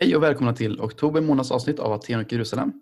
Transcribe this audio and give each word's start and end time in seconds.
Hej 0.00 0.16
och 0.16 0.22
välkomna 0.22 0.52
till 0.52 0.80
oktober 0.80 1.20
månads 1.20 1.50
avsnitt 1.50 1.78
av 1.78 1.92
Aten 1.92 2.20
och 2.20 2.32
Jerusalem. 2.32 2.72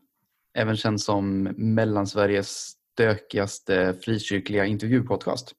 Även 0.55 0.77
känd 0.77 1.01
som 1.01 1.43
Mellansveriges 1.57 2.77
stökigaste 2.93 3.95
frikyrkliga 4.05 4.65
intervjupodcast. 4.65 5.53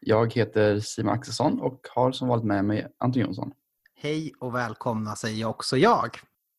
Jag 0.00 0.34
heter 0.34 0.80
Simon 0.80 1.14
Axelsson 1.14 1.60
och 1.60 1.80
har 1.94 2.12
som 2.12 2.28
vanligt 2.28 2.46
med 2.46 2.64
mig 2.64 2.86
Anton 2.98 3.22
Jonsson. 3.22 3.52
Hej 3.94 4.32
och 4.38 4.54
välkomna 4.54 5.16
säger 5.16 5.46
också 5.46 5.76
jag. 5.76 6.10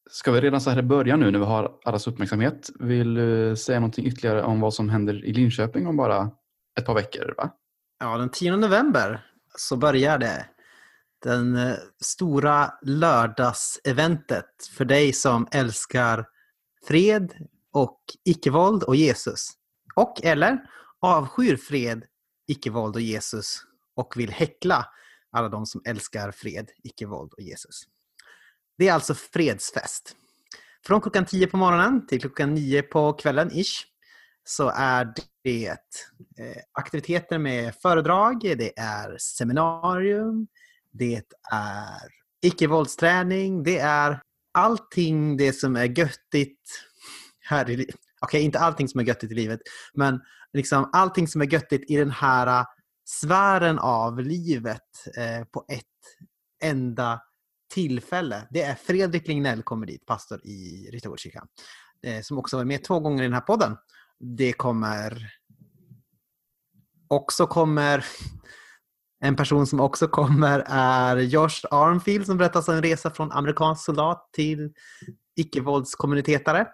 Ska 0.10 0.32
vi 0.32 0.42
redan 0.42 0.62
så 0.62 0.70
här 0.70 0.80
i 0.80 0.84
början 0.84 1.20
nu 1.20 1.32
när 1.32 1.40
vi 1.40 1.46
har 1.46 1.72
allas 1.86 2.08
uppmärksamhet, 2.08 2.70
vill 2.80 3.14
du 3.14 3.56
säga 3.56 3.80
någonting 3.80 4.06
ytterligare 4.06 4.44
om 4.44 4.60
vad 4.60 4.74
som 4.74 4.90
händer 4.90 5.26
i 5.26 5.34
Linköping 5.34 5.88
om 5.88 5.98
bara 5.98 6.32
ett 6.80 6.86
par 6.86 6.94
veckor? 6.94 7.34
Va? 7.38 7.50
Ja, 8.00 8.18
den 8.18 8.30
10 8.30 8.58
november 8.58 9.26
så 9.58 9.78
börjar 9.78 10.18
det. 10.18 10.46
Den 11.22 11.56
eh, 11.56 11.76
stora 12.02 12.74
lördagseventet 12.82 14.70
för 14.78 14.86
dig 14.86 15.14
som 15.14 15.48
älskar 15.52 16.26
fred 16.88 17.34
och 17.72 18.00
icke-våld 18.26 18.84
och 18.84 18.96
Jesus. 18.96 19.52
Och 19.96 20.24
eller 20.24 20.60
avskyr 21.00 21.58
fred, 21.58 22.04
icke-våld 22.48 22.96
och 22.96 23.02
Jesus 23.02 23.62
och 23.96 24.14
vill 24.18 24.32
häckla 24.32 24.86
alla 25.32 25.50
de 25.50 25.66
som 25.66 25.82
älskar 25.86 26.32
fred, 26.32 26.70
icke-våld 26.84 27.34
och 27.34 27.42
Jesus. 27.42 27.84
Det 28.78 28.88
är 28.88 28.94
alltså 28.94 29.14
fredsfest. 29.16 30.16
Från 30.86 31.02
klockan 31.02 31.26
10 31.26 31.48
på 31.48 31.58
morgonen 31.58 32.08
till 32.08 32.22
klockan 32.22 32.54
9 32.54 32.82
på 32.82 33.14
kvällen 33.14 33.52
ish 33.52 33.86
så 34.44 34.72
är 34.76 35.14
det 35.44 35.68
eh, 35.68 36.62
aktiviteter 36.72 37.38
med 37.38 37.76
föredrag, 37.76 38.40
det 38.42 38.80
är 38.80 39.18
seminarium, 39.18 40.48
det 40.92 41.24
är 41.52 42.10
icke-våldsträning, 42.42 43.64
det 43.64 43.80
är 43.80 44.22
allting 44.54 45.38
det 45.38 45.54
som 45.54 45.76
är 45.76 46.00
göttigt 46.00 46.60
här 47.40 47.70
i 47.70 47.78
livet. 47.78 47.96
Okej, 47.96 48.38
okay, 48.38 48.42
inte 48.42 48.60
allting 48.60 48.88
som 48.88 49.00
är 49.00 49.06
göttigt 49.06 49.32
i 49.32 49.36
livet, 49.36 49.60
men 49.94 50.22
liksom 50.54 50.90
allting 50.94 51.28
som 51.28 51.42
är 51.42 51.46
göttigt 51.46 51.92
i 51.92 51.96
den 51.96 52.12
här 52.12 52.60
äh, 52.60 52.66
sfären 53.06 53.80
av 53.80 54.20
livet 54.20 55.08
eh, 55.18 55.46
på 55.46 55.66
ett 55.68 55.86
enda 56.64 57.22
tillfälle. 57.74 58.48
Det 58.50 58.62
är 58.62 58.76
Fredrik 58.76 59.28
Lignell 59.28 59.64
kommer 59.64 59.88
dit, 59.88 60.06
pastor 60.06 60.42
i 60.46 60.90
Ryttargårdskyrkan, 60.92 61.48
eh, 62.04 62.16
äh, 62.16 62.22
som 62.22 62.38
också 62.38 62.58
var 62.58 62.66
med 62.66 62.84
två 62.84 63.00
gånger 63.00 63.24
i 63.24 63.26
den 63.26 63.34
här 63.34 63.42
podden. 63.42 63.78
Det 64.20 64.54
kommer 64.54 65.32
också 67.08 67.48
kommer 67.48 68.06
en 69.24 69.36
person 69.36 69.68
som 69.68 69.80
också 69.80 70.08
kommer 70.08 70.64
är 70.68 71.18
Josh 71.18 71.66
Armfield 71.72 72.26
som 72.26 72.38
berättar 72.38 72.70
om 72.70 72.76
en 72.76 72.84
resa 72.84 73.12
från 73.12 73.32
amerikansk 73.32 73.86
soldat 73.86 74.30
till 74.34 74.74
icke-våldskommunitetare. 75.36 76.68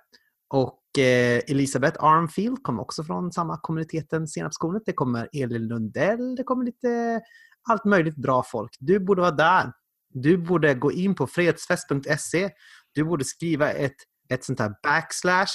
Och 0.50 1.00
eh, 1.00 1.42
Elisabeth 1.48 2.04
Armfield 2.04 2.64
kommer 2.64 2.82
också 2.82 3.04
från 3.04 3.32
samma 3.32 3.58
kommuniteten 3.58 4.28
Senapskornet. 4.28 4.84
Det 4.86 4.94
kommer 4.94 5.30
Elin 5.34 5.68
Lundell, 5.68 6.36
det 6.36 6.44
kommer 6.44 6.66
lite 6.66 7.22
allt 7.70 7.86
möjligt 7.86 8.16
bra 8.16 8.44
folk. 8.44 8.72
Du 8.80 9.00
borde 9.00 9.22
vara 9.22 9.32
där. 9.32 9.72
Du 10.14 10.38
borde 10.38 10.74
gå 10.74 10.92
in 10.92 11.16
på 11.16 11.28
fredsfest.se. 11.28 12.50
Du 12.92 13.04
borde 13.04 13.26
skriva 13.26 13.72
ett, 13.72 13.96
ett 14.30 14.44
sånt 14.44 14.60
här 14.60 14.74
backslash 14.84 15.54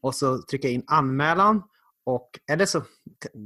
och 0.00 0.14
så 0.14 0.42
trycka 0.42 0.68
in 0.68 0.84
anmälan 0.86 1.62
och 2.06 2.30
eller 2.50 2.66
så, 2.66 2.82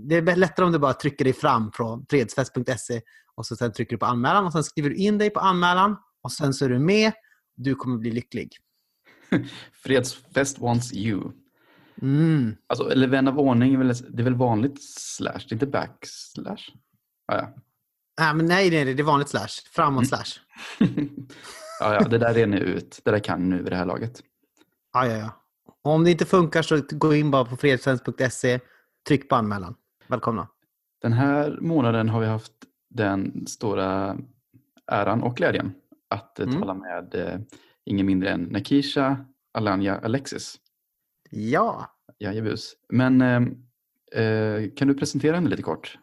det 0.09 0.17
är 0.17 0.37
lättare 0.37 0.67
om 0.67 0.73
du 0.73 0.79
bara 0.79 0.95
trycker 0.95 1.25
dig 1.25 1.35
fram 1.35 1.73
från 1.73 2.07
fredsfest.se 2.11 3.01
och 3.35 3.47
så 3.47 3.57
sen 3.57 3.73
trycker 3.73 3.97
du 3.97 3.99
på 3.99 4.07
anmälan 4.07 4.47
och 4.47 4.53
sen 4.53 4.65
skriver 4.65 4.91
du 4.91 4.97
in 4.97 5.19
dig 5.19 5.31
på 5.31 5.41
anmälan 5.41 5.97
och 6.23 6.33
sen 6.33 6.55
så 6.55 6.65
är 6.65 6.69
du 6.69 6.79
med. 6.79 7.13
Du 7.57 7.75
kommer 7.75 7.99
bli 7.99 8.11
lycklig. 8.11 8.57
Fredsfest 9.83 10.59
wants 10.59 10.93
you. 10.93 11.33
Mm. 12.03 12.57
Alltså, 12.67 12.91
eller 12.91 13.09
vän 13.09 13.29
av 13.29 13.39
ordning, 13.39 13.75
är 13.75 13.79
väl, 13.79 13.95
det 14.11 14.23
är 14.23 14.25
väl 14.25 14.35
vanligt 14.35 14.83
slash, 14.99 15.33
det 15.33 15.51
är 15.51 15.53
inte 15.53 15.67
backslash? 15.67 16.71
Ah, 17.27 17.37
ja. 17.37 17.55
Ah, 18.21 18.35
men 18.35 18.47
nej, 18.47 18.71
nej, 18.71 18.95
det 18.95 19.03
är 19.03 19.05
vanligt 19.05 19.29
slash. 19.29 19.49
Framåt 19.73 20.05
mm. 20.05 20.07
slash. 20.07 20.41
ja, 21.81 21.95
ja, 21.95 22.09
det 22.09 22.19
där 22.19 22.39
är 22.39 22.47
ni 22.47 22.59
ut. 22.59 23.01
Det 23.05 23.11
där 23.11 23.19
kan 23.19 23.49
nu 23.49 23.63
vid 23.63 23.73
det 23.73 23.77
här 23.77 23.87
laget. 23.87 24.23
Ja, 24.93 25.07
ja, 25.07 25.17
ja. 25.17 25.31
Om 25.89 26.05
det 26.05 26.11
inte 26.11 26.25
funkar 26.25 26.63
så 26.63 26.81
gå 26.91 27.15
in 27.15 27.31
bara 27.31 27.45
på 27.45 27.57
fredstjänst.se, 27.57 28.61
tryck 29.09 29.29
på 29.29 29.37
anmälan. 29.37 29.75
Välkomna. 30.07 30.49
Den 31.03 31.13
här 31.13 31.59
månaden 31.61 32.09
har 32.09 32.21
vi 32.21 32.27
haft 32.27 32.53
den 32.91 33.47
stora 33.47 34.19
äran 34.93 35.23
och 35.23 35.37
glädjen 35.37 35.73
att 36.09 36.39
mm. 36.39 36.61
tala 36.61 36.75
med 36.75 37.15
eh, 37.15 37.41
ingen 37.85 38.07
mindre 38.07 38.31
än 38.31 38.43
Nakisha 38.43 39.25
Alanya 39.53 39.99
Alexis. 39.99 40.57
Ja. 41.31 41.87
Jajebus. 42.19 42.75
Men 42.89 43.21
eh, 43.21 44.23
eh, 44.23 44.71
kan 44.77 44.89
du 44.89 44.95
presentera 44.95 45.35
henne 45.35 45.51
lite 45.51 45.63
kort, 45.63 45.99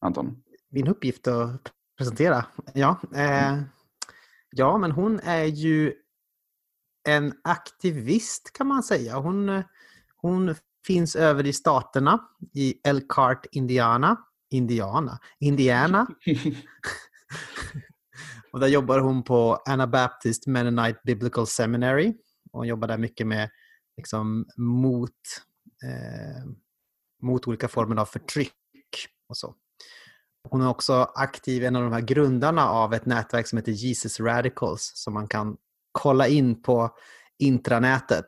Anton? 0.00 0.42
Min 0.70 0.88
uppgift 0.88 1.28
att 1.28 1.72
presentera? 1.98 2.44
Ja. 2.74 3.00
Eh, 3.14 3.62
ja, 4.50 4.78
men 4.78 4.90
hon 4.90 5.20
är 5.20 5.44
ju 5.44 5.94
en 7.08 7.34
aktivist 7.44 8.52
kan 8.52 8.66
man 8.66 8.82
säga. 8.82 9.16
Hon, 9.16 9.62
hon 10.16 10.54
finns 10.86 11.16
över 11.16 11.46
i 11.46 11.52
staterna, 11.52 12.20
i 12.54 12.74
Elkhart, 12.84 13.46
Indiana. 13.52 14.16
Indiana? 14.50 15.18
Indiana. 15.38 16.06
och 18.52 18.60
där 18.60 18.68
jobbar 18.68 18.98
hon 18.98 19.22
på 19.22 19.62
Anabaptist 19.66 20.46
Mennonite 20.46 21.00
Biblical 21.04 21.46
Seminary. 21.46 22.14
hon 22.52 22.66
jobbar 22.66 22.88
där 22.88 22.98
mycket 22.98 23.26
med 23.26 23.50
liksom, 23.96 24.46
mot, 24.56 25.10
eh, 25.84 26.44
mot 27.22 27.48
olika 27.48 27.68
former 27.68 27.96
av 27.96 28.04
förtryck 28.04 28.52
och 29.28 29.36
så. 29.36 29.54
Hon 30.48 30.60
är 30.60 30.68
också 30.68 31.12
aktiv, 31.14 31.64
en 31.64 31.76
av 31.76 31.82
de 31.82 31.92
här 31.92 32.00
grundarna 32.00 32.68
av 32.68 32.94
ett 32.94 33.06
nätverk 33.06 33.46
som 33.46 33.58
heter 33.58 33.72
Jesus 33.72 34.20
Radicals 34.20 34.92
som 34.94 35.14
man 35.14 35.28
kan 35.28 35.56
kolla 35.92 36.28
in 36.28 36.62
på 36.62 36.90
intranätet. 37.38 38.26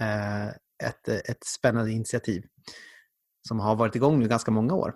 Eh, 0.00 0.48
ett, 0.88 1.08
ett 1.08 1.44
spännande 1.44 1.92
initiativ 1.92 2.42
som 3.48 3.60
har 3.60 3.76
varit 3.76 3.96
igång 3.96 4.18
nu 4.18 4.28
ganska 4.28 4.50
många 4.50 4.74
år. 4.74 4.94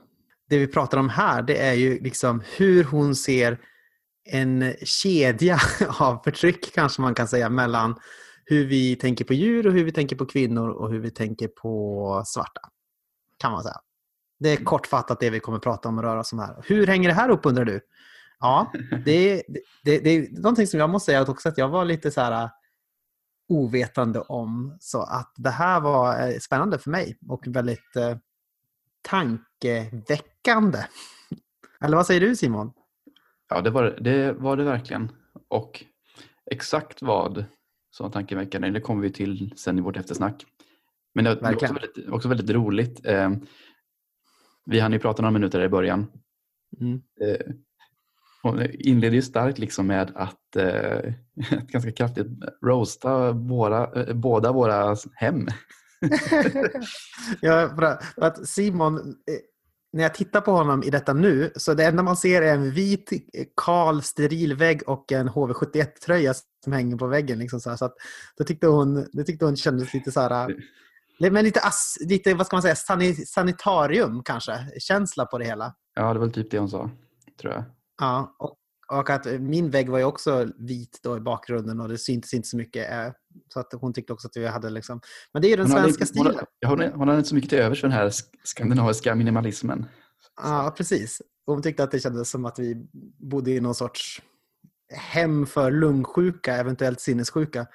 Det 0.48 0.58
vi 0.58 0.66
pratar 0.66 0.98
om 0.98 1.08
här 1.08 1.42
det 1.42 1.58
är 1.58 1.72
ju 1.72 2.00
liksom 2.00 2.42
hur 2.56 2.84
hon 2.84 3.16
ser 3.16 3.58
en 4.24 4.74
kedja 4.82 5.58
av 6.00 6.22
förtryck 6.24 6.74
kanske 6.74 7.02
man 7.02 7.14
kan 7.14 7.28
säga 7.28 7.48
mellan 7.50 8.00
hur 8.44 8.66
vi 8.66 8.96
tänker 8.96 9.24
på 9.24 9.34
djur 9.34 9.66
och 9.66 9.72
hur 9.72 9.84
vi 9.84 9.92
tänker 9.92 10.16
på 10.16 10.26
kvinnor 10.26 10.68
och 10.68 10.90
hur 10.90 11.00
vi 11.00 11.10
tänker 11.10 11.48
på 11.48 12.22
svarta. 12.26 12.60
Kan 13.38 13.52
man 13.52 13.62
säga. 13.62 13.76
Det 14.38 14.52
är 14.52 14.56
kortfattat 14.56 15.20
det 15.20 15.30
vi 15.30 15.40
kommer 15.40 15.58
prata 15.58 15.88
om 15.88 15.98
och 15.98 16.04
röra 16.04 16.20
oss 16.20 16.32
om 16.32 16.38
här. 16.38 16.62
Hur 16.64 16.86
hänger 16.86 17.08
det 17.08 17.14
här 17.14 17.28
upp 17.28 17.46
undrar 17.46 17.64
du? 17.64 17.80
Ja, 18.40 18.72
det, 19.04 19.42
det, 19.84 19.98
det 19.98 20.10
är 20.10 20.40
någonting 20.40 20.66
som 20.66 20.80
jag 20.80 20.90
måste 20.90 21.12
säga 21.12 21.22
också 21.22 21.48
att 21.48 21.58
jag 21.58 21.68
var 21.68 21.84
lite 21.84 22.10
så 22.10 22.20
här 22.20 22.42
äh, 22.44 22.50
ovetande 23.48 24.20
om. 24.20 24.76
Så 24.80 25.02
att 25.02 25.32
det 25.36 25.50
här 25.50 25.80
var 25.80 26.28
äh, 26.28 26.38
spännande 26.38 26.78
för 26.78 26.90
mig 26.90 27.18
och 27.28 27.46
väldigt 27.46 27.96
eh, 27.96 28.16
tankeväckande. 29.02 30.78
Eller 31.80 31.96
vad 31.96 32.06
säger 32.06 32.20
du 32.20 32.36
Simon? 32.36 32.72
Ja, 33.48 33.60
det 33.60 33.70
var 33.70 33.98
det, 34.00 34.32
var 34.32 34.56
det 34.56 34.64
verkligen. 34.64 35.12
Och 35.48 35.84
exakt 36.50 37.02
vad 37.02 37.44
som 37.90 38.04
var 38.04 38.10
tankeväckande, 38.10 38.70
det 38.70 38.80
kommer 38.80 39.02
vi 39.02 39.12
till 39.12 39.52
sen 39.56 39.78
i 39.78 39.82
vårt 39.82 39.96
eftersnack. 39.96 40.44
Men 41.14 41.24
det 41.24 41.34
var 41.34 41.54
också 41.54 41.72
väldigt, 41.72 42.08
också 42.08 42.28
väldigt 42.28 42.50
roligt. 42.50 43.06
Eh, 43.06 43.30
vi 44.66 44.80
hann 44.80 44.92
ju 44.92 44.98
prata 44.98 45.22
några 45.22 45.32
minuter 45.32 45.62
i 45.62 45.68
början. 45.68 46.06
Mm. 46.80 47.02
Eh, 47.20 47.54
hon 48.46 48.66
inleder 48.72 49.14
ju 49.14 49.22
starkt 49.22 49.58
liksom 49.58 49.86
med 49.86 50.12
att 50.14 50.56
eh, 50.56 51.12
ganska 51.68 51.92
kraftigt 51.92 52.26
roasta 52.64 53.32
våra, 53.32 54.02
eh, 54.02 54.14
båda 54.14 54.52
våra 54.52 54.96
hem. 55.14 55.46
ja, 57.40 57.72
för 57.74 58.24
att 58.24 58.48
Simon, 58.48 58.98
eh, 58.98 59.04
när 59.92 60.02
jag 60.02 60.14
tittar 60.14 60.40
på 60.40 60.50
honom 60.50 60.82
i 60.82 60.90
detta 60.90 61.12
nu, 61.12 61.50
så 61.56 61.74
det 61.74 61.84
enda 61.84 62.02
man 62.02 62.16
ser 62.16 62.42
är 62.42 62.54
en 62.54 62.70
vit, 62.70 63.10
kal, 63.56 64.02
steril 64.02 64.54
vägg 64.54 64.82
och 64.86 65.12
en 65.12 65.28
HV71-tröja 65.28 66.34
som 66.64 66.72
hänger 66.72 66.96
på 66.96 67.06
väggen. 67.06 67.38
Liksom 67.38 67.60
så, 67.60 67.70
här, 67.70 67.76
så 67.76 67.84
att, 67.84 67.94
då 68.38 68.44
tyckte 68.44 68.66
hon, 68.66 69.06
det 69.12 69.24
tyckte 69.24 69.44
hon 69.44 69.56
kändes 69.56 69.94
lite 69.94 70.12
så 70.12 70.20
här, 70.20 70.56
men 71.18 71.44
lite, 71.44 71.60
lite, 72.00 72.34
vad 72.34 72.46
ska 72.46 72.56
man 72.56 72.62
säga, 72.62 72.76
sanitarium 73.26 74.22
kanske, 74.22 74.70
känsla 74.78 75.26
på 75.26 75.38
det 75.38 75.44
hela. 75.44 75.74
Ja, 75.94 76.12
det 76.12 76.18
var 76.18 76.28
typ 76.28 76.50
det 76.50 76.58
hon 76.58 76.68
sa, 76.68 76.90
tror 77.40 77.52
jag. 77.52 77.64
Ja, 77.98 78.36
och, 78.38 78.56
och, 78.98 79.10
att 79.10 79.26
min 79.40 79.70
vägg 79.70 79.88
var 79.88 79.98
ju 79.98 80.04
också 80.04 80.48
vit 80.58 81.00
då 81.02 81.16
i 81.16 81.20
bakgrunden 81.20 81.80
och 81.80 81.88
det 81.88 81.98
syntes 81.98 82.34
inte 82.34 82.48
så 82.48 82.56
mycket. 82.56 82.92
Eh, 82.92 83.12
så 83.48 83.60
att 83.60 83.72
hon 83.72 83.92
tyckte 83.92 84.12
också 84.12 84.28
att 84.28 84.36
vi 84.36 84.46
hade 84.46 84.70
liksom... 84.70 85.00
Men 85.32 85.42
det 85.42 85.48
är 85.48 85.50
ju 85.50 85.56
den 85.56 85.68
svenska 85.68 86.04
hade, 86.04 86.06
stilen. 86.06 86.34
Hon, 86.66 86.80
hon, 86.80 86.92
hon 86.92 87.08
hade 87.08 87.18
inte 87.18 87.28
så 87.28 87.34
mycket 87.34 87.50
till 87.50 87.58
övers 87.58 87.80
för 87.80 87.88
den 87.88 87.96
här 87.96 88.12
skandinaviska 88.44 89.14
minimalismen. 89.14 89.86
Ja, 90.42 90.74
precis. 90.76 91.22
Hon 91.46 91.62
tyckte 91.62 91.84
att 91.84 91.90
det 91.90 92.00
kändes 92.00 92.30
som 92.30 92.44
att 92.44 92.58
vi 92.58 92.86
bodde 93.18 93.50
i 93.50 93.60
någon 93.60 93.74
sorts 93.74 94.22
hem 94.92 95.46
för 95.46 95.70
lungsjuka, 95.70 96.54
eventuellt 96.54 97.00
sinnessjuka. 97.00 97.66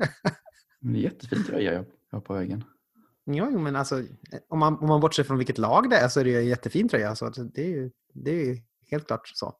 det 0.80 0.98
är 0.98 1.02
jättefin 1.02 1.44
tröja 1.44 1.72
jag 1.72 1.84
har 2.12 2.20
på 2.20 2.34
väggen. 2.34 2.64
Ja, 3.28 3.50
men 3.50 3.76
alltså, 3.76 4.02
om 4.48 4.58
man, 4.58 4.78
om 4.78 4.88
man 4.88 5.00
bortser 5.00 5.24
från 5.24 5.38
vilket 5.38 5.58
lag 5.58 5.90
det 5.90 5.96
är 5.96 6.08
så 6.08 6.20
är 6.20 6.24
det 6.24 6.36
en 6.36 6.46
jättefin 6.46 6.88
tröja. 6.88 7.16
Så 7.16 7.28
det 7.28 7.62
är 7.62 7.68
ju 7.68 7.90
det 8.14 8.30
är 8.30 8.58
helt 8.90 9.06
klart 9.06 9.28
så. 9.28 9.54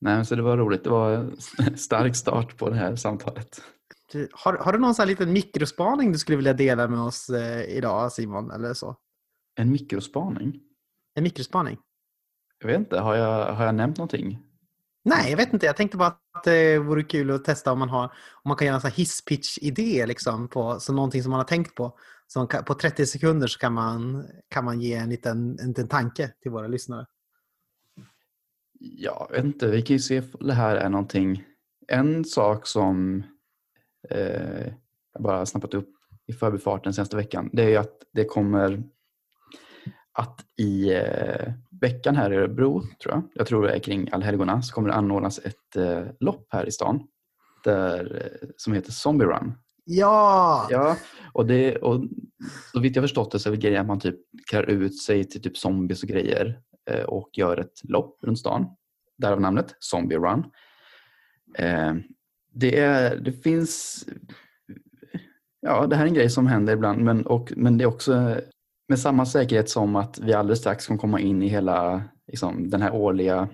Nej, 0.00 0.24
så 0.26 0.34
det 0.34 0.42
var 0.42 0.56
roligt. 0.56 0.84
Det 0.84 0.90
var 0.90 1.12
en 1.58 1.76
stark 1.76 2.16
start 2.16 2.56
på 2.56 2.70
det 2.70 2.76
här 2.76 2.96
samtalet. 2.96 3.62
Har, 4.32 4.54
har 4.54 4.72
du 4.72 4.78
någon 4.78 4.94
sån 4.94 5.02
här 5.02 5.08
liten 5.08 5.32
mikrospaning 5.32 6.12
du 6.12 6.18
skulle 6.18 6.36
vilja 6.36 6.52
dela 6.52 6.88
med 6.88 7.00
oss 7.00 7.30
eh, 7.30 7.76
idag, 7.76 8.12
Simon? 8.12 8.50
Eller 8.50 8.74
så? 8.74 8.96
En 9.56 9.72
mikrospaning? 9.72 10.60
En 11.14 11.22
mikrospaning? 11.22 11.78
Jag 12.58 12.66
vet 12.66 12.78
inte. 12.78 13.00
Har 13.00 13.14
jag, 13.14 13.52
har 13.54 13.64
jag 13.64 13.74
nämnt 13.74 13.98
någonting? 13.98 14.38
Nej, 15.04 15.30
jag 15.30 15.36
vet 15.36 15.52
inte. 15.52 15.66
Jag 15.66 15.76
tänkte 15.76 15.96
bara 15.96 16.08
att 16.08 16.44
det 16.44 16.78
vore 16.78 17.02
kul 17.02 17.30
att 17.30 17.44
testa 17.44 17.72
om 17.72 17.78
man, 17.78 17.88
har, 17.88 18.04
om 18.04 18.48
man 18.48 18.56
kan 18.56 18.66
göra 18.66 18.80
en 18.84 18.90
hisspitch-idé. 18.90 20.06
Liksom, 20.06 20.48
på, 20.48 20.80
så 20.80 20.92
någonting 20.92 21.22
som 21.22 21.30
man 21.30 21.40
har 21.40 21.44
tänkt 21.44 21.74
på. 21.74 21.98
Så 22.32 22.46
på 22.46 22.74
30 22.74 23.06
sekunder 23.06 23.46
så 23.46 23.58
kan 23.58 23.72
man, 23.72 24.26
kan 24.48 24.64
man 24.64 24.80
ge 24.80 24.94
en 24.94 25.08
liten, 25.08 25.58
en 25.58 25.68
liten 25.68 25.88
tanke 25.88 26.32
till 26.42 26.50
våra 26.50 26.66
lyssnare. 26.66 27.06
Ja, 28.78 29.26
jag 29.30 29.36
vet 29.36 29.44
inte. 29.44 29.66
Vi 29.66 29.82
kan 29.82 29.96
ju 29.96 30.00
se 30.00 30.22
om 30.32 30.46
det 30.46 30.52
här 30.52 30.76
är 30.76 30.88
någonting. 30.88 31.44
En 31.88 32.24
sak 32.24 32.66
som 32.66 33.22
eh, 34.10 34.66
jag 35.12 35.22
bara 35.22 35.46
snappat 35.46 35.74
upp 35.74 35.88
i 36.26 36.32
förbifarten 36.32 36.94
senaste 36.94 37.16
veckan. 37.16 37.50
Det 37.52 37.62
är 37.62 37.68
ju 37.68 37.76
att 37.76 38.02
det 38.12 38.24
kommer 38.24 38.82
att 40.12 40.40
i 40.56 40.94
eh, 40.94 41.52
veckan 41.80 42.16
här 42.16 42.32
i 42.32 42.36
Örebro, 42.36 42.82
tror 43.02 43.14
jag, 43.14 43.22
jag 43.34 43.46
tror 43.46 43.62
det 43.62 43.74
är 43.74 43.78
kring 43.78 44.08
allhelgona, 44.12 44.62
så 44.62 44.74
kommer 44.74 44.88
det 44.88 44.94
anordnas 44.94 45.38
ett 45.38 45.76
eh, 45.76 46.04
lopp 46.20 46.46
här 46.48 46.66
i 46.66 46.70
stan 46.70 47.08
där, 47.64 48.22
eh, 48.24 48.48
som 48.56 48.72
heter 48.72 48.92
Zombie 48.92 49.24
Run. 49.24 49.54
Ja! 49.84 50.66
Ja, 50.70 50.96
och, 51.32 51.46
det, 51.46 51.76
och 51.76 52.04
så 52.72 52.80
vitt 52.80 52.96
jag 52.96 53.02
förstått 53.02 53.30
det 53.30 53.38
så 53.38 53.48
är 53.48 53.50
det 53.50 53.56
grejen 53.56 53.80
att 53.80 53.86
man 53.86 54.00
typ 54.00 54.16
klär 54.50 54.70
ut 54.70 55.02
sig 55.02 55.24
till 55.24 55.42
typ 55.42 55.56
zombies 55.56 56.02
och 56.02 56.08
grejer 56.08 56.60
eh, 56.90 57.02
och 57.02 57.30
gör 57.32 57.56
ett 57.56 57.80
lopp 57.84 58.18
runt 58.22 58.38
stan. 58.38 58.66
Därav 59.18 59.40
namnet 59.40 59.76
Zombie 59.78 60.16
Run. 60.16 60.44
Eh, 61.58 61.94
det, 62.54 62.78
är, 62.78 63.16
det 63.16 63.32
finns... 63.32 64.04
Ja, 65.60 65.86
det 65.86 65.96
här 65.96 66.04
är 66.04 66.08
en 66.08 66.14
grej 66.14 66.30
som 66.30 66.46
händer 66.46 66.72
ibland 66.72 67.00
men, 67.00 67.26
och, 67.26 67.52
men 67.56 67.78
det 67.78 67.84
är 67.84 67.88
också 67.88 68.40
med 68.88 68.98
samma 68.98 69.26
säkerhet 69.26 69.70
som 69.70 69.96
att 69.96 70.18
vi 70.18 70.32
alldeles 70.32 70.58
strax 70.58 70.86
kommer 70.86 71.00
komma 71.00 71.20
in 71.20 71.42
i 71.42 71.48
hela 71.48 72.02
liksom, 72.26 72.70
den 72.70 72.82
här 72.82 72.94
årliga 72.94 73.48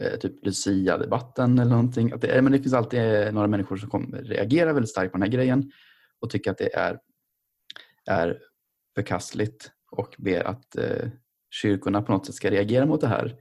Eh, 0.00 0.18
typ 0.18 0.46
Lucia-debatten 0.46 1.58
eller 1.58 1.70
någonting. 1.70 2.12
Att 2.12 2.20
det, 2.20 2.42
men 2.42 2.52
det 2.52 2.58
finns 2.58 2.74
alltid 2.74 3.00
eh, 3.00 3.32
några 3.32 3.46
människor 3.46 3.76
som 3.76 3.90
kommer, 3.90 4.22
reagerar 4.22 4.72
väldigt 4.72 4.90
starkt 4.90 5.12
på 5.12 5.18
den 5.18 5.22
här 5.22 5.30
grejen 5.30 5.72
och 6.20 6.30
tycker 6.30 6.50
att 6.50 6.58
det 6.58 6.74
är, 6.74 6.98
är 8.06 8.38
förkastligt 8.94 9.70
och 9.90 10.14
ber 10.18 10.44
att 10.44 10.76
eh, 10.76 11.08
kyrkorna 11.50 12.02
på 12.02 12.12
något 12.12 12.26
sätt 12.26 12.34
ska 12.34 12.50
reagera 12.50 12.86
mot 12.86 13.00
det 13.00 13.08
här. 13.08 13.36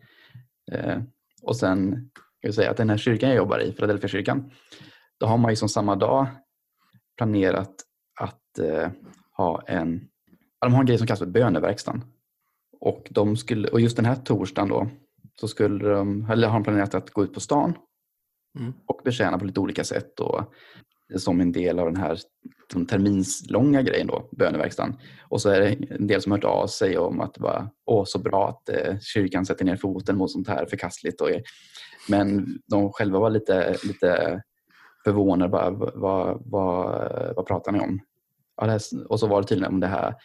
Eh, 0.71 1.01
och 1.41 1.55
sen 1.55 1.91
kan 1.91 2.47
jag 2.47 2.53
säga 2.53 2.71
att 2.71 2.77
den 2.77 2.89
här 2.89 2.97
kyrkan 2.97 3.29
jag 3.29 3.38
jobbar 3.38 3.59
i, 3.59 3.71
Philadelphia 3.71 4.07
kyrkan, 4.07 4.51
då 5.19 5.25
har 5.25 5.38
man 5.38 5.51
ju 5.51 5.55
som 5.55 5.69
samma 5.69 5.95
dag 5.95 6.27
planerat 7.17 7.75
att 8.19 8.59
eh, 8.59 8.91
ha 9.38 9.63
en 9.67 10.09
de 10.61 10.73
har 10.73 10.79
en 10.79 10.85
grej 10.85 10.97
som 10.97 11.07
kallas 11.07 11.19
för 11.19 11.25
böneverkstan. 11.25 12.05
Och, 12.79 13.07
de 13.11 13.38
skulle, 13.38 13.67
och 13.67 13.81
just 13.81 13.95
den 13.95 14.05
här 14.05 14.15
torsdagen 14.15 14.69
då 14.69 14.88
så 15.39 15.47
skulle 15.47 15.89
de, 15.89 16.27
eller 16.31 16.47
har 16.47 16.59
de 16.59 16.63
planerat 16.63 16.95
att 16.95 17.09
gå 17.09 17.24
ut 17.24 17.33
på 17.33 17.39
stan 17.39 17.74
mm. 18.59 18.74
och 18.85 19.01
betjäna 19.03 19.39
på 19.39 19.45
lite 19.45 19.59
olika 19.59 19.83
sätt. 19.83 20.19
Och, 20.19 20.53
som 21.15 21.41
en 21.41 21.51
del 21.51 21.80
av 21.80 21.85
den 21.85 21.95
här 21.95 22.19
den 22.74 22.85
terminslånga 22.85 23.81
grejen 23.81 24.07
då, 24.07 24.30
böneverkstan. 24.31 24.97
Och 25.30 25.41
så 25.41 25.50
är 25.50 25.59
det 25.59 25.95
en 25.95 26.07
del 26.07 26.21
som 26.21 26.31
hört 26.31 26.44
av 26.44 26.68
sig 26.68 26.97
om 26.97 27.21
att 27.21 27.39
var 27.39 27.69
åh, 27.85 28.03
så 28.06 28.19
bra 28.19 28.50
att 28.50 28.69
eh, 28.69 29.00
kyrkan 29.00 29.45
sätter 29.45 29.65
ner 29.65 29.75
foten 29.75 30.18
mot 30.18 30.31
sånt 30.31 30.47
här 30.47 30.65
förkastligt. 30.65 31.21
Och, 31.21 31.30
men 32.09 32.47
de 32.68 32.91
själva 32.91 33.19
var 33.19 33.29
lite, 33.29 33.77
lite 33.83 34.41
förvånade. 35.03 35.51
Bara, 35.51 35.69
vad, 35.69 36.41
vad, 36.45 37.36
vad 37.36 37.45
pratar 37.45 37.71
ni 37.71 37.79
om? 37.79 38.00
Ja, 38.57 38.65
här, 38.65 38.81
och 39.09 39.19
så 39.19 39.27
var 39.27 39.41
det 39.41 39.47
tydligen 39.47 39.74
om 39.74 39.79
det 39.79 39.88
här 39.88 40.15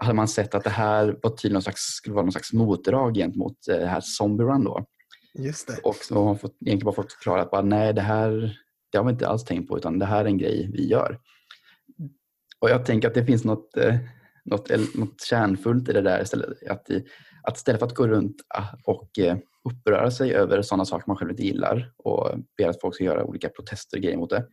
hade 0.00 0.14
man 0.14 0.28
sett 0.28 0.54
att 0.54 0.64
det 0.64 0.70
här 0.70 1.16
var 1.22 1.30
tydligen 1.30 1.52
någon 1.52 1.62
slags, 1.62 1.80
skulle 1.80 2.14
vara 2.14 2.24
någon 2.24 2.32
slags 2.32 2.52
motdrag 2.52 3.14
gentemot 3.14 3.68
eh, 3.70 3.76
det 3.76 3.86
här 3.86 4.00
Zombie 4.00 4.44
Run. 4.44 4.64
Då. 4.64 4.86
Just 5.34 5.66
det. 5.66 5.78
Och 5.82 5.96
så 5.96 6.14
har 6.14 6.24
man 6.24 6.38
fått, 6.38 6.56
egentligen 6.60 6.84
bara 6.84 6.94
fått 6.94 7.12
förklara 7.12 7.42
att 7.42 7.50
bara, 7.50 7.62
nej, 7.62 7.92
det 7.92 8.00
här 8.00 8.56
det 8.92 8.98
har 8.98 9.04
vi 9.04 9.10
inte 9.10 9.28
alls 9.28 9.44
tänkt 9.44 9.68
på 9.68 9.78
utan 9.78 9.98
det 9.98 10.06
här 10.06 10.20
är 10.20 10.28
en 10.28 10.38
grej 10.38 10.70
vi 10.72 10.86
gör. 10.88 11.18
Och 12.60 12.70
jag 12.70 12.86
tänker 12.86 13.08
att 13.08 13.14
det 13.14 13.24
finns 13.24 13.44
något, 13.44 13.76
eh, 13.76 13.96
något, 14.44 14.70
något 14.94 15.20
kärnfullt 15.22 15.88
i 15.88 15.92
det 15.92 16.00
där. 16.00 16.22
Istället, 16.22 16.68
att, 16.70 16.90
att 17.42 17.56
istället 17.56 17.78
för 17.78 17.86
att 17.86 17.94
gå 17.94 18.08
runt 18.08 18.36
ah, 18.54 18.66
och 18.84 19.18
eh, 19.18 19.36
uppröra 19.70 20.10
sig 20.10 20.34
över 20.34 20.62
sådana 20.62 20.84
saker 20.84 21.04
man 21.06 21.16
själv 21.16 21.30
inte 21.30 21.42
gillar 21.42 21.92
och 21.96 22.38
be 22.56 22.68
att 22.68 22.80
folk 22.80 22.94
ska 22.94 23.04
göra 23.04 23.24
olika 23.24 23.48
protester 23.48 23.96
och 23.96 24.02
grejer 24.02 24.16
mot 24.16 24.30
det 24.30 24.46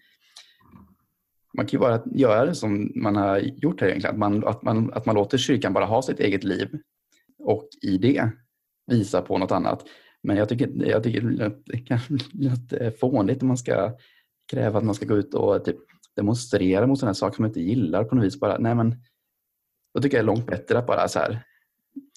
man 1.57 1.65
kan 1.65 1.71
ju 1.71 1.80
bara 1.80 2.01
göra 2.06 2.45
det 2.45 2.56
som 2.56 2.92
man 2.95 3.15
har 3.15 3.38
gjort 3.38 3.81
här 3.81 3.88
egentligen. 3.88 4.15
Att 4.15 4.19
man, 4.19 4.48
att, 4.48 4.63
man, 4.63 4.94
att 4.94 5.06
man 5.06 5.15
låter 5.15 5.38
kyrkan 5.38 5.74
bara 5.74 5.86
ha 5.86 6.01
sitt 6.01 6.19
eget 6.19 6.44
liv 6.44 6.69
och 7.39 7.69
i 7.81 7.98
det 7.98 8.30
visa 8.88 9.21
på 9.21 9.38
något 9.38 9.51
annat. 9.51 9.86
Men 10.24 10.38
jag 10.38 10.50
tycker, 10.50 10.86
jag 10.86 11.04
tycker 11.04 11.44
att 11.44 11.65
det 11.65 12.07
blir 12.07 12.50
lite 12.50 12.92
fånigt 13.00 13.42
om 13.42 13.48
man 13.48 13.57
ska 13.57 13.98
kräva 14.51 14.77
att 14.77 14.86
man 14.86 14.95
ska 14.95 15.06
gå 15.06 15.18
ut 15.18 15.33
och 15.33 15.65
typ 15.65 15.77
demonstrera 16.15 16.88
mot 16.88 17.00
sådana 17.00 17.13
saker 17.13 17.36
som 17.36 17.44
man 17.44 17.50
inte 17.50 17.62
gillar 17.62 18.03
på 18.03 18.15
något 18.15 18.25
vis. 18.25 18.39
Bara, 18.39 18.57
nej 18.57 18.75
men, 18.75 18.95
då 19.94 20.01
tycker 20.01 20.18
jag 20.18 20.25
det 20.25 20.31
är 20.31 20.36
långt 20.36 20.48
bättre 20.48 20.80
att 20.80 20.88
bara 20.88 21.07
så 21.07 21.19
här. 21.19 21.44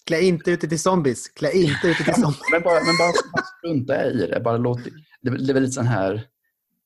Klä 0.06 0.20
inte 0.20 0.50
ute 0.50 0.68
till 0.68 0.80
zombies. 0.80 1.28
Klä 1.28 1.52
inte 1.52 1.88
ute 1.88 2.04
till 2.04 2.14
zombies. 2.22 2.50
men 2.52 2.62
bara, 2.62 2.74
men 2.74 2.96
bara 2.98 3.12
strunta 3.58 4.10
i 4.10 4.26
det. 4.26 4.40
Bara 4.40 4.56
låt, 4.56 4.84
det, 5.22 5.30
det 5.30 5.50
är 5.50 5.54
väl 5.54 5.62
lite 5.62 5.72
sån 5.72 5.86
här 5.86 6.26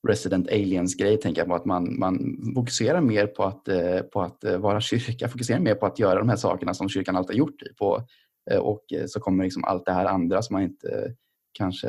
Resident 0.08 0.48
Aliens-grej, 0.48 1.20
tänker 1.20 1.40
jag 1.40 1.48
på 1.48 1.54
att 1.54 1.64
man, 1.64 1.98
man 1.98 2.38
fokuserar 2.54 3.00
mer 3.00 3.26
på 3.26 3.44
att, 3.44 3.68
eh, 3.68 4.00
på 4.00 4.22
att 4.22 4.44
eh, 4.44 4.58
vara 4.58 4.80
kyrka, 4.80 5.28
fokuserar 5.28 5.60
mer 5.60 5.74
på 5.74 5.86
att 5.86 5.98
göra 5.98 6.18
de 6.18 6.28
här 6.28 6.36
sakerna 6.36 6.74
som 6.74 6.88
kyrkan 6.88 7.16
alltid 7.16 7.34
har 7.34 7.38
gjort. 7.38 7.62
På, 7.78 8.02
eh, 8.50 8.58
och 8.58 8.84
så 9.06 9.20
kommer 9.20 9.44
liksom 9.44 9.64
allt 9.64 9.86
det 9.86 9.92
här 9.92 10.06
andra 10.06 10.42
som 10.42 10.54
man 10.54 10.62
inte 10.62 11.14
kanske 11.52 11.88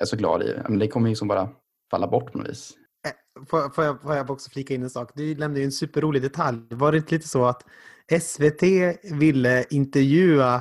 är 0.00 0.04
så 0.04 0.16
glad 0.16 0.42
i. 0.42 0.56
Men 0.68 0.78
det 0.78 0.88
kommer 0.88 1.08
liksom 1.08 1.28
bara 1.28 1.48
falla 1.90 2.06
bort 2.06 2.32
på 2.32 2.38
något 2.38 2.48
vis. 2.48 2.72
Får, 3.48 3.74
får, 3.74 3.84
jag, 3.84 4.02
får 4.02 4.14
jag 4.14 4.30
också 4.30 4.50
flika 4.50 4.74
in 4.74 4.82
en 4.82 4.90
sak? 4.90 5.10
Du 5.14 5.34
nämnde 5.34 5.60
ju 5.60 5.64
en 5.64 5.72
superrolig 5.72 6.22
detalj. 6.22 6.58
Var 6.70 6.92
det 6.92 6.98
inte 6.98 7.14
lite 7.14 7.28
så 7.28 7.44
att 7.44 7.62
SVT 8.20 8.62
ville 9.12 9.64
intervjua 9.70 10.54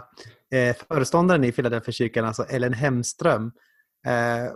eh, 0.54 0.76
föreståndaren 0.88 1.44
i 1.44 1.52
Philadelphia 1.52 1.92
kyrkan, 1.92 2.26
alltså 2.26 2.44
Ellen 2.44 2.74
Hemström, 2.74 3.52
eh, 4.08 4.54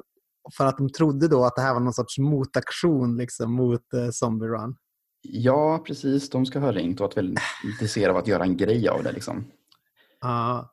för 0.57 0.65
att 0.65 0.77
de 0.77 0.89
trodde 0.89 1.27
då 1.27 1.45
att 1.45 1.55
det 1.55 1.61
här 1.61 1.73
var 1.73 1.79
någon 1.79 1.93
sorts 1.93 2.17
motaktion 2.17 3.17
liksom, 3.17 3.53
mot 3.53 3.93
eh, 3.93 4.09
Zombie 4.11 4.45
Run. 4.45 4.75
Ja, 5.21 5.83
precis. 5.87 6.29
De 6.29 6.45
ska 6.45 6.59
ha 6.59 6.71
ringt 6.71 6.99
och 6.99 7.03
varit 7.05 7.17
väldigt 7.17 7.39
intresserade 7.63 8.11
av 8.11 8.17
att 8.17 8.27
göra 8.27 8.43
en 8.43 8.57
grej 8.57 8.87
av 8.89 9.03
det. 9.03 9.11
Liksom. 9.11 9.37
Uh. 10.25 10.65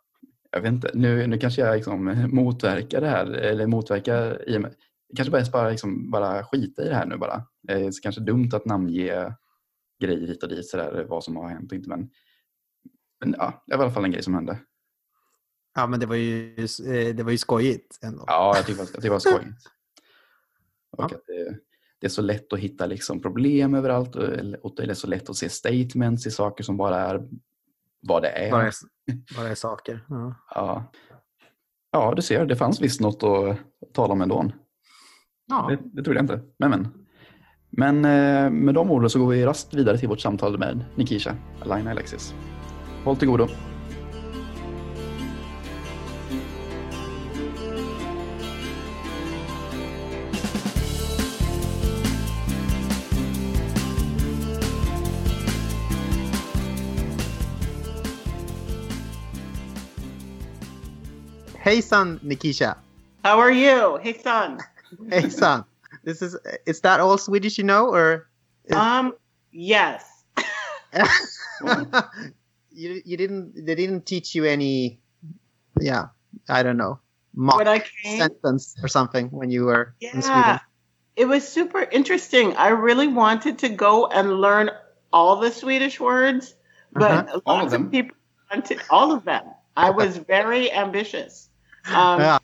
Jag 0.53 0.61
vet 0.61 0.73
inte, 0.73 0.91
nu, 0.95 1.27
nu 1.27 1.39
kanske 1.39 1.63
jag 1.63 1.77
liksom 1.77 2.29
motverkar 2.33 3.01
det 3.01 3.09
här. 3.09 3.27
Eller 3.27 3.67
motverkar 3.67 4.49
i 4.49 4.65
kanske 5.17 5.33
bara, 5.33 5.45
bara, 5.53 5.71
liksom, 5.71 6.11
bara 6.11 6.45
skita 6.45 6.85
i 6.85 6.89
det 6.89 6.95
här 6.95 7.07
nu 7.07 7.17
bara. 7.17 7.43
Det 7.63 7.73
är 7.73 7.93
kanske 8.03 8.21
dumt 8.21 8.51
att 8.53 8.65
namnge 8.65 9.35
grejer 10.03 10.27
hit 10.27 10.43
och 10.43 10.49
dit, 10.49 10.67
så 10.67 10.77
där, 10.77 11.05
vad 11.05 11.25
som 11.25 11.37
har 11.37 11.49
hänt 11.49 11.73
och 11.73 11.77
inte. 11.77 11.89
Men, 11.89 12.11
men 13.21 13.35
ja, 13.39 13.65
det 13.67 13.77
var 13.77 13.85
i 13.85 13.87
alla 13.87 13.95
fall 13.95 14.05
en 14.05 14.11
grej 14.11 14.23
som 14.23 14.35
hände. 14.35 14.59
Ja, 15.81 15.87
men 15.87 16.01
det 16.01 16.07
var 16.07 16.17
ju, 16.17 16.55
eh, 16.87 17.15
det 17.15 17.23
var 17.23 17.31
ju 17.31 17.39
skojigt 17.39 17.99
ändå. 18.03 18.25
Ja, 18.27 18.53
jag 18.57 18.67
tycker 18.67 19.01
det 19.03 19.11
var 19.11 19.19
skojigt. 19.19 19.47
Och 20.97 21.05
ja. 21.05 21.19
det, 21.27 21.57
det, 22.01 22.07
är 22.07 22.09
så 22.09 22.23
lätt 22.23 22.53
att 22.53 22.59
hitta 22.59 22.87
liksom 22.87 23.23
problem 23.23 23.75
överallt 23.75 24.17
och 24.63 24.75
det 24.77 24.83
är 24.83 24.95
så 24.95 25.07
lätt 25.07 25.31
att 25.31 25.37
se 25.37 25.49
statements 25.49 26.27
i 26.27 26.31
saker 26.31 26.65
som 26.65 26.77
bara 26.77 26.97
är 26.97 27.29
vad 28.01 28.23
det 28.23 28.29
är. 28.29 28.51
Bara 28.51 28.67
är, 28.67 28.73
bara 29.37 29.49
är 29.49 29.55
saker. 29.55 30.05
Ja. 30.09 30.35
ja. 30.55 30.93
Ja, 31.93 32.13
du 32.17 32.23
ser, 32.23 32.47
det 32.47 32.57
fanns 32.57 32.81
visst 32.81 33.01
något 33.01 33.23
att 33.23 33.59
tala 33.93 34.13
om 34.13 34.23
ändå. 34.23 34.51
Ja. 35.47 35.67
Det, 35.71 35.79
det 35.93 36.03
trodde 36.03 36.19
jag 36.19 36.25
inte. 36.25 36.41
Men, 36.59 36.71
men. 36.71 36.89
men 37.71 38.05
eh, 38.05 38.51
med 38.51 38.75
de 38.75 38.91
orden 38.91 39.11
så 39.11 39.19
går 39.19 39.29
vi 39.29 39.45
rast 39.45 39.75
vidare 39.75 39.99
till 39.99 40.09
vårt 40.09 40.21
samtal 40.21 40.59
med 40.59 40.85
Nikisha, 40.95 41.37
Alina 41.61 41.91
Alexis. 41.91 42.35
Håll 43.05 43.17
till 43.17 43.29
godo. 43.29 43.49
Hejsan 61.71 62.19
Nekeisha! 62.27 62.77
How 63.23 63.39
are 63.39 63.53
you? 63.53 63.99
Hey, 64.03 64.19
son. 64.19 64.59
Hey, 65.09 65.31
son. 65.31 65.65
This 66.03 66.21
is 66.21 66.37
is 66.67 66.81
that 66.81 66.99
all 66.99 67.17
Swedish 67.17 67.59
you 67.59 67.65
know, 67.65 67.95
or? 67.95 68.27
Is... 68.65 68.75
Um. 68.75 69.15
Yes. 69.53 70.03
you 72.73 73.01
you 73.07 73.17
didn't 73.17 73.55
they 73.55 73.77
didn't 73.77 74.05
teach 74.07 74.35
you 74.35 74.45
any, 74.47 74.99
yeah 75.79 76.07
I 76.49 76.65
don't 76.65 76.77
know 76.77 76.99
mock 77.35 77.63
sentence 78.03 78.75
or 78.83 78.89
something 78.89 79.31
when 79.31 79.51
you 79.51 79.67
were 79.67 79.95
yeah. 80.01 80.11
in 80.15 80.23
Sweden. 80.23 80.61
It 81.15 81.27
was 81.27 81.47
super 81.47 81.83
interesting. 81.83 82.57
I 82.57 82.71
really 82.71 83.07
wanted 83.07 83.59
to 83.61 83.69
go 83.69 84.09
and 84.09 84.41
learn 84.41 84.71
all 85.13 85.37
the 85.39 85.53
Swedish 85.53 86.01
words, 86.01 86.53
but 86.93 87.31
uh-huh. 87.31 87.41
all 87.47 87.67
of. 87.67 87.73
Of 87.73 87.91
people 87.93 88.17
wanted 88.51 88.83
all 88.91 89.13
of 89.13 89.23
them. 89.23 89.45
I 89.77 89.91
was 89.91 90.17
very 90.17 90.73
ambitious. 90.73 91.50
Um, 91.87 92.21
yeah. 92.21 92.39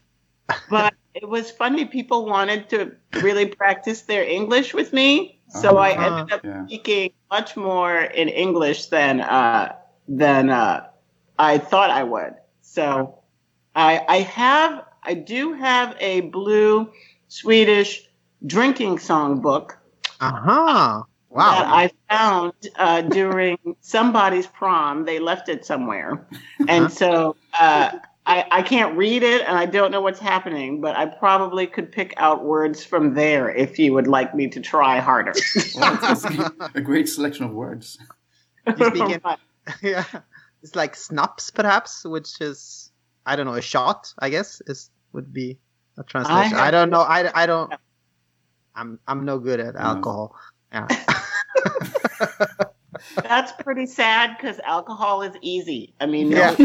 but 0.71 0.95
it 1.15 1.29
was 1.29 1.51
funny. 1.51 1.85
People 1.85 2.27
wanted 2.27 2.69
to 2.71 2.93
really 3.21 3.47
practice 3.47 4.03
their 4.03 4.25
English 4.25 4.75
with 4.75 4.93
me, 4.93 5.41
so 5.49 5.77
uh-huh. 5.77 5.79
I 5.79 5.91
ended 5.93 6.33
up 6.33 6.45
yeah. 6.45 6.67
speaking 6.67 7.13
much 7.31 7.57
more 7.57 8.01
in 8.01 8.29
English 8.29 8.87
than 8.87 9.21
uh, 9.21 9.75
than 10.09 10.51
uh, 10.51 10.89
I 11.39 11.59
thought 11.59 11.91
I 11.91 12.03
would. 12.03 12.35
So 12.63 13.19
I, 13.75 14.05
I 14.09 14.17
have, 14.19 14.85
I 15.03 15.15
do 15.15 15.53
have 15.53 15.97
a 16.01 16.23
blue 16.23 16.91
Swedish 17.29 18.09
drinking 18.47 18.99
song 18.99 19.41
book. 19.41 19.79
Uh 20.21 20.33
huh. 20.33 21.03
Wow. 21.29 21.59
That 21.59 21.67
I 21.67 21.91
found 22.09 22.55
uh, 22.77 23.03
during 23.03 23.59
somebody's 23.81 24.47
prom. 24.47 25.05
They 25.05 25.19
left 25.19 25.49
it 25.49 25.67
somewhere. 25.67 26.27
And 26.61 26.87
uh-huh. 26.87 26.89
so 26.89 27.37
uh, 27.59 27.99
I, 28.27 28.45
I 28.51 28.63
can't 28.63 28.97
read 28.97 29.23
it 29.23 29.43
and 29.43 29.57
I 29.57 29.67
don't 29.67 29.93
know 29.93 30.01
what's 30.01 30.19
happening, 30.19 30.81
but 30.81 30.97
I 30.97 31.07
probably 31.07 31.69
could 31.69 31.93
pick 31.93 32.13
out 32.17 32.45
words 32.45 32.85
from 32.85 33.15
there 33.15 33.49
if 33.49 33.79
you 33.79 33.95
would 33.95 34.09
like 34.09 34.35
me 34.35 34.49
to 34.49 34.61
try 34.61 34.99
harder. 34.99 35.33
well, 35.77 36.53
a 36.75 36.81
great 36.81 37.09
selection 37.09 37.45
of 37.45 37.53
words. 37.53 37.99
yeah. 39.83 40.05
It's 40.63 40.75
like 40.75 40.97
snaps, 40.97 41.53
perhaps, 41.53 42.05
which 42.05 42.41
is 42.41 42.91
I 43.25 43.37
don't 43.37 43.47
know, 43.47 43.55
a 43.55 43.63
shot. 43.63 44.13
I 44.19 44.31
guess 44.31 44.61
is 44.67 44.91
would 45.13 45.33
be 45.33 45.59
a 45.97 46.03
translation. 46.03 46.57
I, 46.57 46.69
I 46.69 46.71
don't 46.73 46.91
know. 46.91 47.01
I, 47.01 47.31
I 47.43 47.47
don't. 47.47 47.73
I'm 48.75 48.99
I'm 49.07 49.25
no 49.25 49.39
good 49.39 49.61
at 49.61 49.77
alcohol. 49.77 50.35
Yeah. 50.73 50.89
That's 53.23 53.53
pretty 53.63 53.87
sad 53.87 54.37
because 54.37 54.59
alcohol 54.61 55.23
is 55.23 55.35
easy. 55.41 55.95
I 56.01 56.07
mean, 56.07 56.31
yeah. 56.31 56.55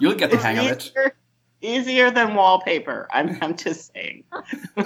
you'll 0.00 0.14
get 0.14 0.30
the 0.30 0.38
hang 0.38 0.56
easier, 0.58 0.72
of 0.72 0.78
it. 0.78 1.14
Easier 1.60 2.10
than 2.10 2.34
wallpaper. 2.34 3.08
I'm 3.12 3.38
I'm 3.40 3.56
just 3.56 3.92
saying. 3.92 4.24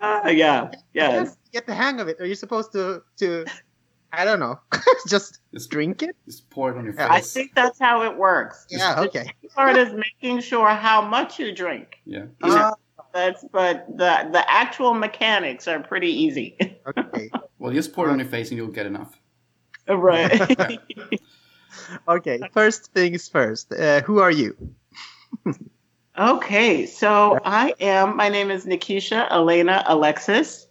uh, 0.00 0.30
yeah. 0.30 0.70
Yes 0.92 1.36
get 1.52 1.66
the 1.66 1.74
hang 1.74 2.00
of 2.00 2.08
it? 2.08 2.20
Are 2.20 2.26
you 2.26 2.34
supposed 2.34 2.72
to 2.72 3.02
to 3.18 3.44
I 4.12 4.24
don't 4.24 4.40
know, 4.40 4.58
just, 5.08 5.38
just 5.54 5.70
drink 5.70 6.02
it? 6.02 6.16
Just 6.26 6.50
pour 6.50 6.72
it 6.72 6.76
on 6.76 6.84
your 6.84 6.94
face. 6.94 7.06
I 7.08 7.20
think 7.20 7.54
that's 7.54 7.78
how 7.78 8.02
it 8.02 8.16
works. 8.16 8.66
Yeah. 8.68 9.02
Okay. 9.02 9.32
The 9.40 9.48
part 9.50 9.76
is 9.76 9.92
making 9.92 10.40
sure 10.40 10.68
how 10.70 11.00
much 11.00 11.38
you 11.38 11.54
drink. 11.54 12.00
Yeah. 12.04 12.24
You 12.44 12.52
uh, 12.52 12.72
that's 13.12 13.44
but 13.52 13.86
the 13.88 14.28
the 14.32 14.44
actual 14.50 14.94
mechanics 14.94 15.66
are 15.68 15.80
pretty 15.80 16.08
easy. 16.08 16.56
Okay. 16.86 17.30
well, 17.58 17.72
just 17.72 17.92
pour 17.92 18.08
it 18.08 18.12
on 18.12 18.18
your 18.18 18.28
face 18.28 18.50
and 18.50 18.58
you'll 18.58 18.68
get 18.68 18.86
enough. 18.86 19.18
Right. 19.88 20.40
okay. 22.08 22.40
First 22.52 22.92
things 22.92 23.28
first. 23.28 23.72
Uh, 23.72 24.02
who 24.02 24.20
are 24.20 24.30
you? 24.30 24.56
okay, 26.18 26.86
so 26.86 27.38
I 27.44 27.74
am. 27.80 28.16
My 28.16 28.28
name 28.28 28.50
is 28.50 28.66
Nekeisha 28.66 29.30
Elena 29.30 29.82
Alexis. 29.86 30.66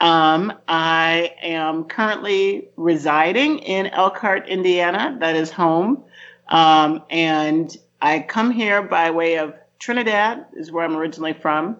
Um, 0.00 0.52
I 0.68 1.34
am 1.42 1.84
currently 1.84 2.68
residing 2.76 3.58
in 3.60 3.86
Elkhart, 3.88 4.48
Indiana. 4.48 5.16
That 5.20 5.34
is 5.34 5.50
home. 5.50 6.04
Um, 6.48 7.02
and 7.10 7.76
I 8.00 8.20
come 8.20 8.50
here 8.50 8.82
by 8.82 9.10
way 9.10 9.38
of 9.38 9.54
Trinidad, 9.78 10.46
is 10.54 10.72
where 10.72 10.84
I'm 10.84 10.96
originally 10.96 11.34
from, 11.34 11.78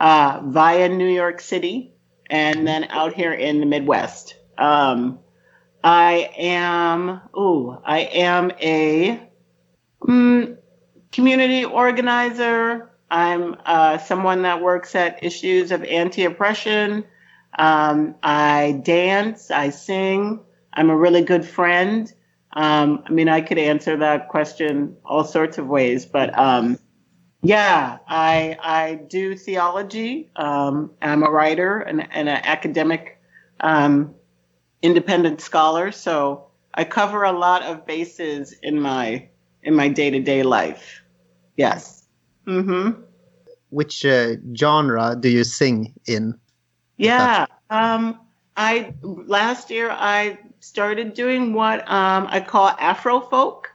uh, 0.00 0.40
via 0.44 0.88
New 0.88 1.08
York 1.08 1.40
City, 1.40 1.92
and 2.28 2.66
then 2.66 2.84
out 2.84 3.14
here 3.14 3.32
in 3.32 3.60
the 3.60 3.66
Midwest. 3.66 4.36
Um, 4.56 5.20
I 5.82 6.30
am, 6.36 7.20
ooh, 7.36 7.78
I 7.84 8.00
am 8.00 8.50
a 8.60 9.20
mm, 10.02 10.56
community 11.12 11.64
organizer. 11.64 12.90
I'm 13.10 13.56
uh, 13.64 13.98
someone 13.98 14.42
that 14.42 14.60
works 14.60 14.94
at 14.94 15.24
issues 15.24 15.72
of 15.72 15.84
anti 15.84 16.24
oppression. 16.24 17.04
Um, 17.58 18.16
I 18.22 18.80
dance, 18.84 19.50
I 19.50 19.70
sing. 19.70 20.40
I'm 20.72 20.90
a 20.90 20.96
really 20.96 21.22
good 21.22 21.46
friend. 21.46 22.12
Um, 22.52 23.02
I 23.06 23.10
mean, 23.10 23.28
I 23.28 23.40
could 23.40 23.58
answer 23.58 23.96
that 23.98 24.28
question 24.28 24.96
all 25.04 25.24
sorts 25.24 25.58
of 25.58 25.66
ways, 25.66 26.06
but 26.06 26.36
um, 26.38 26.78
yeah, 27.42 27.98
I 28.08 28.56
I 28.60 28.94
do 29.08 29.36
theology. 29.36 30.30
Um, 30.36 30.90
I'm 31.00 31.22
a 31.22 31.30
writer 31.30 31.78
and, 31.80 32.06
and 32.12 32.28
an 32.28 32.40
academic 32.42 33.20
um, 33.60 34.14
independent 34.82 35.40
scholar, 35.40 35.92
so 35.92 36.48
I 36.74 36.84
cover 36.84 37.24
a 37.24 37.32
lot 37.32 37.62
of 37.62 37.86
bases 37.86 38.54
in 38.62 38.80
my 38.80 39.28
in 39.62 39.74
my 39.74 39.88
day 39.88 40.10
to 40.10 40.20
day 40.20 40.42
life. 40.42 41.02
Yes. 41.56 42.06
Mm-hmm. 42.46 43.02
Which 43.70 44.04
uh, 44.04 44.36
genre 44.56 45.16
do 45.18 45.28
you 45.28 45.44
sing 45.44 45.92
in? 46.06 46.38
Yeah. 46.96 47.46
Um, 47.70 48.20
I 48.56 48.94
last 49.02 49.70
year 49.70 49.90
I 49.90 50.38
started 50.60 51.14
doing 51.14 51.52
what 51.52 51.80
um, 51.88 52.26
I 52.28 52.40
call 52.40 52.68
Afro 52.68 53.20
folk. 53.20 53.70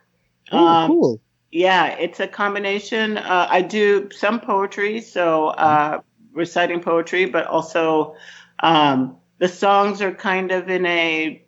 Oh, 0.51 0.67
um, 0.67 0.88
cool. 0.88 1.22
Yeah, 1.53 1.89
it's 2.00 2.19
a 2.19 2.27
combination. 2.27 3.15
Uh, 3.15 3.48
I 3.48 3.62
do 3.62 4.10
some 4.12 4.39
poetry, 4.39 5.01
so 5.01 5.50
uh, 5.50 6.01
reciting 6.31 6.81
poetry, 6.81 7.25
but 7.25 7.45
also 7.45 8.15
um, 8.60 9.17
the 9.38 9.48
songs 9.48 10.01
are 10.01 10.12
kind 10.12 10.51
of 10.51 10.67
in 10.67 10.83
a 10.88 11.45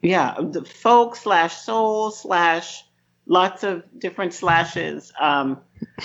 yeah, 0.00 0.36
the 0.38 0.64
folk 0.64 1.16
slash 1.16 1.56
soul 1.56 2.12
slash 2.12 2.84
lots 3.26 3.64
of 3.64 3.82
different 3.98 4.32
slashes. 4.32 5.12
Um, 5.20 5.58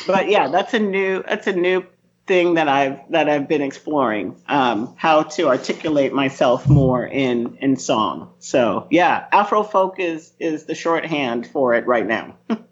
but 0.07 0.27
yeah, 0.27 0.47
that's 0.47 0.73
a 0.73 0.79
new 0.79 1.21
that's 1.21 1.45
a 1.45 1.53
new 1.53 1.85
thing 2.25 2.55
that 2.55 2.67
I've 2.67 3.01
that 3.11 3.29
I've 3.29 3.47
been 3.47 3.61
exploring 3.61 4.41
um, 4.47 4.95
how 4.97 5.21
to 5.23 5.47
articulate 5.47 6.11
myself 6.11 6.67
more 6.67 7.05
in 7.05 7.59
in 7.61 7.75
song. 7.75 8.33
So 8.39 8.87
yeah, 8.89 9.27
Afro 9.31 9.61
folk 9.61 9.99
is 9.99 10.33
is 10.39 10.65
the 10.65 10.73
shorthand 10.73 11.45
for 11.45 11.75
it 11.75 11.85
right 11.85 12.07
now. 12.07 12.35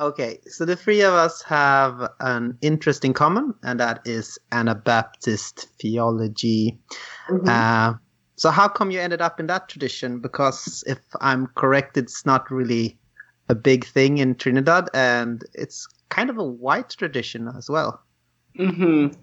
okay, 0.00 0.40
so 0.46 0.64
the 0.64 0.76
three 0.76 1.02
of 1.02 1.12
us 1.12 1.42
have 1.42 2.08
an 2.20 2.58
interest 2.62 3.04
in 3.04 3.12
common, 3.12 3.54
and 3.62 3.78
that 3.80 4.00
is 4.04 4.38
Anabaptist 4.50 5.68
theology. 5.80 6.78
Mm-hmm. 7.28 7.48
Uh, 7.48 7.94
so 8.36 8.50
how 8.50 8.68
come 8.68 8.90
you 8.90 9.00
ended 9.00 9.20
up 9.20 9.38
in 9.38 9.46
that 9.48 9.68
tradition? 9.68 10.20
Because 10.20 10.82
if 10.86 10.98
I'm 11.20 11.46
correct, 11.48 11.96
it's 11.96 12.24
not 12.24 12.50
really 12.50 12.98
a 13.48 13.54
big 13.54 13.84
thing 13.84 14.18
in 14.18 14.34
Trinidad, 14.34 14.88
and 14.94 15.44
it's 15.54 15.86
kind 16.08 16.30
of 16.30 16.38
a 16.38 16.44
white 16.44 16.90
tradition 16.90 17.48
as 17.56 17.68
well. 17.68 18.02
Mm-hmm. 18.58 18.82
Mm. 18.82 19.16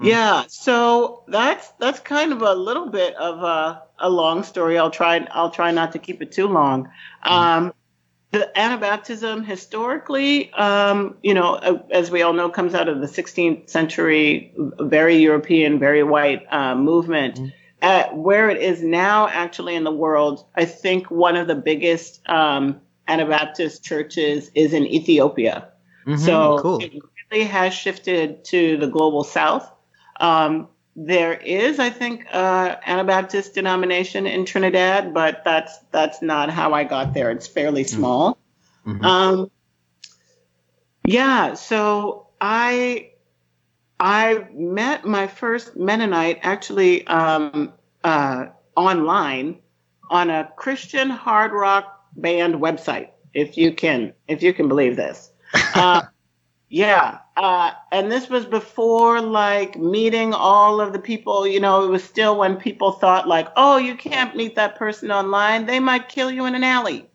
Yeah, 0.00 0.44
so 0.48 1.24
that's 1.26 1.72
that's 1.80 1.98
kind 2.00 2.32
of 2.32 2.42
a 2.42 2.54
little 2.54 2.88
bit 2.88 3.16
of 3.16 3.42
a, 3.42 3.82
a 3.98 4.08
long 4.08 4.44
story. 4.44 4.78
I'll 4.78 4.90
try 4.90 5.26
I'll 5.32 5.50
try 5.50 5.72
not 5.72 5.92
to 5.92 5.98
keep 5.98 6.22
it 6.22 6.30
too 6.30 6.46
long. 6.46 6.88
Mm. 7.26 7.30
Um, 7.30 7.72
the 8.30 8.50
Anabaptism 8.56 9.44
historically, 9.44 10.52
um, 10.52 11.16
you 11.22 11.32
know, 11.32 11.54
uh, 11.54 11.82
as 11.90 12.10
we 12.10 12.22
all 12.22 12.34
know, 12.34 12.50
comes 12.50 12.74
out 12.74 12.88
of 12.88 13.00
the 13.00 13.06
16th 13.06 13.70
century, 13.70 14.52
very 14.56 15.16
European, 15.16 15.78
very 15.78 16.02
white 16.02 16.44
uh, 16.52 16.74
movement. 16.74 17.36
Mm. 17.36 17.52
At 17.80 18.16
where 18.16 18.50
it 18.50 18.60
is 18.60 18.82
now, 18.82 19.28
actually 19.28 19.76
in 19.76 19.84
the 19.84 19.92
world, 19.92 20.44
I 20.56 20.64
think 20.64 21.10
one 21.10 21.36
of 21.36 21.46
the 21.46 21.54
biggest 21.54 22.20
um, 22.28 22.80
Anabaptist 23.06 23.84
churches 23.84 24.50
is 24.54 24.72
in 24.72 24.84
Ethiopia. 24.84 25.68
Mm-hmm, 26.04 26.24
so 26.24 26.58
cool. 26.58 26.78
it 26.82 26.92
really 27.30 27.44
has 27.44 27.72
shifted 27.72 28.44
to 28.46 28.76
the 28.78 28.88
global 28.88 29.22
south. 29.22 29.70
Um, 30.20 30.68
there 31.00 31.34
is, 31.34 31.78
I 31.78 31.90
think, 31.90 32.26
uh, 32.32 32.74
Anabaptist 32.84 33.54
denomination 33.54 34.26
in 34.26 34.44
Trinidad, 34.44 35.14
but 35.14 35.44
that's 35.44 35.78
that's 35.92 36.20
not 36.20 36.50
how 36.50 36.72
I 36.74 36.82
got 36.82 37.14
there. 37.14 37.30
It's 37.30 37.46
fairly 37.46 37.84
mm-hmm. 37.84 37.96
small. 37.96 38.38
Mm-hmm. 38.84 39.04
Um, 39.04 39.50
yeah, 41.04 41.54
so 41.54 42.26
I 42.40 43.10
I 44.00 44.48
met 44.52 45.04
my 45.04 45.28
first 45.28 45.76
Mennonite 45.76 46.40
actually 46.42 47.06
um, 47.06 47.72
uh, 48.02 48.46
online 48.74 49.60
on 50.10 50.30
a 50.30 50.50
Christian 50.56 51.10
hard 51.10 51.52
rock 51.52 52.06
band 52.16 52.56
website. 52.56 53.10
If 53.34 53.56
you 53.56 53.72
can, 53.72 54.14
if 54.26 54.42
you 54.42 54.52
can 54.52 54.68
believe 54.68 54.96
this. 54.96 55.30
Uh, 55.74 56.02
yeah. 56.68 57.18
Uh, 57.36 57.72
and 57.92 58.10
this 58.10 58.28
was 58.28 58.44
before 58.44 59.20
like 59.20 59.78
meeting 59.78 60.34
all 60.34 60.80
of 60.80 60.92
the 60.92 60.98
people, 60.98 61.46
you 61.46 61.60
know, 61.60 61.84
it 61.84 61.88
was 61.88 62.04
still 62.04 62.36
when 62.36 62.56
people 62.56 62.92
thought 62.92 63.26
like, 63.26 63.48
oh, 63.56 63.78
you 63.78 63.96
can't 63.96 64.36
meet 64.36 64.56
that 64.56 64.76
person 64.76 65.10
online. 65.10 65.66
They 65.66 65.80
might 65.80 66.08
kill 66.08 66.30
you 66.30 66.44
in 66.46 66.54
an 66.54 66.64
alley. 66.64 67.08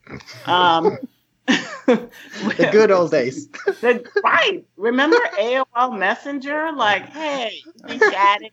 Um, 0.45 0.97
the 1.45 2.69
good 2.71 2.89
old 2.89 3.11
days. 3.11 3.47
the, 3.81 4.03
right. 4.23 4.65
Remember 4.77 5.19
AOL 5.37 5.97
Messenger? 5.97 6.71
Like, 6.71 7.09
hey, 7.09 7.61
we 7.87 7.99
chatted. 7.99 8.51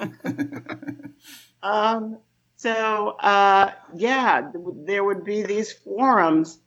um, 1.62 2.18
so, 2.56 3.10
uh, 3.20 3.70
yeah, 3.94 4.50
there 4.84 5.04
would 5.04 5.24
be 5.24 5.42
these 5.42 5.72
forums 5.72 6.58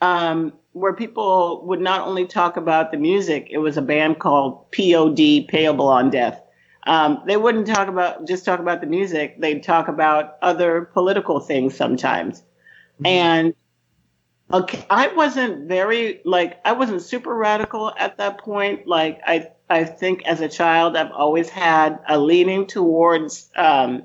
um, 0.00 0.52
where 0.72 0.92
people 0.92 1.62
would 1.66 1.80
not 1.80 2.06
only 2.06 2.26
talk 2.26 2.56
about 2.56 2.90
the 2.90 2.96
music, 2.96 3.48
it 3.50 3.58
was 3.58 3.76
a 3.76 3.82
band 3.82 4.18
called 4.18 4.70
POD, 4.72 5.46
Payable 5.48 5.88
on 5.88 6.10
Death. 6.10 6.40
Um, 6.86 7.22
they 7.26 7.36
wouldn't 7.36 7.66
talk 7.66 7.88
about 7.88 8.26
just 8.26 8.44
talk 8.44 8.60
about 8.60 8.80
the 8.80 8.86
music. 8.86 9.40
They'd 9.40 9.62
talk 9.62 9.88
about 9.88 10.36
other 10.40 10.82
political 10.82 11.40
things 11.40 11.76
sometimes. 11.76 12.40
Mm-hmm. 12.40 13.06
And 13.06 13.54
okay, 14.52 14.86
I 14.88 15.08
wasn't 15.08 15.68
very 15.68 16.20
like 16.24 16.60
I 16.64 16.72
wasn't 16.72 17.02
super 17.02 17.34
radical 17.34 17.92
at 17.98 18.16
that 18.16 18.38
point. 18.38 18.86
Like 18.86 19.20
I 19.26 19.48
I 19.68 19.84
think 19.84 20.24
as 20.24 20.40
a 20.40 20.48
child 20.48 20.96
I've 20.96 21.12
always 21.12 21.50
had 21.50 21.98
a 22.08 22.18
leaning 22.18 22.66
towards 22.66 23.50
um, 23.56 24.04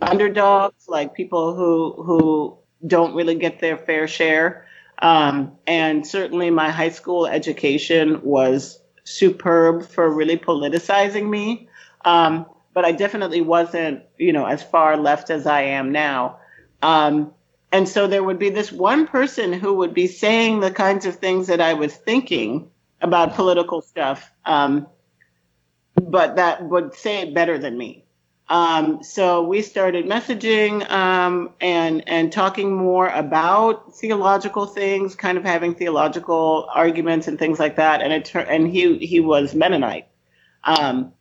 underdogs, 0.00 0.88
like 0.88 1.14
people 1.14 1.54
who 1.54 2.02
who 2.02 2.58
don't 2.86 3.14
really 3.14 3.34
get 3.34 3.60
their 3.60 3.76
fair 3.76 4.08
share. 4.08 4.65
Um, 5.00 5.52
and 5.66 6.06
certainly 6.06 6.50
my 6.50 6.70
high 6.70 6.88
school 6.90 7.26
education 7.26 8.20
was 8.22 8.80
superb 9.04 9.86
for 9.86 10.10
really 10.10 10.38
politicizing 10.38 11.28
me. 11.28 11.68
Um, 12.04 12.46
but 12.72 12.84
I 12.84 12.92
definitely 12.92 13.40
wasn't, 13.40 14.02
you 14.18 14.32
know, 14.32 14.46
as 14.46 14.62
far 14.62 14.96
left 14.96 15.30
as 15.30 15.46
I 15.46 15.62
am 15.62 15.92
now. 15.92 16.38
Um, 16.82 17.32
and 17.72 17.88
so 17.88 18.06
there 18.06 18.22
would 18.22 18.38
be 18.38 18.50
this 18.50 18.72
one 18.72 19.06
person 19.06 19.52
who 19.52 19.74
would 19.74 19.92
be 19.92 20.06
saying 20.06 20.60
the 20.60 20.70
kinds 20.70 21.04
of 21.04 21.16
things 21.16 21.48
that 21.48 21.60
I 21.60 21.74
was 21.74 21.94
thinking 21.94 22.70
about 23.00 23.34
political 23.34 23.82
stuff, 23.82 24.30
um, 24.44 24.86
but 26.00 26.36
that 26.36 26.64
would 26.64 26.94
say 26.94 27.20
it 27.20 27.34
better 27.34 27.58
than 27.58 27.76
me. 27.76 28.05
Um, 28.48 29.02
so 29.02 29.42
we 29.42 29.60
started 29.62 30.06
messaging 30.06 30.88
um, 30.88 31.50
and 31.60 32.08
and 32.08 32.32
talking 32.32 32.76
more 32.76 33.08
about 33.08 33.96
theological 33.96 34.66
things, 34.66 35.16
kind 35.16 35.36
of 35.36 35.44
having 35.44 35.74
theological 35.74 36.68
arguments 36.72 37.26
and 37.26 37.38
things 37.38 37.58
like 37.58 37.76
that. 37.76 38.02
And 38.02 38.12
it 38.12 38.32
and 38.34 38.68
he 38.68 38.98
he 38.98 39.18
was 39.18 39.54
Mennonite. 39.54 40.06
Um, 40.62 41.12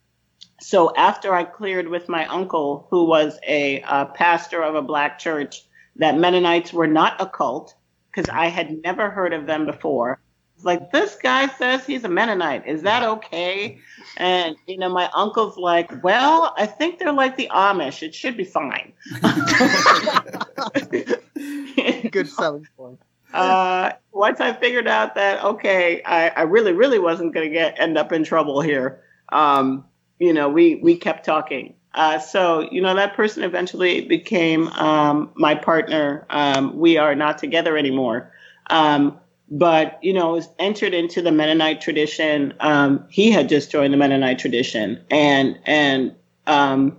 so 0.61 0.95
after 0.95 1.33
I 1.33 1.43
cleared 1.43 1.87
with 1.87 2.09
my 2.09 2.25
uncle, 2.27 2.87
who 2.89 3.05
was 3.05 3.37
a, 3.47 3.81
a 3.81 4.05
pastor 4.05 4.61
of 4.61 4.75
a 4.75 4.81
black 4.81 5.19
church, 5.19 5.63
that 5.97 6.17
Mennonites 6.17 6.73
were 6.73 6.87
not 6.87 7.21
a 7.21 7.25
cult 7.25 7.73
because 8.11 8.29
I 8.29 8.47
had 8.47 8.81
never 8.81 9.09
heard 9.09 9.33
of 9.33 9.45
them 9.45 9.65
before. 9.65 10.19
It's 10.55 10.63
like 10.63 10.91
this 10.91 11.17
guy 11.21 11.47
says 11.47 11.85
he's 11.85 12.05
a 12.05 12.09
Mennonite. 12.09 12.65
Is 12.65 12.83
that 12.83 13.03
okay? 13.03 13.79
And 14.17 14.55
you 14.67 14.77
know, 14.77 14.89
my 14.89 15.09
uncle's 15.13 15.57
like, 15.57 16.03
"Well, 16.03 16.53
I 16.57 16.65
think 16.65 16.99
they're 16.99 17.11
like 17.11 17.35
the 17.35 17.49
Amish. 17.51 18.01
It 18.01 18.15
should 18.15 18.37
be 18.37 18.45
fine." 18.45 18.93
Good 22.11 22.29
selling 22.29 22.67
point. 22.77 22.99
Uh, 23.33 23.91
once 24.13 24.39
I 24.39 24.53
figured 24.53 24.87
out 24.87 25.15
that 25.15 25.43
okay, 25.43 26.01
I, 26.05 26.29
I 26.29 26.41
really, 26.43 26.71
really 26.71 26.99
wasn't 26.99 27.33
going 27.33 27.45
to 27.45 27.53
get 27.53 27.77
end 27.77 27.97
up 27.97 28.13
in 28.13 28.23
trouble 28.23 28.61
here. 28.61 29.03
Um, 29.27 29.83
you 30.19 30.31
know, 30.31 30.47
we 30.47 30.75
we 30.75 30.95
kept 30.95 31.25
talking. 31.25 31.73
Uh, 31.93 32.19
so 32.19 32.61
you 32.71 32.81
know, 32.81 32.95
that 32.95 33.15
person 33.15 33.43
eventually 33.43 34.05
became 34.05 34.69
um, 34.69 35.31
my 35.35 35.53
partner. 35.53 36.25
Um, 36.29 36.77
we 36.77 36.95
are 36.95 37.13
not 37.13 37.37
together 37.37 37.75
anymore. 37.75 38.31
Um, 38.69 39.19
but 39.49 39.99
you 40.01 40.13
know 40.13 40.33
was 40.33 40.47
entered 40.59 40.93
into 40.93 41.21
the 41.21 41.31
Mennonite 41.31 41.81
tradition. 41.81 42.53
Um, 42.59 43.05
he 43.09 43.31
had 43.31 43.49
just 43.49 43.71
joined 43.71 43.93
the 43.93 43.97
Mennonite 43.97 44.39
tradition, 44.39 45.03
and 45.09 45.59
and 45.65 46.15
um, 46.47 46.97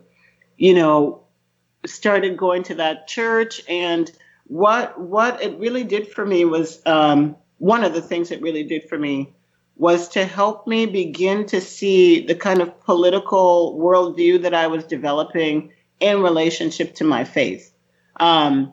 you 0.57 0.75
know 0.75 1.23
started 1.85 2.37
going 2.37 2.65
to 2.65 2.77
that 2.77 3.09
church. 3.09 3.63
And 3.69 4.11
what 4.45 5.01
what 5.01 5.43
it 5.43 5.59
really 5.59 5.85
did 5.85 6.09
for 6.09 6.25
me 6.25 6.45
was 6.45 6.81
um, 6.87 7.37
one 7.59 7.85
of 7.85 7.95
the 7.95 8.03
things 8.03 8.31
it 8.31 8.43
really 8.43 8.65
did 8.65 8.89
for 8.89 8.99
me 8.99 9.33
was 9.77 10.09
to 10.09 10.25
help 10.25 10.67
me 10.67 10.87
begin 10.87 11.45
to 11.47 11.61
see 11.61 12.25
the 12.25 12.35
kind 12.35 12.63
of 12.63 12.81
political 12.81 13.79
worldview 13.79 14.43
that 14.43 14.55
I 14.55 14.69
was 14.69 14.85
developing 14.85 15.73
in 16.01 16.23
relationship 16.23 16.95
to 16.97 17.05
my 17.05 17.25
faith. 17.25 17.73
Um, 18.19 18.73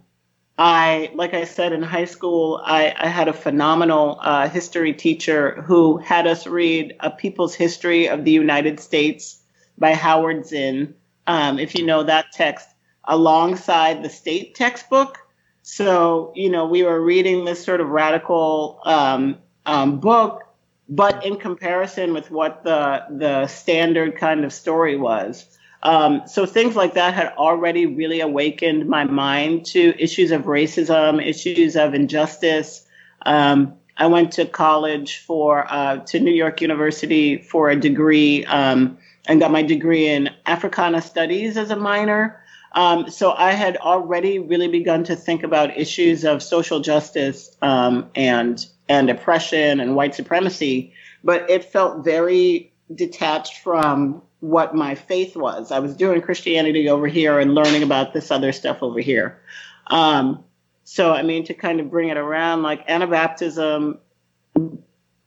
I, 0.65 1.11
like 1.13 1.33
I 1.33 1.43
said 1.43 1.73
in 1.73 1.83
high 1.83 2.05
school, 2.05 2.61
I, 2.63 2.95
I 2.97 3.07
had 3.09 3.27
a 3.27 3.33
phenomenal 3.33 4.17
uh, 4.21 4.47
history 4.47 4.93
teacher 4.93 5.61
who 5.63 5.97
had 5.97 6.25
us 6.25 6.47
read 6.47 6.95
A 7.01 7.11
People's 7.11 7.53
History 7.53 8.07
of 8.07 8.23
the 8.23 8.31
United 8.31 8.79
States 8.79 9.41
by 9.77 9.93
Howard 9.93 10.45
Zinn. 10.45 10.95
Um, 11.27 11.59
if 11.59 11.75
you 11.75 11.85
know 11.85 12.03
that 12.03 12.31
text, 12.31 12.65
alongside 13.03 14.03
the 14.03 14.09
state 14.09 14.55
textbook. 14.55 15.17
So, 15.63 16.31
you 16.33 16.49
know, 16.49 16.65
we 16.65 16.83
were 16.83 17.01
reading 17.01 17.43
this 17.43 17.61
sort 17.61 17.81
of 17.81 17.89
radical 17.89 18.79
um, 18.85 19.39
um, 19.65 19.99
book, 19.99 20.43
but 20.87 21.25
in 21.25 21.35
comparison 21.35 22.13
with 22.13 22.31
what 22.31 22.63
the 22.63 23.03
the 23.09 23.47
standard 23.47 24.15
kind 24.15 24.45
of 24.45 24.53
story 24.53 24.95
was. 24.95 25.45
Um, 25.83 26.23
so 26.25 26.45
things 26.45 26.75
like 26.75 26.93
that 26.93 27.13
had 27.13 27.33
already 27.33 27.85
really 27.85 28.21
awakened 28.21 28.87
my 28.87 29.03
mind 29.03 29.65
to 29.67 29.93
issues 30.01 30.31
of 30.31 30.43
racism, 30.43 31.23
issues 31.23 31.75
of 31.75 31.93
injustice. 31.93 32.85
Um, 33.25 33.75
I 33.97 34.07
went 34.07 34.31
to 34.33 34.45
college 34.45 35.17
for 35.19 35.71
uh, 35.71 35.97
to 35.97 36.19
New 36.19 36.31
York 36.31 36.61
University 36.61 37.37
for 37.37 37.69
a 37.69 37.75
degree 37.75 38.45
um, 38.45 38.97
and 39.27 39.39
got 39.39 39.51
my 39.51 39.61
degree 39.61 40.07
in 40.07 40.29
Africana 40.45 41.01
Studies 41.01 41.57
as 41.57 41.69
a 41.69 41.75
minor. 41.75 42.41
Um, 42.71 43.09
so 43.09 43.33
I 43.33 43.51
had 43.51 43.77
already 43.77 44.39
really 44.39 44.67
begun 44.67 45.03
to 45.03 45.15
think 45.15 45.43
about 45.43 45.77
issues 45.77 46.23
of 46.23 46.41
social 46.41 46.79
justice 46.79 47.55
um, 47.61 48.09
and 48.15 48.65
and 48.89 49.09
oppression 49.09 49.79
and 49.79 49.95
white 49.95 50.15
supremacy, 50.15 50.93
but 51.23 51.49
it 51.49 51.63
felt 51.63 52.03
very 52.03 52.73
detached 52.93 53.59
from 53.59 54.21
what 54.43 54.75
my 54.75 54.93
faith 54.93 55.37
was. 55.37 55.71
I 55.71 55.79
was 55.79 55.95
doing 55.95 56.21
Christianity 56.21 56.89
over 56.89 57.07
here 57.07 57.39
and 57.39 57.55
learning 57.55 57.81
about 57.81 58.11
this 58.11 58.29
other 58.29 58.51
stuff 58.51 58.83
over 58.83 58.99
here. 58.99 59.39
Um, 59.87 60.43
so, 60.83 61.13
I 61.13 61.21
mean, 61.21 61.45
to 61.45 61.53
kind 61.53 61.79
of 61.79 61.89
bring 61.89 62.09
it 62.09 62.17
around, 62.17 62.61
like 62.61 62.85
Anabaptism 62.89 63.99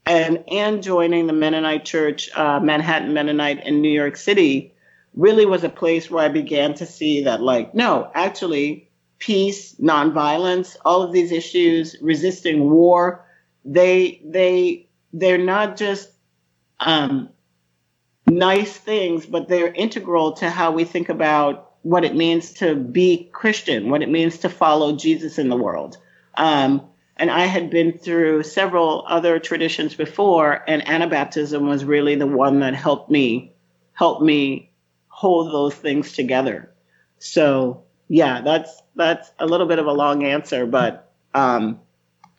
and 0.04 0.44
and 0.52 0.82
joining 0.82 1.26
the 1.26 1.32
Mennonite 1.32 1.86
Church, 1.86 2.28
uh, 2.36 2.60
Manhattan 2.60 3.14
Mennonite 3.14 3.64
in 3.64 3.80
New 3.80 3.88
York 3.88 4.16
City, 4.16 4.74
really 5.14 5.46
was 5.46 5.64
a 5.64 5.70
place 5.70 6.10
where 6.10 6.26
I 6.26 6.28
began 6.28 6.74
to 6.74 6.84
see 6.84 7.24
that, 7.24 7.40
like, 7.40 7.74
no, 7.74 8.10
actually, 8.12 8.90
peace, 9.18 9.76
nonviolence, 9.76 10.76
all 10.84 11.00
of 11.00 11.12
these 11.12 11.32
issues, 11.32 11.96
resisting 12.02 12.68
war, 12.68 13.24
they 13.64 14.20
they 14.26 14.88
they're 15.14 15.38
not 15.38 15.78
just 15.78 16.10
um, 16.80 17.30
nice 18.26 18.76
things, 18.76 19.26
but 19.26 19.48
they're 19.48 19.72
integral 19.72 20.32
to 20.32 20.50
how 20.50 20.72
we 20.72 20.84
think 20.84 21.08
about 21.08 21.72
what 21.82 22.04
it 22.04 22.16
means 22.16 22.52
to 22.54 22.74
be 22.74 23.28
Christian, 23.32 23.90
what 23.90 24.02
it 24.02 24.08
means 24.08 24.38
to 24.38 24.48
follow 24.48 24.96
Jesus 24.96 25.38
in 25.38 25.48
the 25.48 25.56
world. 25.56 25.98
Um, 26.34 26.82
and 27.16 27.30
I 27.30 27.46
had 27.46 27.70
been 27.70 27.96
through 27.96 28.42
several 28.42 29.04
other 29.08 29.38
traditions 29.38 29.94
before, 29.94 30.62
and 30.68 30.82
Anabaptism 30.82 31.66
was 31.66 31.84
really 31.84 32.16
the 32.16 32.26
one 32.26 32.60
that 32.60 32.74
helped 32.74 33.10
me 33.10 33.52
help 33.92 34.20
me 34.20 34.70
hold 35.08 35.50
those 35.50 35.74
things 35.74 36.12
together. 36.12 36.70
So 37.18 37.84
yeah, 38.08 38.42
that's 38.42 38.82
that's 38.94 39.30
a 39.38 39.46
little 39.46 39.66
bit 39.66 39.78
of 39.78 39.86
a 39.86 39.92
long 39.92 40.24
answer, 40.24 40.66
but 40.66 41.10
um, 41.32 41.80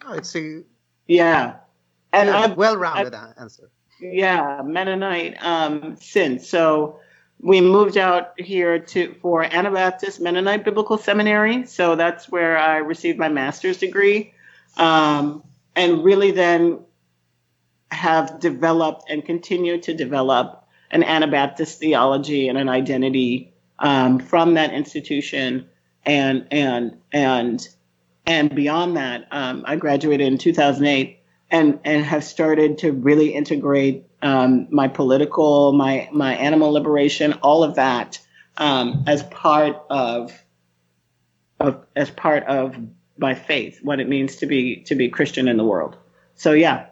oh, 0.05 0.13
it's 0.13 0.35
a 0.35 0.61
yeah, 1.07 1.55
and 2.13 2.29
yeah, 2.29 2.53
well-rounded 2.53 3.15
answer 3.39 3.71
yeah, 3.99 4.61
Mennonite 4.63 5.37
um, 5.43 5.95
since. 5.99 6.49
So 6.49 6.99
we 7.39 7.61
moved 7.61 7.97
out 7.97 8.39
here 8.39 8.79
to 8.79 9.15
for 9.21 9.43
Anabaptist 9.43 10.19
Mennonite 10.19 10.63
Biblical 10.63 10.97
Seminary. 10.97 11.65
So 11.65 11.95
that's 11.95 12.29
where 12.29 12.57
I 12.57 12.77
received 12.77 13.19
my 13.19 13.29
master's 13.29 13.77
degree, 13.77 14.33
um, 14.77 15.43
and 15.75 16.03
really 16.03 16.31
then 16.31 16.79
have 17.91 18.39
developed 18.39 19.09
and 19.09 19.23
continue 19.23 19.79
to 19.81 19.93
develop 19.93 20.67
an 20.91 21.03
Anabaptist 21.03 21.79
theology 21.79 22.47
and 22.47 22.57
an 22.57 22.69
identity 22.69 23.53
um, 23.79 24.19
from 24.19 24.55
that 24.55 24.73
institution, 24.73 25.67
and 26.05 26.47
and 26.51 26.97
and 27.11 27.67
and 28.25 28.53
beyond 28.53 28.97
that, 28.97 29.27
um, 29.31 29.63
I 29.65 29.75
graduated 29.75 30.27
in 30.27 30.37
2008 30.37 31.19
and 31.49 31.79
and 31.83 32.05
have 32.05 32.23
started 32.23 32.79
to 32.79 32.91
really 32.91 33.33
integrate 33.33 34.05
um, 34.21 34.67
my 34.71 34.87
political, 34.87 35.73
my 35.73 36.09
my 36.11 36.35
animal 36.35 36.71
liberation, 36.71 37.33
all 37.33 37.63
of 37.63 37.75
that 37.75 38.19
um, 38.57 39.03
as 39.07 39.23
part 39.23 39.81
of, 39.89 40.33
of 41.59 41.85
as 41.95 42.09
part 42.09 42.43
of 42.43 42.75
my 43.17 43.33
faith, 43.33 43.79
what 43.81 43.99
it 43.99 44.09
means 44.09 44.37
to 44.37 44.45
be 44.45 44.77
to 44.83 44.95
be 44.95 45.09
Christian 45.09 45.47
in 45.47 45.57
the 45.57 45.63
world. 45.63 45.97
So 46.35 46.51
yeah, 46.53 46.87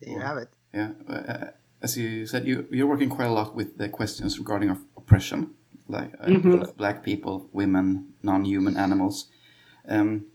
there 0.00 0.14
you 0.14 0.20
have 0.20 0.38
it. 0.38 0.48
Yeah, 0.74 0.90
uh, 1.08 1.46
as 1.82 1.96
you 1.96 2.26
said, 2.26 2.46
you 2.46 2.66
you're 2.70 2.86
working 2.86 3.08
quite 3.08 3.26
a 3.26 3.32
lot 3.32 3.54
with 3.54 3.78
the 3.78 3.88
questions 3.88 4.38
regarding 4.38 4.70
oppression, 4.96 5.50
like 5.88 6.12
uh, 6.20 6.26
mm-hmm. 6.26 6.62
black 6.76 7.02
people, 7.02 7.48
women, 7.52 8.14
non-human 8.22 8.76
animals. 8.76 9.28
Um, 9.88 10.26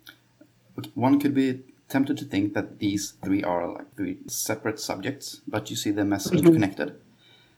one 0.93 1.19
could 1.19 1.33
be 1.33 1.63
tempted 1.89 2.17
to 2.17 2.25
think 2.25 2.53
that 2.53 2.79
these 2.79 3.13
three 3.23 3.43
are 3.43 3.71
like 3.71 3.95
three 3.95 4.17
separate 4.27 4.79
subjects, 4.79 5.41
but 5.47 5.69
you 5.69 5.75
see 5.75 5.91
them 5.91 6.13
as 6.13 6.27
mm-hmm. 6.27 6.37
interconnected. 6.37 6.95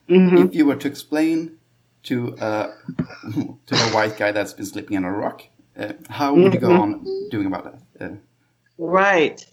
Mm-hmm. 0.07 0.37
If 0.37 0.55
you 0.55 0.65
were 0.65 0.75
to 0.75 0.87
explain 0.87 1.57
to 2.03 2.35
uh, 2.37 2.71
to 3.67 3.75
a 3.75 3.89
white 3.93 4.17
guy 4.17 4.31
that's 4.31 4.53
been 4.53 4.65
sleeping 4.65 4.97
on 4.97 5.03
a 5.03 5.11
rock, 5.11 5.43
uh, 5.77 5.93
how 6.09 6.33
would 6.33 6.53
you 6.53 6.59
go 6.59 6.69
mm-hmm. 6.69 6.81
on 6.81 7.29
doing 7.29 7.47
about 7.47 7.63
that? 7.97 8.11
Uh, 8.11 8.15
right. 8.77 9.45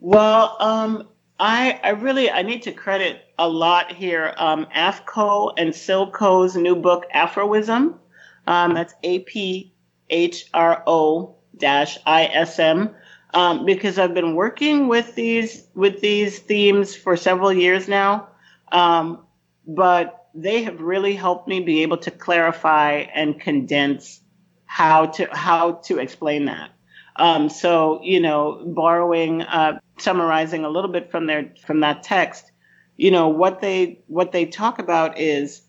Well, 0.00 0.56
um, 0.60 1.08
I 1.38 1.80
I 1.82 1.90
really 1.90 2.30
I 2.30 2.42
need 2.42 2.62
to 2.62 2.72
credit 2.72 3.22
a 3.38 3.48
lot 3.48 3.92
here. 3.92 4.34
Um, 4.36 4.66
Aph 4.72 5.04
Ko 5.06 5.52
and 5.56 5.74
Syl 5.74 6.10
Ko's 6.10 6.56
new 6.56 6.76
book 6.76 7.06
Aphro-ism. 7.14 7.98
Um, 8.46 8.74
that's 8.74 8.94
A 9.02 9.20
P 9.20 9.72
H 10.10 10.46
R 10.52 10.82
O 10.86 11.36
dash 11.56 11.98
I 12.06 12.24
S 12.24 12.58
M 12.58 12.94
um, 13.34 13.64
because 13.64 13.98
I've 13.98 14.14
been 14.14 14.34
working 14.34 14.88
with 14.88 15.14
these 15.14 15.66
with 15.74 16.00
these 16.00 16.38
themes 16.38 16.94
for 16.94 17.16
several 17.16 17.52
years 17.52 17.88
now, 17.88 18.28
um, 18.70 19.24
but 19.66 20.28
they 20.34 20.62
have 20.62 20.80
really 20.80 21.14
helped 21.14 21.48
me 21.48 21.60
be 21.60 21.82
able 21.82 21.98
to 21.98 22.10
clarify 22.10 23.04
and 23.14 23.40
condense 23.40 24.20
how 24.66 25.06
to 25.06 25.28
how 25.32 25.72
to 25.84 25.98
explain 25.98 26.46
that. 26.46 26.70
Um, 27.16 27.48
so 27.48 28.00
you 28.02 28.20
know, 28.20 28.62
borrowing, 28.66 29.42
uh, 29.42 29.80
summarizing 29.98 30.64
a 30.64 30.68
little 30.70 30.90
bit 30.90 31.10
from 31.10 31.26
their 31.26 31.52
from 31.64 31.80
that 31.80 32.02
text, 32.02 32.50
you 32.96 33.10
know 33.10 33.28
what 33.28 33.60
they 33.60 34.00
what 34.06 34.32
they 34.32 34.46
talk 34.46 34.78
about 34.78 35.18
is 35.18 35.62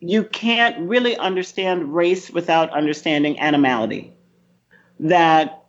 you 0.00 0.24
can't 0.24 0.88
really 0.88 1.16
understand 1.16 1.94
race 1.94 2.30
without 2.30 2.70
understanding 2.70 3.38
animality. 3.38 4.14
That 5.00 5.59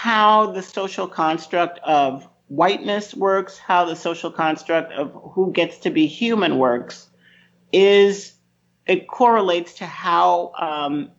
how 0.00 0.46
the 0.52 0.62
social 0.62 1.08
construct 1.08 1.80
of 1.80 2.28
whiteness 2.46 3.16
works, 3.16 3.58
how 3.58 3.84
the 3.84 3.96
social 3.96 4.30
construct 4.30 4.92
of 4.92 5.10
who 5.32 5.50
gets 5.50 5.78
to 5.78 5.90
be 5.90 6.06
human 6.06 6.56
works, 6.56 7.08
is 7.72 8.32
it 8.86 9.08
correlates 9.08 9.72
to 9.74 9.86
how 9.86 10.52
um, 10.56 11.10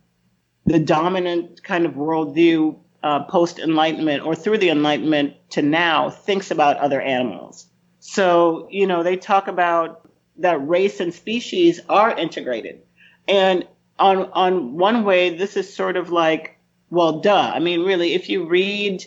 the 0.64 0.78
dominant 0.78 1.62
kind 1.62 1.84
of 1.84 1.92
worldview 1.92 2.74
uh, 3.02 3.22
post 3.24 3.58
Enlightenment 3.58 4.24
or 4.24 4.34
through 4.34 4.56
the 4.56 4.70
Enlightenment 4.70 5.34
to 5.50 5.60
now 5.60 6.08
thinks 6.08 6.50
about 6.50 6.78
other 6.78 7.02
animals. 7.02 7.66
So, 7.98 8.66
you 8.70 8.86
know, 8.86 9.02
they 9.02 9.18
talk 9.18 9.46
about 9.46 10.08
that 10.38 10.66
race 10.66 11.00
and 11.00 11.12
species 11.12 11.80
are 11.90 12.16
integrated. 12.16 12.80
And 13.28 13.68
on, 13.98 14.30
on 14.32 14.78
one 14.78 15.04
way, 15.04 15.36
this 15.36 15.58
is 15.58 15.70
sort 15.70 15.98
of 15.98 16.10
like 16.10 16.56
well, 16.90 17.20
duh. 17.20 17.52
I 17.54 17.60
mean, 17.60 17.84
really, 17.84 18.14
if 18.14 18.28
you 18.28 18.46
read 18.46 19.04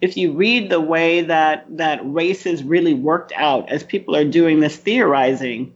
if 0.00 0.16
you 0.16 0.32
read 0.32 0.68
the 0.68 0.80
way 0.80 1.22
that 1.22 1.64
that 1.76 2.00
race 2.02 2.46
is 2.46 2.62
really 2.62 2.94
worked 2.94 3.32
out 3.34 3.70
as 3.70 3.82
people 3.82 4.14
are 4.14 4.24
doing 4.24 4.60
this 4.60 4.76
theorizing, 4.76 5.74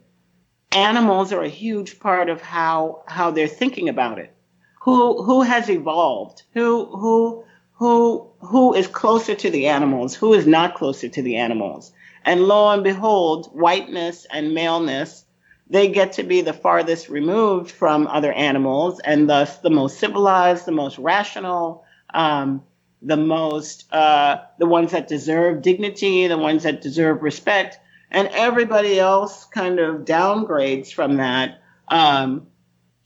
animals 0.72 1.32
are 1.32 1.42
a 1.42 1.48
huge 1.48 2.00
part 2.00 2.28
of 2.28 2.40
how 2.40 3.02
how 3.06 3.30
they're 3.30 3.48
thinking 3.48 3.88
about 3.88 4.18
it. 4.18 4.34
Who 4.82 5.22
who 5.22 5.42
has 5.42 5.68
evolved? 5.70 6.42
Who 6.54 6.86
who 6.86 7.44
who 7.72 8.30
who 8.40 8.74
is 8.74 8.86
closer 8.86 9.34
to 9.34 9.50
the 9.50 9.68
animals? 9.68 10.14
Who 10.14 10.34
is 10.34 10.46
not 10.46 10.74
closer 10.74 11.08
to 11.08 11.22
the 11.22 11.36
animals? 11.36 11.92
And 12.24 12.42
lo 12.42 12.70
and 12.70 12.84
behold, 12.84 13.46
whiteness 13.52 14.26
and 14.30 14.54
maleness 14.54 15.24
they 15.70 15.88
get 15.88 16.12
to 16.14 16.24
be 16.24 16.40
the 16.40 16.52
farthest 16.52 17.08
removed 17.08 17.70
from 17.70 18.08
other 18.08 18.32
animals 18.32 19.00
and 19.00 19.30
thus 19.30 19.58
the 19.58 19.70
most 19.70 20.00
civilized, 20.00 20.66
the 20.66 20.72
most 20.72 20.98
rational, 20.98 21.84
um, 22.12 22.64
the 23.00 23.16
most, 23.16 23.90
uh, 23.92 24.38
the 24.58 24.66
ones 24.66 24.90
that 24.90 25.06
deserve 25.06 25.62
dignity, 25.62 26.26
the 26.26 26.36
ones 26.36 26.64
that 26.64 26.82
deserve 26.82 27.22
respect. 27.22 27.78
And 28.10 28.28
everybody 28.32 28.98
else 28.98 29.44
kind 29.44 29.78
of 29.78 30.04
downgrades 30.04 30.92
from 30.92 31.18
that 31.18 31.62
um, 31.86 32.48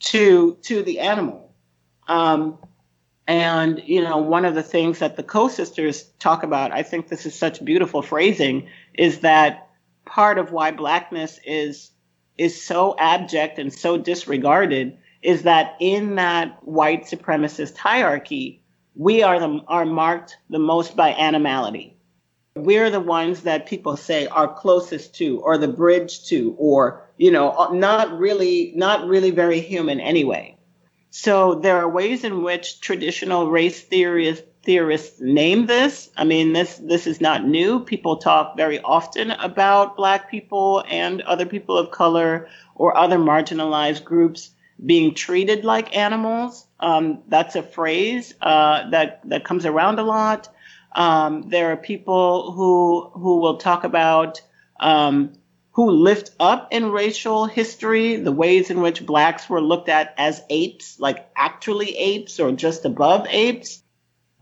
to 0.01 0.57
to 0.63 0.83
the 0.83 1.01
animal. 1.01 1.53
Um, 2.09 2.59
and 3.27 3.83
you 3.85 4.03
know, 4.03 4.17
one 4.17 4.47
of 4.47 4.55
the 4.55 4.63
things 4.63 5.01
that 5.01 5.17
the 5.17 5.23
Ko 5.23 5.49
sisters 5.49 6.05
talk 6.19 6.43
about, 6.43 6.73
I 6.73 6.83
think 6.83 7.09
this 7.09 7.27
is 7.27 7.35
such 7.35 7.63
beautiful 7.63 8.01
phrasing, 8.01 8.69
is 8.95 9.21
that 9.21 9.69
part 10.07 10.39
of 10.39 10.53
why 10.53 10.71
blackness 10.71 11.39
is 11.45 11.91
is 12.37 12.63
so 12.63 12.97
abject 12.99 13.59
and 13.59 13.73
so 13.73 13.97
disregarded 13.97 14.99
is 15.23 15.43
that 15.43 15.77
in 15.81 16.17
that 16.17 16.59
white 16.67 17.05
supremacist 17.05 17.77
hierarchy, 17.77 18.63
we 18.95 19.23
are 19.23 19.41
the, 19.41 19.61
are 19.67 19.87
marked 19.87 20.37
the 20.51 20.59
most 20.59 20.97
by 20.97 21.15
animality. 21.15 21.97
We're 22.57 22.91
the 22.91 23.01
ones 23.01 23.41
that 23.43 23.67
people 23.67 23.97
say 23.97 24.27
are 24.27 24.53
closest 24.53 25.17
to, 25.17 25.41
or 25.41 25.59
the 25.59 25.69
bridge 25.69 26.25
to, 26.27 26.55
or 26.59 27.09
you 27.17 27.31
know, 27.31 27.71
not 27.73 28.17
really, 28.17 28.73
not 28.77 29.09
really 29.09 29.31
very 29.31 29.61
human 29.61 30.01
anyway. 30.01 30.57
So 31.11 31.55
there 31.55 31.79
are 31.79 31.89
ways 31.89 32.25
in 32.25 32.43
which 32.43 32.81
traditional 32.81 33.51
race 33.51 33.81
theorists 33.81 34.47
theorists 34.65 35.21
name 35.21 35.67
this. 35.67 36.11
I 36.17 36.25
mean, 36.25 36.53
this 36.53 36.77
this 36.79 37.07
is 37.07 37.21
not 37.21 37.47
new. 37.47 37.81
People 37.81 38.17
talk 38.17 38.57
very 38.57 38.81
often 38.81 39.31
about 39.31 39.97
Black 39.97 40.31
people 40.31 40.85
and 40.89 41.23
other 41.23 41.47
people 41.47 41.79
of 41.79 41.91
color 41.91 42.49
or 42.75 42.97
other 42.97 43.19
marginalized 43.19 44.05
groups 44.05 44.51
being 44.85 45.15
treated 45.15 45.65
like 45.65 45.97
animals. 45.97 46.67
Um, 46.81 47.23
that's 47.29 47.57
a 47.57 47.63
phrase 47.63 48.35
uh, 48.41 48.91
that 48.91 49.21
that 49.29 49.45
comes 49.45 49.67
around 49.67 49.99
a 49.99 50.05
lot. 50.05 50.49
Um, 50.95 51.49
there 51.49 51.73
are 51.73 51.77
people 51.77 52.53
who 52.53 53.11
who 53.13 53.41
will 53.41 53.59
talk 53.59 53.85
about 53.85 54.41
um, 54.81 55.33
who 55.73 55.91
lift 55.91 56.31
up 56.39 56.69
in 56.71 56.91
racial 56.91 57.47
history 57.47 58.17
the 58.17 58.33
ways 58.33 58.71
in 58.71 58.81
which 58.81 59.05
blacks 59.05 59.51
were 59.51 59.61
looked 59.61 59.89
at 59.89 60.15
as 60.17 60.41
apes, 60.49 61.01
like 61.01 61.29
actually 61.37 61.97
apes 61.97 62.39
or 62.39 62.53
just 62.53 62.85
above 62.85 63.27
apes. 63.29 63.83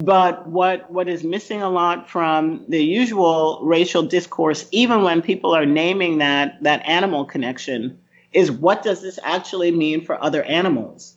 But 0.04 0.48
what, 0.48 0.90
what 0.90 1.08
is 1.08 1.22
missing 1.22 1.62
a 1.62 1.70
lot 1.70 2.10
from 2.10 2.64
the 2.68 2.82
usual 2.82 3.60
racial 3.62 4.02
discourse, 4.02 4.66
even 4.72 5.02
when 5.02 5.22
people 5.22 5.54
are 5.54 5.64
naming 5.64 6.18
that, 6.18 6.60
that 6.64 6.88
animal 6.88 7.24
connection, 7.24 8.00
is 8.32 8.50
what 8.50 8.82
does 8.82 9.00
this 9.00 9.20
actually 9.22 9.70
mean 9.70 10.04
for 10.04 10.20
other 10.20 10.42
animals? 10.42 11.16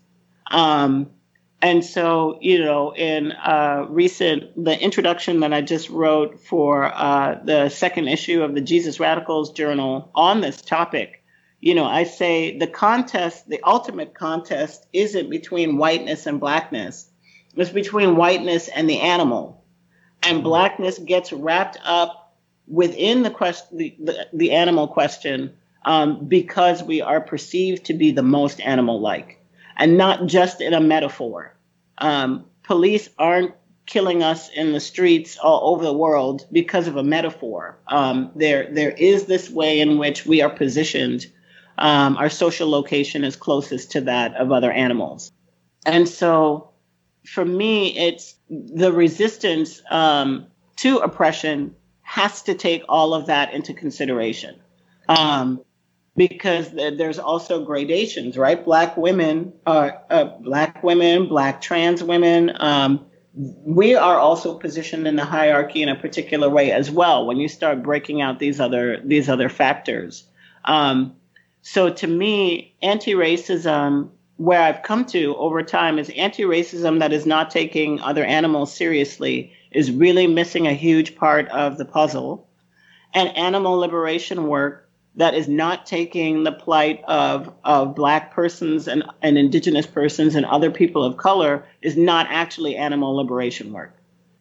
Um, 0.52 1.10
and 1.64 1.84
so, 1.84 2.38
you 2.42 2.60
know, 2.60 2.94
in 2.96 3.32
uh, 3.32 3.88
recent, 3.90 4.64
the 4.64 4.80
introduction 4.80 5.40
that 5.40 5.52
I 5.52 5.62
just 5.62 5.90
wrote 5.90 6.40
for 6.42 6.84
uh, 6.86 7.40
the 7.44 7.70
second 7.70 8.08
issue 8.08 8.44
of 8.44 8.54
the 8.54 8.62
Jesus 8.62 9.00
Radicals 9.00 9.52
Journal 9.52 10.12
on 10.14 10.42
this 10.42 10.62
topic, 10.62 11.24
you 11.60 11.74
know, 11.74 11.86
I 11.86 12.04
say 12.04 12.60
the 12.60 12.68
contest, 12.68 13.50
the 13.50 13.62
ultimate 13.64 14.14
contest 14.14 14.86
isn't 14.94 15.32
between 15.32 15.78
whiteness 15.78 16.28
and 16.28 16.40
blackness 16.40 17.10
it's 17.56 17.70
between 17.70 18.16
whiteness 18.16 18.68
and 18.68 18.90
the 18.90 19.00
animal. 19.00 19.64
And 20.24 20.44
blackness 20.44 20.98
gets 20.98 21.32
wrapped 21.32 21.78
up 21.84 22.34
within 22.68 23.24
the 23.24 23.30
question, 23.30 23.78
the, 23.78 23.96
the, 24.04 24.28
the 24.34 24.52
animal 24.52 24.88
question, 24.88 25.54
um, 25.84 26.26
because 26.26 26.82
we 26.82 27.02
are 27.02 27.22
perceived 27.22 27.86
to 27.86 27.94
be 27.94 28.12
the 28.12 28.24
most 28.24 28.60
animal-like, 28.60 29.40
and 29.78 29.98
not 29.98 30.26
just 30.26 30.62
in 30.62 30.74
a 30.74 30.82
metaphor. 30.82 31.56
Um, 31.98 32.46
police 32.64 33.10
aren't 33.20 33.54
killing 33.86 34.24
us 34.24 34.50
in 34.50 34.74
the 34.74 34.80
streets 34.80 35.38
all 35.38 35.76
over 35.76 35.84
the 35.84 35.94
world 35.94 36.48
because 36.52 36.88
of 36.88 36.96
a 36.98 37.04
metaphor. 37.04 37.78
Um, 37.88 38.32
there, 38.36 38.68
there 38.74 38.90
is 38.90 39.26
this 39.26 39.48
way 39.48 39.80
in 39.80 40.00
which 40.00 40.26
we 40.26 40.42
are 40.42 40.50
positioned. 40.50 41.28
Um, 41.78 42.18
our 42.18 42.32
social 42.32 42.68
location 42.68 43.24
is 43.24 43.36
closest 43.36 43.92
to 43.92 44.02
that 44.02 44.36
of 44.38 44.52
other 44.52 44.72
animals, 44.72 45.32
and 45.86 46.10
so 46.10 46.72
for 47.26 47.46
me, 47.46 47.98
it's 47.98 48.36
the 48.50 48.92
resistance 48.92 49.82
um, 49.90 50.48
to 50.78 50.98
oppression 50.98 51.76
has 52.02 52.44
to 52.44 52.54
take 52.54 52.84
all 52.88 53.14
of 53.14 53.28
that 53.28 53.54
into 53.54 53.74
consideration. 53.74 54.60
Um, 55.08 55.62
because 56.16 56.70
there's 56.72 57.20
also 57.20 57.66
gradations, 57.66 58.38
right? 58.38 58.64
Black 58.64 58.96
women, 58.96 59.54
uh, 59.66 59.92
uh, 60.10 60.26
black 60.40 60.82
women, 60.82 61.28
black 61.28 61.62
trans 61.62 62.02
women, 62.02 62.52
um, 62.60 63.06
we 63.36 63.96
are 63.96 64.18
also 64.18 64.58
positioned 64.58 65.08
in 65.08 65.18
the 65.18 65.26
hierarchy 65.26 65.82
in 65.82 65.90
a 65.90 65.96
particular 65.96 66.50
way 66.50 66.72
as 66.72 66.90
well 66.90 67.26
when 67.26 67.38
you 67.38 67.50
start 67.50 67.84
breaking 67.84 68.22
out 68.22 68.40
these 68.40 68.60
other 68.60 69.02
these 69.04 69.28
other 69.28 69.50
factors 69.50 70.24
um, 70.64 71.14
so 71.62 71.90
to 71.90 72.08
me 72.08 72.74
anti-racism 72.82 74.10
where 74.38 74.62
i've 74.62 74.84
come 74.84 75.06
to 75.06 75.36
over 75.38 75.64
time 75.64 76.00
is 76.00 76.10
anti-racism 76.16 77.00
that 77.00 77.14
is 77.14 77.26
not 77.26 77.50
taking 77.52 78.00
other 78.02 78.24
animals 78.24 78.74
seriously 78.74 79.54
is 79.72 79.92
really 79.92 80.28
missing 80.28 80.68
a 80.68 80.74
huge 80.74 81.16
part 81.16 81.48
of 81.50 81.78
the 81.78 81.86
puzzle 81.86 82.48
and 83.14 83.36
animal 83.38 83.78
liberation 83.78 84.48
work 84.48 84.86
that 85.18 85.34
is 85.34 85.48
not 85.48 85.86
taking 85.86 86.44
the 86.44 86.52
plight 86.52 87.04
of, 87.08 87.54
of 87.64 87.96
black 87.96 88.34
persons 88.34 88.88
and, 88.88 89.04
and 89.22 89.38
indigenous 89.38 89.88
persons 89.88 90.36
and 90.36 90.46
other 90.46 90.70
people 90.70 91.04
of 91.04 91.18
color 91.18 91.66
is 91.82 91.96
not 91.96 92.28
actually 92.30 92.76
animal 92.76 93.16
liberation 93.16 93.72
work. 93.72 93.96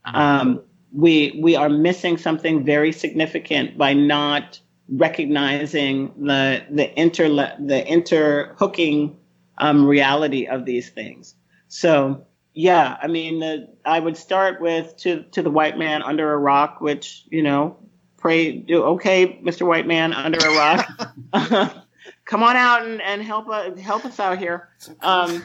Uh-huh. 0.04 0.20
Um, 0.20 0.62
we, 0.92 1.38
we 1.40 1.56
are 1.56 1.68
missing 1.68 2.18
something 2.18 2.64
very 2.64 2.92
significant 2.92 3.78
by 3.78 3.94
not 3.94 4.60
recognizing 4.88 6.12
the, 6.18 6.64
the 6.70 7.00
inter, 7.00 7.28
the 7.28 7.86
interhooking 7.86 9.16
um, 9.58 9.86
reality 9.86 10.46
of 10.46 10.64
these 10.64 10.90
things. 10.90 11.34
So, 11.68 12.26
yeah, 12.54 12.96
I 13.02 13.08
mean, 13.08 13.40
the, 13.40 13.68
I 13.84 13.98
would 13.98 14.16
start 14.16 14.60
with 14.60 14.96
to, 14.98 15.22
to 15.32 15.42
the 15.42 15.50
white 15.50 15.76
man 15.78 16.02
under 16.02 16.32
a 16.32 16.38
rock, 16.38 16.80
which, 16.80 17.24
you 17.30 17.42
know, 17.42 17.76
pray, 18.24 18.52
do 18.52 18.82
okay, 18.84 19.38
Mr. 19.44 19.66
White 19.66 19.86
Man 19.86 20.12
under 20.12 20.38
a 20.38 20.56
rock. 20.56 21.74
Come 22.24 22.42
on 22.42 22.56
out 22.56 22.86
and, 22.86 23.02
and 23.02 23.22
help 23.22 23.48
uh, 23.48 23.74
help 23.76 24.04
us 24.06 24.18
out 24.18 24.38
here. 24.38 24.68
Um, 25.02 25.44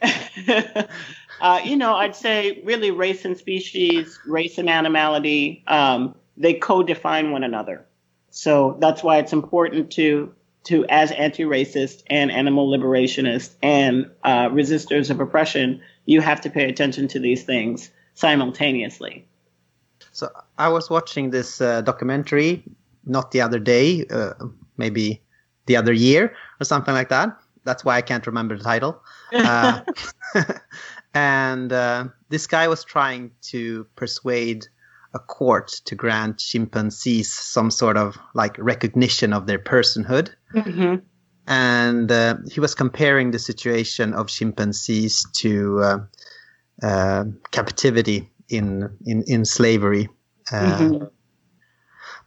uh, 1.40 1.60
you 1.64 1.76
know, 1.76 1.94
I'd 1.94 2.14
say 2.14 2.62
really 2.64 2.92
race 2.92 3.24
and 3.24 3.36
species, 3.36 4.18
race 4.24 4.58
and 4.58 4.70
animality, 4.70 5.64
um, 5.66 6.14
they 6.36 6.54
co-define 6.54 7.32
one 7.32 7.42
another. 7.42 7.84
So 8.30 8.76
that's 8.80 9.02
why 9.02 9.18
it's 9.18 9.32
important 9.32 9.90
to 9.92 10.32
to 10.66 10.84
as 10.88 11.10
anti-racist 11.12 12.02
and 12.08 12.30
animal 12.30 12.68
liberationist 12.68 13.54
and 13.62 14.10
uh, 14.24 14.48
resistors 14.48 15.10
of 15.10 15.20
oppression, 15.20 15.80
you 16.04 16.20
have 16.20 16.40
to 16.42 16.50
pay 16.50 16.68
attention 16.68 17.08
to 17.08 17.18
these 17.18 17.44
things 17.44 17.90
simultaneously. 18.14 19.26
So 20.12 20.30
I 20.58 20.68
was 20.68 20.88
watching 20.90 21.30
this 21.30 21.60
uh, 21.60 21.82
documentary 21.82 22.64
not 23.06 23.30
the 23.30 23.40
other 23.40 23.58
day, 23.58 24.04
uh, 24.10 24.34
maybe 24.76 25.22
the 25.66 25.76
other 25.76 25.92
year 25.92 26.34
or 26.60 26.64
something 26.64 26.92
like 26.92 27.08
that. 27.08 27.38
That's 27.64 27.84
why 27.84 27.96
I 27.96 28.02
can't 28.02 28.26
remember 28.26 28.56
the 28.58 28.64
title. 28.64 29.02
Uh, 29.32 29.82
and 31.14 31.72
uh, 31.72 32.04
this 32.28 32.46
guy 32.46 32.68
was 32.68 32.84
trying 32.84 33.32
to 33.42 33.84
persuade 33.96 34.68
a 35.16 35.18
court 35.18 35.68
to 35.86 35.94
grant 35.94 36.38
chimpanzees 36.38 37.32
some 37.32 37.70
sort 37.70 37.96
of 37.96 38.18
like 38.34 38.56
recognition 38.58 39.32
of 39.32 39.46
their 39.46 39.58
personhood. 39.58 40.30
Mm-hmm. 40.54 40.96
And 41.48 42.10
uh, 42.10 42.36
he 42.52 42.60
was 42.60 42.74
comparing 42.74 43.30
the 43.30 43.38
situation 43.38 44.14
of 44.14 44.28
chimpanzees 44.28 45.24
to 45.40 46.00
uh, 46.82 47.24
captivity 47.50 48.30
in 48.48 48.90
in 49.06 49.22
in 49.26 49.44
slavery. 49.44 50.08
Uh, 50.52 50.78
mm-hmm. 50.78 51.04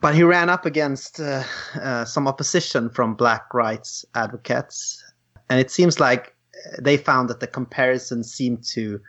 But 0.02 0.16
he 0.16 0.24
ran 0.24 0.50
up 0.50 0.66
against 0.66 1.20
uh, 1.20 1.44
uh, 1.82 2.06
some 2.06 2.28
opposition 2.28 2.90
from 2.90 3.16
black 3.16 3.54
rights 3.54 4.06
advocates, 4.16 5.04
and 5.50 5.60
it 5.60 5.70
seems 5.72 6.00
like 6.00 6.36
they 6.82 6.98
found 6.98 7.30
that 7.30 7.40
the 7.40 7.48
comparison 7.48 8.24
seemed 8.24 8.64
to 8.74 9.00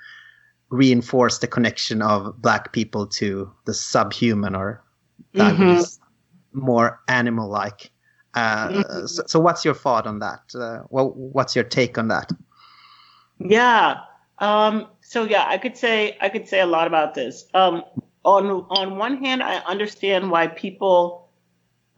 reinforce 0.70 1.38
the 1.38 1.46
connection 1.46 2.00
of 2.00 2.40
black 2.40 2.72
people 2.72 3.06
to 3.06 3.50
the 3.66 3.74
subhuman 3.74 4.54
or 4.54 4.82
that 5.34 5.54
mm-hmm. 5.54 5.82
more 6.58 7.00
animal-like. 7.08 7.90
Uh, 8.34 8.68
mm-hmm. 8.68 9.06
so, 9.06 9.22
so, 9.26 9.40
what's 9.40 9.64
your 9.64 9.74
thought 9.74 10.06
on 10.06 10.20
that? 10.20 10.40
Uh, 10.54 10.82
well, 10.88 11.10
what's 11.10 11.56
your 11.56 11.64
take 11.64 11.98
on 11.98 12.08
that? 12.08 12.30
Yeah, 13.40 14.00
um, 14.38 14.86
so 15.00 15.24
yeah, 15.24 15.44
I 15.46 15.58
could 15.58 15.76
say 15.76 16.16
I 16.20 16.28
could 16.28 16.48
say 16.48 16.60
a 16.60 16.66
lot 16.66 16.86
about 16.86 17.14
this. 17.14 17.46
Um, 17.54 17.82
on 18.24 18.46
on 18.46 18.96
one 18.96 19.22
hand, 19.22 19.42
I 19.42 19.56
understand 19.66 20.30
why 20.30 20.46
people 20.46 21.28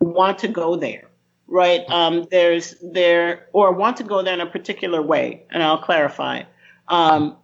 want 0.00 0.38
to 0.38 0.48
go 0.48 0.76
there, 0.76 1.08
right? 1.46 1.88
Um, 1.90 2.26
there's 2.30 2.74
there 2.82 3.48
or 3.52 3.72
want 3.72 3.96
to 3.98 4.04
go 4.04 4.22
there 4.22 4.35
in 4.35 4.40
a 4.40 4.46
particular 4.46 5.02
way, 5.02 5.44
and 5.50 5.62
I'll 5.62 5.82
clarify. 5.82 6.42
Um, 6.88 7.37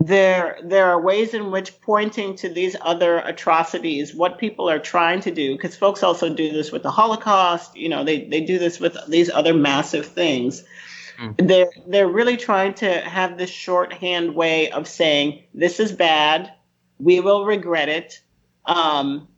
there 0.00 0.58
there 0.64 0.86
are 0.86 1.00
ways 1.00 1.34
in 1.34 1.50
which 1.50 1.78
pointing 1.82 2.34
to 2.36 2.48
these 2.48 2.74
other 2.80 3.18
atrocities, 3.18 4.14
what 4.14 4.38
people 4.38 4.68
are 4.68 4.78
trying 4.78 5.20
to 5.20 5.30
do, 5.30 5.54
because 5.54 5.76
folks 5.76 6.02
also 6.02 6.34
do 6.34 6.50
this 6.50 6.72
with 6.72 6.82
the 6.82 6.90
Holocaust. 6.90 7.76
You 7.76 7.90
know, 7.90 8.02
they 8.02 8.24
they 8.24 8.40
do 8.40 8.58
this 8.58 8.80
with 8.80 8.96
these 9.08 9.28
other 9.28 9.52
massive 9.52 10.06
things. 10.06 10.64
Mm. 11.20 11.46
They're 11.46 11.70
they're 11.86 12.08
really 12.08 12.38
trying 12.38 12.74
to 12.74 13.00
have 13.02 13.36
this 13.36 13.50
shorthand 13.50 14.34
way 14.34 14.70
of 14.70 14.88
saying 14.88 15.44
this 15.52 15.78
is 15.78 15.92
bad, 15.92 16.50
we 16.98 17.20
will 17.20 17.44
regret 17.44 17.88
it. 17.88 18.20
Um, 18.64 19.28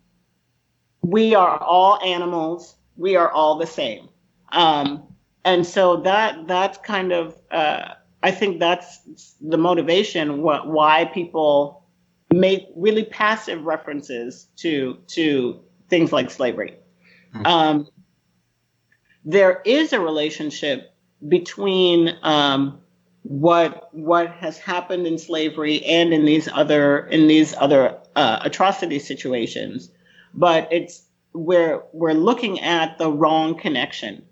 we 1.01 1.35
are 1.35 1.59
all 1.59 2.01
animals. 2.03 2.77
We 2.97 3.17
are 3.17 3.31
all 3.31 3.59
the 3.59 3.67
same. 3.67 4.09
Um, 4.51 5.03
and 5.45 5.67
so 5.67 5.97
that 5.99 6.47
that's 6.47 6.79
kind 6.79 7.13
of 7.13 7.37
uh, 7.51 7.95
I 8.23 8.31
think 8.31 8.61
that's 8.61 9.01
the 9.41 9.59
motivation 9.59 10.41
wh- 10.41 10.67
why 10.67 11.11
people 11.13 11.85
make 12.33 12.69
really 12.77 13.05
passive 13.05 13.65
references 13.65 14.47
to 14.57 14.99
to 15.09 15.61
things 15.89 16.13
like 16.13 16.31
slavery. 16.31 16.77
Mm. 17.35 17.47
Um, 17.47 17.89
there 19.25 19.61
is 19.65 19.93
a 19.93 20.01
relationship 20.01 20.95
between 21.29 22.17
um, 22.23 22.81
what 23.23 23.89
what 23.93 24.31
has 24.31 24.59
happened 24.59 25.07
in 25.07 25.19
slavery 25.19 25.85
and 25.85 26.13
in 26.13 26.25
these 26.25 26.49
other 26.49 27.07
in 27.07 27.29
these 27.29 27.55
other 27.59 27.99
uh, 28.17 28.41
atrocity 28.43 28.99
situations, 28.99 29.91
but 30.35 30.69
it's 30.73 31.05
we're 31.33 31.83
we're 31.93 32.15
looking 32.15 32.61
at 32.61 32.99
the 32.99 33.11
wrong 33.11 33.59
connection, 33.59 34.25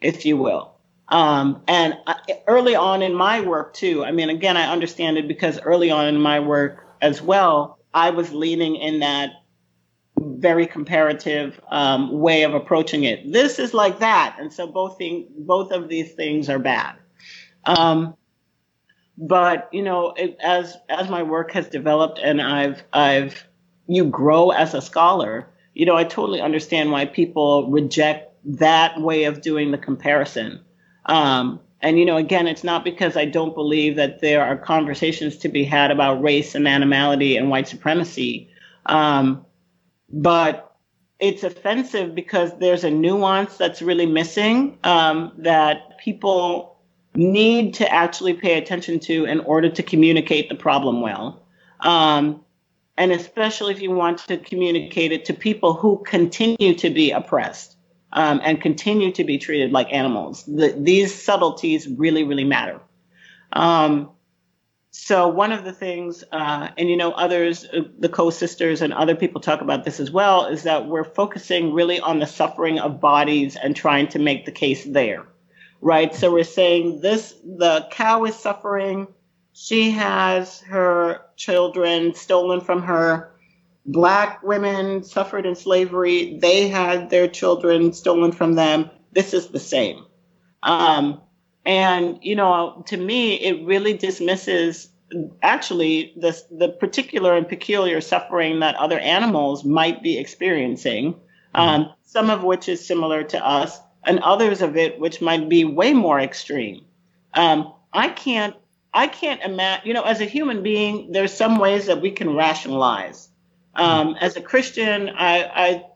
if 0.00 0.24
you 0.24 0.36
will. 0.36 0.77
Um, 1.10 1.62
and 1.66 1.96
uh, 2.06 2.14
early 2.46 2.74
on 2.74 3.02
in 3.02 3.14
my 3.14 3.40
work 3.40 3.74
too, 3.74 4.04
I 4.04 4.12
mean, 4.12 4.28
again, 4.28 4.56
I 4.56 4.70
understand 4.70 5.16
it 5.16 5.26
because 5.26 5.58
early 5.60 5.90
on 5.90 6.06
in 6.06 6.20
my 6.20 6.40
work 6.40 6.86
as 7.00 7.22
well, 7.22 7.78
I 7.94 8.10
was 8.10 8.32
leaning 8.32 8.76
in 8.76 9.00
that 9.00 9.30
very 10.20 10.66
comparative 10.66 11.60
um, 11.70 12.18
way 12.18 12.42
of 12.42 12.54
approaching 12.54 13.04
it. 13.04 13.32
This 13.32 13.58
is 13.58 13.72
like 13.72 14.00
that, 14.00 14.36
and 14.38 14.52
so 14.52 14.66
both 14.66 14.98
thing, 14.98 15.28
both 15.38 15.72
of 15.72 15.88
these 15.88 16.12
things 16.12 16.48
are 16.48 16.58
bad. 16.58 16.96
Um, 17.64 18.14
but 19.16 19.68
you 19.72 19.82
know, 19.82 20.12
it, 20.16 20.36
as 20.40 20.76
as 20.88 21.08
my 21.08 21.22
work 21.22 21.52
has 21.52 21.68
developed 21.68 22.18
and 22.18 22.40
I've 22.40 22.82
I've 22.92 23.46
you 23.86 24.04
grow 24.04 24.50
as 24.50 24.74
a 24.74 24.82
scholar, 24.82 25.48
you 25.74 25.86
know, 25.86 25.96
I 25.96 26.04
totally 26.04 26.40
understand 26.40 26.92
why 26.92 27.06
people 27.06 27.70
reject 27.70 28.32
that 28.44 29.00
way 29.00 29.24
of 29.24 29.40
doing 29.40 29.70
the 29.70 29.78
comparison. 29.78 30.60
Um, 31.08 31.60
and 31.80 31.98
you 31.98 32.04
know, 32.04 32.16
again, 32.16 32.46
it's 32.46 32.64
not 32.64 32.84
because 32.84 33.16
I 33.16 33.24
don't 33.24 33.54
believe 33.54 33.96
that 33.96 34.20
there 34.20 34.44
are 34.44 34.56
conversations 34.56 35.36
to 35.38 35.48
be 35.48 35.64
had 35.64 35.90
about 35.90 36.22
race 36.22 36.54
and 36.54 36.68
animality 36.68 37.36
and 37.36 37.50
white 37.50 37.68
supremacy. 37.68 38.50
Um, 38.86 39.44
but 40.10 40.76
it's 41.18 41.42
offensive 41.42 42.14
because 42.14 42.56
there's 42.58 42.84
a 42.84 42.90
nuance 42.90 43.56
that's 43.56 43.82
really 43.82 44.06
missing 44.06 44.78
um, 44.84 45.32
that 45.38 45.98
people 45.98 46.76
need 47.14 47.74
to 47.74 47.92
actually 47.92 48.34
pay 48.34 48.58
attention 48.58 49.00
to 49.00 49.24
in 49.24 49.40
order 49.40 49.68
to 49.68 49.82
communicate 49.82 50.48
the 50.48 50.54
problem 50.54 51.00
well. 51.00 51.42
Um, 51.80 52.44
and 52.96 53.12
especially 53.12 53.72
if 53.72 53.80
you 53.80 53.90
want 53.90 54.18
to 54.26 54.36
communicate 54.36 55.12
it 55.12 55.24
to 55.26 55.34
people 55.34 55.74
who 55.74 56.02
continue 56.04 56.74
to 56.74 56.90
be 56.90 57.10
oppressed 57.12 57.77
um, 58.12 58.40
and 58.42 58.60
continue 58.60 59.12
to 59.12 59.24
be 59.24 59.38
treated 59.38 59.72
like 59.72 59.92
animals. 59.92 60.44
The, 60.44 60.74
these 60.76 61.14
subtleties 61.14 61.88
really, 61.88 62.24
really 62.24 62.44
matter. 62.44 62.80
Um, 63.52 64.10
so 64.90 65.28
one 65.28 65.52
of 65.52 65.64
the 65.64 65.72
things, 65.72 66.24
uh, 66.32 66.68
and 66.76 66.88
you 66.88 66.96
know, 66.96 67.12
others, 67.12 67.64
uh, 67.64 67.82
the 67.98 68.08
Ko 68.08 68.30
sisters 68.30 68.82
and 68.82 68.92
other 68.92 69.14
people 69.14 69.40
talk 69.40 69.60
about 69.60 69.84
this 69.84 70.00
as 70.00 70.10
well, 70.10 70.46
is 70.46 70.62
that 70.64 70.86
we're 70.86 71.04
focusing 71.04 71.72
really 71.72 72.00
on 72.00 72.18
the 72.18 72.26
suffering 72.26 72.78
of 72.78 73.00
bodies 73.00 73.56
and 73.56 73.76
trying 73.76 74.08
to 74.08 74.18
make 74.18 74.44
the 74.44 74.52
case 74.52 74.84
there, 74.84 75.26
right? 75.80 76.14
So 76.14 76.32
we're 76.32 76.44
saying 76.44 77.00
this: 77.00 77.34
the 77.44 77.86
cow 77.90 78.24
is 78.24 78.34
suffering. 78.34 79.06
She 79.52 79.90
has 79.92 80.60
her 80.62 81.20
children 81.36 82.14
stolen 82.14 82.60
from 82.60 82.82
her. 82.82 83.32
Black 83.88 84.42
women 84.42 85.02
suffered 85.02 85.46
in 85.46 85.56
slavery. 85.56 86.38
They 86.38 86.68
had 86.68 87.08
their 87.08 87.26
children 87.26 87.92
stolen 87.92 88.32
from 88.32 88.54
them. 88.54 88.90
This 89.12 89.32
is 89.32 89.48
the 89.48 89.58
same. 89.58 90.04
Um, 90.62 91.22
and, 91.64 92.18
you 92.22 92.36
know, 92.36 92.84
to 92.88 92.96
me, 92.96 93.34
it 93.34 93.66
really 93.66 93.94
dismisses 93.94 94.90
actually 95.42 96.12
the 96.16 96.38
the 96.50 96.68
particular 96.68 97.34
and 97.34 97.48
peculiar 97.48 98.00
suffering 98.02 98.60
that 98.60 98.74
other 98.74 98.98
animals 98.98 99.64
might 99.64 100.02
be 100.02 100.18
experiencing, 100.18 101.14
mm-hmm. 101.14 101.60
um, 101.60 101.92
some 102.04 102.28
of 102.28 102.44
which 102.44 102.68
is 102.68 102.86
similar 102.86 103.24
to 103.24 103.46
us, 103.46 103.80
and 104.04 104.18
others 104.18 104.60
of 104.60 104.76
it 104.76 105.00
which 105.00 105.22
might 105.22 105.48
be 105.48 105.64
way 105.64 105.94
more 105.94 106.20
extreme. 106.20 106.84
Um, 107.34 107.72
I 107.92 108.08
can't 108.08 108.54
I 108.92 109.06
can't 109.06 109.42
imagine. 109.42 109.86
You 109.86 109.94
know, 109.94 110.02
as 110.02 110.20
a 110.20 110.26
human 110.26 110.62
being, 110.62 111.12
there's 111.12 111.32
some 111.32 111.58
ways 111.58 111.86
that 111.86 112.02
we 112.02 112.10
can 112.10 112.34
rationalize. 112.34 113.27
Um, 113.78 114.16
as 114.20 114.36
a 114.36 114.40
Christian, 114.40 115.08
I, 115.10 115.44
I 115.44 115.86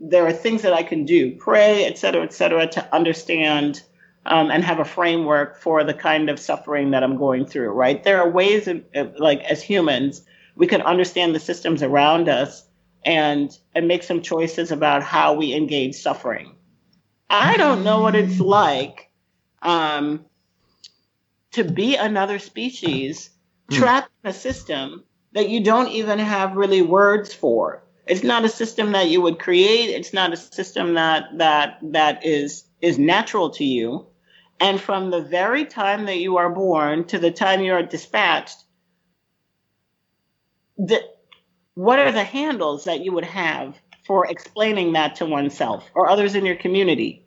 there 0.00 0.26
are 0.26 0.32
things 0.32 0.62
that 0.62 0.72
I 0.72 0.82
can 0.82 1.04
do, 1.04 1.36
pray, 1.36 1.84
et 1.84 1.98
cetera, 1.98 2.22
et 2.22 2.32
cetera, 2.32 2.66
to 2.68 2.94
understand 2.94 3.82
um, 4.26 4.50
and 4.50 4.62
have 4.62 4.78
a 4.78 4.84
framework 4.84 5.60
for 5.60 5.82
the 5.82 5.94
kind 5.94 6.30
of 6.30 6.38
suffering 6.38 6.92
that 6.92 7.02
I'm 7.02 7.16
going 7.16 7.44
through, 7.44 7.70
right? 7.70 8.02
There 8.02 8.20
are 8.20 8.30
ways, 8.30 8.68
of, 8.68 8.84
like 9.18 9.40
as 9.42 9.62
humans, 9.62 10.24
we 10.54 10.66
can 10.66 10.82
understand 10.82 11.34
the 11.34 11.40
systems 11.40 11.82
around 11.82 12.28
us 12.28 12.64
and 13.04 13.58
and 13.74 13.88
make 13.88 14.04
some 14.04 14.22
choices 14.22 14.70
about 14.70 15.02
how 15.02 15.34
we 15.34 15.54
engage 15.54 15.96
suffering. 15.96 16.54
I 17.28 17.56
don't 17.56 17.82
know 17.82 18.00
what 18.00 18.14
it's 18.14 18.38
like 18.38 19.10
um, 19.62 20.24
to 21.52 21.64
be 21.64 21.96
another 21.96 22.38
species 22.38 23.30
hmm. 23.68 23.76
trapped 23.76 24.10
in 24.22 24.30
a 24.30 24.32
system 24.32 25.04
that 25.32 25.48
you 25.48 25.62
don't 25.62 25.88
even 25.88 26.18
have 26.18 26.56
really 26.56 26.82
words 26.82 27.32
for. 27.32 27.82
It's 28.06 28.22
not 28.22 28.44
a 28.44 28.48
system 28.48 28.92
that 28.92 29.08
you 29.08 29.20
would 29.20 29.38
create. 29.38 29.90
It's 29.90 30.12
not 30.12 30.32
a 30.32 30.36
system 30.36 30.94
that 30.94 31.38
that 31.38 31.78
that 31.82 32.24
is 32.26 32.64
is 32.80 32.98
natural 32.98 33.50
to 33.50 33.64
you. 33.64 34.06
And 34.60 34.80
from 34.80 35.10
the 35.10 35.22
very 35.22 35.64
time 35.64 36.06
that 36.06 36.18
you 36.18 36.36
are 36.36 36.50
born 36.50 37.04
to 37.06 37.18
the 37.18 37.30
time 37.30 37.62
you 37.62 37.72
are 37.72 37.82
dispatched, 37.82 38.64
the, 40.78 41.00
what 41.74 41.98
are 41.98 42.12
the 42.12 42.24
handles 42.24 42.84
that 42.84 43.00
you 43.00 43.12
would 43.12 43.24
have 43.24 43.76
for 44.06 44.26
explaining 44.26 44.92
that 44.92 45.16
to 45.16 45.26
oneself 45.26 45.88
or 45.94 46.08
others 46.08 46.34
in 46.34 46.44
your 46.44 46.56
community? 46.56 47.24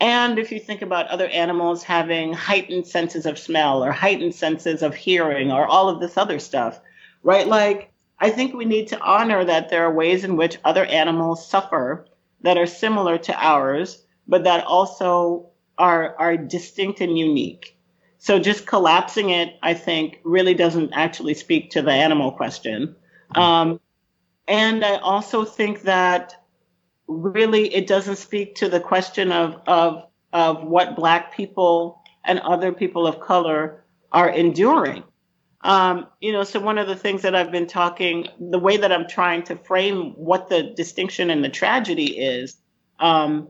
And 0.00 0.38
if 0.38 0.52
you 0.52 0.60
think 0.60 0.82
about 0.82 1.08
other 1.08 1.26
animals 1.28 1.82
having 1.82 2.32
heightened 2.32 2.86
senses 2.86 3.26
of 3.26 3.38
smell 3.38 3.82
or 3.82 3.92
heightened 3.92 4.34
senses 4.34 4.82
of 4.82 4.94
hearing 4.94 5.50
or 5.50 5.66
all 5.66 5.88
of 5.88 6.00
this 6.00 6.16
other 6.18 6.38
stuff, 6.38 6.78
right? 7.26 7.48
Like, 7.48 7.90
I 8.20 8.30
think 8.30 8.54
we 8.54 8.64
need 8.64 8.88
to 8.88 9.00
honor 9.00 9.44
that 9.44 9.68
there 9.68 9.84
are 9.84 9.92
ways 9.92 10.22
in 10.22 10.36
which 10.36 10.58
other 10.64 10.84
animals 10.84 11.46
suffer 11.46 12.06
that 12.42 12.56
are 12.56 12.66
similar 12.66 13.18
to 13.18 13.34
ours, 13.34 14.02
but 14.28 14.44
that 14.44 14.64
also 14.64 15.50
are 15.76 16.14
are 16.18 16.36
distinct 16.36 17.00
and 17.00 17.18
unique. 17.18 17.76
So 18.18 18.38
just 18.38 18.64
collapsing 18.64 19.30
it, 19.30 19.58
I 19.60 19.74
think, 19.74 20.20
really 20.24 20.54
doesn't 20.54 20.92
actually 20.92 21.34
speak 21.34 21.70
to 21.72 21.82
the 21.82 21.90
animal 21.90 22.30
question. 22.30 22.94
Um, 23.34 23.80
and 24.46 24.84
I 24.84 24.96
also 24.96 25.44
think 25.44 25.82
that 25.82 26.32
really 27.08 27.74
it 27.74 27.88
doesn't 27.88 28.16
speak 28.16 28.54
to 28.56 28.68
the 28.68 28.80
question 28.80 29.32
of 29.32 29.60
of 29.66 30.04
of 30.32 30.62
what 30.62 30.94
Black 30.94 31.34
people 31.34 32.00
and 32.24 32.38
other 32.38 32.72
people 32.72 33.06
of 33.06 33.18
color 33.18 33.84
are 34.12 34.28
enduring. 34.28 35.02
Um, 35.62 36.06
you 36.20 36.32
know, 36.32 36.44
so 36.44 36.60
one 36.60 36.78
of 36.78 36.86
the 36.86 36.96
things 36.96 37.22
that 37.22 37.34
I've 37.34 37.50
been 37.50 37.66
talking, 37.66 38.28
the 38.38 38.58
way 38.58 38.76
that 38.76 38.92
I'm 38.92 39.08
trying 39.08 39.42
to 39.44 39.56
frame 39.56 40.12
what 40.12 40.48
the 40.48 40.62
distinction 40.62 41.30
and 41.30 41.42
the 41.42 41.48
tragedy 41.48 42.18
is, 42.18 42.56
um, 43.00 43.48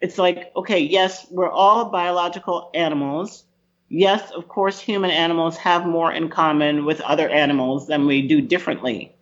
it's 0.00 0.18
like, 0.18 0.50
okay, 0.56 0.80
yes, 0.80 1.26
we're 1.30 1.50
all 1.50 1.90
biological 1.90 2.70
animals. 2.74 3.44
Yes, 3.88 4.30
of 4.32 4.48
course, 4.48 4.80
human 4.80 5.10
animals 5.10 5.56
have 5.58 5.86
more 5.86 6.10
in 6.10 6.28
common 6.28 6.84
with 6.84 7.00
other 7.02 7.28
animals 7.28 7.86
than 7.86 8.06
we 8.06 8.26
do 8.26 8.40
differently. 8.40 9.14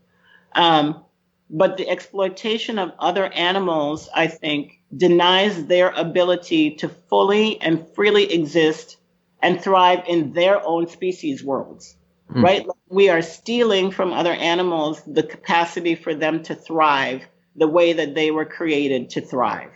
Um, 0.54 1.04
but 1.50 1.76
the 1.76 1.88
exploitation 1.88 2.78
of 2.78 2.92
other 2.98 3.26
animals, 3.26 4.08
I 4.14 4.28
think, 4.28 4.80
denies 4.96 5.66
their 5.66 5.90
ability 5.90 6.76
to 6.76 6.88
fully 6.88 7.60
and 7.60 7.86
freely 7.94 8.32
exist 8.32 8.96
and 9.42 9.60
thrive 9.60 10.04
in 10.06 10.32
their 10.32 10.64
own 10.64 10.88
species 10.88 11.42
worlds, 11.42 11.96
mm. 12.32 12.42
right? 12.42 12.66
We 12.88 13.08
are 13.08 13.22
stealing 13.22 13.90
from 13.90 14.12
other 14.12 14.32
animals 14.32 15.02
the 15.06 15.22
capacity 15.22 15.94
for 15.94 16.14
them 16.14 16.42
to 16.44 16.54
thrive 16.54 17.22
the 17.56 17.68
way 17.68 17.92
that 17.94 18.14
they 18.14 18.30
were 18.30 18.44
created 18.44 19.10
to 19.10 19.20
thrive 19.20 19.70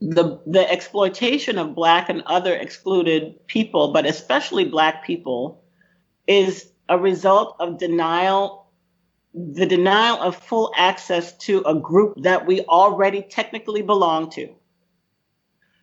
the 0.00 0.40
the 0.46 0.70
exploitation 0.70 1.58
of 1.58 1.74
black 1.74 2.08
and 2.08 2.22
other 2.26 2.54
excluded 2.54 3.46
people, 3.46 3.92
but 3.92 4.06
especially 4.06 4.64
black 4.64 5.04
people, 5.04 5.62
is 6.26 6.70
a 6.88 6.98
result 6.98 7.56
of 7.60 7.78
denial, 7.78 8.66
the 9.34 9.66
denial 9.66 10.18
of 10.20 10.36
full 10.36 10.72
access 10.76 11.36
to 11.38 11.62
a 11.62 11.74
group 11.74 12.22
that 12.22 12.46
we 12.46 12.62
already 12.62 13.22
technically 13.22 13.82
belong 13.82 14.30
to. 14.30 14.48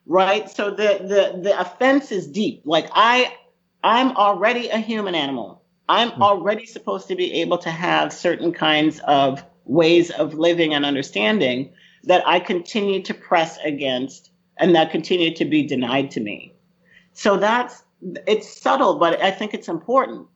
Right? 0.08 0.50
So 0.50 0.71
the 0.71 0.97
the 1.02 1.41
the 1.43 1.60
offense 1.60 2.12
is 2.12 2.28
deep. 2.28 2.63
Like 2.65 2.89
I 2.93 3.36
I'm 3.84 4.16
already 4.18 4.70
a 4.70 4.78
human 4.78 5.16
animal. 5.16 5.63
I'm 5.90 6.12
hmm. 6.12 6.22
already 6.22 6.66
supposed 6.66 7.08
to 7.08 7.16
be 7.16 7.42
able 7.42 7.58
to 7.60 7.70
have 7.70 8.12
certain 8.13 8.54
kinds 8.54 9.00
of 9.00 9.44
ways 9.66 10.12
of 10.12 10.34
living 10.34 10.74
and 10.74 10.86
understanding 10.86 11.74
that 12.04 12.26
I 12.28 12.40
continue 12.40 13.02
to 13.04 13.13
press 13.13 13.58
against 13.63 14.32
and 14.58 14.76
that 14.76 14.92
continue 14.92 15.34
to 15.36 15.46
be 15.46 15.63
denied 15.63 16.12
to 16.12 16.20
me. 16.20 16.54
So 17.13 17.38
that's 17.38 17.84
it's 18.28 18.62
subtle, 18.62 18.96
but 18.96 19.22
I 19.22 19.32
think 19.32 19.54
it's 19.54 19.68
important. 19.68 20.28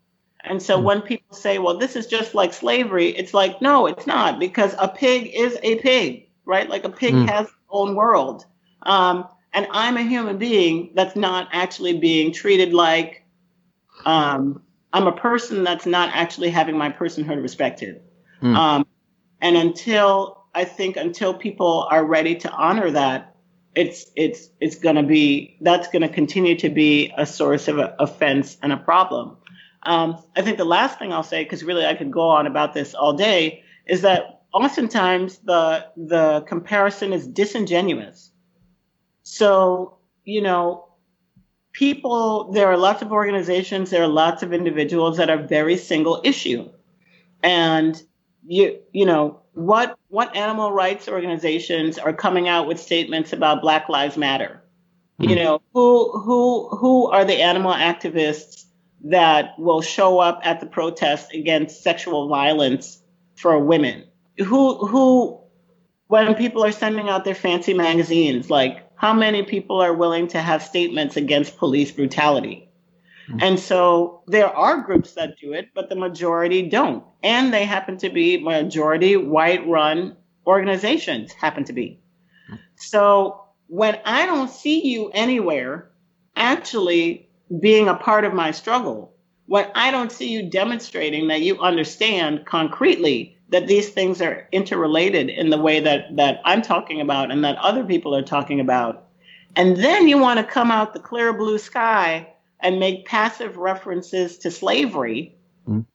And 0.43 0.61
so 0.61 0.79
mm 0.79 0.83
when 0.83 1.01
people 1.01 1.35
say, 1.35 1.59
well, 1.59 1.77
this 1.77 1.95
is 1.95 2.07
just 2.07 2.33
like 2.33 2.53
slavery, 2.53 3.09
it's 3.09 3.33
like, 3.33 3.61
no, 3.61 3.85
it's 3.85 4.07
not, 4.07 4.39
because 4.39 4.73
a 4.79 4.87
pig 4.87 5.31
is 5.33 5.57
a 5.61 5.75
pig, 5.77 6.27
right? 6.45 6.67
Like 6.67 6.83
a 6.83 6.89
pig 6.89 7.13
mm 7.13 7.29
has 7.29 7.47
its 7.47 7.55
own 7.69 7.95
world. 7.95 8.45
Um, 8.83 9.27
and 9.53 9.67
I'm 9.71 9.97
a 9.97 10.03
human 10.03 10.37
being 10.37 10.91
that's 10.95 11.15
not 11.15 11.49
actually 11.51 11.99
being 11.99 12.33
treated 12.33 12.73
like 12.73 13.20
um, 14.05 14.61
I'm 14.93 15.07
a 15.07 15.11
person 15.11 15.63
that's 15.63 15.85
not 15.85 16.09
actually 16.13 16.49
having 16.49 16.77
my 16.77 16.89
personhood 16.89 17.41
respected. 17.41 18.01
Mm. 18.41 18.55
Um, 18.55 18.87
and 19.39 19.55
until 19.55 20.43
I 20.53 20.65
think 20.65 20.97
until 20.97 21.33
people 21.33 21.87
are 21.89 22.05
ready 22.05 22.35
to 22.35 22.51
honor 22.51 22.91
that, 22.91 23.35
it's 23.73 24.11
it's 24.15 24.49
it's 24.59 24.75
going 24.75 24.97
to 24.97 25.03
be 25.03 25.57
that's 25.61 25.87
going 25.87 26.01
to 26.01 26.09
continue 26.09 26.57
to 26.57 26.69
be 26.69 27.13
a 27.17 27.25
source 27.25 27.67
of 27.67 27.77
a, 27.77 27.95
offense 27.99 28.57
and 28.61 28.73
a 28.73 28.77
problem. 28.77 29.37
Um, 29.83 30.21
I 30.35 30.41
think 30.41 30.57
the 30.57 30.65
last 30.65 30.99
thing 30.99 31.11
I'll 31.11 31.23
say, 31.23 31.43
because 31.43 31.63
really 31.63 31.85
I 31.85 31.95
could 31.95 32.11
go 32.11 32.21
on 32.21 32.47
about 32.47 32.73
this 32.73 32.93
all 32.93 33.13
day, 33.13 33.63
is 33.87 34.01
that 34.01 34.41
oftentimes 34.53 35.37
the 35.39 35.85
the 35.95 36.41
comparison 36.47 37.13
is 37.13 37.27
disingenuous. 37.27 38.31
So 39.23 39.97
you 40.25 40.41
know, 40.41 40.90
people 41.73 42.51
there 42.51 42.67
are 42.67 42.77
lots 42.77 43.01
of 43.01 43.11
organizations, 43.11 43.89
there 43.89 44.03
are 44.03 44.07
lots 44.07 44.43
of 44.43 44.53
individuals 44.53 45.17
that 45.17 45.29
are 45.29 45.37
very 45.37 45.77
single 45.77 46.21
issue, 46.23 46.69
and 47.43 48.01
you 48.45 48.79
you 48.91 49.05
know 49.05 49.41
what 49.53 49.97
what 50.09 50.35
animal 50.35 50.71
rights 50.71 51.07
organizations 51.07 51.97
are 51.97 52.13
coming 52.13 52.47
out 52.47 52.67
with 52.67 52.79
statements 52.79 53.33
about 53.33 53.61
Black 53.61 53.89
Lives 53.89 54.17
Matter? 54.17 54.61
Mm-hmm. 55.19 55.29
You 55.29 55.35
know, 55.35 55.61
who 55.73 56.11
who 56.19 56.69
who 56.69 57.07
are 57.07 57.25
the 57.25 57.41
animal 57.41 57.73
activists 57.73 58.65
that 59.03 59.57
will 59.57 59.81
show 59.81 60.19
up 60.19 60.41
at 60.43 60.59
the 60.59 60.65
protest 60.65 61.33
against 61.33 61.83
sexual 61.83 62.27
violence 62.27 63.01
for 63.35 63.59
women? 63.59 64.05
Who 64.37 64.85
who 64.87 65.39
when 66.07 66.35
people 66.35 66.63
are 66.63 66.71
sending 66.71 67.09
out 67.09 67.23
their 67.23 67.35
fancy 67.35 67.73
magazines, 67.73 68.49
like 68.49 68.80
how 69.01 69.13
many 69.13 69.41
people 69.41 69.81
are 69.81 69.95
willing 69.95 70.27
to 70.27 70.39
have 70.39 70.61
statements 70.61 71.17
against 71.17 71.57
police 71.57 71.91
brutality? 71.91 72.69
Mm-hmm. 73.27 73.39
And 73.41 73.59
so 73.59 74.21
there 74.27 74.47
are 74.47 74.81
groups 74.81 75.13
that 75.13 75.39
do 75.41 75.53
it, 75.53 75.69
but 75.73 75.89
the 75.89 75.95
majority 75.95 76.69
don't. 76.69 77.03
And 77.23 77.51
they 77.51 77.65
happen 77.65 77.97
to 77.97 78.11
be 78.11 78.37
majority 78.37 79.17
white 79.17 79.67
run 79.67 80.17
organizations, 80.45 81.31
happen 81.33 81.63
to 81.63 81.73
be. 81.73 81.99
Mm-hmm. 82.45 82.57
So 82.75 83.43
when 83.65 83.97
I 84.05 84.27
don't 84.27 84.51
see 84.51 84.87
you 84.87 85.09
anywhere 85.09 85.89
actually 86.35 87.27
being 87.59 87.87
a 87.87 87.95
part 87.95 88.23
of 88.23 88.35
my 88.35 88.51
struggle, 88.51 89.15
when 89.47 89.65
I 89.73 89.89
don't 89.89 90.11
see 90.11 90.29
you 90.29 90.47
demonstrating 90.47 91.29
that 91.29 91.41
you 91.41 91.59
understand 91.59 92.45
concretely 92.45 93.35
that 93.51 93.67
these 93.67 93.89
things 93.89 94.21
are 94.21 94.47
interrelated 94.51 95.29
in 95.29 95.49
the 95.49 95.57
way 95.57 95.79
that, 95.79 96.15
that 96.15 96.41
I'm 96.43 96.61
talking 96.61 96.99
about 96.99 97.31
and 97.31 97.43
that 97.43 97.57
other 97.57 97.83
people 97.83 98.15
are 98.15 98.23
talking 98.23 98.59
about, 98.59 99.07
and 99.55 99.77
then 99.77 100.07
you 100.07 100.17
want 100.17 100.39
to 100.39 100.43
come 100.43 100.71
out 100.71 100.93
the 100.93 100.99
clear 100.99 101.31
blue 101.33 101.57
sky 101.57 102.33
and 102.59 102.79
make 102.79 103.05
passive 103.05 103.57
references 103.57 104.37
to 104.39 104.51
slavery, 104.51 105.35
mm. 105.67 105.85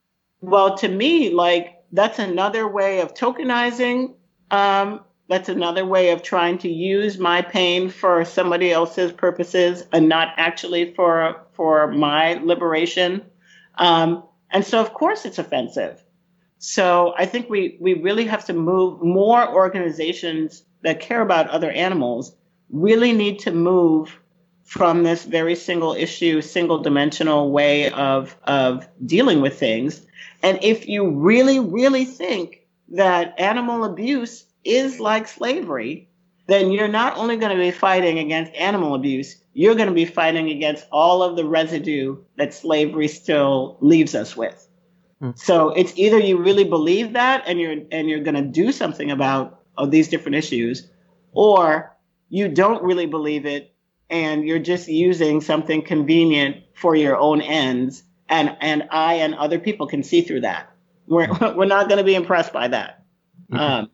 well, 0.41 0.77
to 0.79 0.89
me, 0.89 1.31
like 1.31 1.83
that's 1.93 2.19
another 2.19 2.69
way 2.69 3.01
of 3.01 3.15
tokenizing. 3.15 4.15
Um, 4.51 5.01
that's 5.29 5.49
another 5.49 5.85
way 5.85 6.11
of 6.11 6.23
trying 6.23 6.59
to 6.59 6.69
use 6.69 7.19
my 7.19 7.43
pain 7.43 7.89
for 7.89 8.25
somebody 8.25 8.71
else's 8.71 9.13
purposes 9.13 9.85
and 9.93 10.09
not 10.09 10.29
actually 10.37 10.95
for 10.95 11.47
for 11.53 11.91
my 11.91 12.35
liberation. 12.35 13.23
Um, 13.77 14.23
And 14.51 14.65
so, 14.65 14.81
of 14.81 14.95
course, 14.95 15.25
it's 15.25 15.39
offensive. 15.39 16.03
So 16.59 17.15
I 17.17 17.27
think 17.27 17.51
we, 17.51 17.77
we 17.81 17.95
really 17.95 18.27
have 18.27 18.47
to 18.47 18.53
move 18.53 19.03
more 19.03 19.47
organizations 19.47 20.65
that 20.83 21.01
care 21.01 21.21
about 21.21 21.49
other 21.49 21.71
animals 21.71 22.35
really 22.71 23.13
need 23.13 23.41
to 23.41 23.53
move 23.53 24.19
from 24.65 25.05
this 25.05 25.25
very 25.25 25.55
single 25.55 25.95
issue, 25.95 26.43
single 26.43 26.79
dimensional 26.79 27.51
way 27.53 27.91
of, 27.91 28.37
of 28.45 28.89
dealing 29.05 29.41
with 29.41 29.59
things. 29.59 30.05
And 30.43 30.59
if 30.63 30.89
you 30.89 31.09
really, 31.11 31.61
really 31.61 32.05
think 32.05 32.67
that 32.89 33.39
animal 33.39 33.85
abuse 33.85 34.45
is 34.65 34.99
like 34.99 35.29
slavery, 35.29 36.09
then 36.49 36.73
you're 36.73 36.89
not 36.89 37.17
only 37.17 37.37
going 37.37 37.57
to 37.57 37.63
be 37.63 37.71
fighting 37.71 38.19
against 38.19 38.53
animal 38.55 38.95
abuse, 38.95 39.37
you're 39.53 39.75
going 39.75 39.89
to 39.89 39.95
be 39.95 40.05
fighting 40.05 40.51
against 40.51 40.87
all 40.91 41.23
of 41.23 41.37
the 41.37 41.45
residue 41.45 42.17
that 42.37 42.55
slavery 42.55 43.09
still 43.09 43.79
leaves 43.81 44.15
us 44.15 44.37
with. 44.37 44.66
Mm. 45.23 45.39
So 45.39 45.71
it's 45.71 45.93
either 45.97 46.19
you 46.19 46.39
really 46.39 46.65
believe 46.65 47.15
that 47.15 47.45
and 47.47 47.61
you're 47.61 47.77
and 47.91 48.09
you're 48.09 48.21
going 48.21 48.35
to 48.35 48.43
do 48.43 48.73
something 48.73 49.11
about 49.11 49.63
all 49.77 49.87
these 49.87 50.09
different 50.09 50.37
issues, 50.37 50.89
or 51.33 51.97
you 52.29 52.49
don't 52.49 52.83
really 52.83 53.07
believe 53.07 53.47
it 53.47 53.73
and 54.09 54.47
you're 54.47 54.59
just 54.59 54.89
using 54.89 55.41
something 55.41 55.83
convenient 55.83 56.57
for 56.75 56.95
your 56.95 57.17
own 57.17 57.41
ends 57.41 58.03
and 58.29 58.57
and 58.61 58.85
I 58.91 59.15
and 59.15 59.35
other 59.35 59.59
people 59.59 59.87
can 59.87 60.03
see 60.03 60.23
through 60.23 60.43
that. 60.43 60.71
We're 61.07 61.29
we're 61.57 61.67
not 61.67 61.89
going 61.89 61.99
to 61.99 62.05
be 62.05 62.15
impressed 62.15 62.53
by 62.53 62.69
that. 62.69 63.05
Mm-hmm. 63.51 63.63
Um, 63.63 63.91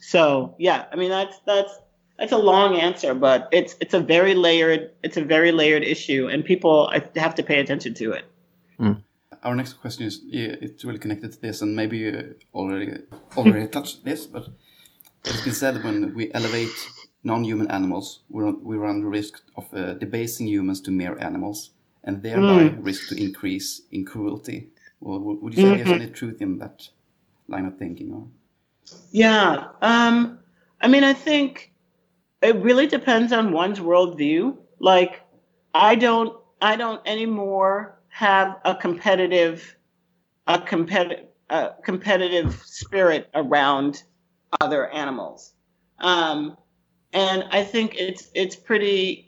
so 0.00 0.54
yeah, 0.58 0.86
I 0.92 0.96
mean 0.96 1.10
that's 1.10 1.38
that's 1.46 1.72
that's 2.18 2.32
a 2.32 2.38
long 2.38 2.76
answer, 2.76 3.14
but 3.14 3.48
it's 3.52 3.76
it's 3.80 3.94
a 3.94 4.00
very 4.00 4.34
layered 4.34 4.90
it's 5.02 5.16
a 5.16 5.24
very 5.24 5.52
layered 5.52 5.82
issue, 5.82 6.28
and 6.28 6.44
people 6.44 6.92
have 7.16 7.34
to 7.36 7.42
pay 7.42 7.60
attention 7.60 7.94
to 7.94 8.12
it. 8.12 8.24
Mm. 8.78 9.02
Our 9.42 9.54
next 9.54 9.74
question 9.74 10.06
is 10.06 10.20
yeah, 10.24 10.54
it's 10.60 10.84
really 10.84 10.98
connected 10.98 11.32
to 11.32 11.40
this, 11.40 11.62
and 11.62 11.74
maybe 11.74 11.98
you 11.98 12.34
already 12.54 12.92
already 13.36 13.68
touched 13.76 14.04
this, 14.04 14.26
but 14.26 14.48
it's 15.24 15.42
been 15.42 15.54
said 15.54 15.82
when 15.82 16.14
we 16.14 16.32
elevate 16.34 16.76
non-human 17.24 17.70
animals, 17.70 18.20
we 18.28 18.42
run, 18.42 18.62
we 18.62 18.76
run 18.76 19.00
the 19.00 19.06
risk 19.06 19.42
of 19.56 19.72
uh, 19.74 19.94
debasing 19.94 20.46
humans 20.46 20.80
to 20.82 20.90
mere 20.90 21.18
animals, 21.18 21.70
and 22.04 22.22
thereby 22.22 22.68
mm. 22.68 22.84
risk 22.84 23.08
to 23.08 23.22
increase 23.22 23.82
in 23.90 24.04
cruelty. 24.04 24.68
Well, 25.00 25.20
would 25.20 25.54
you 25.54 25.62
say 25.62 25.68
mm 25.68 25.72
-hmm. 25.72 25.76
there's 25.76 25.88
mm-hmm. 25.88 26.02
any 26.02 26.12
truth 26.12 26.40
in 26.40 26.58
that 26.58 26.90
line 27.48 27.66
of 27.66 27.74
thinking? 27.78 28.12
Or? 28.12 28.24
Yeah, 29.12 29.72
um, 29.80 30.38
I 30.84 30.88
mean, 30.88 31.04
I 31.04 31.14
think 31.14 31.72
it 32.42 32.56
really 32.56 32.86
depends 32.86 33.32
on 33.32 33.54
one's 33.54 33.80
worldview. 33.80 34.56
Like, 34.78 35.12
I 35.74 35.96
don't, 35.96 36.32
I 36.60 36.76
don't 36.76 37.00
anymore 37.04 37.99
have 38.10 38.56
a 38.64 38.74
competitive, 38.74 39.76
a 40.46 40.60
competitive, 40.60 41.26
a 41.48 41.70
competitive 41.84 42.62
spirit 42.64 43.28
around 43.34 44.02
other 44.60 44.88
animals. 44.88 45.52
Um, 45.98 46.56
and 47.12 47.44
I 47.50 47.64
think 47.64 47.96
it's 47.96 48.30
it's 48.34 48.56
pretty 48.56 49.26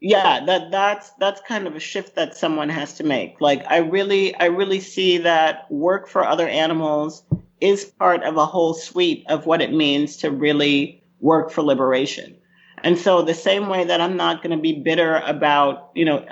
yeah 0.00 0.44
that 0.44 0.70
that's 0.70 1.10
that's 1.18 1.40
kind 1.48 1.66
of 1.66 1.74
a 1.74 1.80
shift 1.80 2.14
that 2.16 2.36
someone 2.36 2.68
has 2.68 2.94
to 2.94 3.04
make 3.04 3.40
like 3.40 3.64
i 3.68 3.78
really 3.78 4.34
i 4.36 4.44
really 4.44 4.80
see 4.80 5.18
that 5.18 5.70
work 5.70 6.06
for 6.06 6.24
other 6.24 6.46
animals 6.46 7.24
is 7.60 7.86
part 7.86 8.22
of 8.22 8.36
a 8.36 8.44
whole 8.44 8.74
suite 8.74 9.24
of 9.28 9.46
what 9.46 9.62
it 9.62 9.72
means 9.72 10.18
to 10.18 10.30
really 10.30 11.02
work 11.20 11.50
for 11.50 11.62
liberation 11.62 12.36
and 12.82 12.98
so 12.98 13.22
the 13.22 13.32
same 13.32 13.68
way 13.68 13.84
that 13.84 14.02
i'm 14.02 14.16
not 14.16 14.42
going 14.42 14.54
to 14.54 14.62
be 14.62 14.80
bitter 14.80 15.16
about 15.24 15.90
you 15.94 16.04
know 16.04 16.24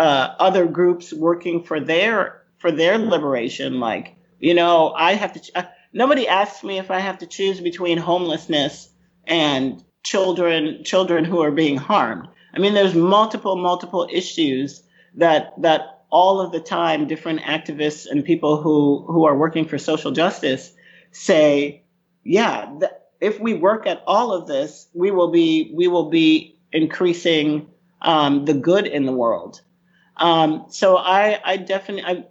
uh, 0.00 0.34
other 0.38 0.66
groups 0.66 1.12
working 1.12 1.62
for 1.62 1.78
their 1.80 2.42
for 2.58 2.72
their 2.72 2.98
liberation 2.98 3.80
like 3.80 4.14
you 4.38 4.54
know 4.54 4.92
i 4.96 5.14
have 5.14 5.32
to 5.32 5.40
ch- 5.40 5.50
uh, 5.54 5.64
nobody 5.92 6.26
asks 6.26 6.64
me 6.64 6.78
if 6.78 6.90
i 6.90 6.98
have 6.98 7.18
to 7.18 7.26
choose 7.26 7.60
between 7.60 7.98
homelessness 7.98 8.90
and 9.26 9.84
children 10.02 10.82
children 10.84 11.24
who 11.24 11.40
are 11.40 11.50
being 11.50 11.76
harmed. 11.76 12.28
I 12.54 12.58
mean, 12.58 12.74
there's 12.74 12.94
multiple 12.94 13.56
multiple 13.56 14.08
issues 14.10 14.82
that 15.16 15.52
that 15.58 16.04
all 16.10 16.40
of 16.40 16.52
the 16.52 16.60
time 16.60 17.06
different 17.06 17.40
activists 17.42 18.06
and 18.10 18.24
people 18.24 18.60
who 18.60 19.04
who 19.06 19.24
are 19.24 19.36
working 19.36 19.66
for 19.66 19.78
social 19.78 20.10
justice 20.10 20.72
say, 21.12 21.82
yeah, 22.24 22.72
th- 22.78 22.92
if 23.20 23.38
we 23.38 23.54
work 23.54 23.86
at 23.86 24.02
all 24.06 24.32
of 24.32 24.46
this, 24.46 24.88
we 24.94 25.10
will 25.10 25.30
be 25.30 25.72
we 25.74 25.88
will 25.88 26.10
be 26.10 26.56
increasing 26.72 27.68
um, 28.02 28.44
the 28.44 28.54
good 28.54 28.86
in 28.86 29.04
the 29.04 29.12
world. 29.12 29.60
Um, 30.20 30.66
so 30.68 30.96
I 30.96 31.40
I 31.42 31.56
definitely 31.56 32.04
I, 32.04 32.24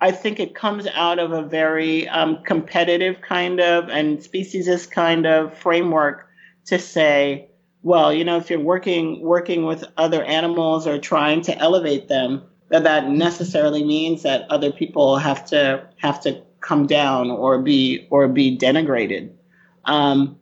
I 0.00 0.12
think 0.12 0.40
it 0.40 0.54
comes 0.54 0.86
out 0.86 1.18
of 1.18 1.32
a 1.32 1.42
very 1.42 2.08
um, 2.08 2.42
competitive 2.44 3.20
kind 3.20 3.60
of 3.60 3.88
and 3.88 4.18
speciesist 4.18 4.90
kind 4.90 5.26
of 5.26 5.56
framework 5.58 6.28
to 6.66 6.78
say, 6.78 7.48
well, 7.82 8.12
you 8.12 8.24
know, 8.24 8.36
if 8.38 8.48
you're 8.48 8.60
working 8.60 9.20
working 9.20 9.64
with 9.64 9.84
other 9.96 10.24
animals 10.24 10.86
or 10.86 10.98
trying 10.98 11.42
to 11.42 11.58
elevate 11.58 12.08
them, 12.08 12.42
that 12.68 12.84
that 12.84 13.08
necessarily 13.10 13.84
means 13.84 14.22
that 14.22 14.48
other 14.48 14.72
people 14.72 15.18
have 15.18 15.44
to 15.46 15.86
have 15.98 16.20
to 16.22 16.42
come 16.60 16.86
down 16.86 17.30
or 17.30 17.60
be 17.60 18.06
or 18.08 18.28
be 18.28 18.56
denigrated. 18.56 19.32
Um, 19.84 20.38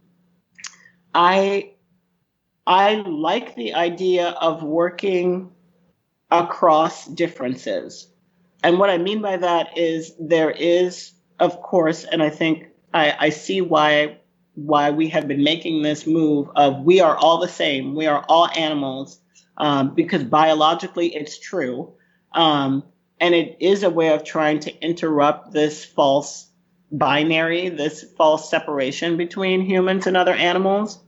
I 1.15 1.73
I 2.67 2.97
like 2.97 3.55
the 3.57 3.73
idea 3.75 4.29
of 4.29 4.63
working 4.63 5.51
across 6.31 7.07
differences. 7.07 8.09
And 8.63 8.79
what 8.79 8.91
I 8.91 8.99
mean 8.99 9.23
by 9.23 9.37
that 9.37 9.77
is 9.79 10.13
there 10.19 10.51
is, 10.51 11.13
of 11.39 11.63
course, 11.63 12.05
and 12.05 12.23
I 12.23 12.31
think 12.31 12.69
I, 12.93 13.15
I 13.19 13.31
see 13.31 13.61
why 13.61 14.19
why 14.55 14.91
we 14.91 15.09
have 15.09 15.29
been 15.29 15.43
making 15.43 15.83
this 15.83 16.07
move 16.07 16.49
of 16.57 16.83
we 16.85 17.01
are 17.01 17.17
all 17.17 17.39
the 17.39 17.49
same, 17.49 17.95
we 17.95 18.07
are 18.07 18.25
all 18.29 18.49
animals, 18.55 19.19
um, 19.57 19.95
because 19.95 20.25
biologically 20.25 21.15
it's 21.15 21.39
true. 21.39 21.95
Um, 22.33 22.85
and 23.21 23.35
it 23.35 23.57
is 23.61 23.83
a 23.83 23.91
way 23.91 24.09
of 24.13 24.25
trying 24.25 24.61
to 24.61 24.85
interrupt 24.85 25.53
this 25.53 25.85
false 25.85 26.49
binary, 26.91 27.69
this 27.69 28.05
false 28.17 28.51
separation 28.51 29.17
between 29.17 29.63
humans 29.63 30.07
and 30.07 30.17
other 30.17 30.35
animals. 30.35 30.99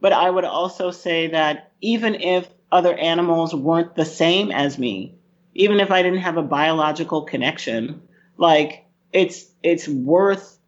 But 0.00 0.12
I 0.12 0.28
would 0.28 0.44
also 0.44 0.90
say 0.90 1.28
that 1.28 1.72
even 1.80 2.14
if 2.16 2.48
other 2.72 2.94
animals 2.94 3.54
weren't 3.54 3.94
the 3.94 4.04
same 4.04 4.50
as 4.50 4.78
me, 4.78 5.14
even 5.54 5.80
if 5.80 5.90
I 5.90 6.02
didn't 6.02 6.20
have 6.20 6.36
a 6.36 6.42
biological 6.42 7.22
connection, 7.22 8.02
like 8.36 8.86
it's 9.12 9.46
it's 9.62 9.88
worth 9.88 10.58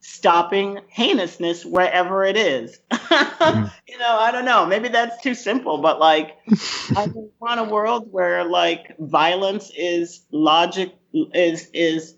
stopping 0.00 0.80
heinousness 0.90 1.64
wherever 1.64 2.24
it 2.24 2.36
is. 2.36 2.78
mm. 2.90 3.72
You 3.88 3.98
know, 3.98 4.18
I 4.18 4.30
don't 4.32 4.44
know. 4.44 4.66
Maybe 4.66 4.88
that's 4.88 5.22
too 5.22 5.34
simple, 5.34 5.78
but 5.78 5.98
like, 5.98 6.36
I 6.96 7.08
want 7.40 7.60
a 7.60 7.64
world 7.64 8.08
where 8.10 8.44
like 8.44 8.96
violence 8.98 9.70
is 9.76 10.24
logic 10.30 10.94
is 11.12 11.70
is 11.72 12.16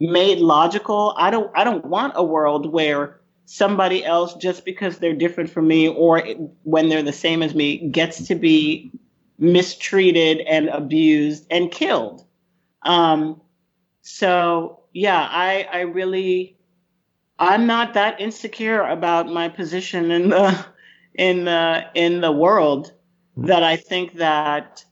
made 0.00 0.38
logical. 0.38 1.14
I 1.18 1.30
don't 1.30 1.50
I 1.54 1.64
don't 1.64 1.84
want 1.84 2.14
a 2.16 2.24
world 2.24 2.72
where 2.72 3.20
somebody 3.46 4.04
else 4.04 4.34
just 4.34 4.64
because 4.64 4.98
they're 4.98 5.14
different 5.14 5.48
from 5.48 5.66
me 5.68 5.88
or 5.88 6.22
when 6.64 6.88
they're 6.88 7.02
the 7.02 7.12
same 7.12 7.42
as 7.42 7.54
me 7.54 7.88
gets 7.88 8.26
to 8.26 8.34
be 8.34 8.90
mistreated 9.38 10.40
and 10.40 10.68
abused 10.68 11.46
and 11.50 11.70
killed. 11.70 12.24
Um, 12.82 13.40
so 14.02 14.80
yeah, 14.92 15.26
I 15.30 15.66
I 15.72 15.80
really 15.80 16.56
I'm 17.38 17.66
not 17.66 17.94
that 17.94 18.20
insecure 18.20 18.82
about 18.82 19.28
my 19.28 19.48
position 19.48 20.10
in 20.10 20.30
the 20.30 20.66
in 21.14 21.44
the 21.44 21.84
in 21.94 22.20
the 22.20 22.32
world 22.32 22.92
that 23.36 23.62
I 23.62 23.76
think 23.76 24.14
that 24.14 24.84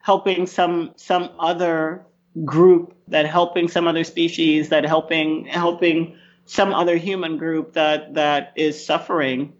helping 0.00 0.46
some 0.46 0.92
some 0.96 1.30
other 1.38 2.06
group 2.44 2.96
that 3.08 3.26
helping 3.26 3.68
some 3.68 3.86
other 3.86 4.04
species 4.04 4.70
that 4.70 4.84
helping 4.84 5.44
helping 5.46 6.16
some 6.46 6.72
other 6.74 6.96
human 6.96 7.38
group 7.38 7.74
that 7.74 8.14
that 8.14 8.52
is 8.56 8.84
suffering 8.84 9.54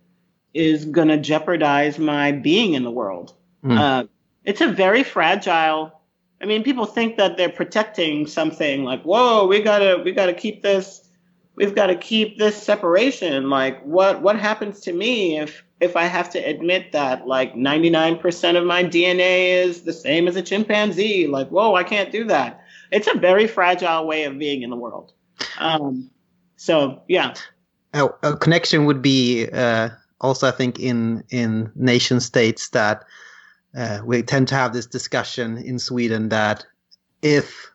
is 0.53 0.85
going 0.85 1.09
to 1.09 1.19
jeopardize 1.19 1.99
my 1.99 2.33
being 2.33 2.75
in 2.75 2.85
the 2.85 2.91
world. 2.91 3.35
Mm. 3.65 3.79
Uh, 3.79 4.05
it's 4.45 4.61
a 4.61 4.69
very 4.69 5.03
fragile. 5.03 6.01
I 6.41 6.47
mean, 6.47 6.63
people 6.63 6.87
think 6.87 7.17
that 7.17 7.37
they're 7.37 7.49
protecting 7.49 8.27
something 8.27 8.85
like, 8.85 9.03
"Whoa, 9.03 9.47
we 9.47 9.63
gotta 9.63 10.03
we 10.05 10.13
gotta 10.13 10.35
keep 10.35 10.63
this 10.63 11.05
we've 11.57 11.75
got 11.75 11.87
to 11.87 11.97
keep 11.97 12.39
this 12.39 12.61
separation. 12.61 13.51
Like, 13.51 13.83
what 13.83 14.23
what 14.23 14.39
happens 14.39 14.81
to 14.81 14.93
me 14.93 15.39
if 15.39 15.65
if 15.81 15.97
I 15.97 16.05
have 16.05 16.31
to 16.31 16.39
admit 16.39 16.93
that 16.93 17.27
like 17.27 17.55
99% 17.55 18.57
of 18.57 18.65
my 18.65 18.85
DNA 18.85 19.65
is 19.65 19.83
the 19.83 19.93
same 19.93 20.29
as 20.29 20.37
a 20.37 20.43
chimpanzee? 20.43 21.27
Like, 21.27 21.49
whoa, 21.49 21.75
I 21.75 21.85
can't 21.85 22.13
do 22.13 22.25
that. 22.25 22.65
It's 22.91 23.09
a 23.09 23.19
very 23.19 23.47
fragile 23.47 24.07
way 24.07 24.25
of 24.25 24.39
being 24.39 24.63
in 24.63 24.71
the 24.71 24.77
world. 24.77 25.13
Um, 25.59 26.11
so 26.57 27.03
yeah. 27.09 27.35
A, 27.93 28.09
a 28.23 28.37
connection 28.37 28.87
would 28.87 29.03
be 29.03 29.49
uh, 29.53 29.91
also, 30.21 30.49
I 30.49 30.51
think, 30.51 30.81
in 30.81 31.23
in 31.31 31.71
nation 31.75 32.21
states 32.21 32.71
that 32.71 33.05
uh, 33.77 34.01
we 34.05 34.23
tend 34.23 34.49
to 34.49 34.55
have 34.55 34.73
this 34.73 34.87
discussion 34.87 35.59
in 35.59 35.79
Sweden 35.79 36.31
that 36.31 36.65
if 37.23 37.71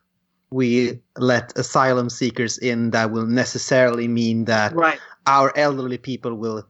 we 0.50 1.00
let 1.18 1.58
asylum 1.58 2.10
seekers 2.10 2.58
in, 2.58 2.92
that 2.92 3.12
will 3.12 3.28
necessarily 3.28 4.08
mean 4.08 4.46
that 4.46 4.74
right. 4.74 5.00
our 5.28 5.56
elderly 5.56 5.98
people 5.98 6.34
will 6.34 6.66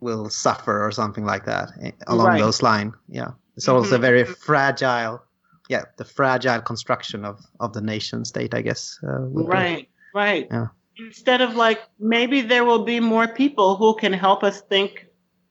will 0.00 0.28
suffer 0.28 0.84
or 0.84 0.90
something 0.90 1.24
like 1.24 1.44
that 1.44 1.70
eh, 1.80 1.92
along 2.08 2.26
right. 2.26 2.40
those 2.40 2.62
lines. 2.62 2.94
Yeah, 3.08 3.32
it's 3.56 3.66
mm-hmm. 3.66 3.76
also 3.76 3.98
very 3.98 4.24
fragile. 4.24 5.22
Yeah, 5.68 5.84
the 5.96 6.04
fragile 6.04 6.60
construction 6.62 7.24
of 7.24 7.40
of 7.60 7.72
the 7.72 7.80
nation 7.80 8.24
state, 8.24 8.54
I 8.54 8.62
guess. 8.62 8.98
Uh, 9.02 9.20
right, 9.28 9.82
be. 9.82 9.88
right. 10.14 10.48
Yeah. 10.50 10.66
Instead 10.98 11.40
of 11.40 11.56
like 11.56 11.80
maybe 11.98 12.42
there 12.42 12.64
will 12.64 12.84
be 12.84 13.00
more 13.00 13.26
people 13.26 13.76
who 13.76 13.94
can 13.94 14.12
help 14.12 14.44
us 14.44 14.60
think 14.62 15.06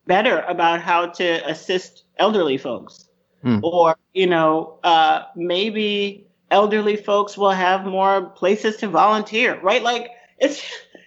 better 0.05 0.41
about 0.41 0.81
how 0.81 1.07
to 1.07 1.49
assist 1.49 2.03
elderly 2.17 2.57
folks, 2.57 3.09
mm. 3.43 3.59
or 3.63 3.97
you 4.13 4.27
know, 4.27 4.79
uh, 4.83 5.23
maybe 5.35 6.27
elderly 6.51 6.95
folks 6.95 7.37
will 7.37 7.51
have 7.51 7.85
more 7.85 8.29
places 8.29 8.77
to 8.77 8.87
volunteer, 8.87 9.59
right? 9.61 9.81
Like 9.81 10.09
it's 10.37 10.63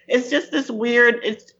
it's 0.07 0.29
just 0.29 0.51
this 0.51 0.69
weird 0.69 1.19
it's 1.23 1.53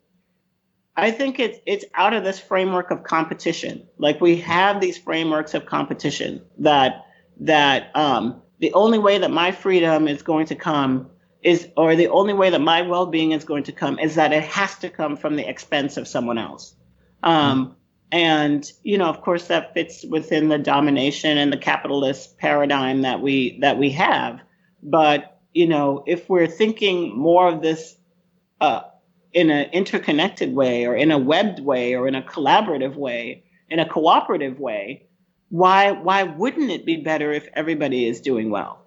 I 0.98 1.12
think 1.12 1.40
it's 1.40 1.60
it's 1.66 1.86
out 1.94 2.14
of 2.14 2.24
this 2.24 2.40
framework 2.40 2.92
of 2.92 3.04
competition. 3.04 3.88
Like 3.98 4.22
we 4.22 4.38
have 4.38 4.80
these 4.80 4.98
frameworks 4.98 5.54
of 5.54 5.66
competition 5.66 6.42
that 6.60 7.06
that 7.42 7.96
um, 7.96 8.42
the 8.60 8.74
only 8.74 8.98
way 8.98 9.18
that 9.18 9.32
my 9.32 9.52
freedom 9.52 10.08
is 10.08 10.22
going 10.22 10.46
to 10.48 10.56
come 10.56 11.10
is, 11.46 11.70
or 11.78 11.96
the 11.96 12.08
only 12.08 12.34
way 12.34 12.50
that 12.50 12.60
my 12.60 12.82
well-being 12.82 13.32
is 13.32 13.46
going 13.46 13.64
to 13.64 13.72
come 13.72 14.00
is 14.00 14.16
that 14.16 14.34
it 14.34 14.44
has 14.44 14.76
to 14.80 14.90
come 14.90 15.16
from 15.16 15.36
the 15.36 15.48
expense 15.48 15.96
of 15.96 16.08
someone 16.08 16.38
else. 16.38 16.76
Um, 17.24 17.76
and 18.12 18.72
you 18.84 18.98
know 18.98 19.10
of 19.10 19.22
course 19.22 19.48
that 19.48 19.74
fits 19.74 20.06
within 20.10 20.48
the 20.48 20.58
domination 20.58 21.38
and 21.38 21.52
the 21.52 21.58
capitalist 21.58 22.38
paradigm 22.38 23.02
that 23.02 23.22
we 23.22 23.58
that 23.62 23.78
we 23.78 23.90
have 23.92 24.40
but 24.84 25.40
you 25.54 25.68
know 25.68 26.04
if 26.06 26.30
we're 26.30 26.48
thinking 26.48 27.18
more 27.18 27.50
of 27.50 27.62
this 27.62 27.96
uh, 28.62 28.82
in 29.34 29.50
an 29.50 29.70
interconnected 29.72 30.54
way 30.54 30.86
or 30.86 30.96
in 30.96 31.12
a 31.12 31.18
webbed 31.18 31.60
way 31.60 31.96
or 31.96 32.08
in 32.08 32.16
a 32.16 32.22
collaborative 32.22 32.96
way 32.96 33.44
in 33.70 33.80
a 33.80 33.90
cooperative 33.90 34.60
way 34.60 35.08
why 35.50 35.92
why 35.92 36.24
wouldn't 36.24 36.72
it 36.72 36.86
be 36.86 36.98
better 36.98 37.32
if 37.34 37.48
everybody 37.54 38.08
is 38.08 38.22
doing 38.22 38.50
well 38.50 38.86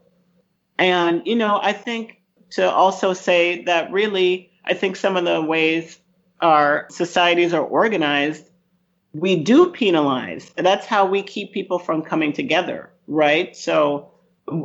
and 0.78 1.22
you 1.26 1.36
know 1.36 1.58
i 1.60 1.72
think 1.72 2.18
to 2.50 2.70
also 2.70 3.12
say 3.12 3.64
that 3.64 3.90
really 3.90 4.50
i 4.64 4.74
think 4.74 4.96
some 4.96 5.16
of 5.16 5.24
the 5.24 5.40
ways 5.40 5.98
our 6.40 6.86
societies 6.90 7.52
are 7.52 7.64
organized 7.64 8.48
we 9.12 9.36
do 9.36 9.70
penalize. 9.70 10.50
That's 10.56 10.86
how 10.86 11.06
we 11.06 11.22
keep 11.22 11.52
people 11.52 11.78
from 11.78 12.02
coming 12.02 12.32
together, 12.32 12.90
right? 13.06 13.56
So 13.56 14.10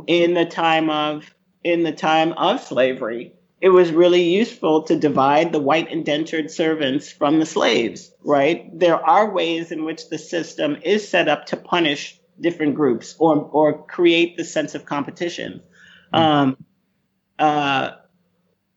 in 0.06 0.34
the 0.34 0.46
time 0.46 0.90
of 0.90 1.34
in 1.62 1.82
the 1.82 1.92
time 1.92 2.32
of 2.32 2.60
slavery, 2.60 3.32
it 3.60 3.70
was 3.70 3.90
really 3.90 4.22
useful 4.22 4.82
to 4.82 4.96
divide 4.96 5.52
the 5.52 5.60
white 5.60 5.90
indentured 5.90 6.50
servants 6.50 7.10
from 7.10 7.38
the 7.38 7.46
slaves, 7.46 8.12
right? 8.22 8.68
There 8.78 9.02
are 9.02 9.30
ways 9.30 9.72
in 9.72 9.84
which 9.84 10.10
the 10.10 10.18
system 10.18 10.76
is 10.82 11.08
set 11.08 11.28
up 11.28 11.46
to 11.46 11.56
punish 11.56 12.20
different 12.38 12.74
groups 12.74 13.14
or 13.18 13.36
or 13.36 13.84
create 13.86 14.36
the 14.36 14.44
sense 14.44 14.74
of 14.74 14.84
competition. 14.84 15.62
Mm-hmm. 16.12 16.16
Um, 16.16 16.64
uh, 17.38 17.90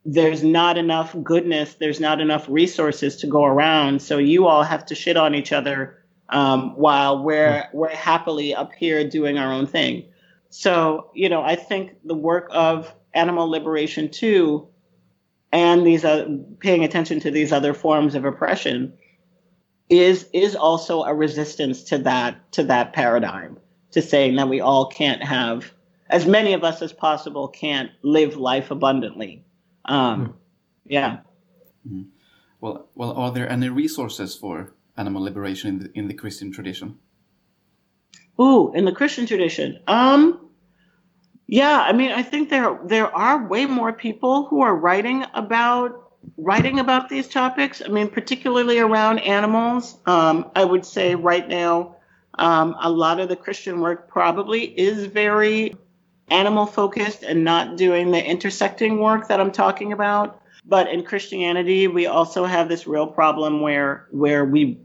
there's 0.06 0.44
not 0.44 0.78
enough 0.78 1.16
goodness, 1.22 1.76
there's 1.76 2.00
not 2.00 2.22
enough 2.22 2.48
resources 2.48 3.18
to 3.18 3.28
go 3.28 3.44
around. 3.44 4.02
So 4.02 4.18
you 4.18 4.48
all 4.48 4.64
have 4.64 4.86
to 4.88 4.96
shit 4.96 5.18
on 5.18 5.36
each 5.36 5.52
other 5.52 5.98
um, 6.30 6.76
while 6.76 7.24
we're 7.24 7.66
we're 7.74 7.90
happily 7.90 8.56
up 8.56 8.72
here 8.74 9.08
doing 9.08 9.38
our 9.38 9.52
own 9.52 9.68
thing. 9.68 10.06
So 10.50 11.12
you 11.14 11.30
know, 11.30 11.42
I 11.42 11.56
think 11.56 11.98
the 12.06 12.16
work 12.16 12.48
of 12.52 12.94
animal 13.14 13.50
liberation 13.50 14.10
too, 14.10 14.68
and 15.52 15.86
these 15.86 16.06
uh, 16.06 16.28
paying 16.60 16.84
attention 16.84 17.20
to 17.22 17.32
these 17.32 17.52
other 17.52 17.74
forms 17.74 18.16
of 18.16 18.24
oppression, 18.24 18.94
is 19.90 20.28
is 20.34 20.56
also 20.56 21.04
a 21.04 21.14
resistance 21.14 21.84
to 21.84 21.98
that 22.00 22.52
to 22.54 22.64
that 22.64 22.94
paradigm, 22.94 23.60
to 23.92 24.02
saying 24.02 24.38
that 24.38 24.50
we 24.50 24.62
all 24.62 24.88
can't 24.88 25.24
have 25.24 25.72
as 26.10 26.26
many 26.26 26.54
of 26.54 26.64
us 26.64 26.82
as 26.82 26.94
possible 26.94 27.48
can't 27.48 27.92
live 28.02 28.38
life 28.38 28.72
abundantly 28.72 29.44
um, 29.88 30.26
hmm. 30.26 30.32
yeah. 30.86 31.18
Mm. 31.90 32.08
Well, 32.60 32.90
well, 32.96 33.14
are 33.14 33.32
there 33.32 33.50
any 33.50 33.70
resources 33.70 34.36
for 34.36 34.74
animal 34.98 35.24
liberation 35.24 35.70
in 35.70 35.80
the, 35.80 35.92
in 35.94 36.08
the 36.08 36.14
Christian 36.14 36.52
tradition? 36.52 37.00
Ooh, 38.40 38.72
in 38.74 38.86
the 38.86 38.92
Christian 38.92 39.26
tradition, 39.26 39.80
um, 39.88 40.50
yeah, 41.48 41.80
I 41.80 41.94
mean, 41.94 42.12
I 42.12 42.24
think 42.24 42.50
there 42.50 42.78
there 42.86 43.16
are 43.16 43.48
way 43.48 43.66
more 43.66 43.94
people 43.94 44.46
who 44.46 44.62
are 44.62 44.76
writing 44.76 45.24
about 45.34 46.12
writing 46.38 46.80
about 46.80 47.10
these 47.10 47.28
topics. 47.28 47.82
I 47.84 47.88
mean, 47.88 48.10
particularly 48.10 48.80
around 48.80 49.20
animals. 49.20 49.98
Um, 50.06 50.52
I 50.56 50.66
would 50.66 50.86
say 50.86 51.16
right 51.16 51.48
now, 51.48 51.96
um, 52.38 52.76
a 52.80 52.90
lot 52.90 53.20
of 53.20 53.30
the 53.30 53.36
Christian 53.36 53.80
work 53.80 54.10
probably 54.10 54.66
is 54.66 55.06
very 55.06 55.76
animal 56.30 56.66
focused 56.66 57.24
and 57.24 57.44
not 57.44 57.78
doing 57.78 58.12
the 58.12 58.24
intersecting 58.24 59.00
work 59.00 59.28
that 59.28 59.40
I'm 59.40 59.52
talking 59.52 59.94
about. 59.94 60.42
But 60.66 60.90
in 60.90 61.04
Christianity, 61.04 61.88
we 61.88 62.08
also 62.08 62.46
have 62.46 62.68
this 62.68 62.88
real 62.88 63.08
problem 63.08 63.62
where 63.62 64.08
where 64.12 64.44
we 64.44 64.80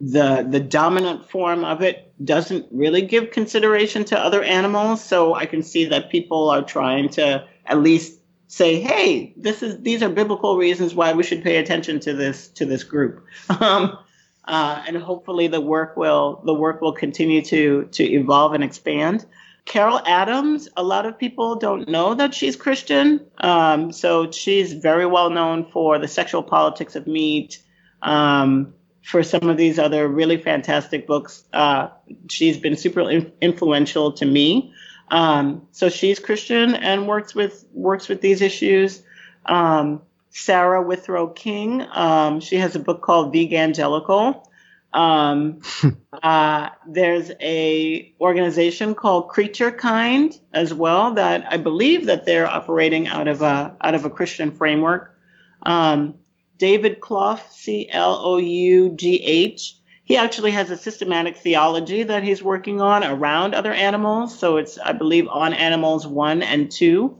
the 0.00 0.44
the 0.48 0.58
dominant 0.58 1.30
form 1.30 1.64
of 1.64 1.80
it 1.80 2.12
doesn't 2.24 2.66
really 2.72 3.02
give 3.02 3.30
consideration 3.30 4.04
to 4.06 4.18
other 4.18 4.42
animals. 4.42 5.02
So 5.02 5.34
I 5.34 5.46
can 5.46 5.62
see 5.62 5.84
that 5.86 6.10
people 6.10 6.50
are 6.50 6.62
trying 6.62 7.08
to 7.10 7.46
at 7.66 7.80
least 7.80 8.18
say, 8.48 8.80
"Hey, 8.80 9.32
this 9.36 9.62
is 9.62 9.80
these 9.82 10.02
are 10.02 10.08
biblical 10.08 10.56
reasons 10.56 10.92
why 10.94 11.12
we 11.12 11.22
should 11.22 11.44
pay 11.44 11.58
attention 11.58 12.00
to 12.00 12.12
this 12.14 12.48
to 12.48 12.66
this 12.66 12.84
group." 12.84 13.24
Um, 13.60 13.98
uh, 14.44 14.82
and 14.88 14.96
hopefully 14.96 15.46
the 15.46 15.60
work 15.60 15.96
will 15.96 16.42
the 16.44 16.54
work 16.54 16.80
will 16.80 16.92
continue 16.92 17.42
to 17.42 17.84
to 17.92 18.02
evolve 18.02 18.54
and 18.54 18.64
expand. 18.64 19.24
Carol 19.64 20.00
Adams, 20.06 20.68
a 20.76 20.82
lot 20.82 21.06
of 21.06 21.18
people 21.18 21.56
don't 21.56 21.88
know 21.88 22.14
that 22.14 22.34
she's 22.34 22.56
Christian. 22.56 23.24
Um, 23.38 23.92
so 23.92 24.30
she's 24.30 24.72
very 24.72 25.06
well 25.06 25.30
known 25.30 25.70
for 25.70 25.98
the 25.98 26.08
sexual 26.08 26.42
politics 26.42 26.96
of 26.96 27.06
meat, 27.06 27.62
um, 28.02 28.74
for 29.02 29.22
some 29.22 29.48
of 29.48 29.56
these 29.56 29.78
other 29.78 30.08
really 30.08 30.36
fantastic 30.36 31.06
books. 31.06 31.44
Uh, 31.52 31.88
she's 32.28 32.56
been 32.58 32.76
super 32.76 33.08
in- 33.08 33.32
influential 33.40 34.12
to 34.12 34.26
me. 34.26 34.72
Um, 35.08 35.66
so 35.72 35.88
she's 35.88 36.18
Christian 36.18 36.74
and 36.74 37.06
works 37.06 37.34
with 37.34 37.64
works 37.72 38.08
with 38.08 38.20
these 38.20 38.40
issues. 38.40 39.02
Um, 39.46 40.02
Sarah 40.30 40.82
Withrow 40.82 41.28
King, 41.28 41.86
um, 41.92 42.40
she 42.40 42.56
has 42.56 42.74
a 42.74 42.78
book 42.78 43.02
called 43.02 43.34
Vegangelical. 43.34 44.46
Um, 44.92 45.60
uh, 46.22 46.68
there's 46.86 47.30
a 47.40 48.14
organization 48.20 48.94
called 48.94 49.28
CreatureKind 49.30 50.38
as 50.52 50.74
well 50.74 51.14
that 51.14 51.46
I 51.50 51.56
believe 51.56 52.06
that 52.06 52.26
they're 52.26 52.46
operating 52.46 53.08
out 53.08 53.28
of 53.28 53.42
a 53.42 53.76
out 53.80 53.94
of 53.94 54.04
a 54.04 54.10
Christian 54.10 54.50
framework. 54.50 55.16
Um, 55.62 56.14
David 56.58 57.00
Clough, 57.00 57.40
C 57.50 57.88
L 57.90 58.20
O 58.22 58.36
U 58.36 58.90
G 58.94 59.16
H. 59.22 59.76
He 60.04 60.16
actually 60.16 60.50
has 60.50 60.70
a 60.70 60.76
systematic 60.76 61.36
theology 61.36 62.02
that 62.02 62.22
he's 62.22 62.42
working 62.42 62.80
on 62.80 63.04
around 63.04 63.54
other 63.54 63.72
animals. 63.72 64.38
So 64.38 64.56
it's, 64.56 64.76
I 64.78 64.92
believe, 64.92 65.28
on 65.28 65.54
animals 65.54 66.06
one 66.06 66.42
and 66.42 66.70
two. 66.70 67.18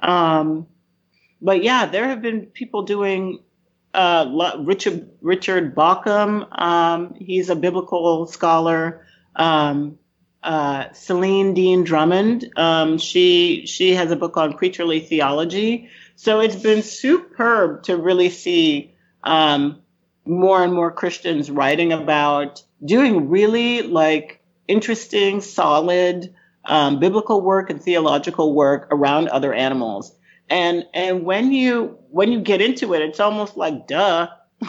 Um, 0.00 0.66
but 1.40 1.62
yeah, 1.62 1.86
there 1.86 2.08
have 2.08 2.22
been 2.22 2.46
people 2.46 2.82
doing 2.82 3.42
uh, 3.94 4.56
Richard 4.60 5.10
Richard 5.20 5.74
Bauckham. 5.74 6.46
Um, 6.60 7.14
he's 7.14 7.50
a 7.50 7.56
biblical 7.56 8.26
scholar. 8.26 9.06
Um, 9.36 9.98
uh, 10.42 10.92
Celia 10.92 11.52
Deane-Drummond. 11.52 12.52
Um, 12.56 12.98
she 12.98 13.66
she 13.66 13.94
has 13.94 14.10
a 14.10 14.16
book 14.16 14.36
on 14.36 14.52
creaturely 14.52 15.00
theology. 15.00 15.88
So 16.16 16.40
it's 16.40 16.56
been 16.56 16.82
superb 16.82 17.84
to 17.84 17.96
really 17.96 18.30
see 18.30 18.94
um, 19.22 19.82
more 20.24 20.62
and 20.62 20.72
more 20.72 20.90
Christians 20.90 21.50
writing 21.50 21.92
about 21.92 22.62
doing 22.84 23.28
really 23.28 23.82
like 23.82 24.40
interesting, 24.66 25.40
solid 25.40 26.34
um, 26.64 26.98
biblical 26.98 27.40
work 27.40 27.70
and 27.70 27.82
theological 27.82 28.54
work 28.54 28.88
around 28.90 29.28
other 29.28 29.52
animals. 29.52 30.14
And 30.50 30.86
and 30.94 31.24
when 31.24 31.52
you 31.52 31.98
when 32.10 32.32
you 32.32 32.40
get 32.40 32.60
into 32.60 32.94
it, 32.94 33.02
it's 33.02 33.20
almost 33.20 33.56
like 33.56 33.86
duh. 33.86 34.28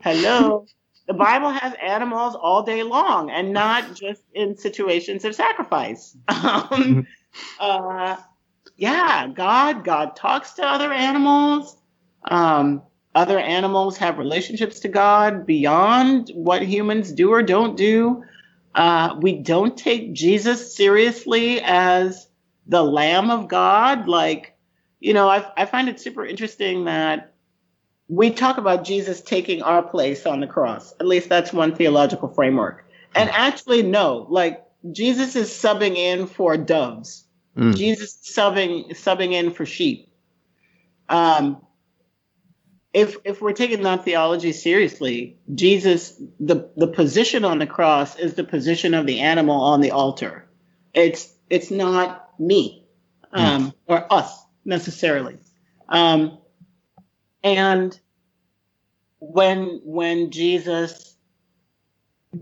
Hello. 0.00 0.66
the 1.06 1.14
Bible 1.14 1.50
has 1.50 1.74
animals 1.82 2.34
all 2.34 2.62
day 2.62 2.82
long 2.82 3.30
and 3.30 3.52
not 3.52 3.94
just 3.94 4.22
in 4.34 4.56
situations 4.56 5.24
of 5.24 5.34
sacrifice. 5.34 6.16
Um, 6.28 7.06
uh, 7.58 8.16
yeah, 8.76 9.28
God, 9.28 9.84
God 9.84 10.16
talks 10.16 10.52
to 10.54 10.66
other 10.66 10.92
animals. 10.92 11.76
Um, 12.24 12.82
other 13.14 13.38
animals 13.38 13.96
have 13.98 14.18
relationships 14.18 14.80
to 14.80 14.88
God 14.88 15.46
beyond 15.46 16.30
what 16.34 16.62
humans 16.62 17.12
do 17.12 17.32
or 17.32 17.42
don't 17.42 17.76
do. 17.76 18.24
Uh, 18.74 19.16
we 19.20 19.34
don't 19.34 19.76
take 19.76 20.14
Jesus 20.14 20.74
seriously 20.74 21.60
as 21.60 22.28
the 22.66 22.82
Lamb 22.82 23.30
of 23.30 23.46
God. 23.46 24.08
Like, 24.08 24.53
you 25.04 25.12
know, 25.12 25.28
I, 25.28 25.44
I 25.54 25.66
find 25.66 25.90
it 25.90 26.00
super 26.00 26.24
interesting 26.24 26.86
that 26.86 27.34
we 28.08 28.30
talk 28.30 28.56
about 28.56 28.84
Jesus 28.84 29.20
taking 29.20 29.62
our 29.62 29.82
place 29.82 30.24
on 30.24 30.40
the 30.40 30.46
cross. 30.46 30.94
At 30.98 31.06
least 31.06 31.28
that's 31.28 31.52
one 31.52 31.74
theological 31.74 32.28
framework. 32.28 32.88
And 33.14 33.28
actually, 33.28 33.82
no, 33.82 34.26
like 34.30 34.64
Jesus 34.90 35.36
is 35.36 35.50
subbing 35.50 35.96
in 35.96 36.26
for 36.26 36.56
doves. 36.56 37.26
Mm. 37.54 37.76
Jesus 37.76 38.18
subbing 38.34 38.92
subbing 38.92 39.32
in 39.32 39.50
for 39.50 39.66
sheep. 39.66 40.08
Um, 41.10 41.60
if 42.94 43.18
if 43.24 43.42
we're 43.42 43.52
taking 43.52 43.82
that 43.82 44.06
theology 44.06 44.52
seriously, 44.52 45.36
Jesus 45.54 46.14
the 46.40 46.70
the 46.78 46.88
position 46.88 47.44
on 47.44 47.58
the 47.58 47.66
cross 47.66 48.18
is 48.18 48.34
the 48.34 48.44
position 48.44 48.94
of 48.94 49.04
the 49.04 49.20
animal 49.20 49.60
on 49.60 49.82
the 49.82 49.90
altar. 49.90 50.48
It's 50.94 51.30
it's 51.50 51.70
not 51.70 52.40
me 52.40 52.86
um, 53.34 53.66
mm. 53.66 53.74
or 53.86 54.10
us 54.10 54.43
necessarily. 54.64 55.38
Um, 55.88 56.38
and 57.42 57.98
when 59.20 59.80
when 59.84 60.30
Jesus 60.30 61.16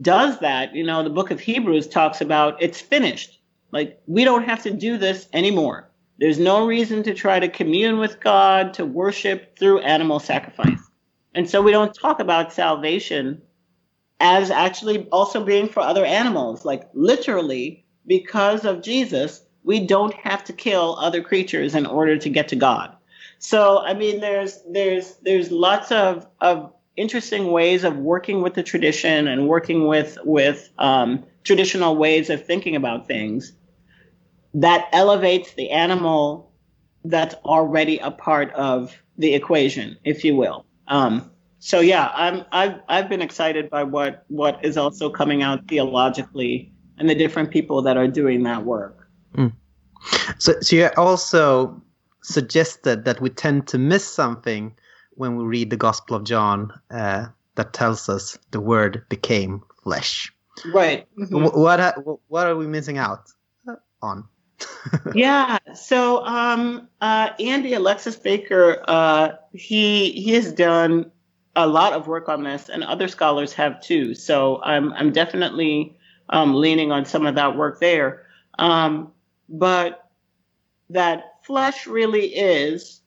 does 0.01 0.39
that, 0.41 0.75
you 0.75 0.85
know, 0.85 1.03
the 1.03 1.11
book 1.11 1.31
of 1.31 1.41
Hebrews 1.41 1.89
talks 1.89 2.21
about 2.21 2.63
it's 2.63 2.81
finished. 2.81 3.41
Like 3.73 4.01
we 4.07 4.25
don't 4.25 4.45
have 4.45 4.63
to 4.65 4.73
do 4.73 4.97
this 4.99 5.29
anymore. 5.33 5.91
There's 6.19 6.39
no 6.39 6.67
reason 6.67 7.03
to 7.05 7.15
try 7.15 7.41
to 7.41 7.49
commune 7.49 7.99
with 7.99 8.21
God, 8.21 8.75
to 8.75 8.87
worship 8.87 9.59
through 9.59 9.81
animal 9.81 10.21
sacrifice. 10.21 10.81
And 11.35 11.49
so 11.49 11.63
we 11.63 11.73
don't 11.73 11.95
talk 11.95 12.21
about 12.21 12.53
salvation 12.53 13.43
as 14.21 14.51
actually 14.51 15.09
also 15.09 15.45
being 15.45 15.69
for 15.69 15.81
other 15.81 16.05
animals. 16.05 16.65
Like 16.65 16.89
literally, 16.95 17.85
because 18.07 18.65
of 18.65 18.83
Jesus, 18.83 19.43
we 19.65 19.87
don't 19.87 20.15
have 20.15 20.45
to 20.45 20.53
kill 20.53 20.97
other 20.99 21.23
creatures 21.23 21.75
in 21.75 21.87
order 21.87 22.17
to 22.19 22.29
get 22.29 22.49
to 22.49 22.57
God. 22.57 22.95
So 23.39 23.79
I 23.79 23.95
mean, 23.95 24.21
there's 24.21 24.61
there's 24.69 25.17
there's 25.23 25.51
lots 25.51 25.91
of 25.91 26.27
of 26.41 26.73
interesting 26.97 27.51
ways 27.51 27.85
of 27.85 27.97
working 27.97 28.43
with 28.43 28.55
the 28.55 28.63
tradition 28.63 29.27
and 29.27 29.49
working 29.49 29.87
with 29.87 30.19
with 30.25 30.71
um, 30.79 31.25
traditional 31.45 31.97
ways 31.97 32.31
of 32.31 32.45
thinking 32.45 32.77
about 32.77 33.07
things 33.07 33.53
that 34.55 34.89
elevates 34.93 35.55
the 35.55 35.71
animal 35.71 36.53
that's 37.05 37.35
already 37.45 37.99
a 37.99 38.11
part 38.11 38.53
of 38.53 38.97
the 39.19 39.35
equation, 39.35 39.97
if 40.05 40.25
you 40.25 40.37
will. 40.37 40.65
Um, 40.89 41.31
so 41.59 41.81
yeah, 41.81 42.11
I'm 42.15 42.45
I've 42.53 42.81
I've 42.89 43.09
been 43.09 43.23
excited 43.23 43.71
by 43.71 43.85
what 43.85 44.25
what 44.29 44.65
is 44.65 44.77
also 44.77 45.11
coming 45.11 45.43
out 45.43 45.69
theologically 45.69 46.73
and 46.99 47.09
the 47.09 47.15
different 47.15 47.51
people 47.51 47.83
that 47.83 47.97
are 47.97 48.09
doing 48.09 48.43
that 48.45 48.65
work. 48.65 49.02
Mm. 49.35 49.53
So, 50.39 50.61
so 50.61 50.77
you 50.77 50.91
also 50.97 51.81
suggested 52.23 53.05
that 53.05 53.21
we 53.21 53.31
tend 53.31 53.69
to 53.69 53.79
miss 53.79 54.07
something 54.07 54.75
when 55.15 55.37
we 55.37 55.45
read 55.45 55.71
the 55.71 55.77
Gospel 55.77 56.17
of 56.17 56.25
John 56.25 56.73
uh, 56.91 57.27
that 57.55 57.73
tells 57.73 58.09
us 58.09 58.39
the 58.51 58.61
Word 58.61 59.05
became 59.09 59.63
flesh. 59.83 60.33
Right. 60.73 61.07
Mm-hmm. 61.19 61.61
What 61.61 62.21
what 62.29 62.47
are 62.47 62.57
we 62.57 62.67
missing 62.67 62.99
out 62.99 63.31
on? 64.01 64.29
yeah. 65.15 65.59
So 65.75 66.25
um, 66.25 66.89
uh, 67.01 67.31
Andy 67.41 67.75
Alexis-Baker, 67.75 68.85
uh, 68.87 69.29
he 69.53 70.13
he 70.13 70.35
has 70.35 70.53
done 70.53 71.11
a 71.57 71.67
lot 71.67 71.93
of 71.93 72.07
work 72.07 72.29
on 72.29 72.45
this, 72.45 72.69
and 72.69 72.85
other 72.85 73.09
scholars 73.09 73.53
have 73.55 73.81
too. 73.81 74.15
So 74.15 74.61
I'm 74.63 74.93
I'm 74.93 75.13
definitely 75.13 75.97
um, 76.29 76.55
leaning 76.55 76.93
on 76.93 77.05
some 77.05 77.27
of 77.27 77.35
that 77.37 77.57
work 77.57 77.81
there. 77.81 78.27
Um, 78.59 79.13
but 79.53 80.09
that 80.91 81.35
flesh 81.45 81.87
really 81.87 82.27
is 82.35 83.01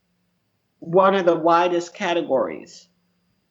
one 0.80 1.16
of 1.16 1.26
the 1.26 1.36
widest 1.36 1.94
categories. 1.94 2.88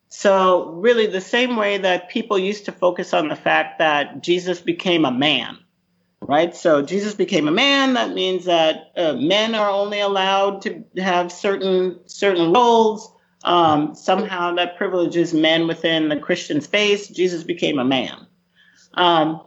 So, 0.08 0.70
really, 0.70 1.08
the 1.08 1.20
same 1.20 1.56
way 1.56 1.78
that 1.78 2.08
people 2.08 2.38
used 2.38 2.66
to 2.66 2.72
focus 2.72 3.12
on 3.12 3.28
the 3.28 3.34
fact 3.34 3.80
that 3.80 4.22
Jesus 4.22 4.60
became 4.60 5.04
a 5.04 5.10
man, 5.10 5.58
right? 6.20 6.54
So, 6.54 6.82
Jesus 6.82 7.14
became 7.14 7.48
a 7.48 7.52
man. 7.52 7.94
That 7.94 8.14
means 8.14 8.44
that 8.44 8.92
uh, 8.96 9.14
men 9.14 9.56
are 9.56 9.68
only 9.68 9.98
allowed 9.98 10.62
to 10.62 10.84
have 10.98 11.32
certain 11.32 11.98
certain 12.06 12.52
roles. 12.52 13.10
Um, 13.42 13.94
somehow, 13.96 14.54
that 14.54 14.78
privileges 14.78 15.34
men 15.34 15.66
within 15.66 16.08
the 16.08 16.16
Christian 16.16 16.60
space. 16.60 17.08
Jesus 17.08 17.42
became 17.42 17.80
a 17.80 17.84
man. 17.84 18.26
Um, 18.94 19.40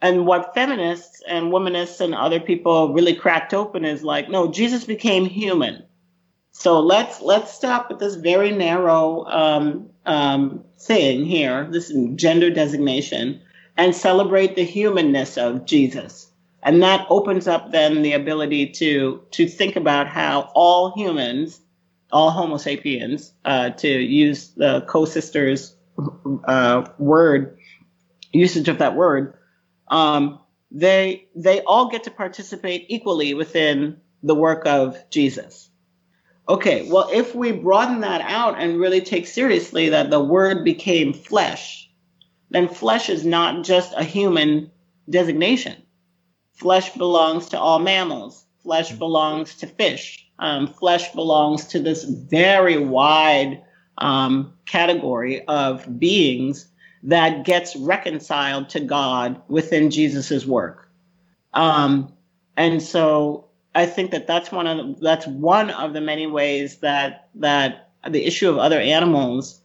and 0.00 0.26
what 0.26 0.54
feminists 0.54 1.22
and 1.26 1.46
womanists 1.46 2.00
and 2.00 2.14
other 2.14 2.40
people 2.40 2.92
really 2.92 3.14
cracked 3.14 3.52
open 3.52 3.84
is 3.84 4.02
like, 4.02 4.28
no, 4.28 4.50
Jesus 4.50 4.84
became 4.84 5.24
human. 5.24 5.84
So 6.52 6.80
let's 6.80 7.20
let's 7.20 7.52
stop 7.52 7.88
with 7.88 7.98
this 8.00 8.16
very 8.16 8.50
narrow 8.50 9.24
um, 9.26 9.90
um, 10.06 10.64
thing 10.78 11.24
here, 11.24 11.68
this 11.70 11.92
gender 12.14 12.50
designation, 12.50 13.40
and 13.76 13.94
celebrate 13.94 14.56
the 14.56 14.64
humanness 14.64 15.36
of 15.36 15.66
Jesus. 15.66 16.26
And 16.62 16.82
that 16.82 17.06
opens 17.10 17.46
up 17.46 17.70
then 17.70 18.02
the 18.02 18.12
ability 18.12 18.70
to 18.70 19.22
to 19.32 19.46
think 19.46 19.76
about 19.76 20.08
how 20.08 20.50
all 20.54 20.92
humans, 20.96 21.60
all 22.10 22.30
Homo 22.30 22.56
sapiens, 22.56 23.32
uh, 23.44 23.70
to 23.70 23.88
use 23.88 24.48
the 24.56 24.80
Ko 24.88 25.04
sisters 25.04 25.76
uh, 26.44 26.88
word 26.98 27.56
usage 28.32 28.68
of 28.68 28.78
that 28.78 28.94
word, 28.94 29.37
um, 29.90 30.40
they 30.70 31.28
they 31.34 31.62
all 31.62 31.88
get 31.88 32.04
to 32.04 32.10
participate 32.10 32.86
equally 32.88 33.34
within 33.34 34.00
the 34.22 34.34
work 34.34 34.66
of 34.66 34.98
Jesus. 35.10 35.70
Okay, 36.48 36.88
well, 36.90 37.10
if 37.12 37.34
we 37.34 37.52
broaden 37.52 38.00
that 38.00 38.22
out 38.22 38.58
and 38.58 38.80
really 38.80 39.02
take 39.02 39.26
seriously 39.26 39.90
that 39.90 40.10
the 40.10 40.22
word 40.22 40.64
became 40.64 41.12
flesh, 41.12 41.90
then 42.50 42.68
flesh 42.68 43.10
is 43.10 43.24
not 43.24 43.64
just 43.64 43.92
a 43.94 44.02
human 44.02 44.70
designation. 45.10 45.82
Flesh 46.54 46.94
belongs 46.94 47.50
to 47.50 47.60
all 47.60 47.78
mammals. 47.78 48.44
Flesh 48.62 48.92
belongs 48.92 49.56
to 49.56 49.66
fish. 49.66 50.26
Um, 50.38 50.68
flesh 50.68 51.12
belongs 51.12 51.66
to 51.68 51.80
this 51.80 52.04
very 52.04 52.78
wide 52.78 53.62
um, 53.98 54.54
category 54.66 55.44
of 55.46 55.98
beings 55.98 56.66
that 57.04 57.44
gets 57.44 57.76
reconciled 57.76 58.70
to 58.70 58.80
God 58.80 59.40
within 59.48 59.90
Jesus's 59.90 60.46
work. 60.46 60.90
Um, 61.54 62.12
and 62.56 62.82
so 62.82 63.48
I 63.74 63.86
think 63.86 64.10
that 64.10 64.26
that's 64.26 64.50
one 64.50 64.66
of 64.66 64.76
the, 64.76 64.96
that's 65.00 65.26
one 65.26 65.70
of 65.70 65.92
the 65.92 66.00
many 66.00 66.26
ways 66.26 66.78
that 66.78 67.28
that 67.36 67.90
the 68.08 68.24
issue 68.24 68.48
of 68.50 68.58
other 68.58 68.80
animals 68.80 69.60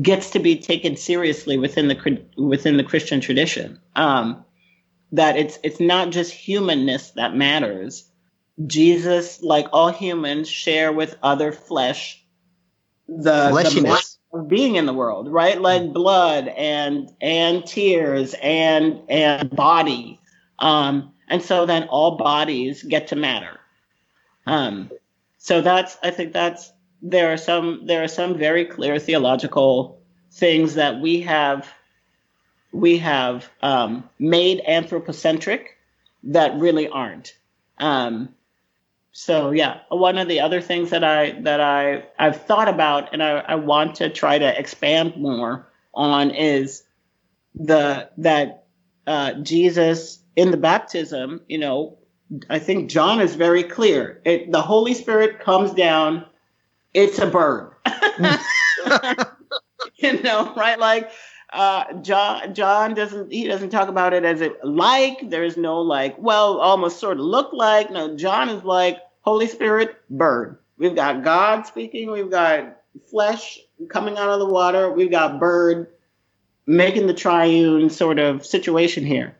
gets 0.00 0.30
to 0.30 0.38
be 0.38 0.58
taken 0.58 0.96
seriously 0.96 1.58
within 1.58 1.88
the 1.88 2.22
within 2.36 2.76
the 2.76 2.84
Christian 2.84 3.20
tradition. 3.20 3.78
Um, 3.94 4.44
that 5.12 5.36
it's 5.36 5.58
it's 5.62 5.80
not 5.80 6.10
just 6.10 6.32
humanness 6.32 7.10
that 7.12 7.34
matters. 7.34 8.04
Jesus, 8.66 9.42
like 9.42 9.68
all 9.72 9.92
humans, 9.92 10.48
share 10.48 10.92
with 10.92 11.16
other 11.22 11.52
flesh 11.52 12.24
the, 13.08 13.50
the 13.50 14.17
of 14.32 14.48
being 14.48 14.76
in 14.76 14.86
the 14.86 14.92
world, 14.92 15.30
right? 15.30 15.60
Like 15.60 15.82
mm. 15.82 15.92
blood 15.92 16.48
and 16.48 17.10
and 17.20 17.64
tears 17.66 18.34
and 18.42 19.00
and 19.08 19.50
body. 19.50 20.20
Um, 20.58 21.12
and 21.28 21.42
so 21.42 21.66
then 21.66 21.84
all 21.84 22.16
bodies 22.16 22.82
get 22.82 23.08
to 23.08 23.16
matter. 23.16 23.58
Um, 24.46 24.90
so 25.38 25.60
that's 25.60 25.96
I 26.02 26.10
think 26.10 26.32
that's 26.32 26.72
there 27.02 27.32
are 27.32 27.36
some 27.36 27.86
there 27.86 28.02
are 28.02 28.08
some 28.08 28.36
very 28.36 28.64
clear 28.64 28.98
theological 28.98 30.00
things 30.32 30.74
that 30.74 31.00
we 31.00 31.22
have 31.22 31.72
we 32.72 32.98
have 32.98 33.48
um, 33.62 34.08
made 34.18 34.60
anthropocentric 34.66 35.76
that 36.24 36.58
really 36.58 36.88
aren't. 36.88 37.34
Um, 37.78 38.34
so 39.18 39.50
yeah, 39.50 39.80
one 39.88 40.16
of 40.16 40.28
the 40.28 40.38
other 40.38 40.60
things 40.60 40.90
that 40.90 41.02
I 41.02 41.32
that 41.40 41.60
I 41.60 42.04
I've 42.20 42.40
thought 42.40 42.68
about 42.68 43.12
and 43.12 43.20
I, 43.20 43.38
I 43.40 43.56
want 43.56 43.96
to 43.96 44.10
try 44.10 44.38
to 44.38 44.56
expand 44.56 45.16
more 45.16 45.68
on 45.92 46.30
is 46.30 46.84
the 47.52 48.10
that 48.18 48.66
uh, 49.08 49.32
Jesus 49.42 50.20
in 50.36 50.52
the 50.52 50.56
baptism, 50.56 51.40
you 51.48 51.58
know, 51.58 51.98
I 52.48 52.60
think 52.60 52.90
John 52.90 53.20
is 53.20 53.34
very 53.34 53.64
clear. 53.64 54.22
It, 54.24 54.52
the 54.52 54.62
Holy 54.62 54.94
Spirit 54.94 55.40
comes 55.40 55.72
down, 55.72 56.24
it's 56.94 57.18
a 57.18 57.26
bird. 57.26 57.72
you 59.96 60.22
know, 60.22 60.54
right? 60.54 60.78
Like 60.78 61.10
uh, 61.52 61.92
John 62.02 62.54
John 62.54 62.94
doesn't 62.94 63.32
he 63.32 63.48
doesn't 63.48 63.70
talk 63.70 63.88
about 63.88 64.14
it 64.14 64.24
as 64.24 64.40
it 64.42 64.64
like. 64.64 65.28
There's 65.28 65.56
no 65.56 65.80
like, 65.80 66.16
well, 66.18 66.58
almost 66.58 67.00
sort 67.00 67.18
of 67.18 67.24
look 67.24 67.52
like. 67.52 67.90
No, 67.90 68.16
John 68.16 68.48
is 68.48 68.62
like, 68.62 68.98
Holy 69.28 69.46
Spirit, 69.46 69.94
bird. 70.08 70.56
We've 70.78 70.94
got 70.94 71.22
God 71.22 71.66
speaking. 71.66 72.10
We've 72.10 72.30
got 72.30 72.78
flesh 73.10 73.58
coming 73.90 74.16
out 74.16 74.30
of 74.30 74.38
the 74.38 74.46
water. 74.46 74.90
We've 74.90 75.10
got 75.10 75.38
bird 75.38 75.88
making 76.66 77.06
the 77.06 77.12
triune 77.12 77.90
sort 77.90 78.18
of 78.18 78.46
situation 78.46 79.04
here. 79.04 79.36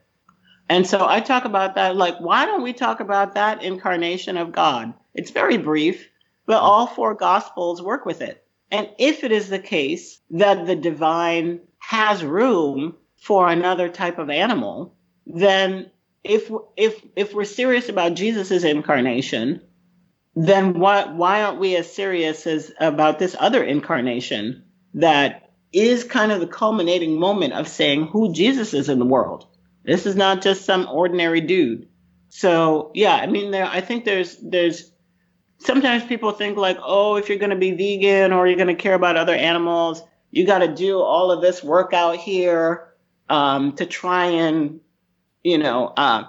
And 0.68 0.86
so 0.86 1.09
I 1.09 1.20
talk 1.20 1.47
about 1.47 1.76
that 1.76 1.97
like, 1.97 2.18
why 2.18 2.45
don't 2.45 2.62
we 2.62 2.74
talk 2.74 3.01
about 3.01 3.36
that 3.36 3.62
incarnation 3.62 4.36
of 4.36 4.53
God? 4.53 4.93
It's 5.14 5.30
very 5.30 5.57
brief, 5.57 6.07
but 6.45 6.61
all 6.61 6.86
four 6.86 7.14
gospels 7.14 7.80
work 7.80 8.05
with 8.05 8.20
it. 8.20 8.45
And 8.70 8.91
if 8.99 9.24
it 9.24 9.32
is 9.32 9.49
the 9.49 9.59
case 9.59 10.20
that 10.32 10.66
the 10.66 10.76
divine 10.76 11.61
has 11.78 12.22
room 12.22 12.95
for 13.16 13.49
another 13.49 13.89
type 13.89 14.18
of 14.18 14.28
animal, 14.28 14.95
then 15.26 15.91
if 16.24 16.51
if 16.76 17.03
if 17.16 17.32
we're 17.32 17.45
serious 17.45 17.89
about 17.89 18.12
Jesus' 18.12 18.64
incarnation, 18.64 19.62
then 20.47 20.78
why 20.78 21.05
why 21.07 21.43
aren't 21.43 21.59
we 21.59 21.74
as 21.76 21.93
serious 21.93 22.47
as 22.47 22.72
about 22.78 23.18
this 23.18 23.34
other 23.39 23.62
incarnation 23.62 24.64
that 24.95 25.51
is 25.72 26.05
kind 26.05 26.30
of 26.30 26.41
the 26.41 26.47
culminating 26.47 27.18
moment 27.18 27.55
of 27.55 27.66
saying 27.66 28.07
who 28.07 28.32
Jesus 28.32 28.72
is 28.72 28.89
in 28.89 29.01
the 29.01 29.05
world? 29.05 29.47
This 29.84 30.07
is 30.07 30.14
not 30.14 30.43
just 30.43 30.64
some 30.64 30.86
ordinary 30.86 31.41
dude. 31.41 31.89
So 32.28 32.93
yeah, 32.95 33.16
I 33.16 33.26
mean 33.26 33.51
there 33.51 33.66
I 33.66 33.80
think 33.80 34.05
there's 34.05 34.36
there's 34.36 34.93
sometimes 35.59 36.05
people 36.05 36.30
think 36.30 36.57
like, 36.57 36.78
oh, 36.82 37.16
if 37.16 37.28
you're 37.28 37.39
gonna 37.39 37.57
be 37.57 37.72
vegan 37.72 38.32
or 38.32 38.47
you're 38.47 38.59
gonna 38.59 38.76
care 38.76 38.95
about 38.95 39.16
other 39.16 39.34
animals, 39.34 40.03
you 40.30 40.47
gotta 40.47 40.72
do 40.72 41.01
all 41.01 41.32
of 41.32 41.43
this 41.43 41.64
work 41.64 41.93
out 41.93 42.16
here 42.16 42.95
um, 43.28 43.72
to 43.72 43.86
try 43.86 44.26
and, 44.26 44.80
you 45.43 45.59
know, 45.59 45.93
uh, 45.97 46.24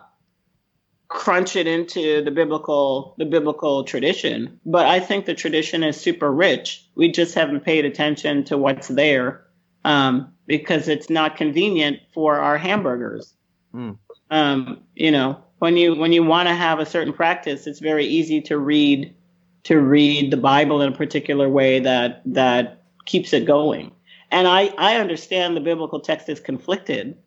crunch 1.09 1.55
it 1.55 1.65
into 1.67 2.23
the 2.23 2.31
biblical 2.31 3.15
the 3.17 3.25
biblical 3.25 3.83
tradition. 3.83 4.59
But 4.65 4.85
i 4.85 4.99
think 4.99 5.25
the 5.25 5.33
tradition 5.33 5.83
is 5.83 5.99
super 5.99 6.31
rich. 6.31 6.87
We 6.95 7.11
just 7.11 7.35
haven't 7.35 7.65
paid 7.65 7.83
attention 7.83 8.43
to 8.45 8.57
what's 8.57 8.87
there 8.87 9.45
um, 9.83 10.31
because 10.45 10.87
it's 10.87 11.09
not 11.09 11.35
convenient 11.35 11.99
for 12.13 12.39
our 12.39 12.57
hamburgers. 12.57 13.33
Mm. 13.73 13.99
um, 14.31 14.83
you 14.95 15.11
know 15.11 15.43
when 15.59 15.77
you 15.77 15.93
when 15.93 16.11
you 16.11 16.23
want 16.23 16.47
to 16.47 16.55
have 16.55 16.79
a 16.79 16.87
certain 16.87 17.13
practice 17.13 17.67
it's 17.67 17.79
very 17.79 18.05
easy 18.05 18.41
to 18.41 18.57
read 18.57 19.13
to 19.61 19.79
read 19.79 20.31
the 20.31 20.37
bible 20.37 20.81
in 20.81 20.91
a 20.91 20.95
particular 20.95 21.47
way 21.47 21.79
that 21.79 22.23
that 22.25 22.81
keeps 23.05 23.33
it 23.33 23.45
going. 23.45 23.91
And 24.31 24.47
i 24.47 24.73
i 24.77 24.97
understand 24.97 25.55
the 25.55 25.61
biblical 25.61 25.99
text 25.99 26.29
is 26.29 26.39
conflicted 26.39 27.17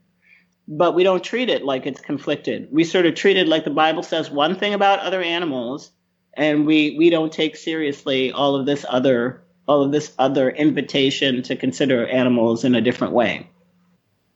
but 0.77 0.95
we 0.95 1.05
don't 1.05 1.23
treat 1.23 1.51
it 1.51 1.65
like 1.65 1.87
it's 1.87 2.01
conflicted. 2.01 2.69
We 2.71 2.85
sort 2.85 3.05
of 3.05 3.15
treat 3.15 3.37
it 3.37 3.47
like 3.47 3.65
the 3.65 3.71
Bible 3.71 4.03
says 4.03 4.31
one 4.31 4.59
thing 4.59 4.73
about 4.73 5.01
other 5.01 5.21
animals, 5.21 5.91
and 6.35 6.67
we 6.67 6.97
we 6.97 7.11
don't 7.11 7.33
take 7.33 7.57
seriously 7.57 8.33
all 8.33 8.57
of 8.57 8.65
this 8.65 8.87
other 8.89 9.43
all 9.69 9.83
of 9.83 9.93
this 9.93 10.13
other 10.19 10.51
invitation 10.51 11.43
to 11.43 11.57
consider 11.57 12.07
animals 12.07 12.65
in 12.65 12.75
a 12.75 12.81
different 12.81 13.13
way. 13.13 13.51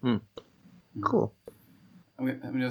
Hmm. 0.03 0.17
Cool. 1.03 1.33
I 2.19 2.23
mean, 2.23 2.41
I 2.45 2.51
mean, 2.51 2.71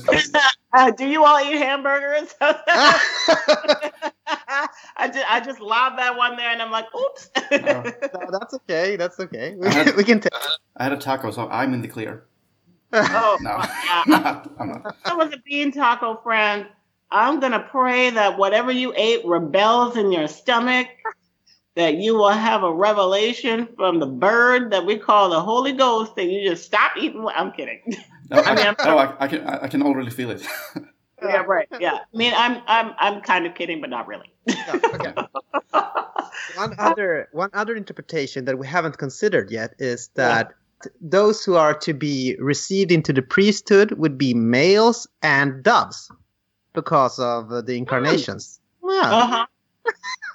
uh, 0.74 0.92
do 0.92 1.08
you 1.08 1.24
all 1.24 1.40
eat 1.40 1.58
hamburgers? 1.58 2.34
I 2.42 3.00
just 5.08 5.32
I 5.32 5.42
just 5.44 5.60
lobbed 5.60 6.00
that 6.00 6.18
one 6.18 6.38
there, 6.38 6.50
and 6.50 6.62
I'm 6.62 6.72
like, 6.72 6.86
oops. 6.96 7.30
no, 7.52 7.84
that's 8.32 8.54
okay. 8.54 8.96
That's 8.96 9.20
okay. 9.20 9.56
We, 9.56 9.70
had, 9.70 9.96
we 9.98 10.04
can. 10.04 10.20
T- 10.20 10.30
I 10.78 10.84
had 10.84 10.94
a 10.94 10.98
taco, 10.98 11.32
so 11.32 11.48
I'm 11.48 11.74
in 11.74 11.82
the 11.82 11.88
clear. 11.88 12.26
Oh, 12.94 13.38
no. 13.42 13.58
Yeah. 14.08 14.44
I'm 14.60 14.70
not. 14.70 14.96
That 15.04 15.18
was 15.18 15.34
a 15.34 15.38
bean 15.38 15.72
taco 15.72 16.20
friend. 16.24 16.68
I'm 17.12 17.40
going 17.40 17.52
to 17.52 17.60
pray 17.60 18.10
that 18.10 18.38
whatever 18.38 18.72
you 18.72 18.94
ate 18.96 19.26
rebels 19.26 19.96
in 19.96 20.12
your 20.12 20.28
stomach, 20.28 20.88
that 21.76 21.96
you 21.96 22.16
will 22.16 22.30
have 22.30 22.64
a 22.64 22.74
revelation 22.74 23.68
from 23.76 24.00
the 24.00 24.08
bird 24.08 24.72
that 24.72 24.86
we 24.86 24.98
call 24.98 25.30
the 25.30 25.40
Holy 25.40 25.74
Ghost, 25.74 26.14
and 26.18 26.32
you 26.32 26.50
just 26.50 26.66
stop 26.66 26.98
eating. 26.98 27.26
I'm 27.34 27.52
kidding. 27.52 27.82
No, 28.30 28.38
I, 28.38 28.56
mean, 28.64 28.76
no, 28.84 28.98
I, 28.98 29.16
I, 29.20 29.28
can, 29.28 29.48
I 29.48 29.68
can 29.68 29.84
already 29.84 30.10
feel 30.10 30.32
it. 30.32 30.46
yeah, 31.22 31.44
right. 31.44 31.68
Yeah. 31.80 32.00
I 32.14 32.18
mean, 32.18 32.34
I'm, 32.36 32.62
I'm, 32.66 32.94
I'm 32.98 33.22
kind 33.22 33.46
of 33.46 33.56
kidding, 33.56 33.82
but 33.82 33.90
not 33.90 34.08
really. 34.08 34.34
yeah, 34.48 34.80
okay. 34.84 35.14
one 36.56 36.76
other, 36.80 37.30
one 37.34 37.50
other 37.54 37.76
interpretation 37.76 38.46
that 38.46 38.58
we 38.58 38.68
haven't 38.68 38.98
considered 38.98 39.52
yet 39.52 39.76
is 39.80 40.10
that. 40.16 40.48
Yeah 40.50 40.56
those 41.02 41.44
who 41.44 41.56
are 41.56 41.78
to 41.80 41.94
be 41.94 42.36
received 42.40 42.92
into 42.92 43.14
the 43.14 43.22
priesthood 43.22 43.92
would 43.94 44.18
be 44.18 44.34
males 44.34 45.08
and 45.22 45.64
doves 45.64 46.12
because 46.74 47.20
of 47.20 47.52
uh, 47.52 47.62
the 47.62 47.78
incarnations. 47.78 48.60
Mm. 48.84 49.02
Yeah. 49.02 49.16
Uh-huh. 49.16 49.46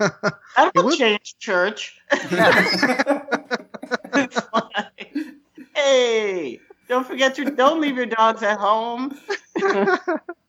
that 0.57 0.73
would 0.75 0.99
change 0.99 1.37
church. 1.39 2.01
hey, 5.75 6.61
don't 6.89 7.07
forget 7.07 7.39
your 7.39 7.51
don't 7.51 7.81
leave 7.81 7.97
your 7.97 8.07
dogs 8.07 8.43
at 8.43 8.59
home. 8.59 9.17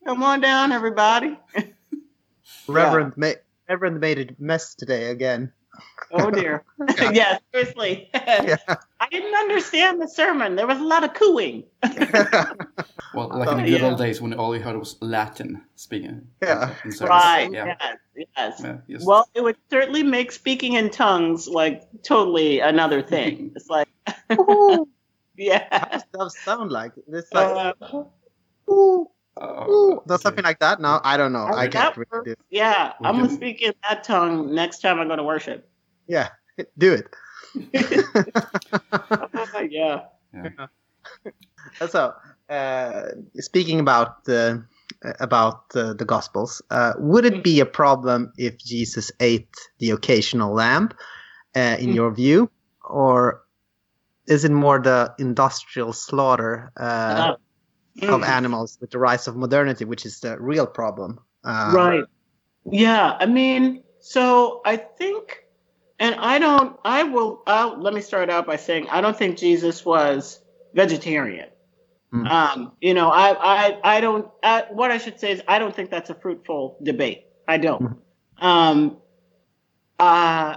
Come 0.04 0.22
on 0.22 0.40
down, 0.40 0.72
everybody. 0.72 1.38
Reverend, 2.66 3.14
yeah. 3.16 3.28
ma- 3.28 3.34
Reverend 3.68 4.00
made 4.00 4.18
a 4.18 4.42
mess 4.42 4.74
today 4.74 5.10
again. 5.10 5.52
Oh 6.12 6.30
dear. 6.30 6.64
yeah, 7.12 7.38
seriously. 7.52 8.10
yeah. 8.14 8.56
I 9.00 9.08
didn't 9.10 9.34
understand 9.34 10.00
the 10.00 10.08
sermon. 10.08 10.56
There 10.56 10.66
was 10.66 10.78
a 10.78 10.84
lot 10.84 11.04
of 11.04 11.14
cooing. 11.14 11.64
well, 13.14 13.30
like 13.30 13.48
in 13.50 13.56
the 13.58 13.70
good 13.70 13.80
yeah. 13.80 13.88
old 13.88 13.98
days 13.98 14.20
when 14.20 14.34
all 14.34 14.54
you 14.54 14.62
heard 14.62 14.76
was 14.76 14.96
Latin 15.00 15.62
speaking. 15.76 16.26
Yeah. 16.42 16.74
Right. 17.00 17.50
Yeah. 17.50 17.76
Yes. 18.14 18.26
Yes. 18.36 18.62
Yeah, 18.62 18.98
well, 19.04 19.28
it 19.34 19.42
would 19.42 19.56
certainly 19.70 20.02
make 20.02 20.32
speaking 20.32 20.74
in 20.74 20.90
tongues 20.90 21.48
like 21.48 21.82
totally 22.02 22.60
another 22.60 23.02
thing. 23.02 23.52
it's 23.56 23.68
like, 23.68 23.88
yeah. 25.36 25.66
How 25.70 25.88
does 25.88 26.04
that 26.12 26.32
sound 26.44 26.70
like? 26.70 26.92
It's 27.08 27.32
like, 27.32 27.74
uh, 27.90 28.04
ooh. 28.70 29.08
Oh, 29.34 30.02
does 30.06 30.20
something 30.20 30.44
like 30.44 30.58
that? 30.58 30.78
No, 30.78 31.00
I 31.02 31.16
don't 31.16 31.32
know. 31.32 31.44
I, 31.44 31.62
I 31.62 31.68
can't 31.68 31.96
read 31.96 32.26
it. 32.26 32.38
Yeah, 32.50 32.92
I'm 33.02 33.16
gonna 33.16 33.30
speak 33.30 33.62
in 33.62 33.72
that 33.88 34.04
tongue 34.04 34.54
next 34.54 34.82
time 34.82 35.00
I 35.00 35.06
go 35.06 35.16
to 35.16 35.22
worship. 35.22 35.71
Yeah, 36.06 36.28
do 36.78 36.94
it. 36.94 37.06
yeah. 39.70 40.00
yeah. 40.34 40.66
so, 41.88 42.14
uh, 42.48 43.02
speaking 43.36 43.80
about 43.80 44.28
uh, 44.28 44.58
about 45.20 45.64
uh, 45.74 45.94
the 45.94 46.04
Gospels, 46.04 46.62
uh, 46.70 46.92
would 46.98 47.24
it 47.24 47.42
be 47.42 47.60
a 47.60 47.66
problem 47.66 48.32
if 48.36 48.58
Jesus 48.58 49.10
ate 49.20 49.54
the 49.78 49.90
occasional 49.90 50.54
lamb, 50.54 50.90
uh, 51.54 51.76
in 51.78 51.90
mm. 51.90 51.94
your 51.94 52.14
view, 52.14 52.50
or 52.84 53.42
is 54.26 54.44
it 54.44 54.52
more 54.52 54.78
the 54.78 55.14
industrial 55.18 55.92
slaughter? 55.92 56.72
Uh, 56.76 57.34
mm. 57.98 58.08
of 58.08 58.22
animals 58.22 58.78
with 58.80 58.90
the 58.90 58.98
rise 58.98 59.28
of 59.28 59.36
modernity, 59.36 59.84
which 59.84 60.06
is 60.06 60.20
the 60.20 60.40
real 60.40 60.66
problem. 60.66 61.18
Right. 61.44 62.04
Yeah. 62.64 63.16
I 63.18 63.26
mean, 63.26 63.82
so 64.00 64.60
I 64.64 64.76
think, 64.76 65.41
and 66.02 66.16
I 66.16 66.40
don't, 66.40 66.76
I 66.84 67.04
will, 67.04 67.44
I'll, 67.46 67.80
let 67.80 67.94
me 67.94 68.00
start 68.00 68.28
out 68.28 68.44
by 68.44 68.56
saying 68.56 68.88
I 68.90 69.00
don't 69.00 69.16
think 69.16 69.38
Jesus 69.38 69.84
was 69.84 70.40
vegetarian. 70.74 71.48
Mm. 72.12 72.28
Um, 72.28 72.72
you 72.80 72.92
know, 72.92 73.08
I, 73.08 73.36
I, 73.38 73.96
I 73.96 74.00
don't, 74.00 74.28
I, 74.42 74.64
what 74.70 74.90
I 74.90 74.98
should 74.98 75.20
say 75.20 75.30
is 75.30 75.42
I 75.46 75.60
don't 75.60 75.74
think 75.74 75.90
that's 75.90 76.10
a 76.10 76.14
fruitful 76.16 76.76
debate. 76.82 77.26
I 77.46 77.58
don't. 77.58 77.82
Mm. 78.40 78.44
Um, 78.44 78.96
uh, 80.00 80.56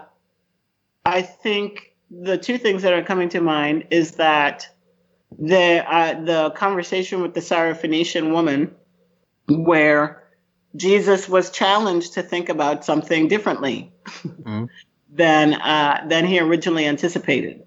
I 1.05 1.21
think 1.21 1.93
the 2.09 2.39
two 2.39 2.57
things 2.57 2.81
that 2.81 2.93
are 2.93 3.03
coming 3.03 3.29
to 3.29 3.39
mind 3.39 3.85
is 3.91 4.13
that 4.13 4.67
the 5.37 5.85
uh, 5.87 6.23
the 6.23 6.49
conversation 6.55 7.21
with 7.21 7.35
the 7.35 7.41
Syrophoenician 7.41 8.31
woman, 8.31 8.73
where 9.47 10.23
Jesus 10.75 11.29
was 11.29 11.51
challenged 11.51 12.13
to 12.13 12.23
think 12.23 12.49
about 12.49 12.83
something 12.83 13.27
differently 13.27 13.93
mm-hmm. 14.05 14.65
Than 15.15 15.53
uh, 15.53 16.05
than 16.07 16.25
he 16.25 16.39
originally 16.39 16.85
anticipated. 16.85 17.63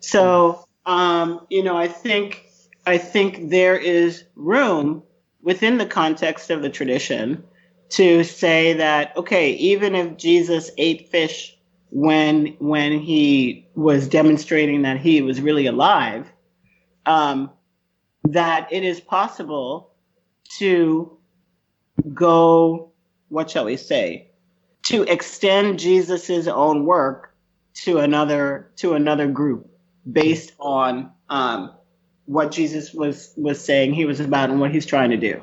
So, 0.00 0.64
um, 0.84 1.46
you 1.48 1.62
know, 1.62 1.76
I 1.76 1.88
think 1.88 2.44
I 2.86 2.98
think 2.98 3.50
there 3.50 3.76
is 3.76 4.24
room 4.36 5.02
within 5.42 5.78
the 5.78 5.86
context 5.86 6.50
of 6.50 6.62
the 6.62 6.70
tradition 6.70 7.44
to 7.90 8.24
say 8.24 8.74
that 8.74 9.16
okay, 9.16 9.52
even 9.52 9.94
if 9.94 10.16
Jesus 10.16 10.70
ate 10.76 11.08
fish 11.08 11.56
when 11.90 12.56
when 12.58 12.98
he 12.98 13.66
was 13.74 14.08
demonstrating 14.08 14.82
that 14.82 14.98
he 14.98 15.22
was 15.22 15.40
really 15.40 15.66
alive, 15.66 16.30
um, 17.06 17.50
that 18.24 18.72
it 18.72 18.84
is 18.84 19.00
possible 19.00 19.90
to 20.58 21.16
go, 22.12 22.92
what 23.28 23.50
shall 23.50 23.64
we 23.64 23.76
say, 23.76 24.31
to 24.84 25.02
extend 25.04 25.78
Jesus's 25.78 26.48
own 26.48 26.84
work 26.84 27.34
to 27.74 27.98
another 27.98 28.70
to 28.76 28.94
another 28.94 29.28
group 29.28 29.70
based 30.10 30.52
on 30.58 31.10
um, 31.28 31.72
what 32.26 32.50
Jesus 32.50 32.92
was 32.92 33.32
was 33.36 33.62
saying 33.64 33.94
he 33.94 34.04
was 34.04 34.20
about 34.20 34.50
and 34.50 34.60
what 34.60 34.72
he's 34.72 34.86
trying 34.86 35.10
to 35.10 35.16
do. 35.16 35.42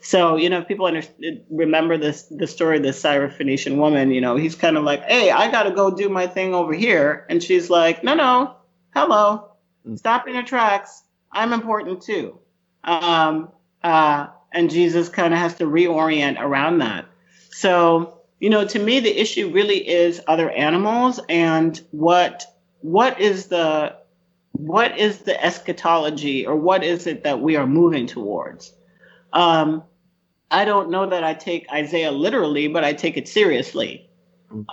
So 0.00 0.36
you 0.36 0.50
know, 0.50 0.62
people 0.62 0.86
under, 0.86 1.02
remember 1.50 1.96
this 1.96 2.24
the 2.24 2.46
story 2.46 2.76
of 2.76 2.82
the 2.82 2.90
Syrophoenician 2.90 3.76
woman. 3.76 4.10
You 4.10 4.20
know, 4.20 4.36
he's 4.36 4.54
kind 4.54 4.76
of 4.76 4.84
like, 4.84 5.02
"Hey, 5.04 5.30
I 5.30 5.50
got 5.50 5.62
to 5.62 5.70
go 5.70 5.90
do 5.90 6.08
my 6.08 6.26
thing 6.26 6.54
over 6.54 6.74
here," 6.74 7.26
and 7.30 7.42
she's 7.42 7.70
like, 7.70 8.04
"No, 8.04 8.14
no, 8.14 8.56
hello, 8.94 9.52
stop 9.96 10.28
in 10.28 10.34
your 10.34 10.42
tracks. 10.42 11.02
I'm 11.32 11.52
important 11.52 12.02
too. 12.02 12.38
Um, 12.84 13.50
uh, 13.82 14.28
and 14.52 14.70
Jesus 14.70 15.08
kind 15.08 15.34
of 15.34 15.40
has 15.40 15.54
to 15.54 15.64
reorient 15.64 16.40
around 16.40 16.78
that. 16.78 17.06
So, 17.50 18.20
you 18.44 18.50
know, 18.50 18.66
to 18.66 18.78
me, 18.78 19.00
the 19.00 19.18
issue 19.18 19.48
really 19.48 19.88
is 19.88 20.20
other 20.26 20.50
animals 20.50 21.18
and 21.30 21.80
what 21.92 22.44
what 22.82 23.18
is 23.18 23.46
the 23.46 23.96
what 24.52 24.98
is 24.98 25.20
the 25.20 25.42
eschatology 25.42 26.46
or 26.46 26.54
what 26.54 26.84
is 26.84 27.06
it 27.06 27.24
that 27.24 27.40
we 27.40 27.56
are 27.56 27.66
moving 27.66 28.06
towards? 28.06 28.70
Um, 29.32 29.82
I 30.50 30.66
don't 30.66 30.90
know 30.90 31.08
that 31.08 31.24
I 31.24 31.32
take 31.32 31.72
Isaiah 31.72 32.12
literally, 32.12 32.68
but 32.68 32.84
I 32.84 32.92
take 32.92 33.16
it 33.16 33.28
seriously. 33.28 34.10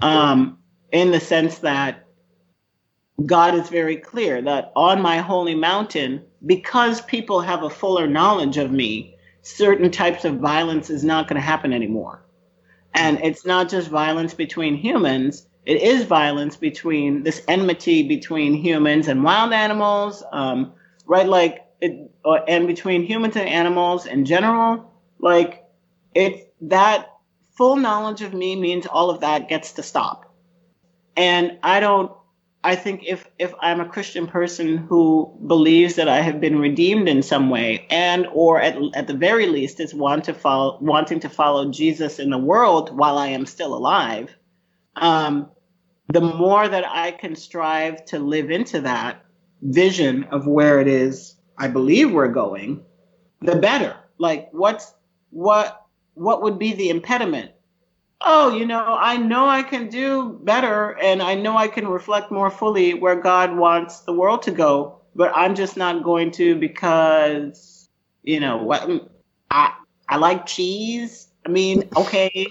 Um, 0.01 0.57
in 0.91 1.11
the 1.11 1.21
sense 1.21 1.59
that 1.59 2.05
God 3.25 3.55
is 3.55 3.69
very 3.69 3.95
clear 3.95 4.41
that 4.41 4.73
on 4.75 5.01
my 5.01 5.19
holy 5.19 5.55
mountain, 5.55 6.25
because 6.45 6.99
people 6.99 7.39
have 7.39 7.63
a 7.63 7.69
fuller 7.69 8.05
knowledge 8.05 8.57
of 8.57 8.69
me, 8.69 9.15
certain 9.43 9.91
types 9.91 10.25
of 10.25 10.39
violence 10.39 10.89
is 10.89 11.05
not 11.05 11.29
going 11.29 11.39
to 11.39 11.47
happen 11.47 11.71
anymore. 11.71 12.21
And 12.93 13.19
it's 13.23 13.45
not 13.45 13.69
just 13.69 13.89
violence 13.89 14.33
between 14.33 14.75
humans, 14.75 15.47
it 15.65 15.81
is 15.81 16.05
violence 16.05 16.57
between 16.57 17.23
this 17.23 17.43
enmity 17.47 18.07
between 18.07 18.53
humans 18.53 19.07
and 19.07 19.23
wild 19.23 19.53
animals, 19.53 20.23
um, 20.31 20.73
right? 21.05 21.27
Like, 21.27 21.65
it, 21.79 22.11
uh, 22.25 22.39
and 22.47 22.67
between 22.67 23.03
humans 23.03 23.35
and 23.35 23.47
animals 23.47 24.05
in 24.07 24.25
general. 24.25 24.91
Like, 25.19 25.63
it 26.15 26.53
that 26.61 27.09
full 27.57 27.75
knowledge 27.75 28.21
of 28.21 28.33
me 28.33 28.55
means 28.55 28.87
all 28.87 29.09
of 29.09 29.21
that 29.21 29.49
gets 29.49 29.73
to 29.73 29.83
stop. 29.83 30.33
And 31.15 31.59
I 31.61 31.79
don't 31.79 32.11
I 32.63 32.75
think 32.75 33.03
if 33.07 33.27
if 33.39 33.53
I'm 33.59 33.79
a 33.79 33.89
Christian 33.89 34.27
person 34.27 34.77
who 34.77 35.35
believes 35.47 35.95
that 35.95 36.07
I 36.07 36.21
have 36.21 36.39
been 36.39 36.59
redeemed 36.59 37.09
in 37.09 37.23
some 37.23 37.49
way, 37.49 37.87
and 37.89 38.27
or 38.33 38.61
at 38.61 38.77
at 38.93 39.07
the 39.07 39.15
very 39.15 39.47
least 39.47 39.79
is 39.79 39.93
want 39.93 40.25
to 40.25 40.33
follow 40.33 40.77
wanting 40.79 41.19
to 41.21 41.29
follow 41.29 41.71
Jesus 41.71 42.19
in 42.19 42.29
the 42.29 42.37
world 42.37 42.95
while 42.95 43.17
I 43.17 43.29
am 43.29 43.45
still 43.45 43.75
alive, 43.75 44.35
um, 44.95 45.49
the 46.09 46.21
more 46.21 46.67
that 46.67 46.85
I 46.87 47.11
can 47.11 47.35
strive 47.35 48.05
to 48.05 48.19
live 48.19 48.51
into 48.51 48.81
that 48.81 49.25
vision 49.61 50.25
of 50.25 50.45
where 50.45 50.79
it 50.79 50.87
is 50.87 51.35
I 51.57 51.67
believe 51.67 52.11
we're 52.11 52.27
going, 52.27 52.83
the 53.41 53.55
better. 53.55 53.95
Like 54.17 54.49
what's 54.51 54.93
what 55.29 55.85
what 56.13 56.41
would 56.43 56.59
be 56.59 56.73
the 56.73 56.89
impediment? 56.89 57.51
Oh, 58.23 58.55
you 58.55 58.65
know, 58.65 58.97
I 58.99 59.17
know 59.17 59.47
I 59.47 59.63
can 59.63 59.89
do 59.89 60.39
better 60.43 60.97
and 60.99 61.21
I 61.21 61.35
know 61.35 61.57
I 61.57 61.67
can 61.67 61.87
reflect 61.87 62.31
more 62.31 62.49
fully 62.49 62.93
where 62.93 63.15
God 63.15 63.55
wants 63.55 64.01
the 64.01 64.13
world 64.13 64.43
to 64.43 64.51
go, 64.51 65.01
but 65.15 65.31
I'm 65.35 65.55
just 65.55 65.77
not 65.77 66.03
going 66.03 66.31
to 66.31 66.55
because, 66.55 67.89
you 68.23 68.39
know, 68.39 68.57
what 68.57 68.89
I 69.49 69.73
I 70.07 70.17
like 70.17 70.45
cheese. 70.45 71.29
I 71.45 71.49
mean, 71.49 71.89
okay, 71.95 72.47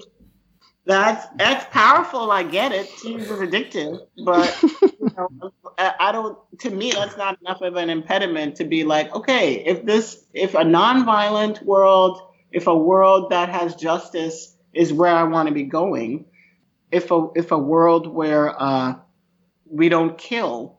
that's 0.87 1.27
that's 1.37 1.67
powerful. 1.73 2.31
I 2.31 2.43
get 2.43 2.73
it. 2.73 2.89
Cheese 2.97 3.31
is 3.31 3.39
addictive, 3.39 4.01
but 4.25 4.63
you 4.83 5.11
know, 5.17 5.53
I 5.79 6.11
don't. 6.11 6.39
To 6.61 6.71
me, 6.71 6.91
that's 6.93 7.17
not 7.17 7.39
enough 7.41 7.61
of 7.61 7.77
an 7.77 7.91
impediment 7.91 8.57
to 8.57 8.65
be 8.65 8.85
like, 8.85 9.15
okay, 9.15 9.65
if 9.65 9.85
this, 9.85 10.25
if 10.33 10.55
a 10.55 10.65
nonviolent 10.65 11.63
world, 11.63 12.21
if 12.51 12.67
a 12.67 12.77
world 12.77 13.31
that 13.31 13.51
has 13.51 13.75
justice 13.75 14.57
is 14.73 14.93
where 14.93 15.15
I 15.15 15.25
want 15.25 15.49
to 15.49 15.55
be 15.55 15.65
going. 15.65 16.27
If 16.91 17.11
a 17.11 17.29
if 17.35 17.53
a 17.53 17.59
world 17.59 18.07
where 18.07 18.61
uh, 18.61 18.95
we 19.65 19.89
don't 19.89 20.19
kill 20.19 20.79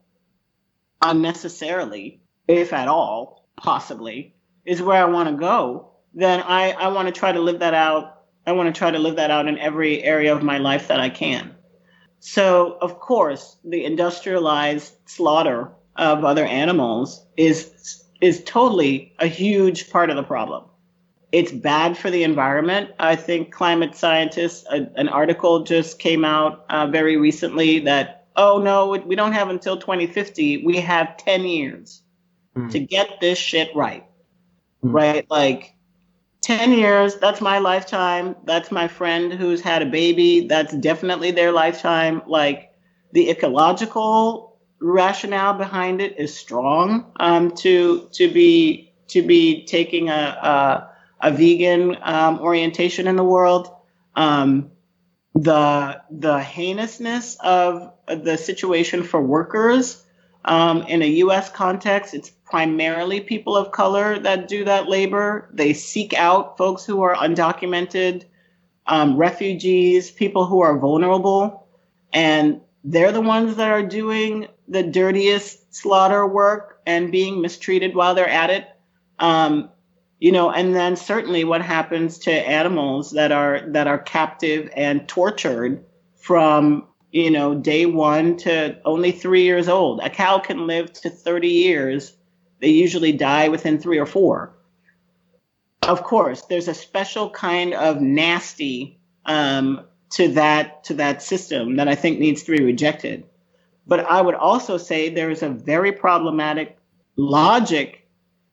unnecessarily, 1.01 2.21
if 2.47 2.73
at 2.73 2.87
all, 2.87 3.47
possibly, 3.55 4.35
is 4.65 4.81
where 4.81 5.01
I 5.01 5.09
want 5.09 5.29
to 5.29 5.35
go, 5.35 5.91
then 6.13 6.41
I, 6.41 6.71
I 6.71 6.89
want 6.89 7.07
to 7.07 7.13
try 7.13 7.31
to 7.31 7.39
live 7.39 7.59
that 7.59 7.73
out. 7.73 8.23
I 8.45 8.51
want 8.53 8.73
to 8.73 8.77
try 8.77 8.91
to 8.91 8.99
live 8.99 9.15
that 9.17 9.31
out 9.31 9.47
in 9.47 9.57
every 9.57 10.03
area 10.03 10.35
of 10.35 10.43
my 10.43 10.57
life 10.57 10.87
that 10.89 10.99
I 10.99 11.09
can. 11.09 11.55
So, 12.19 12.77
of 12.81 12.99
course, 12.99 13.57
the 13.63 13.85
industrialized 13.85 14.93
slaughter 15.05 15.71
of 15.95 16.23
other 16.23 16.45
animals 16.45 17.25
is 17.37 18.03
is 18.21 18.43
totally 18.43 19.13
a 19.19 19.27
huge 19.27 19.89
part 19.89 20.09
of 20.09 20.15
the 20.15 20.23
problem 20.23 20.65
it's 21.31 21.51
bad 21.51 21.97
for 21.97 22.09
the 22.09 22.23
environment. 22.23 22.91
I 22.99 23.15
think 23.15 23.53
climate 23.53 23.95
scientists, 23.95 24.65
a, 24.69 24.87
an 24.95 25.07
article 25.07 25.63
just 25.63 25.99
came 25.99 26.25
out 26.25 26.65
uh, 26.69 26.87
very 26.87 27.17
recently 27.17 27.79
that, 27.79 28.27
oh 28.35 28.59
no, 28.59 28.89
we 29.05 29.15
don't 29.15 29.31
have 29.31 29.49
until 29.49 29.77
2050. 29.77 30.65
We 30.65 30.77
have 30.77 31.17
10 31.17 31.43
years 31.45 32.01
mm. 32.55 32.69
to 32.71 32.79
get 32.79 33.19
this 33.21 33.37
shit 33.37 33.73
right. 33.75 34.05
Mm. 34.83 34.93
Right? 34.93 35.25
Like 35.29 35.75
10 36.41 36.73
years, 36.73 37.15
that's 37.15 37.39
my 37.39 37.59
lifetime. 37.59 38.35
That's 38.43 38.71
my 38.71 38.87
friend 38.87 39.31
who's 39.31 39.61
had 39.61 39.81
a 39.81 39.85
baby. 39.85 40.47
That's 40.47 40.73
definitely 40.75 41.31
their 41.31 41.53
lifetime. 41.53 42.23
Like 42.27 42.73
the 43.13 43.29
ecological 43.29 44.59
rationale 44.81 45.53
behind 45.53 46.01
it 46.01 46.19
is 46.19 46.35
strong 46.35 47.11
um, 47.19 47.51
to 47.51 48.09
to 48.13 48.31
be 48.31 48.91
to 49.07 49.21
be 49.21 49.65
taking 49.65 50.09
a, 50.09 50.13
a 50.13 50.90
a 51.21 51.31
vegan 51.31 51.97
um, 52.01 52.39
orientation 52.39 53.07
in 53.07 53.15
the 53.15 53.23
world. 53.23 53.69
Um, 54.15 54.71
the 55.33 56.01
the 56.09 56.39
heinousness 56.41 57.37
of 57.41 57.93
the 58.07 58.37
situation 58.37 59.03
for 59.03 59.21
workers 59.21 60.03
um, 60.43 60.83
in 60.83 61.01
a 61.01 61.05
U.S. 61.05 61.49
context, 61.49 62.13
it's 62.13 62.29
primarily 62.29 63.21
people 63.21 63.55
of 63.55 63.71
color 63.71 64.19
that 64.19 64.47
do 64.47 64.65
that 64.65 64.89
labor. 64.89 65.49
They 65.53 65.73
seek 65.73 66.13
out 66.13 66.57
folks 66.57 66.83
who 66.83 67.01
are 67.03 67.15
undocumented, 67.15 68.25
um, 68.87 69.15
refugees, 69.17 70.11
people 70.11 70.45
who 70.45 70.61
are 70.61 70.77
vulnerable, 70.77 71.67
and 72.11 72.61
they're 72.83 73.11
the 73.11 73.21
ones 73.21 73.55
that 73.57 73.69
are 73.69 73.83
doing 73.83 74.47
the 74.67 74.83
dirtiest 74.83 75.73
slaughter 75.73 76.25
work 76.25 76.81
and 76.85 77.11
being 77.11 77.41
mistreated 77.41 77.93
while 77.93 78.15
they're 78.15 78.27
at 78.27 78.49
it. 78.49 78.67
Um, 79.19 79.69
you 80.21 80.31
know 80.31 80.51
and 80.51 80.73
then 80.73 80.95
certainly 80.95 81.43
what 81.43 81.61
happens 81.61 82.19
to 82.19 82.31
animals 82.31 83.11
that 83.11 83.33
are 83.33 83.61
that 83.67 83.87
are 83.87 83.97
captive 83.97 84.71
and 84.77 85.05
tortured 85.09 85.83
from 86.15 86.87
you 87.11 87.29
know 87.29 87.55
day 87.55 87.85
one 87.85 88.37
to 88.37 88.79
only 88.85 89.11
three 89.11 89.43
years 89.43 89.67
old. 89.67 89.99
A 90.01 90.09
cow 90.09 90.39
can 90.39 90.67
live 90.67 90.93
to 90.93 91.09
30 91.09 91.49
years. 91.49 92.15
They 92.59 92.69
usually 92.69 93.11
die 93.11 93.49
within 93.49 93.79
three 93.79 93.97
or 93.97 94.05
four. 94.05 94.53
Of 95.81 96.03
course 96.03 96.43
there's 96.43 96.67
a 96.67 96.73
special 96.75 97.29
kind 97.31 97.73
of 97.73 97.99
nasty 97.99 98.99
um, 99.25 99.81
to 100.11 100.27
that 100.29 100.83
to 100.83 100.93
that 100.93 101.21
system 101.23 101.77
that 101.77 101.87
i 101.87 101.95
think 101.95 102.19
needs 102.19 102.43
to 102.43 102.55
be 102.55 102.63
rejected. 102.63 103.25
But 103.87 104.01
i 104.01 104.21
would 104.21 104.35
also 104.35 104.77
say 104.77 105.09
there 105.09 105.31
is 105.31 105.41
a 105.41 105.49
very 105.49 105.91
problematic 105.91 106.77
logic 107.17 108.00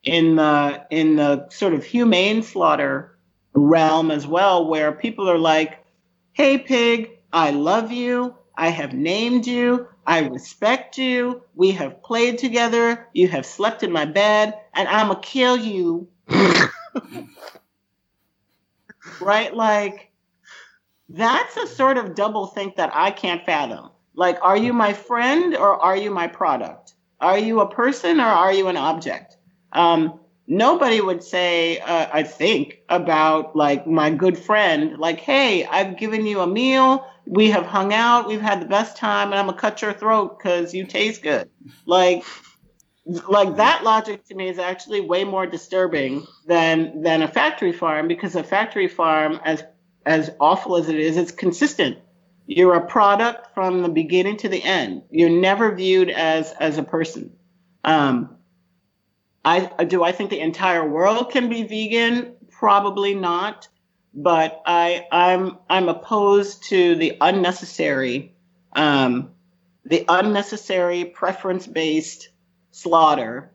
in 0.08 0.36
the 0.36 0.86
in 0.90 1.16
the 1.16 1.48
sort 1.50 1.74
of 1.74 1.84
humane 1.84 2.42
slaughter 2.42 3.18
realm 3.52 4.10
as 4.10 4.26
well, 4.26 4.66
where 4.66 4.90
people 4.92 5.28
are 5.28 5.38
like, 5.38 5.84
"Hey, 6.32 6.58
pig, 6.58 7.10
I 7.32 7.50
love 7.50 7.92
you. 7.92 8.34
I 8.56 8.70
have 8.70 8.94
named 8.94 9.46
you. 9.46 9.86
I 10.06 10.20
respect 10.20 10.96
you. 10.98 11.42
We 11.54 11.72
have 11.72 12.02
played 12.02 12.38
together. 12.38 13.06
You 13.12 13.28
have 13.28 13.44
slept 13.44 13.82
in 13.82 13.92
my 13.92 14.06
bed, 14.06 14.58
and 14.74 14.88
I'ma 14.88 15.14
kill 15.16 15.56
you." 15.58 16.08
right? 19.20 19.54
Like 19.54 20.10
that's 21.10 21.56
a 21.56 21.66
sort 21.66 21.98
of 21.98 22.14
double 22.14 22.46
think 22.46 22.76
that 22.76 22.90
I 22.94 23.10
can't 23.10 23.44
fathom. 23.44 23.90
Like, 24.14 24.38
are 24.42 24.56
you 24.56 24.72
my 24.72 24.92
friend 24.94 25.56
or 25.56 25.74
are 25.80 25.96
you 25.96 26.10
my 26.10 26.26
product? 26.28 26.94
Are 27.20 27.38
you 27.38 27.60
a 27.60 27.68
person 27.70 28.20
or 28.20 28.26
are 28.26 28.52
you 28.52 28.68
an 28.68 28.76
object? 28.76 29.37
Um, 29.72 30.20
nobody 30.46 31.00
would 31.00 31.22
say, 31.22 31.78
uh, 31.78 32.08
I 32.12 32.22
think, 32.22 32.80
about 32.88 33.54
like 33.54 33.86
my 33.86 34.10
good 34.10 34.38
friend, 34.38 34.98
like, 34.98 35.20
hey, 35.20 35.66
I've 35.66 35.98
given 35.98 36.26
you 36.26 36.40
a 36.40 36.46
meal, 36.46 37.06
we 37.26 37.50
have 37.50 37.66
hung 37.66 37.92
out, 37.92 38.26
we've 38.26 38.40
had 38.40 38.60
the 38.60 38.66
best 38.66 38.96
time, 38.96 39.30
and 39.30 39.38
I'm 39.38 39.46
gonna 39.46 39.58
cut 39.58 39.82
your 39.82 39.92
throat 39.92 40.38
because 40.38 40.74
you 40.74 40.86
taste 40.86 41.22
good. 41.22 41.50
Like, 41.86 42.24
like 43.28 43.56
that 43.56 43.84
logic 43.84 44.24
to 44.26 44.34
me 44.34 44.48
is 44.48 44.58
actually 44.58 45.00
way 45.00 45.24
more 45.24 45.46
disturbing 45.46 46.26
than 46.46 47.02
than 47.02 47.22
a 47.22 47.28
factory 47.28 47.72
farm 47.72 48.08
because 48.08 48.34
a 48.34 48.42
factory 48.42 48.88
farm, 48.88 49.40
as 49.44 49.62
as 50.04 50.30
awful 50.40 50.76
as 50.76 50.88
it 50.88 50.98
is, 50.98 51.16
it's 51.16 51.32
consistent. 51.32 51.98
You're 52.46 52.74
a 52.74 52.86
product 52.86 53.54
from 53.54 53.82
the 53.82 53.90
beginning 53.90 54.38
to 54.38 54.48
the 54.48 54.62
end. 54.62 55.02
You're 55.10 55.28
never 55.28 55.74
viewed 55.74 56.08
as 56.08 56.52
as 56.52 56.78
a 56.78 56.82
person. 56.82 57.36
Um, 57.84 58.37
I 59.48 59.84
do 59.84 60.02
I 60.02 60.12
think 60.12 60.30
the 60.30 60.40
entire 60.40 60.86
world 60.86 61.30
can 61.30 61.48
be 61.48 61.62
vegan? 61.62 62.34
Probably 62.50 63.14
not. 63.14 63.68
But 64.14 64.62
I 64.66 65.06
I'm 65.12 65.58
I'm 65.68 65.88
opposed 65.88 66.64
to 66.64 66.94
the 66.96 67.16
unnecessary 67.20 68.34
um, 68.72 69.30
the 69.84 70.04
unnecessary 70.08 71.04
preference 71.04 71.66
based 71.66 72.28
slaughter 72.70 73.50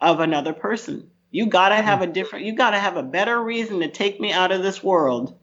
of 0.00 0.20
another 0.20 0.52
person. 0.52 1.10
You 1.30 1.46
got 1.46 1.70
to 1.70 1.76
have 1.76 2.02
a 2.02 2.06
different, 2.06 2.46
you 2.46 2.54
got 2.54 2.70
to 2.70 2.78
have 2.78 2.96
a 2.96 3.02
better 3.02 3.42
reason 3.42 3.80
to 3.80 3.88
take 3.88 4.20
me 4.20 4.32
out 4.32 4.52
of 4.52 4.62
this 4.62 4.82
world 4.82 5.38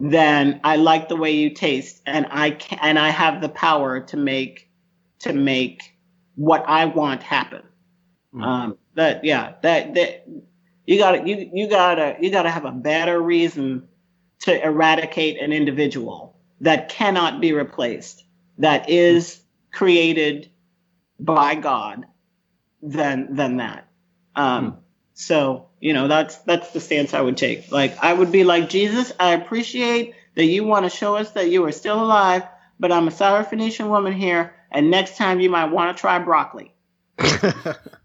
than 0.00 0.60
I 0.64 0.76
like 0.76 1.08
the 1.08 1.16
way 1.16 1.32
you 1.32 1.50
taste 1.50 2.02
and 2.06 2.26
I 2.30 2.52
can, 2.52 2.78
and 2.82 2.98
I 2.98 3.10
have 3.10 3.40
the 3.40 3.48
power 3.48 4.00
to 4.00 4.16
make 4.16 4.70
to 5.20 5.32
make 5.32 5.96
what 6.34 6.64
I 6.66 6.86
want 6.86 7.22
happen. 7.22 7.62
Mm-hmm. 8.34 8.42
Um, 8.42 8.78
that 8.94 9.24
yeah, 9.24 9.54
that 9.62 9.94
that 9.94 10.26
you 10.86 10.98
got 10.98 11.12
to 11.12 11.28
you 11.28 11.50
you 11.52 11.68
got 11.68 11.96
to 11.96 12.16
you 12.20 12.30
got 12.30 12.42
to 12.42 12.50
have 12.50 12.64
a 12.64 12.72
better 12.72 13.20
reason 13.20 13.88
to 14.40 14.64
eradicate 14.64 15.40
an 15.40 15.52
individual 15.52 16.36
that 16.60 16.88
cannot 16.88 17.40
be 17.40 17.52
replaced 17.52 18.24
that 18.58 18.88
is 18.88 19.40
created 19.72 20.50
by 21.18 21.54
God 21.54 22.06
than 22.82 23.34
than 23.34 23.56
that. 23.58 23.88
Um, 24.36 24.72
mm. 24.72 24.76
So 25.14 25.68
you 25.80 25.92
know 25.92 26.08
that's 26.08 26.38
that's 26.38 26.70
the 26.70 26.80
stance 26.80 27.14
I 27.14 27.20
would 27.20 27.36
take. 27.36 27.70
Like 27.72 27.96
I 28.02 28.12
would 28.12 28.32
be 28.32 28.44
like 28.44 28.68
Jesus. 28.68 29.12
I 29.18 29.32
appreciate 29.32 30.14
that 30.34 30.44
you 30.44 30.64
want 30.64 30.84
to 30.84 30.90
show 30.90 31.16
us 31.16 31.30
that 31.32 31.50
you 31.50 31.64
are 31.64 31.72
still 31.72 32.02
alive, 32.02 32.42
but 32.78 32.92
I'm 32.92 33.08
a 33.08 33.12
Syrophoenician 33.12 33.88
woman 33.88 34.12
here, 34.12 34.54
and 34.70 34.90
next 34.90 35.16
time 35.16 35.40
you 35.40 35.50
might 35.50 35.70
want 35.70 35.96
to 35.96 36.00
try 36.00 36.18
broccoli. 36.18 36.74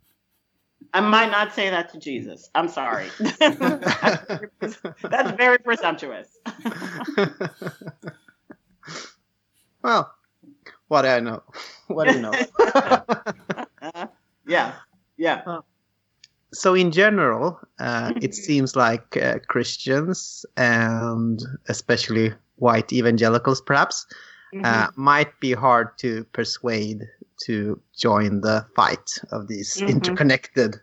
I 0.94 1.02
might 1.02 1.30
not 1.30 1.54
say 1.54 1.70
that 1.70 1.92
to 1.94 2.00
Jesus. 2.00 2.50
I'm 2.56 2.68
sorry. 2.68 3.08
that's 3.40 5.32
very 5.38 5.60
presumptuous. 5.60 6.38
well, 9.84 10.12
what 10.88 11.04
do 11.04 11.08
I 11.08 11.20
know? 11.20 11.44
What 11.88 12.08
do 12.08 12.16
you 12.16 12.22
know? 12.22 12.34
yeah, 14.48 14.74
yeah. 15.18 15.60
So, 16.52 16.74
in 16.74 16.92
general, 16.92 17.60
uh, 17.80 18.14
it 18.22 18.34
seems 18.34 18.76
like 18.76 19.16
uh, 19.18 19.38
Christians 19.48 20.46
and 20.58 21.40
especially 21.68 22.34
white 22.56 22.92
evangelicals, 22.92 23.62
perhaps, 23.62 24.08
mm-hmm. 24.54 24.66
uh, 24.66 24.88
might 24.96 25.40
be 25.40 25.54
hard 25.54 25.96
to 26.00 26.24
persuade 26.34 27.08
to 27.46 27.82
join 27.98 28.42
the 28.42 28.66
fight 28.76 29.18
of 29.32 29.48
these 29.48 29.78
mm-hmm. 29.78 29.90
interconnected 29.90 30.76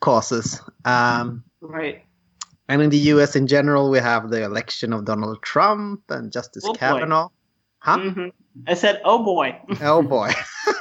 causes. 0.00 0.60
Um, 0.84 1.44
right. 1.60 2.04
And 2.68 2.82
in 2.82 2.90
the 2.90 2.98
US 2.98 3.34
in 3.36 3.46
general, 3.46 3.90
we 3.90 3.98
have 3.98 4.30
the 4.30 4.44
election 4.44 4.92
of 4.92 5.04
Donald 5.04 5.42
Trump 5.42 6.02
and 6.08 6.32
Justice 6.32 6.64
oh, 6.66 6.72
Kavanaugh. 6.72 7.28
Boy. 7.28 7.34
Huh? 7.80 7.98
Mm-hmm. 7.98 8.28
I 8.66 8.74
said, 8.74 9.00
oh 9.04 9.24
boy. 9.24 9.58
oh 9.82 10.02
boy. 10.02 10.30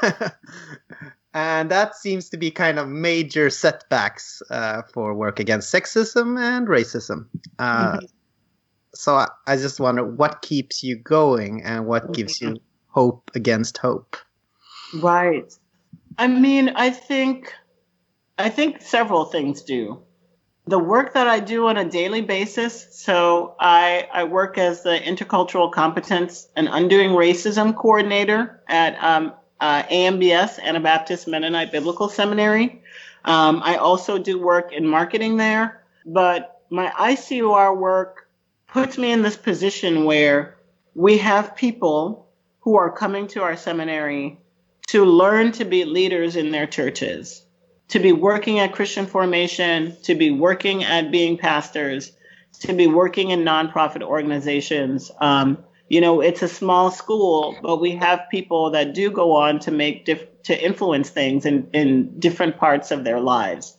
and 1.33 1.71
that 1.71 1.95
seems 1.95 2.29
to 2.29 2.37
be 2.37 2.51
kind 2.51 2.77
of 2.79 2.87
major 2.87 3.49
setbacks 3.49 4.41
uh, 4.49 4.83
for 4.93 5.13
work 5.13 5.39
against 5.39 5.73
sexism 5.73 6.39
and 6.39 6.67
racism. 6.67 7.27
Uh, 7.57 7.93
mm-hmm. 7.93 8.05
So 8.93 9.15
I, 9.15 9.27
I, 9.47 9.55
just 9.55 9.79
wonder 9.79 10.03
what 10.03 10.41
keeps 10.41 10.83
you 10.83 10.95
going 10.95 11.63
and 11.63 11.85
what 11.85 12.11
gives 12.11 12.41
you 12.41 12.57
hope 12.87 13.29
against 13.35 13.77
hope. 13.77 14.17
Right. 14.93 15.51
I 16.17 16.27
mean, 16.27 16.69
I 16.75 16.89
think 16.89 17.53
I 18.37 18.49
think 18.49 18.81
several 18.81 19.25
things 19.25 19.61
do. 19.63 20.01
The 20.65 20.79
work 20.79 21.13
that 21.13 21.27
I 21.27 21.39
do 21.39 21.67
on 21.67 21.77
a 21.77 21.83
daily 21.83 22.21
basis, 22.21 22.87
so 22.91 23.55
I, 23.59 24.07
I 24.13 24.23
work 24.25 24.57
as 24.57 24.83
the 24.83 24.97
Intercultural 24.97 25.71
Competence 25.71 26.47
and 26.55 26.69
Undoing 26.71 27.09
Racism 27.09 27.75
Coordinator 27.75 28.61
at 28.67 29.01
um, 29.03 29.33
uh, 29.59 29.83
AMBS, 29.83 30.59
Anabaptist 30.59 31.27
Mennonite 31.27 31.71
Biblical 31.71 32.07
Seminary. 32.07 32.81
Um, 33.25 33.61
I 33.63 33.75
also 33.75 34.17
do 34.17 34.39
work 34.39 34.71
in 34.71 34.87
marketing 34.87 35.37
there, 35.37 35.83
but 36.05 36.61
my 36.69 36.89
ICUR 36.91 37.75
work 37.75 38.29
puts 38.67 38.97
me 38.97 39.11
in 39.11 39.21
this 39.21 39.35
position 39.35 40.05
where 40.05 40.57
we 40.93 41.17
have 41.17 41.55
people 41.55 42.27
who 42.61 42.77
are 42.77 42.91
coming 42.91 43.27
to 43.29 43.41
our 43.41 43.57
seminary 43.57 44.39
to 44.89 45.05
learn 45.05 45.51
to 45.51 45.65
be 45.65 45.85
leaders 45.85 46.35
in 46.35 46.49
their 46.49 46.65
churches, 46.65 47.45
to 47.89 47.99
be 47.99 48.11
working 48.11 48.57
at 48.57 48.73
Christian 48.73 49.05
formation, 49.05 49.95
to 50.01 50.15
be 50.15 50.31
working 50.31 50.83
at 50.83 51.11
being 51.11 51.37
pastors, 51.37 52.11
to 52.61 52.73
be 52.73 52.87
working 52.87 53.29
in 53.29 53.41
nonprofit 53.41 54.01
organizations. 54.01 55.11
Um, 55.21 55.59
you 55.89 56.01
know, 56.01 56.21
it's 56.21 56.41
a 56.41 56.47
small 56.47 56.89
school, 56.89 57.55
but 57.61 57.79
we 57.79 57.91
have 57.97 58.21
people 58.31 58.71
that 58.71 58.95
do 58.95 59.11
go 59.11 59.33
on 59.33 59.59
to 59.59 59.71
make 59.71 60.05
diff- 60.05 60.25
to 60.45 60.59
influence 60.59 61.11
things 61.11 61.45
in, 61.45 61.69
in 61.71 62.19
different 62.19 62.57
parts 62.57 62.89
of 62.89 63.03
their 63.03 63.19
lives. 63.19 63.77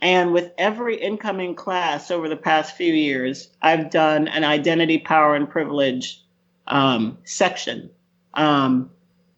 And 0.00 0.32
with 0.32 0.50
every 0.58 1.00
incoming 1.00 1.54
class 1.54 2.10
over 2.10 2.28
the 2.28 2.36
past 2.36 2.76
few 2.76 2.92
years, 2.92 3.50
I've 3.62 3.88
done 3.88 4.26
an 4.26 4.42
identity, 4.42 4.98
power, 4.98 5.36
and 5.36 5.48
privilege 5.48 6.20
um, 6.66 7.18
section 7.22 7.90
um, 8.34 8.90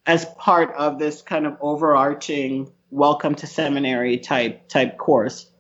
as 0.06 0.24
part 0.38 0.72
of 0.76 0.98
this 0.98 1.22
kind 1.22 1.46
of 1.46 1.56
overarching 1.60 2.70
welcome 2.90 3.34
to 3.34 3.46
seminary 3.46 4.18
type 4.18 4.68
type 4.68 4.96
course. 4.96 5.50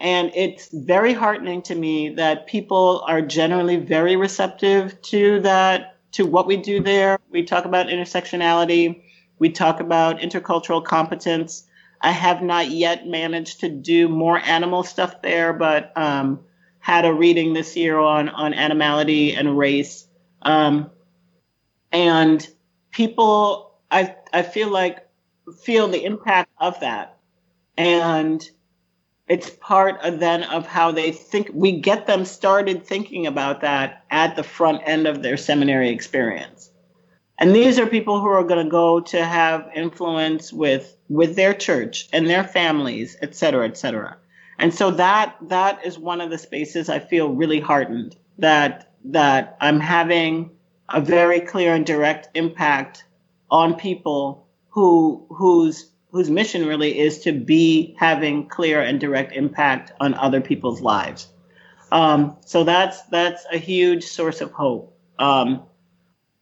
And 0.00 0.32
it's 0.34 0.68
very 0.72 1.12
heartening 1.12 1.62
to 1.62 1.74
me 1.74 2.10
that 2.10 2.46
people 2.46 3.04
are 3.06 3.22
generally 3.22 3.76
very 3.76 4.16
receptive 4.16 5.00
to 5.02 5.40
that, 5.40 5.96
to 6.12 6.26
what 6.26 6.46
we 6.46 6.56
do 6.56 6.80
there. 6.80 7.18
We 7.30 7.44
talk 7.44 7.64
about 7.64 7.86
intersectionality, 7.86 9.02
we 9.38 9.50
talk 9.50 9.80
about 9.80 10.20
intercultural 10.20 10.84
competence. 10.84 11.64
I 12.00 12.10
have 12.12 12.42
not 12.42 12.70
yet 12.70 13.06
managed 13.06 13.60
to 13.60 13.70
do 13.70 14.08
more 14.08 14.38
animal 14.38 14.82
stuff 14.82 15.22
there, 15.22 15.52
but 15.54 15.92
um, 15.96 16.40
had 16.78 17.06
a 17.06 17.12
reading 17.12 17.52
this 17.52 17.76
year 17.76 17.98
on 17.98 18.28
on 18.28 18.54
animality 18.54 19.34
and 19.34 19.56
race. 19.56 20.06
Um, 20.42 20.90
and 21.90 22.46
people, 22.96 23.65
I 23.90 24.16
I 24.32 24.42
feel 24.42 24.68
like 24.68 25.06
feel 25.62 25.88
the 25.88 26.04
impact 26.04 26.50
of 26.58 26.80
that, 26.80 27.18
and 27.76 28.48
it's 29.28 29.50
part 29.50 30.00
of 30.02 30.20
then 30.20 30.44
of 30.44 30.66
how 30.66 30.92
they 30.92 31.10
think 31.12 31.50
we 31.52 31.80
get 31.80 32.06
them 32.06 32.24
started 32.24 32.84
thinking 32.84 33.26
about 33.26 33.60
that 33.62 34.04
at 34.10 34.36
the 34.36 34.42
front 34.42 34.82
end 34.84 35.06
of 35.06 35.22
their 35.22 35.36
seminary 35.36 35.90
experience. 35.90 36.70
And 37.38 37.54
these 37.54 37.78
are 37.78 37.86
people 37.86 38.20
who 38.20 38.28
are 38.28 38.44
going 38.44 38.64
to 38.64 38.70
go 38.70 39.00
to 39.00 39.24
have 39.24 39.68
influence 39.74 40.52
with 40.52 40.96
with 41.08 41.36
their 41.36 41.54
church 41.54 42.08
and 42.12 42.28
their 42.28 42.44
families 42.44 43.16
et 43.20 43.34
cetera 43.34 43.66
et 43.66 43.76
cetera. 43.76 44.16
And 44.58 44.72
so 44.72 44.90
that 44.92 45.36
that 45.42 45.84
is 45.84 45.98
one 45.98 46.20
of 46.20 46.30
the 46.30 46.38
spaces 46.38 46.88
i 46.88 46.98
feel 46.98 47.28
really 47.28 47.60
heartened 47.60 48.16
that 48.38 48.92
that 49.04 49.56
i'm 49.60 49.80
having 49.80 50.50
a 50.88 51.00
very 51.00 51.40
clear 51.40 51.74
and 51.74 51.84
direct 51.84 52.28
impact 52.34 53.04
on 53.50 53.74
people 53.74 54.46
who 54.68 55.26
whose 55.30 55.90
whose 56.10 56.30
mission 56.30 56.66
really 56.66 56.98
is 56.98 57.20
to 57.20 57.32
be 57.32 57.94
having 57.98 58.48
clear 58.48 58.80
and 58.80 59.00
direct 59.00 59.32
impact 59.32 59.92
on 60.00 60.14
other 60.14 60.40
people's 60.40 60.80
lives. 60.80 61.28
Um, 61.92 62.36
so 62.40 62.64
that's 62.64 63.02
that's 63.02 63.44
a 63.52 63.58
huge 63.58 64.04
source 64.04 64.40
of 64.40 64.50
hope. 64.52 64.96
Um, 65.18 65.64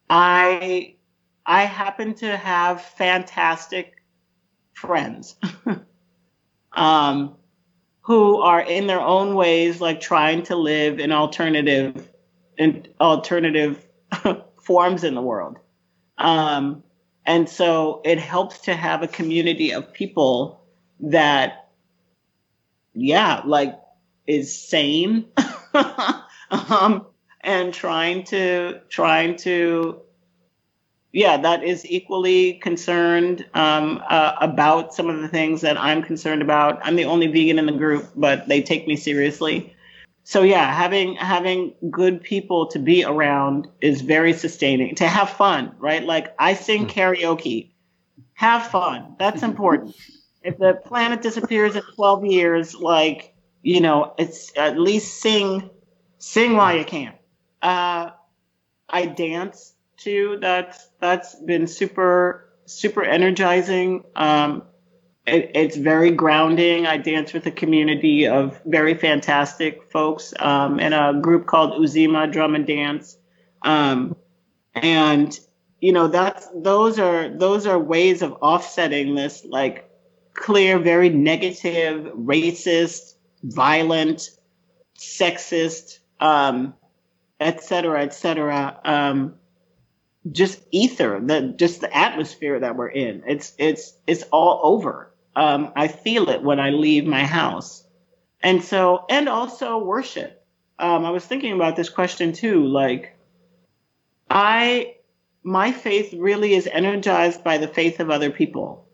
I 0.09 0.95
I 1.47 1.63
happen 1.65 2.15
to 2.15 2.37
have 2.37 2.83
fantastic 2.83 4.03
friends 4.75 5.37
um, 6.73 7.37
who 8.03 8.41
are 8.41 8.61
in 8.61 8.87
their 8.87 9.01
own 9.01 9.35
ways 9.35 9.81
like 9.81 10.01
trying 10.01 10.43
to 10.45 10.57
live 10.57 10.99
in 10.99 11.13
alternative 11.13 12.09
in 12.57 12.87
alternative 13.01 13.85
forms 14.63 15.05
in 15.05 15.15
the 15.15 15.23
world. 15.23 15.59
Um, 16.17 16.83
and 17.27 17.49
so 17.49 18.03
it 18.05 18.19
helps 18.19 18.61
to 18.61 18.75
have 18.75 19.03
a 19.03 19.09
community 19.09 19.73
of 19.73 19.93
people 19.93 20.61
that, 21.01 21.69
yeah, 22.93 23.43
like 23.45 23.79
is 24.27 24.59
sane 24.59 25.27
um, 26.51 27.07
and 27.41 27.73
trying 27.73 28.25
to, 28.25 28.81
trying 28.89 29.37
to, 29.37 30.01
yeah, 31.13 31.37
that 31.39 31.63
is 31.63 31.87
equally 31.87 32.55
concerned 32.55 33.47
um, 33.55 34.03
uh, 34.09 34.35
about 34.41 34.93
some 34.93 35.09
of 35.09 35.21
the 35.21 35.29
things 35.29 35.63
that 35.63 35.81
I'm 35.81 36.03
concerned 36.03 36.43
about. 36.43 36.81
I'm 36.83 36.97
the 36.97 37.05
only 37.05 37.29
vegan 37.29 37.59
in 37.59 37.67
the 37.67 37.73
group, 37.73 38.11
but 38.15 38.49
they 38.49 38.63
take 38.63 38.87
me 38.87 38.97
seriously 38.97 39.74
so 40.25 40.43
yeah, 40.43 40.73
having 40.73 41.17
having 41.17 41.75
good 41.91 42.23
people 42.23 42.69
to 42.69 42.79
be 42.79 43.05
around 43.05 43.69
is 43.83 44.01
very 44.01 44.33
sustaining. 44.33 44.95
To 44.97 45.07
have 45.07 45.31
fun, 45.31 45.77
right? 45.79 46.03
Like 46.03 46.35
I 46.39 46.55
sing 46.55 46.85
hmm. 46.85 46.89
karaoke. 46.89 47.71
Have 48.33 48.67
fun. 48.67 49.17
That's 49.19 49.43
important. 49.43 49.95
if 50.43 50.57
the 50.59 50.75
planet 50.75 51.23
disappears 51.23 51.77
in 51.77 51.83
12 51.95 52.25
years, 52.25 52.75
like, 52.75 53.35
you 53.63 53.81
know, 53.81 54.15
it's 54.19 54.51
at 54.57 54.79
least 54.79 55.21
sing 55.21 55.71
sing 56.19 56.57
while 56.57 56.75
you 56.75 56.87
can. 56.87 57.13
Uh 57.61 58.11
I 58.89 59.07
dance 59.07 59.75
too. 59.99 60.39
That's 60.41 60.89
that's 61.01 61.35
been 61.35 61.67
super 61.67 62.49
super 62.65 63.05
energizing. 63.05 64.05
Um 64.17 64.63
it, 65.27 65.51
it's 65.55 65.77
very 65.77 66.11
grounding. 66.11 66.87
I 66.87 66.99
dance 66.99 67.33
with 67.33 67.47
a 67.47 67.51
community 67.51 68.27
of 68.27 68.61
very 68.67 68.95
fantastic 68.95 69.91
folks 69.91 70.35
um, 70.39 70.79
in 70.81 70.93
a 70.93 71.19
group 71.21 71.47
called 71.47 71.73
Uzima 71.81 72.31
Drum 72.31 72.55
and 72.55 72.67
Dance, 72.67 73.17
um, 73.63 74.17
and 74.75 75.39
you 75.81 75.93
know 75.93 76.09
that's 76.09 76.49
those 76.55 76.99
are 76.99 77.29
those 77.29 77.67
are 77.67 77.79
ways 77.79 78.23
of 78.23 78.33
offsetting 78.35 79.15
this 79.15 79.45
like 79.45 79.91
clear, 80.35 80.79
very 80.79 81.09
negative, 81.09 82.13
racist, 82.15 83.15
violent, 83.43 84.31
sexist, 84.99 86.01
um, 86.21 86.75
et 87.41 87.63
cetera, 87.63 88.03
et 88.03 88.13
cetera. 88.13 88.79
Um, 88.85 89.37
just 90.31 90.61
ether, 90.71 91.21
the 91.21 91.55
just 91.57 91.81
the 91.81 91.97
atmosphere 91.97 92.61
that 92.61 92.77
we're 92.77 92.89
in. 92.89 93.23
It's 93.27 93.55
it's 93.59 93.95
it's 94.07 94.23
all 94.25 94.61
over. 94.63 95.14
Um, 95.37 95.73
I 95.77 95.89
feel 95.89 96.29
it 96.31 96.43
when 96.43 96.61
I 96.61 96.71
leave 96.71 97.07
my 97.07 97.25
house, 97.25 97.85
and 98.43 98.63
so 98.63 99.05
and 99.11 99.29
also 99.29 99.79
worship. 99.79 100.41
Um, 100.79 101.05
I 101.05 101.11
was 101.11 101.25
thinking 101.25 101.53
about 101.53 101.77
this 101.77 101.89
question 101.89 102.33
too. 102.33 102.67
Like, 102.67 103.17
I 104.31 104.95
my 105.43 105.73
faith 105.73 106.15
really 106.15 106.55
is 106.55 106.67
energized 106.67 107.45
by 107.45 107.59
the 107.59 107.69
faith 107.69 108.01
of 108.01 108.11
other 108.11 108.31
people. 108.31 108.85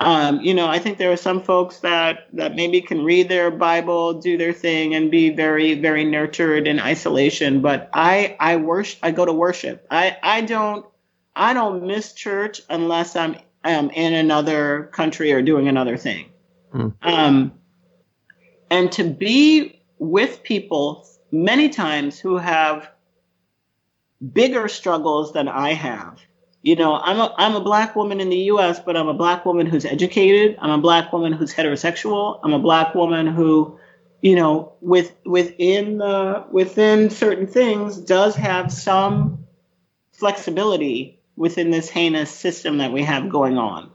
Um, 0.00 0.40
you 0.40 0.54
know, 0.54 0.68
I 0.68 0.78
think 0.78 0.96
there 0.98 1.10
are 1.10 1.16
some 1.16 1.42
folks 1.42 1.80
that 1.80 2.28
that 2.34 2.54
maybe 2.54 2.80
can 2.80 3.04
read 3.04 3.28
their 3.28 3.50
Bible, 3.50 4.14
do 4.14 4.38
their 4.38 4.52
thing, 4.52 4.94
and 4.94 5.10
be 5.10 5.30
very, 5.30 5.74
very 5.74 6.04
nurtured 6.04 6.68
in 6.68 6.78
isolation. 6.78 7.60
But 7.62 7.90
I, 7.92 8.36
I 8.38 8.56
worship. 8.56 8.98
I 9.02 9.10
go 9.10 9.24
to 9.24 9.32
worship. 9.32 9.84
I, 9.90 10.16
I 10.22 10.42
don't, 10.42 10.86
I 11.34 11.52
don't 11.52 11.86
miss 11.86 12.12
church 12.12 12.60
unless 12.70 13.16
I'm, 13.16 13.36
um, 13.64 13.90
in 13.90 14.14
another 14.14 14.90
country 14.92 15.32
or 15.32 15.42
doing 15.42 15.68
another 15.68 15.96
thing. 15.96 16.30
Mm. 16.72 16.94
Um, 17.02 17.52
and 18.70 18.92
to 18.92 19.04
be 19.04 19.80
with 19.98 20.42
people 20.42 21.06
many 21.32 21.68
times 21.68 22.18
who 22.18 22.36
have 22.36 22.90
bigger 24.32 24.68
struggles 24.68 25.32
than 25.32 25.48
I 25.48 25.72
have 25.72 26.20
you 26.62 26.74
know, 26.74 26.96
I'm 26.96 27.18
a 27.18 27.34
I'm 27.38 27.54
a 27.54 27.60
black 27.60 27.94
woman 27.94 28.20
in 28.20 28.30
the 28.30 28.36
U.S., 28.36 28.80
but 28.80 28.96
I'm 28.96 29.08
a 29.08 29.14
black 29.14 29.46
woman 29.46 29.66
who's 29.66 29.84
educated. 29.84 30.56
I'm 30.60 30.70
a 30.70 30.78
black 30.78 31.12
woman 31.12 31.32
who's 31.32 31.54
heterosexual. 31.54 32.40
I'm 32.42 32.52
a 32.52 32.58
black 32.58 32.94
woman 32.94 33.26
who, 33.26 33.78
you 34.22 34.34
know, 34.34 34.72
with 34.80 35.14
within 35.24 35.98
the 35.98 36.44
within 36.50 37.10
certain 37.10 37.46
things 37.46 37.96
does 37.96 38.34
have 38.34 38.72
some 38.72 39.46
flexibility 40.12 41.17
within 41.38 41.70
this 41.70 41.88
heinous 41.88 42.30
system 42.30 42.78
that 42.78 42.92
we 42.92 43.02
have 43.02 43.30
going 43.30 43.56
on. 43.56 43.90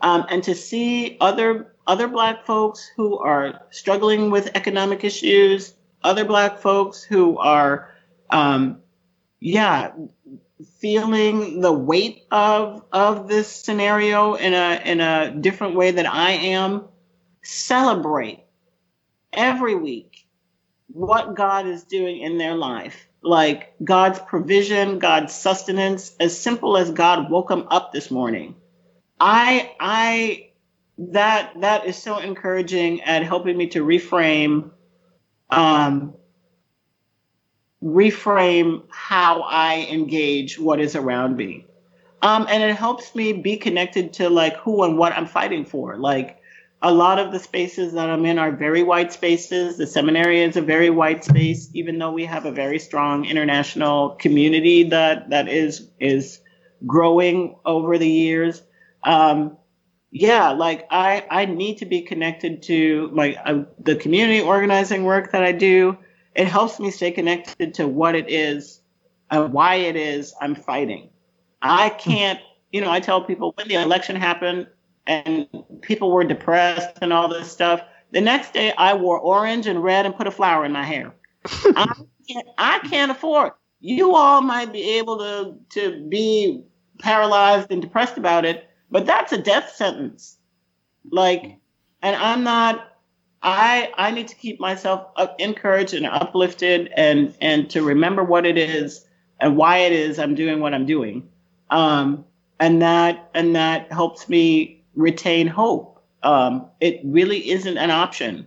Um, 0.00 0.24
and 0.30 0.42
to 0.44 0.54
see 0.54 1.16
other 1.20 1.74
other 1.86 2.06
black 2.06 2.44
folks 2.46 2.88
who 2.96 3.18
are 3.18 3.62
struggling 3.70 4.30
with 4.30 4.50
economic 4.54 5.04
issues, 5.04 5.74
other 6.04 6.24
black 6.24 6.58
folks 6.58 7.02
who 7.02 7.38
are, 7.38 7.90
um, 8.30 8.80
yeah, 9.40 9.92
feeling 10.78 11.60
the 11.60 11.72
weight 11.72 12.22
of 12.30 12.84
of 12.92 13.26
this 13.26 13.48
scenario 13.48 14.34
in 14.34 14.54
a 14.54 14.80
in 14.84 15.00
a 15.00 15.34
different 15.40 15.74
way 15.74 15.90
that 15.90 16.06
I 16.06 16.30
am, 16.30 16.84
celebrate 17.42 18.44
every 19.32 19.74
week 19.74 20.26
what 20.88 21.34
God 21.34 21.66
is 21.66 21.84
doing 21.84 22.18
in 22.20 22.38
their 22.38 22.54
life. 22.54 23.08
Like 23.22 23.72
God's 23.82 24.18
provision, 24.20 24.98
God's 24.98 25.34
sustenance, 25.34 26.12
as 26.20 26.38
simple 26.38 26.76
as 26.76 26.90
God 26.90 27.30
woke 27.30 27.50
him 27.50 27.66
up 27.70 27.92
this 27.92 28.10
morning. 28.10 28.56
I 29.20 29.72
I 29.80 30.48
that 30.98 31.60
that 31.60 31.86
is 31.86 31.96
so 31.96 32.18
encouraging 32.18 33.02
at 33.02 33.22
helping 33.24 33.56
me 33.56 33.68
to 33.68 33.84
reframe 33.84 34.70
um 35.50 36.14
reframe 37.82 38.84
how 38.90 39.42
I 39.42 39.88
engage 39.90 40.58
what 40.58 40.80
is 40.80 40.96
around 40.96 41.36
me. 41.36 41.66
Um, 42.22 42.46
and 42.50 42.62
it 42.62 42.74
helps 42.76 43.14
me 43.14 43.32
be 43.32 43.56
connected 43.56 44.14
to 44.14 44.28
like 44.28 44.56
who 44.56 44.82
and 44.82 44.98
what 44.98 45.12
I'm 45.12 45.26
fighting 45.26 45.64
for. 45.64 45.96
Like 45.96 46.37
a 46.80 46.92
lot 46.92 47.18
of 47.18 47.32
the 47.32 47.38
spaces 47.38 47.92
that 47.94 48.08
I'm 48.08 48.24
in 48.24 48.38
are 48.38 48.52
very 48.52 48.82
white 48.82 49.12
spaces. 49.12 49.78
The 49.78 49.86
seminary 49.86 50.40
is 50.42 50.56
a 50.56 50.62
very 50.62 50.90
white 50.90 51.24
space, 51.24 51.68
even 51.74 51.98
though 51.98 52.12
we 52.12 52.24
have 52.24 52.46
a 52.46 52.52
very 52.52 52.78
strong 52.78 53.24
international 53.24 54.10
community 54.10 54.84
that 54.84 55.30
that 55.30 55.48
is 55.48 55.88
is 55.98 56.40
growing 56.86 57.56
over 57.64 57.98
the 57.98 58.08
years. 58.08 58.62
Um, 59.02 59.56
yeah, 60.10 60.50
like 60.50 60.86
I 60.90 61.26
I 61.28 61.44
need 61.46 61.78
to 61.78 61.86
be 61.86 62.02
connected 62.02 62.62
to 62.64 63.10
like 63.12 63.36
uh, 63.44 63.64
the 63.80 63.96
community 63.96 64.40
organizing 64.40 65.04
work 65.04 65.32
that 65.32 65.42
I 65.42 65.52
do 65.52 65.98
it 66.38 66.46
helps 66.46 66.78
me 66.78 66.92
stay 66.92 67.10
connected 67.10 67.74
to 67.74 67.88
what 67.88 68.14
it 68.14 68.30
is 68.30 68.80
and 69.28 69.52
why 69.52 69.74
it 69.74 69.96
is 69.96 70.32
I'm 70.40 70.54
fighting. 70.54 71.10
I 71.60 71.88
can't, 71.88 72.38
you 72.70 72.80
know, 72.80 72.90
I 72.92 73.00
tell 73.00 73.24
people 73.24 73.52
when 73.56 73.66
the 73.66 73.74
election 73.74 74.14
happened 74.14 74.68
and 75.08 75.48
people 75.82 76.12
were 76.12 76.22
depressed 76.22 76.98
and 77.02 77.12
all 77.12 77.28
this 77.28 77.50
stuff. 77.50 77.82
The 78.12 78.20
next 78.20 78.52
day 78.52 78.72
I 78.72 78.94
wore 78.94 79.18
orange 79.18 79.66
and 79.66 79.82
red 79.82 80.06
and 80.06 80.14
put 80.14 80.26
a 80.26 80.30
flower 80.30 80.64
in 80.64 80.72
my 80.72 80.84
hair. 80.84 81.14
I, 81.46 81.92
can't, 82.28 82.48
I 82.58 82.78
can't 82.80 83.10
afford. 83.10 83.52
You 83.80 84.14
all 84.14 84.40
might 84.42 84.72
be 84.72 84.98
able 84.98 85.18
to 85.18 85.54
to 85.70 86.08
be 86.08 86.62
paralyzed 86.98 87.70
and 87.70 87.80
depressed 87.80 88.18
about 88.18 88.44
it, 88.44 88.68
but 88.90 89.06
that's 89.06 89.32
a 89.32 89.38
death 89.38 89.74
sentence. 89.74 90.36
Like, 91.10 91.58
and 92.02 92.16
I'm 92.16 92.44
not 92.44 92.88
I 93.42 93.92
I 93.96 94.10
need 94.10 94.28
to 94.28 94.34
keep 94.34 94.60
myself 94.60 95.06
encouraged 95.38 95.94
and 95.94 96.06
uplifted 96.06 96.90
and 96.96 97.34
and 97.40 97.70
to 97.70 97.82
remember 97.82 98.24
what 98.24 98.46
it 98.46 98.58
is 98.58 99.06
and 99.40 99.56
why 99.56 99.78
it 99.78 99.92
is 99.92 100.18
I'm 100.18 100.34
doing 100.34 100.60
what 100.60 100.74
I'm 100.74 100.86
doing. 100.86 101.28
Um, 101.70 102.24
and 102.58 102.82
that 102.82 103.30
and 103.34 103.54
that 103.54 103.92
helps 103.92 104.28
me 104.28 104.77
retain 104.98 105.46
hope. 105.46 106.02
Um, 106.22 106.66
it 106.80 107.00
really 107.04 107.50
isn't 107.50 107.78
an 107.78 107.90
option 107.90 108.46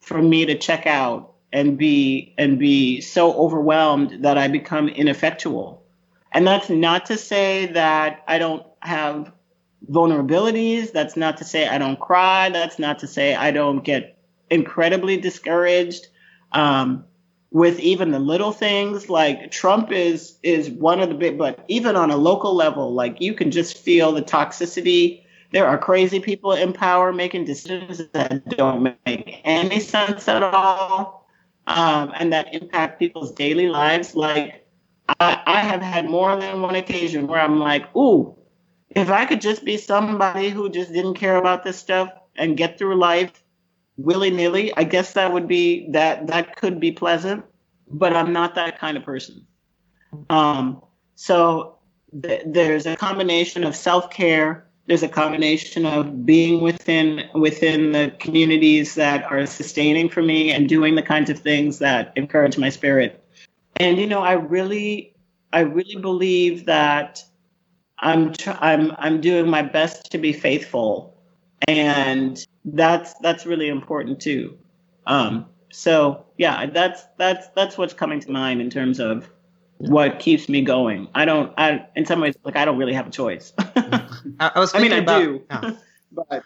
for 0.00 0.22
me 0.22 0.46
to 0.46 0.56
check 0.56 0.86
out 0.86 1.34
and 1.52 1.76
be 1.76 2.34
and 2.38 2.58
be 2.58 3.00
so 3.00 3.34
overwhelmed 3.34 4.24
that 4.24 4.38
I 4.38 4.48
become 4.48 4.88
ineffectual. 4.88 5.82
And 6.32 6.46
that's 6.46 6.70
not 6.70 7.06
to 7.06 7.16
say 7.16 7.66
that 7.66 8.22
I 8.28 8.38
don't 8.38 8.64
have 8.80 9.32
vulnerabilities. 9.90 10.92
That's 10.92 11.16
not 11.16 11.38
to 11.38 11.44
say 11.44 11.66
I 11.66 11.78
don't 11.78 11.98
cry. 11.98 12.50
That's 12.50 12.78
not 12.78 13.00
to 13.00 13.06
say 13.06 13.34
I 13.34 13.50
don't 13.50 13.82
get 13.82 14.18
incredibly 14.50 15.16
discouraged 15.16 16.06
um, 16.52 17.04
with 17.50 17.80
even 17.80 18.12
the 18.12 18.18
little 18.18 18.52
things. 18.52 19.10
Like 19.10 19.50
Trump 19.50 19.90
is 19.90 20.38
is 20.44 20.70
one 20.70 21.00
of 21.00 21.08
the 21.08 21.14
big, 21.16 21.38
but 21.38 21.64
even 21.66 21.96
on 21.96 22.10
a 22.12 22.16
local 22.16 22.54
level, 22.54 22.94
like 22.94 23.20
you 23.20 23.34
can 23.34 23.50
just 23.50 23.78
feel 23.78 24.12
the 24.12 24.22
toxicity. 24.22 25.24
There 25.50 25.66
are 25.66 25.78
crazy 25.78 26.20
people 26.20 26.52
in 26.52 26.72
power 26.72 27.12
making 27.12 27.44
decisions 27.44 28.02
that 28.12 28.48
don't 28.50 28.96
make 29.06 29.40
any 29.44 29.80
sense 29.80 30.28
at 30.28 30.42
all, 30.42 31.26
um, 31.66 32.12
and 32.14 32.32
that 32.32 32.54
impact 32.54 32.98
people's 32.98 33.32
daily 33.32 33.68
lives. 33.68 34.14
Like 34.14 34.66
I, 35.20 35.42
I 35.46 35.60
have 35.60 35.80
had 35.80 36.08
more 36.08 36.36
than 36.36 36.60
one 36.60 36.74
occasion 36.74 37.26
where 37.26 37.40
I'm 37.40 37.58
like, 37.58 37.94
ooh, 37.96 38.36
if 38.90 39.10
I 39.10 39.24
could 39.24 39.40
just 39.40 39.64
be 39.64 39.76
somebody 39.76 40.50
who 40.50 40.68
just 40.68 40.92
didn't 40.92 41.14
care 41.14 41.36
about 41.36 41.64
this 41.64 41.78
stuff 41.78 42.12
and 42.36 42.56
get 42.56 42.78
through 42.78 42.96
life 42.96 43.42
willy 43.96 44.30
nilly, 44.30 44.72
I 44.74 44.84
guess 44.84 45.14
that 45.14 45.32
would 45.32 45.48
be 45.48 45.90
that 45.90 46.28
that 46.28 46.56
could 46.56 46.78
be 46.80 46.92
pleasant, 46.92 47.44
but 47.90 48.14
I'm 48.14 48.32
not 48.32 48.54
that 48.54 48.78
kind 48.78 48.96
of 48.96 49.04
person. 49.04 49.46
Um, 50.30 50.82
so 51.14 51.78
th- 52.22 52.42
there's 52.46 52.86
a 52.86 52.96
combination 52.96 53.64
of 53.64 53.76
self 53.76 54.10
care. 54.10 54.67
There's 54.88 55.02
a 55.02 55.08
combination 55.08 55.86
of 55.86 56.24
being 56.26 56.60
within 56.62 57.28
within 57.34 57.92
the 57.92 58.12
communities 58.18 58.94
that 58.94 59.22
are 59.30 59.44
sustaining 59.46 60.08
for 60.08 60.22
me 60.22 60.50
and 60.50 60.68
doing 60.68 60.94
the 60.94 61.02
kinds 61.02 61.30
of 61.30 61.38
things 61.38 61.78
that 61.78 62.12
encourage 62.16 62.58
my 62.58 62.70
spirit. 62.70 63.22
And 63.76 63.98
you 63.98 64.06
know, 64.06 64.22
I 64.22 64.32
really, 64.32 65.14
I 65.52 65.60
really 65.60 65.96
believe 65.96 66.64
that 66.66 67.22
I'm 67.98 68.32
tr- 68.32 68.58
I'm 68.60 68.92
I'm 68.98 69.20
doing 69.20 69.48
my 69.48 69.62
best 69.62 70.10
to 70.12 70.18
be 70.18 70.32
faithful, 70.32 71.16
and 71.66 72.44
that's 72.64 73.14
that's 73.14 73.44
really 73.46 73.68
important 73.68 74.20
too. 74.20 74.56
Um, 75.06 75.46
so 75.70 76.24
yeah, 76.36 76.66
that's 76.66 77.04
that's 77.18 77.48
that's 77.48 77.76
what's 77.76 77.92
coming 77.94 78.20
to 78.20 78.30
mind 78.30 78.60
in 78.60 78.70
terms 78.70 79.00
of 79.00 79.28
what 79.78 80.18
keeps 80.18 80.48
me 80.48 80.62
going. 80.62 81.08
I 81.14 81.24
don't. 81.24 81.52
I 81.56 81.86
in 81.96 82.06
some 82.06 82.20
ways 82.20 82.34
like 82.44 82.56
I 82.56 82.64
don't 82.64 82.78
really 82.78 82.94
have 82.94 83.06
a 83.06 83.10
choice. 83.10 83.52
I, 84.40 84.58
was. 84.58 84.74
I 84.74 84.80
mean, 84.80 84.92
I 84.92 84.98
about, 84.98 85.20
do, 85.20 85.42
yeah. 85.50 85.70
but 86.12 86.42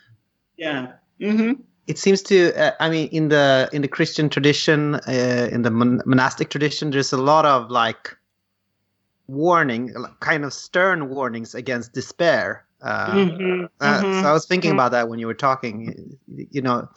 yeah. 0.56 0.92
Mm-hmm. 1.20 1.60
It 1.86 1.98
seems 1.98 2.22
to. 2.24 2.52
Uh, 2.54 2.72
I 2.80 2.90
mean, 2.90 3.08
in 3.08 3.28
the 3.28 3.68
in 3.72 3.82
the 3.82 3.88
Christian 3.88 4.28
tradition, 4.28 4.96
uh, 4.96 5.48
in 5.50 5.62
the 5.62 5.70
mon- 5.70 6.02
monastic 6.06 6.50
tradition, 6.50 6.90
there's 6.90 7.12
a 7.12 7.18
lot 7.18 7.44
of 7.44 7.70
like 7.70 8.16
warning, 9.26 9.94
kind 10.20 10.44
of 10.44 10.52
stern 10.52 11.08
warnings 11.08 11.54
against 11.54 11.92
despair 11.92 12.66
Uh, 12.82 13.14
mm-hmm, 13.14 13.64
uh, 13.80 14.02
mm-hmm, 14.02 14.22
so 14.22 14.28
I 14.28 14.32
was 14.32 14.46
thinking 14.46 14.70
mm-hmm. 14.70 14.80
about 14.80 14.90
that 14.90 15.08
when 15.08 15.20
you 15.20 15.28
were 15.28 15.38
talking. 15.38 16.18
You 16.26 16.62
know, 16.62 16.88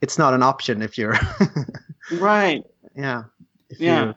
it's 0.00 0.18
not 0.18 0.34
an 0.34 0.42
option 0.42 0.82
if 0.82 0.98
you're 0.98 1.16
right. 2.12 2.64
Yeah. 2.96 3.24
If 3.70 3.80
yeah. 3.80 4.04
You, 4.04 4.14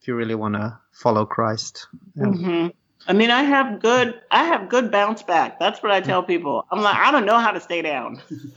if 0.00 0.08
you 0.08 0.16
really 0.16 0.34
want 0.34 0.54
to 0.54 0.78
follow 0.92 1.24
Christ. 1.24 1.86
Yeah. 2.16 2.70
I 3.10 3.12
mean, 3.12 3.32
I 3.32 3.42
have 3.42 3.80
good, 3.80 4.14
I 4.30 4.44
have 4.44 4.68
good 4.68 4.92
bounce 4.92 5.24
back. 5.24 5.58
That's 5.58 5.82
what 5.82 5.90
I 5.90 6.00
tell 6.00 6.22
people. 6.22 6.64
I'm 6.70 6.80
like, 6.80 6.94
I 6.94 7.10
don't 7.10 7.26
know 7.26 7.40
how 7.40 7.50
to 7.50 7.58
stay 7.58 7.82
down. 7.82 8.22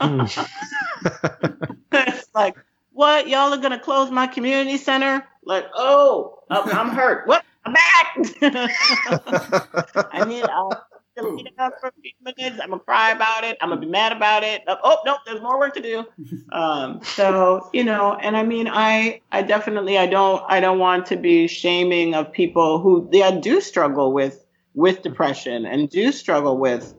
it's 1.92 2.28
like, 2.36 2.54
what? 2.92 3.26
Y'all 3.26 3.52
are 3.52 3.56
gonna 3.56 3.80
close 3.80 4.12
my 4.12 4.28
community 4.28 4.76
center? 4.76 5.26
Like, 5.44 5.66
oh, 5.74 6.44
I'm, 6.48 6.68
I'm 6.68 6.88
hurt. 6.90 7.26
What? 7.26 7.44
I'm 7.64 7.72
back. 7.72 8.16
I 10.12 10.24
mean, 10.24 10.44
I'll 10.48 10.70
lay 11.16 11.50
down 11.58 11.72
for 11.80 11.88
a 11.88 11.92
few 12.00 12.12
minutes. 12.22 12.60
I'm 12.62 12.70
gonna 12.70 12.78
cry 12.78 13.10
about 13.10 13.42
it. 13.42 13.58
I'm 13.60 13.70
gonna 13.70 13.80
be 13.80 13.88
mad 13.88 14.12
about 14.12 14.44
it. 14.44 14.62
Oh 14.68 14.98
no, 15.04 15.16
there's 15.26 15.40
more 15.40 15.58
work 15.58 15.74
to 15.74 15.82
do. 15.82 16.04
Um, 16.52 17.00
so 17.02 17.70
you 17.72 17.82
know, 17.82 18.14
and 18.14 18.36
I 18.36 18.44
mean, 18.44 18.68
I 18.68 19.20
I 19.32 19.42
definitely 19.42 19.98
I 19.98 20.06
don't 20.06 20.44
I 20.46 20.60
don't 20.60 20.78
want 20.78 21.06
to 21.06 21.16
be 21.16 21.48
shaming 21.48 22.14
of 22.14 22.30
people 22.30 22.78
who 22.78 23.08
yeah 23.10 23.32
do 23.32 23.60
struggle 23.60 24.12
with 24.12 24.43
with 24.74 25.02
depression 25.02 25.64
and 25.66 25.88
do 25.88 26.12
struggle 26.12 26.58
with 26.58 26.94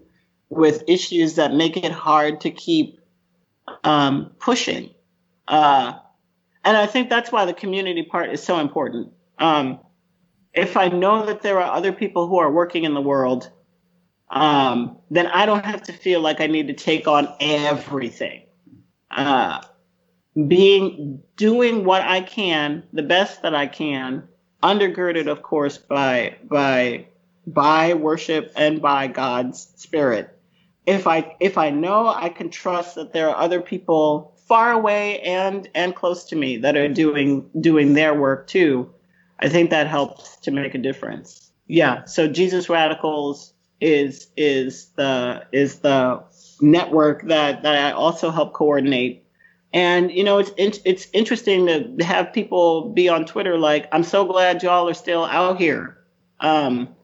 with 0.49 0.83
issues 0.87 1.35
that 1.35 1.53
make 1.53 1.75
it 1.75 1.91
hard 1.91 2.41
to 2.41 2.51
keep 2.51 2.99
um, 3.83 4.31
pushing. 4.39 4.91
Uh, 5.47 5.93
and 6.63 6.77
I 6.77 6.85
think 6.85 7.09
that's 7.09 7.31
why 7.31 7.45
the 7.45 7.53
community 7.53 8.03
part 8.03 8.31
is 8.31 8.41
so 8.41 8.59
important. 8.59 9.11
Um, 9.39 9.79
if 10.53 10.77
I 10.77 10.87
know 10.87 11.25
that 11.25 11.41
there 11.41 11.59
are 11.59 11.73
other 11.73 11.91
people 11.91 12.27
who 12.27 12.37
are 12.37 12.51
working 12.51 12.83
in 12.83 12.93
the 12.93 13.01
world, 13.01 13.51
um, 14.29 14.97
then 15.11 15.27
I 15.27 15.45
don't 15.45 15.65
have 15.65 15.83
to 15.83 15.93
feel 15.93 16.21
like 16.21 16.41
I 16.41 16.47
need 16.47 16.67
to 16.67 16.73
take 16.73 17.07
on 17.07 17.27
everything. 17.39 18.43
Uh, 19.11 19.61
being 20.47 21.21
doing 21.35 21.85
what 21.85 22.01
I 22.01 22.21
can, 22.21 22.83
the 22.93 23.03
best 23.03 23.41
that 23.43 23.55
I 23.55 23.67
can, 23.67 24.27
undergirded, 24.63 25.27
of 25.27 25.41
course, 25.41 25.77
by 25.77 26.37
by 26.43 27.07
by 27.47 27.93
worship 27.93 28.51
and 28.55 28.81
by 28.81 29.07
God's 29.07 29.71
spirit. 29.75 30.37
If 30.85 31.07
I 31.07 31.35
if 31.39 31.57
I 31.57 31.71
know 31.71 32.07
I 32.07 32.29
can 32.29 32.49
trust 32.49 32.95
that 32.95 33.13
there 33.13 33.29
are 33.29 33.37
other 33.37 33.61
people 33.61 34.33
far 34.47 34.71
away 34.71 35.19
and 35.21 35.67
and 35.73 35.95
close 35.95 36.25
to 36.25 36.35
me 36.35 36.57
that 36.57 36.75
are 36.75 36.87
doing 36.87 37.49
doing 37.59 37.93
their 37.93 38.13
work 38.13 38.47
too, 38.47 38.93
I 39.39 39.49
think 39.49 39.69
that 39.71 39.87
helps 39.87 40.37
to 40.37 40.51
make 40.51 40.75
a 40.75 40.79
difference. 40.79 41.51
Yeah. 41.67 42.05
So 42.05 42.27
Jesus 42.27 42.69
Radicals 42.69 43.53
is 43.81 44.27
is 44.37 44.87
the 44.95 45.45
is 45.51 45.79
the 45.79 46.23
network 46.61 47.27
that 47.27 47.63
that 47.63 47.75
I 47.75 47.91
also 47.91 48.31
help 48.31 48.53
coordinate. 48.53 49.23
And 49.73 50.11
you 50.11 50.23
know, 50.23 50.37
it's 50.39 50.79
it's 50.85 51.07
interesting 51.11 51.97
to 51.97 52.05
have 52.05 52.31
people 52.31 52.89
be 52.93 53.09
on 53.09 53.25
Twitter 53.25 53.57
like, 53.57 53.89
"I'm 53.91 54.03
so 54.03 54.25
glad 54.25 54.63
y'all 54.63 54.87
are 54.87 54.93
still 54.93 55.25
out 55.25 55.57
here." 55.59 55.97
Um, 56.39 56.95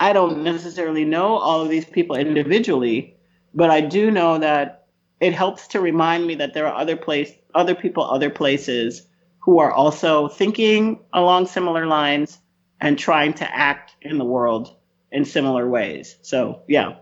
I 0.00 0.12
don't 0.12 0.44
necessarily 0.44 1.04
know 1.04 1.36
all 1.36 1.60
of 1.60 1.68
these 1.68 1.84
people 1.84 2.16
individually, 2.16 3.16
but 3.54 3.70
I 3.70 3.80
do 3.80 4.10
know 4.10 4.38
that 4.38 4.86
it 5.20 5.34
helps 5.34 5.68
to 5.68 5.80
remind 5.80 6.26
me 6.26 6.36
that 6.36 6.54
there 6.54 6.66
are 6.66 6.74
other 6.74 6.96
place 6.96 7.32
other 7.54 7.74
people 7.74 8.04
other 8.04 8.30
places 8.30 9.06
who 9.40 9.58
are 9.58 9.72
also 9.72 10.28
thinking 10.28 11.00
along 11.12 11.46
similar 11.46 11.86
lines 11.86 12.38
and 12.80 12.98
trying 12.98 13.32
to 13.34 13.56
act 13.56 13.96
in 14.02 14.18
the 14.18 14.24
world 14.24 14.76
in 15.10 15.24
similar 15.24 15.68
ways. 15.68 16.16
So, 16.22 16.62
yeah. 16.68 16.96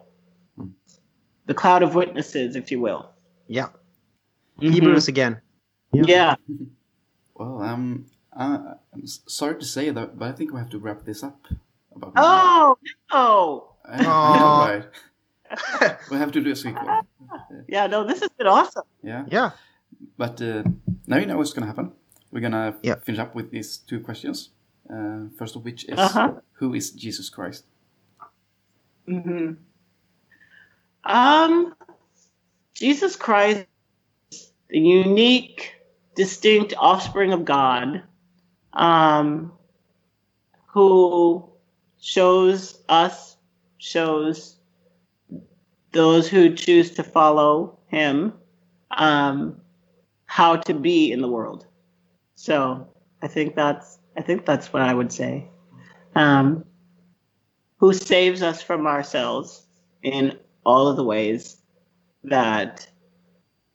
The 1.47 1.55
cloud 1.55 1.83
of 1.83 1.95
witnesses, 1.95 2.57
if 2.57 2.71
you 2.71 2.81
will. 2.81 3.11
Yeah. 3.47 3.69
Mm-hmm. 4.61 4.73
Hebrews 4.73 5.09
again. 5.09 5.41
Yeah. 5.93 6.05
yeah. 6.07 6.35
Well, 7.35 7.63
um, 7.63 8.07
uh, 8.33 8.75
I'm 8.93 9.07
sorry 9.07 9.59
to 9.59 9.65
say 9.65 9.91
that, 9.91 10.19
but 10.19 10.29
I 10.29 10.33
think 10.33 10.53
we 10.53 10.59
have 10.59 10.71
to 10.71 10.79
wrap 10.79 11.05
this 11.05 11.23
up. 11.23 11.47
About 11.97 12.13
oh, 12.17 12.79
no. 13.13 13.73
I, 13.85 13.95
I 13.95 14.03
know, 14.03 14.83
right? 15.81 15.99
we 16.11 16.17
have 16.17 16.33
to 16.33 16.41
do 16.41 16.53
a 16.53 16.57
sequel. 16.57 16.89
Yeah, 17.69 17.89
no, 17.89 18.07
this 18.07 18.21
has 18.21 18.31
been 18.31 18.47
awesome. 18.47 18.85
Yeah. 19.03 19.25
Yeah. 19.29 19.51
But 20.17 20.41
uh, 20.41 20.63
now 21.07 21.17
you 21.17 21.27
know 21.27 21.37
what's 21.37 21.53
going 21.53 21.63
to 21.63 21.67
happen. 21.67 21.93
We're 22.31 22.41
going 22.41 22.53
to 22.53 22.77
yep. 22.83 23.05
finish 23.05 23.19
up 23.19 23.35
with 23.35 23.51
these 23.51 23.79
two 23.79 24.01
questions. 24.01 24.51
Uh, 24.89 25.27
first 25.37 25.57
of 25.57 25.65
which 25.65 25.85
is 25.85 25.99
uh-huh. 25.99 26.35
Who 26.55 26.75
is 26.75 26.93
Jesus 26.93 27.29
Christ? 27.29 27.65
Mm-hmm. 29.09 29.55
Um, 31.05 31.75
Jesus 32.75 33.17
Christ, 33.17 33.67
the 34.69 34.79
unique, 34.79 35.75
distinct 36.15 36.75
offspring 36.79 37.33
of 37.33 37.45
God, 37.45 38.03
um, 38.73 39.53
who 40.69 41.49
shows 42.01 42.83
us, 42.89 43.37
shows 43.79 44.57
those 45.93 46.29
who 46.29 46.55
choose 46.55 46.91
to 46.93 47.03
follow 47.03 47.79
him, 47.89 48.33
um, 48.91 49.61
how 50.27 50.57
to 50.57 50.75
be 50.75 51.13
in 51.13 51.21
the 51.23 51.29
world. 51.29 51.67
So 52.35 52.89
I 53.23 53.29
think 53.29 53.55
that's 53.55 53.99
I 54.17 54.23
think 54.23 54.47
that's 54.47 54.73
what 54.73 54.83
I 54.83 54.95
would 54.95 55.13
say. 55.13 55.49
Um, 56.15 56.65
who 57.79 57.93
saves 57.93 58.43
us 58.43 58.63
from 58.63 58.87
ourselves 58.87 59.67
in 60.03 60.39
all 60.65 60.89
of 60.89 60.97
the 60.97 61.05
ways 61.05 61.59
that 62.25 62.89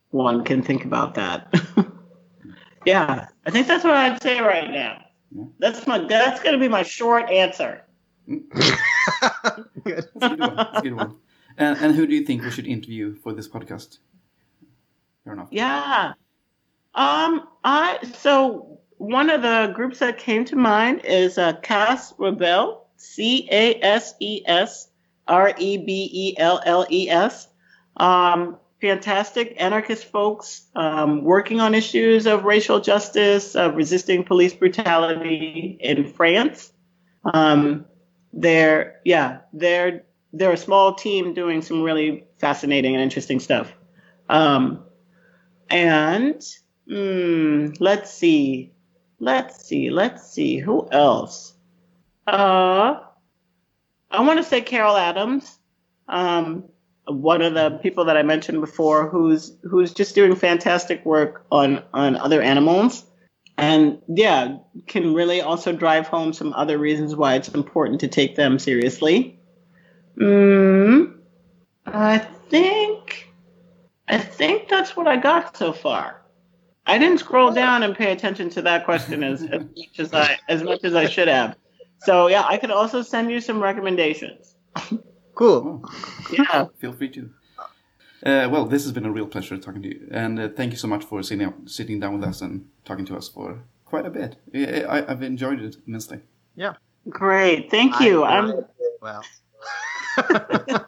one 0.10 0.44
can 0.44 0.62
think 0.62 0.86
about 0.86 1.16
that. 1.16 1.54
yeah, 2.86 3.28
I 3.46 3.52
think 3.52 3.68
that's 3.68 3.84
what 3.84 3.94
I'd 3.94 4.22
say 4.22 4.42
right 4.42 4.70
now. 4.70 5.06
That's 5.60 5.88
my 5.88 6.00
that's 6.00 6.42
gonna 6.44 6.58
be 6.58 6.68
my 6.68 6.84
short 6.84 7.30
answer. 7.30 7.84
Good. 9.84 10.08
Good 10.20 10.40
one. 10.40 10.68
Good 10.82 10.94
one. 10.94 11.16
And, 11.58 11.78
and 11.78 11.96
who 11.96 12.08
do 12.08 12.16
you 12.16 12.26
think 12.26 12.44
we 12.44 12.52
should 12.52 12.68
interview 12.68 13.16
for 13.16 13.34
this 13.34 13.48
podcast? 13.48 14.00
Fair 15.24 15.34
enough. 15.34 15.50
Yeah. 15.52 16.14
Um. 16.96 17.48
I 17.64 18.00
so 18.16 18.80
one 18.98 19.30
of 19.30 19.42
the 19.42 19.72
groups 19.76 20.00
that 20.00 20.18
came 20.18 20.46
to 20.46 20.56
mind 20.56 21.02
is 21.06 21.38
uh, 21.38 21.54
Cases 21.54 22.14
Rebelles 22.18 22.82
C 22.98 23.48
A 23.52 23.80
S 23.82 24.14
E 24.20 24.44
S 24.46 24.90
R 25.28 25.54
E 25.58 25.78
B 25.78 26.10
E 26.12 26.36
L 26.38 26.62
L 26.66 26.86
E 26.90 27.10
S. 27.10 27.48
Um, 27.98 28.58
fantastic 28.80 29.56
anarchist 29.60 30.06
folks 30.06 30.64
um, 30.76 31.24
working 31.24 31.60
on 31.60 31.76
issues 31.76 32.26
of 32.26 32.44
racial 32.44 32.80
justice, 32.80 33.56
of 33.56 33.76
resisting 33.76 34.24
police 34.24 34.54
brutality 34.54 35.78
in 35.80 36.12
France. 36.14 36.72
Um, 37.24 37.86
they're 38.34 39.00
yeah, 39.04 39.40
they're 39.54 40.04
they're 40.34 40.54
a 40.54 40.58
small 40.58 40.94
team 40.94 41.34
doing 41.34 41.62
some 41.62 41.82
really 41.82 42.26
fascinating 42.40 42.94
and 42.94 43.04
interesting 43.04 43.40
stuff. 43.40 43.74
Um, 44.30 44.84
and 45.70 46.42
mm, 46.90 47.76
let's 47.80 48.14
see, 48.14 48.72
let's 49.20 49.66
see, 49.66 49.90
let's 49.90 50.32
see, 50.32 50.58
who 50.58 50.88
else? 50.92 51.54
Uh, 52.28 53.00
I 54.10 54.22
want 54.22 54.38
to 54.38 54.44
say 54.44 54.62
Carol 54.62 54.96
Adams, 54.96 55.60
um, 56.08 56.66
one 57.06 57.42
of 57.42 57.54
the 57.54 57.80
people 57.82 58.06
that 58.06 58.18
I 58.18 58.24
mentioned 58.24 58.62
before, 58.62 59.10
who's 59.10 59.54
who's 59.64 59.94
just 59.94 60.16
doing 60.16 60.36
fantastic 60.36 61.06
work 61.06 61.46
on 61.52 61.84
on 61.94 62.16
other 62.16 62.42
animals, 62.42 63.06
and 63.62 64.02
yeah, 64.08 64.58
can 64.88 65.14
really 65.14 65.40
also 65.40 65.72
drive 65.72 66.08
home 66.08 66.34
some 66.34 66.52
other 66.54 66.80
reasons 66.80 67.16
why 67.16 67.36
it's 67.36 67.48
important 67.50 68.00
to 68.00 68.08
take 68.08 68.36
them 68.36 68.58
seriously. 68.58 69.40
Mm, 70.18 71.20
I 71.86 72.18
think 72.50 73.32
I 74.08 74.18
think 74.18 74.68
that's 74.68 74.98
what 74.98 75.08
I 75.08 75.16
got 75.18 75.56
so 75.56 75.74
far. 75.74 76.24
I 76.88 76.98
didn't 76.98 77.20
scroll 77.20 77.54
down 77.54 77.84
and 77.84 77.96
pay 77.96 78.12
attention 78.12 78.50
to 78.50 78.64
that 78.64 78.84
question 78.84 79.24
as, 79.24 79.44
as 79.44 79.62
much 79.78 80.00
as 80.00 80.14
I 80.14 80.40
as 80.50 80.64
much 80.64 80.84
as 80.84 80.96
I 80.96 81.06
should 81.06 81.28
have. 81.28 81.56
So 82.00 82.28
yeah, 82.28 82.44
I 82.44 82.58
could 82.58 82.72
also 82.72 83.04
send 83.04 83.30
you 83.30 83.40
some 83.40 83.62
recommendations. 83.62 84.56
Cool. 85.36 85.88
Yeah. 86.32 86.66
Feel 86.80 86.94
free 86.94 87.10
to. 87.10 87.30
Uh, 88.24 88.48
well, 88.52 88.66
this 88.66 88.84
has 88.84 88.92
been 88.92 89.06
a 89.06 89.12
real 89.12 89.26
pleasure 89.26 89.58
talking 89.58 89.82
to 89.82 89.90
you, 89.90 90.08
and 90.12 90.40
uh, 90.40 90.50
thank 90.50 90.72
you 90.72 90.78
so 90.78 90.88
much 90.88 91.04
for 91.04 91.24
sitting 91.24 91.48
up, 91.48 91.56
sitting 91.68 92.00
down 92.00 92.14
with 92.14 92.24
us 92.24 92.42
and 92.42 92.68
talking 92.86 93.06
to 93.06 93.16
us 93.16 93.28
for 93.28 93.64
quite 93.86 94.06
a 94.06 94.10
bit. 94.10 94.38
I, 94.54 95.04
have 95.08 95.24
enjoyed 95.24 95.60
it 95.60 95.76
immensely. 95.88 96.20
Yeah. 96.56 96.74
Great. 97.10 97.72
Thank 97.72 98.00
you. 98.00 98.24
I 98.24 98.38
I'm 98.38 98.66
well. 99.02 99.24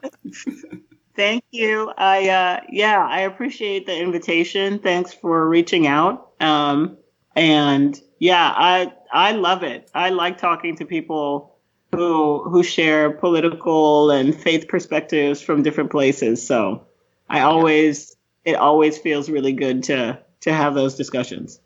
thank 1.16 1.44
you. 1.50 1.92
I 1.96 2.28
uh, 2.28 2.60
yeah, 2.70 3.04
I 3.04 3.20
appreciate 3.20 3.86
the 3.86 3.98
invitation. 3.98 4.78
Thanks 4.78 5.12
for 5.12 5.48
reaching 5.48 5.86
out. 5.86 6.30
Um, 6.40 6.98
and 7.34 8.00
yeah, 8.18 8.52
I 8.56 8.92
I 9.12 9.32
love 9.32 9.62
it. 9.62 9.90
I 9.94 10.10
like 10.10 10.38
talking 10.38 10.76
to 10.76 10.84
people 10.86 11.56
who 11.92 12.42
who 12.48 12.62
share 12.62 13.10
political 13.10 14.10
and 14.10 14.34
faith 14.34 14.68
perspectives 14.68 15.42
from 15.42 15.62
different 15.62 15.90
places. 15.90 16.46
So 16.46 16.86
I 17.28 17.40
always 17.40 18.16
it 18.44 18.56
always 18.56 18.98
feels 18.98 19.28
really 19.28 19.52
good 19.52 19.84
to 19.84 20.20
to 20.40 20.52
have 20.52 20.74
those 20.74 20.94
discussions. 20.96 21.60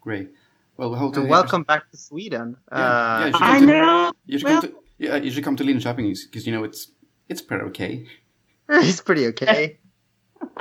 Great. 0.00 0.30
Well, 0.76 0.90
we 0.90 0.96
hope 0.96 1.14
to 1.14 1.22
welcome 1.22 1.64
back 1.64 1.90
to 1.90 1.96
Sweden. 1.96 2.56
Yeah, 2.70 2.78
uh, 2.78 3.26
yeah, 3.26 3.36
I 3.40 3.60
know. 3.60 4.12
You 4.26 4.38
should 4.38 4.48
well, 4.48 4.60
come 4.62 4.70
to 4.70 4.76
yeah, 4.98 5.16
you 5.16 5.30
should 5.30 5.44
come 5.44 5.56
to 5.56 5.64
Linköping 5.64 6.16
because 6.24 6.46
you 6.46 6.52
know 6.52 6.64
it's 6.64 6.90
it's 7.28 7.42
pretty 7.42 7.64
okay. 7.66 8.06
it's 8.68 9.00
pretty 9.00 9.26
okay. 9.28 9.78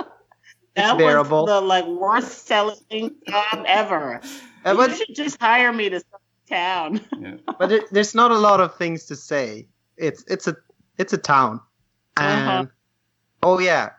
that 0.76 0.98
bearable. 0.98 1.46
was 1.46 1.50
the 1.50 1.62
like 1.62 1.86
worst 1.86 2.48
selling 2.48 3.16
job 3.28 3.64
ever. 3.68 4.22
Uh, 4.64 4.76
but, 4.76 4.90
you 4.90 4.96
should 4.96 5.16
just 5.16 5.42
hire 5.42 5.72
me 5.72 5.90
to 5.90 6.00
some 6.00 6.20
town. 6.50 7.02
Yeah. 7.20 7.36
but 7.60 7.72
it, 7.72 7.84
there's 7.92 8.16
not 8.16 8.32
a 8.32 8.38
lot 8.38 8.60
of 8.60 8.76
things 8.76 9.06
to 9.06 9.16
say. 9.16 9.68
It's 9.98 10.24
it's 10.28 10.48
a 10.48 10.56
it's 10.98 11.14
a 11.14 11.18
town, 11.18 11.62
uh-huh. 12.18 12.28
and 12.28 12.50
uh-huh. 12.50 12.66
oh 13.44 13.60
yeah, 13.60 13.92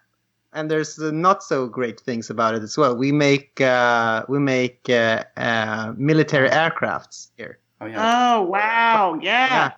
and 0.58 0.70
there's 0.70 0.98
uh, 0.98 1.10
not 1.12 1.42
so 1.42 1.68
great 1.68 2.00
things 2.00 2.30
about 2.30 2.54
it 2.54 2.62
as 2.62 2.76
well. 2.76 2.96
We 2.96 3.12
make 3.12 3.60
uh, 3.60 4.24
we 4.28 4.38
make 4.38 4.90
uh, 4.90 5.24
uh 5.36 5.94
military 5.96 6.50
aircrafts 6.50 7.30
here. 7.36 7.58
Oh 7.80 7.86
yeah. 7.86 7.98
Oh 8.02 8.42
wow! 8.42 9.18
Yeah. 9.22 9.46
yeah. 9.46 9.72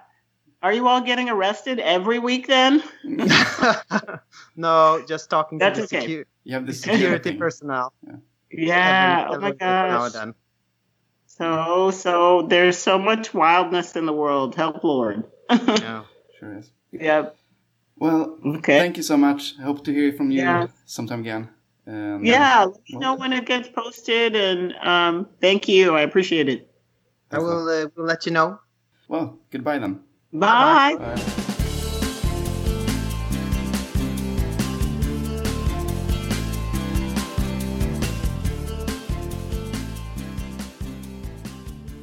Are 0.62 0.72
you 0.72 0.88
all 0.88 1.00
getting 1.00 1.28
arrested 1.28 1.78
every 1.78 2.18
week 2.18 2.46
then? 2.46 2.82
no, 4.56 5.04
just 5.06 5.30
talking 5.30 5.58
That's 5.58 5.80
to 5.80 5.86
the, 5.86 5.98
okay. 5.98 6.06
secu- 6.06 6.24
you 6.44 6.54
have 6.54 6.66
the 6.66 6.72
security 6.72 7.34
personnel. 7.34 7.92
Yeah. 8.06 8.16
yeah. 8.50 9.24
Every, 9.24 9.36
oh 9.36 9.40
my 9.40 9.52
gosh. 9.52 10.14
Now 10.14 10.34
So, 11.26 11.90
so 11.90 12.42
there's 12.42 12.76
so 12.76 12.98
much 12.98 13.32
wildness 13.32 13.96
in 13.96 14.04
the 14.04 14.12
world. 14.12 14.54
Help, 14.54 14.84
Lord. 14.84 15.24
yeah, 15.50 16.04
sure 16.38 16.58
is. 16.58 16.70
Yep. 16.92 17.36
Well, 18.00 18.38
okay. 18.56 18.78
Thank 18.78 18.96
you 18.96 19.02
so 19.02 19.16
much. 19.18 19.54
I 19.60 19.62
hope 19.62 19.84
to 19.84 19.92
hear 19.92 20.10
from 20.12 20.30
you 20.30 20.40
yeah. 20.40 20.68
sometime 20.86 21.20
again. 21.20 21.50
Um, 21.86 22.24
yeah, 22.24 22.64
let 22.64 22.80
me 22.88 22.98
know 22.98 23.14
when 23.14 23.32
it 23.34 23.44
gets 23.44 23.68
posted, 23.68 24.34
and 24.34 24.72
um, 24.82 25.26
thank 25.42 25.68
you. 25.68 25.94
I 25.94 26.00
appreciate 26.00 26.48
it. 26.48 26.66
I 27.30 27.38
will. 27.38 27.68
Uh, 27.68 27.88
will 27.94 28.06
let 28.06 28.24
you 28.24 28.32
know. 28.32 28.58
Well, 29.08 29.38
goodbye 29.50 29.78
then. 29.78 30.00
Bye. 30.32 30.96
Bye. 30.98 31.14
Bye. 31.14 31.22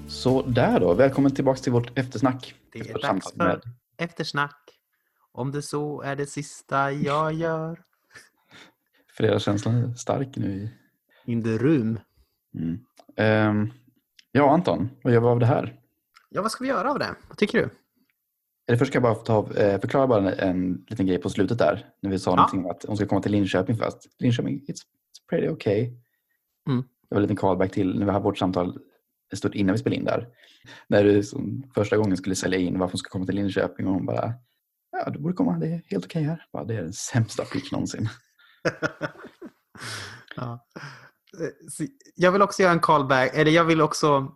Så 0.08 0.42
där 0.42 0.80
då, 0.80 0.94
välkommen 0.94 1.32
tillbaka 1.32 1.62
till 1.62 1.72
vårt 1.72 1.98
eftersnack. 2.00 2.54
Det 2.72 2.80
är 2.80 3.02
dags 3.02 3.32
för 3.32 3.38
med... 3.38 3.62
eftersnack. 3.98 4.77
Om 5.38 5.52
det 5.52 5.62
så 5.62 6.02
är 6.02 6.16
det 6.16 6.26
sista 6.26 6.92
jag 6.92 7.34
gör. 7.44 7.84
Fredagskänslan 9.18 9.76
är 9.76 9.94
stark 9.94 10.38
nu. 10.38 10.52
I... 10.52 10.72
In 11.32 11.44
the 11.44 11.58
room. 11.58 12.00
Mm. 12.54 12.80
Um, 13.50 13.74
ja, 14.32 14.54
Anton, 14.54 14.90
vad 15.04 15.14
gör 15.14 15.22
vi 15.22 15.28
av 15.28 15.40
det 15.40 15.46
här? 15.46 15.80
Ja, 16.30 16.42
vad 16.42 16.52
ska 16.52 16.64
vi 16.64 16.70
göra 16.70 16.92
av 16.92 17.00
det? 17.00 17.16
Vad 17.28 17.38
tycker 17.38 17.58
du? 17.58 17.70
Eller 18.68 18.78
först 18.78 18.92
ska 18.92 18.96
jag 18.96 19.04
bara 19.04 19.16
ta, 19.16 19.54
eh, 19.54 19.80
förklara 19.80 20.08
bara 20.08 20.32
en, 20.32 20.50
en 20.50 20.86
liten 20.88 21.06
grej 21.06 21.18
på 21.18 21.30
slutet 21.30 21.58
där. 21.58 21.86
När 22.02 22.10
vi 22.12 22.20
sa 22.20 22.32
ja. 22.32 22.36
någonting 22.36 22.66
om 22.66 22.72
att 22.72 22.86
hon 22.88 22.98
ska 22.98 23.06
komma 23.06 23.22
till 23.22 23.32
Linköping 23.32 23.76
först. 23.76 23.98
Linköping, 24.20 24.60
it's, 24.60 24.68
it's 24.68 25.30
pretty 25.30 25.50
okay. 25.50 25.82
Mm. 26.68 26.82
Det 26.82 27.16
var 27.16 27.18
en 27.18 27.22
liten 27.22 27.36
callback 27.36 27.72
till 27.72 28.00
när 28.00 28.06
vi 28.06 28.12
hade 28.12 28.24
vårt 28.24 28.38
samtal 28.38 28.80
stort 29.34 29.56
innan 29.56 29.74
vi 29.74 29.80
spelade 29.80 30.00
in 30.00 30.06
där. 30.06 30.28
När 30.88 31.04
du 31.04 31.24
som 31.24 31.72
första 31.76 31.98
gången 31.98 32.18
skulle 32.18 32.36
sälja 32.36 32.60
in 32.60 32.80
varför 32.80 32.92
hon 32.92 32.98
ska 32.98 33.10
komma 33.10 33.26
till 33.26 33.36
Linköping 33.36 33.88
och 33.88 33.94
hon 33.94 34.06
bara 34.06 34.34
Ja, 35.06 35.12
du 35.12 35.20
borde 35.20 35.34
komma. 35.34 35.58
Det 35.58 35.68
är 35.68 35.82
helt 35.86 36.06
okej 36.06 36.24
här. 36.24 36.46
Bara, 36.54 36.64
det 36.64 36.76
är 36.76 36.82
den 36.82 36.94
sämsta 36.94 37.46
pitch 37.46 37.72
någonsin. 37.72 38.10
ja. 40.36 40.68
Jag 42.16 42.32
vill 42.32 42.42
också 42.42 42.62
göra 42.62 42.72
en 42.72 42.80
callback, 42.80 43.32
eller 43.34 43.52
jag 43.52 43.66
vill 43.66 43.82
också 43.82 44.32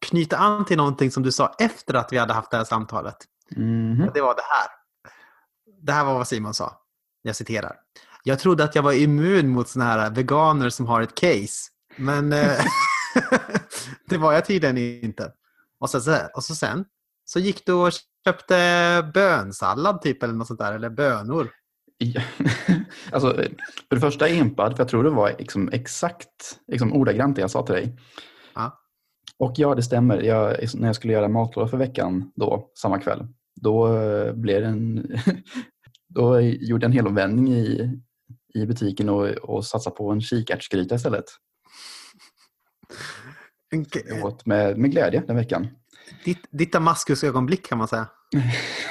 knyta 0.00 0.36
an 0.36 0.64
till 0.64 0.76
någonting 0.76 1.10
som 1.10 1.22
du 1.22 1.32
sa 1.32 1.54
efter 1.58 1.94
att 1.94 2.12
vi 2.12 2.18
hade 2.18 2.32
haft 2.32 2.50
det 2.50 2.56
här 2.56 2.64
samtalet. 2.64 3.16
Mm. 3.56 4.10
Det 4.14 4.20
var 4.20 4.34
det 4.34 4.42
här. 4.42 4.68
Det 5.82 5.92
här 5.92 6.04
var 6.04 6.14
vad 6.14 6.28
Simon 6.28 6.54
sa. 6.54 6.80
Jag 7.22 7.36
citerar. 7.36 7.76
Jag 8.24 8.38
trodde 8.38 8.64
att 8.64 8.74
jag 8.74 8.82
var 8.82 8.92
immun 8.92 9.48
mot 9.48 9.68
såna 9.68 9.84
här 9.84 10.10
veganer 10.10 10.70
som 10.70 10.86
har 10.86 11.02
ett 11.02 11.14
case. 11.14 11.70
Men 11.96 12.32
eh, 12.32 12.64
det 14.08 14.18
var 14.18 14.32
jag 14.32 14.46
tydligen 14.46 14.78
inte. 14.78 15.32
Och 15.80 15.90
så, 15.90 16.16
och 16.34 16.44
så 16.44 16.54
sen 16.54 16.84
så 17.32 17.38
gick 17.38 17.66
du 17.66 17.72
och 17.72 17.92
köpte 18.24 19.10
bönsallad 19.14 20.02
typ 20.02 20.22
eller 20.22 20.34
något 20.34 20.46
sånt 20.46 20.60
där, 20.60 20.72
eller 20.72 20.90
bönor. 20.90 21.50
Ja. 21.98 22.22
alltså, 23.12 23.34
för 23.88 23.94
det 23.94 24.00
första 24.00 24.28
impad, 24.28 24.72
för 24.72 24.82
jag 24.82 24.88
tror 24.88 25.04
det 25.04 25.10
var 25.10 25.34
liksom 25.38 25.68
exakt 25.72 26.60
liksom 26.66 26.92
ordagrant 26.92 27.36
det 27.36 27.40
jag 27.40 27.50
sa 27.50 27.66
till 27.66 27.74
dig. 27.74 27.96
Ja. 28.54 28.80
Och 29.38 29.52
ja, 29.56 29.74
det 29.74 29.82
stämmer. 29.82 30.20
Jag, 30.20 30.56
när 30.74 30.88
jag 30.88 30.96
skulle 30.96 31.12
göra 31.12 31.28
matlåda 31.28 31.68
för 31.68 31.76
veckan 31.76 32.32
då, 32.36 32.70
samma 32.78 32.98
kväll, 32.98 33.26
då 33.60 33.96
eh, 33.96 34.32
blev 34.32 34.64
en... 34.64 35.06
då 36.08 36.40
gjorde 36.40 36.84
jag 36.84 36.88
en 36.88 36.96
helomvändning 36.96 37.52
i, 37.52 37.98
i 38.54 38.66
butiken 38.66 39.08
och, 39.08 39.26
och 39.28 39.66
satsade 39.66 39.96
på 39.96 40.10
en 40.10 40.20
kikärtsgryta 40.20 40.94
istället. 40.94 41.24
Jag 44.06 44.24
åt 44.24 44.46
med, 44.46 44.78
med 44.78 44.90
glädje 44.90 45.22
den 45.26 45.36
veckan. 45.36 45.68
Ditt, 46.24 46.46
ditt 46.50 46.72
Damaskusögonblick 46.72 47.66
kan 47.66 47.78
man 47.78 47.88
säga. 47.88 48.08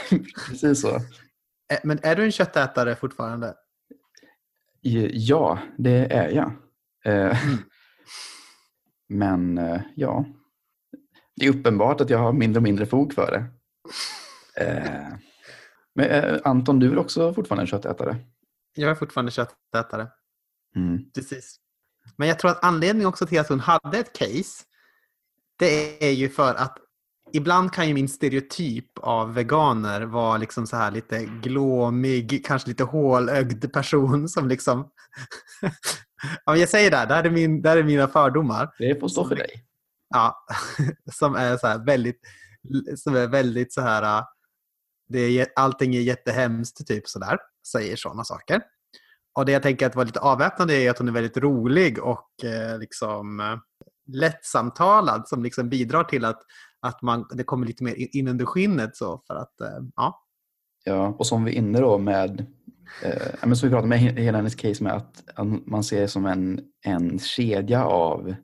Precis 0.47 0.81
så. 0.81 0.99
Men 1.83 1.99
är 2.03 2.15
du 2.15 2.23
en 2.23 2.31
köttätare 2.31 2.95
fortfarande? 2.95 3.55
Ja, 5.11 5.59
det 5.77 6.13
är 6.13 6.29
jag. 6.29 6.51
Eh, 7.05 7.43
mm. 7.47 7.57
Men 9.09 9.57
eh, 9.57 9.81
ja, 9.95 10.25
det 11.35 11.45
är 11.45 11.49
uppenbart 11.49 12.01
att 12.01 12.09
jag 12.09 12.19
har 12.19 12.33
mindre 12.33 12.59
och 12.59 12.63
mindre 12.63 12.85
fog 12.85 13.13
för 13.13 13.31
det. 13.31 13.45
Eh, 14.55 15.07
men 15.95 16.39
Anton, 16.43 16.79
du 16.79 16.91
är 16.91 16.97
också 16.97 17.33
fortfarande 17.33 17.63
en 17.63 17.67
köttätare? 17.67 18.17
Jag 18.75 18.91
är 18.91 18.95
fortfarande 18.95 19.31
köttätare. 19.31 20.07
Mm. 20.75 21.11
Precis. 21.11 21.59
Men 22.17 22.27
jag 22.27 22.39
tror 22.39 22.51
att 22.51 22.63
anledningen 22.63 23.07
också 23.07 23.27
till 23.27 23.39
att 23.39 23.49
hon 23.49 23.59
hade 23.59 23.97
ett 23.97 24.13
case, 24.13 24.63
det 25.59 26.05
är 26.07 26.11
ju 26.11 26.29
för 26.29 26.55
att 26.55 26.77
ibland 27.33 27.73
kan 27.73 27.87
ju 27.87 27.93
min 27.93 28.09
stereotyp 28.09 28.97
av 28.99 29.33
veganer 29.33 30.01
vara 30.01 30.37
liksom 30.37 30.67
så 30.67 30.75
här 30.75 30.91
lite 30.91 31.25
glåmig, 31.25 32.45
kanske 32.45 32.69
lite 32.69 32.83
hålögd 32.83 33.73
person 33.73 34.29
som 34.29 34.47
liksom... 34.47 34.89
ja, 36.45 36.57
jag 36.57 36.69
säger 36.69 36.91
det, 36.91 37.05
där 37.05 37.23
är, 37.23 37.29
min, 37.29 37.61
där 37.61 37.77
är 37.77 37.83
mina 37.83 38.07
fördomar. 38.07 38.69
Det 38.77 38.99
får 38.99 39.07
stå 39.07 39.27
för 39.27 39.35
dig. 39.35 39.65
Ja, 40.09 40.45
som 41.13 41.35
är 41.35 41.57
så 41.57 41.67
här 41.67 41.85
väldigt, 41.85 42.19
som 42.95 43.15
är 43.15 43.27
väldigt 43.27 43.73
så 43.73 43.81
här... 43.81 44.23
Det 45.11 45.19
är, 45.19 45.47
allting 45.55 45.95
är 45.95 46.01
jättehemskt, 46.01 46.87
typ 46.87 47.07
sådär. 47.07 47.37
Säger 47.71 47.95
sådana 47.95 48.23
saker. 48.23 48.61
Och 49.33 49.45
det 49.45 49.51
jag 49.51 49.63
tänker 49.63 49.85
att 49.85 49.95
var 49.95 50.05
lite 50.05 50.19
avväpnande 50.19 50.73
är 50.73 50.89
att 50.89 50.97
hon 50.97 51.07
är 51.07 51.11
väldigt 51.11 51.37
rolig 51.37 51.99
och 51.99 52.43
eh, 52.43 52.79
liksom 52.79 53.39
eh, 53.39 53.57
lättsamtalad 54.13 55.27
som 55.27 55.43
liksom 55.43 55.69
bidrar 55.69 56.03
till 56.03 56.25
att 56.25 56.41
att 56.81 57.01
man, 57.01 57.25
det 57.33 57.43
kommer 57.43 57.67
lite 57.67 57.83
mer 57.83 58.15
in 58.17 58.27
under 58.27 58.45
skinnet. 58.45 58.95
Så 58.95 59.23
för 59.27 59.35
att, 59.35 59.61
eh, 59.61 59.79
ja. 59.95 60.25
ja, 60.83 61.15
och 61.19 61.27
som 61.27 61.43
vi 61.43 61.51
är 61.51 61.55
inne 61.55 61.79
då 61.79 61.97
med, 61.97 62.45
eh, 63.03 63.33
men 63.43 63.55
som 63.55 63.69
vi 63.69 63.73
pratade 63.73 63.87
med 63.87 63.99
hela 63.99 64.37
hennes 64.37 64.55
case 64.55 64.83
med 64.83 64.93
att, 64.93 65.23
man 65.65 65.83
ser 65.83 66.01
det 66.01 66.07
som 66.07 66.25
en, 66.25 66.61
en 66.85 67.19
kedja 67.19 67.85
av 67.85 68.35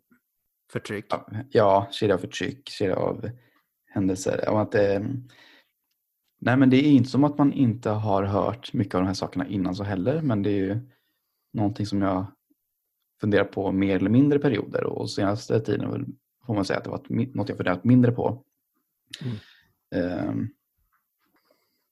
förtryck. 0.72 1.06
Ja, 1.50 1.88
kedja 1.92 2.16
av 2.16 2.20
förtryck, 2.20 2.70
kedja 2.70 2.96
av 2.96 3.30
händelser. 3.94 4.50
Och 4.50 4.62
att, 4.62 4.76
eh, 4.76 5.00
nej 6.42 6.58
men 6.58 6.70
det 6.70 6.78
är 6.78 6.92
inte 6.92 7.10
som 7.10 7.24
att 7.24 7.38
man 7.38 7.54
inte 7.54 7.90
har 7.90 8.24
hört 8.24 8.74
mycket 8.74 8.96
av 8.96 9.02
de 9.02 9.08
här 9.08 9.14
sakerna 9.14 9.48
innan 9.48 9.76
så 9.76 9.84
heller 9.84 10.22
men 10.22 10.44
det 10.44 10.50
är 10.50 10.58
ju 10.58 10.80
någonting 11.54 11.86
som 11.86 12.02
jag 12.02 12.26
funderar 13.22 13.44
på 13.44 13.72
mer 13.72 13.96
eller 13.96 14.10
mindre 14.10 14.40
perioder 14.40 14.84
och 14.84 15.10
senaste 15.10 15.60
tiden 15.60 16.16
får 16.46 16.54
man 16.54 16.66
säga 16.66 16.78
att 16.78 16.84
det 16.84 16.90
var 16.90 17.02
något 17.10 17.50
jag 17.50 17.58
funderat 17.58 17.84
mindre 17.84 18.12
på. 18.12 18.44
Mm. 19.22 20.30
Um, 20.30 20.50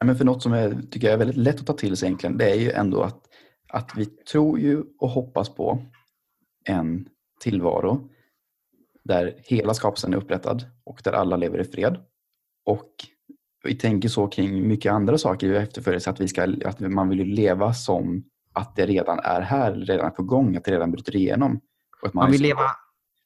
men 0.06 0.16
för 0.16 0.26
något 0.26 0.44
som 0.44 0.54
jag 0.54 0.92
tycker 0.92 1.10
är 1.10 1.18
väldigt 1.18 1.38
lätt 1.38 1.60
att 1.60 1.68
ta 1.68 1.74
till 1.74 1.98
sig 1.98 2.08
egentligen, 2.08 2.38
det 2.38 2.52
är 2.52 2.56
ju 2.56 2.72
ändå 2.72 3.02
att, 3.02 3.22
att 3.68 3.92
vi 3.96 4.06
tror 4.06 4.60
ju 4.60 4.84
och 5.00 5.10
hoppas 5.10 5.50
på 5.50 5.86
en 6.66 7.10
tillvaro 7.40 8.10
där 9.04 9.36
hela 9.38 9.74
skapelsen 9.74 10.14
är 10.14 10.18
upprättad 10.18 10.66
och 10.84 11.02
där 11.04 11.12
alla 11.12 11.36
lever 11.36 11.62
i 11.62 11.64
fred. 11.64 11.98
Och 12.66 12.90
vi 13.64 13.76
tänker 13.76 14.10
så 14.10 14.28
kring 14.28 14.68
mycket 14.68 14.92
andra 14.92 15.18
saker 15.18 15.50
vi 15.50 15.58
efterföljer, 15.58 16.00
så 16.00 16.10
att, 16.10 16.20
vi 16.20 16.28
ska, 16.28 16.44
att 16.66 16.80
man 16.80 17.10
vill 17.10 17.28
leva 17.28 17.74
som 17.74 18.24
att 18.54 18.76
det 18.76 18.86
redan 18.86 19.20
är 19.20 19.42
här, 19.42 19.74
redan 19.74 20.06
är 20.06 20.10
på 20.10 20.24
gång, 20.24 20.56
att 20.56 20.64
det 20.64 20.72
redan 20.72 20.92
bryter 20.92 21.16
igenom. 21.16 21.62
man, 22.04 22.12
man 22.14 22.32
vill 22.32 22.42
leva 22.42 22.64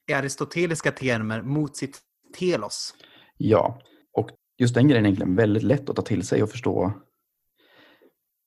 i 0.07 0.13
aristoteliska 0.13 0.91
termer 0.91 1.41
mot 1.41 1.77
sitt 1.77 1.99
telos. 2.39 2.95
Ja, 3.37 3.81
och 4.13 4.29
just 4.57 4.75
den 4.75 4.87
grejen 4.87 5.05
är 5.05 5.07
egentligen 5.07 5.35
väldigt 5.35 5.63
lätt 5.63 5.89
att 5.89 5.95
ta 5.95 6.01
till 6.01 6.27
sig 6.27 6.43
och 6.43 6.49
förstå. 6.49 6.93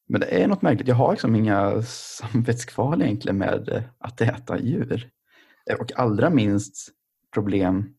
Men 0.08 0.20
det 0.20 0.26
är 0.26 0.48
något 0.48 0.62
märkligt. 0.62 0.88
Jag 0.88 0.94
har 0.94 1.10
liksom 1.12 1.34
inga 1.34 1.82
samvetskval 2.22 3.02
egentligen 3.02 3.38
med 3.38 3.84
att 3.98 4.20
äta 4.20 4.60
djur. 4.60 5.10
Eh, 5.70 5.76
och 5.76 5.98
allra 5.98 6.30
minst 6.30 6.88
problem 7.34 7.94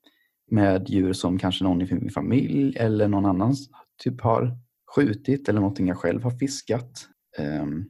med 0.51 0.89
djur 0.89 1.13
som 1.13 1.39
kanske 1.39 1.63
någon 1.63 1.81
i 1.81 1.93
min 1.93 2.09
familj 2.09 2.77
eller 2.77 3.07
någon 3.07 3.25
annan 3.25 3.55
typ 4.03 4.21
har 4.21 4.57
skjutit 4.95 5.49
eller 5.49 5.59
någonting 5.59 5.87
jag 5.87 5.97
själv 5.97 6.23
har 6.23 6.31
fiskat. 6.31 7.07
Ehm, 7.37 7.85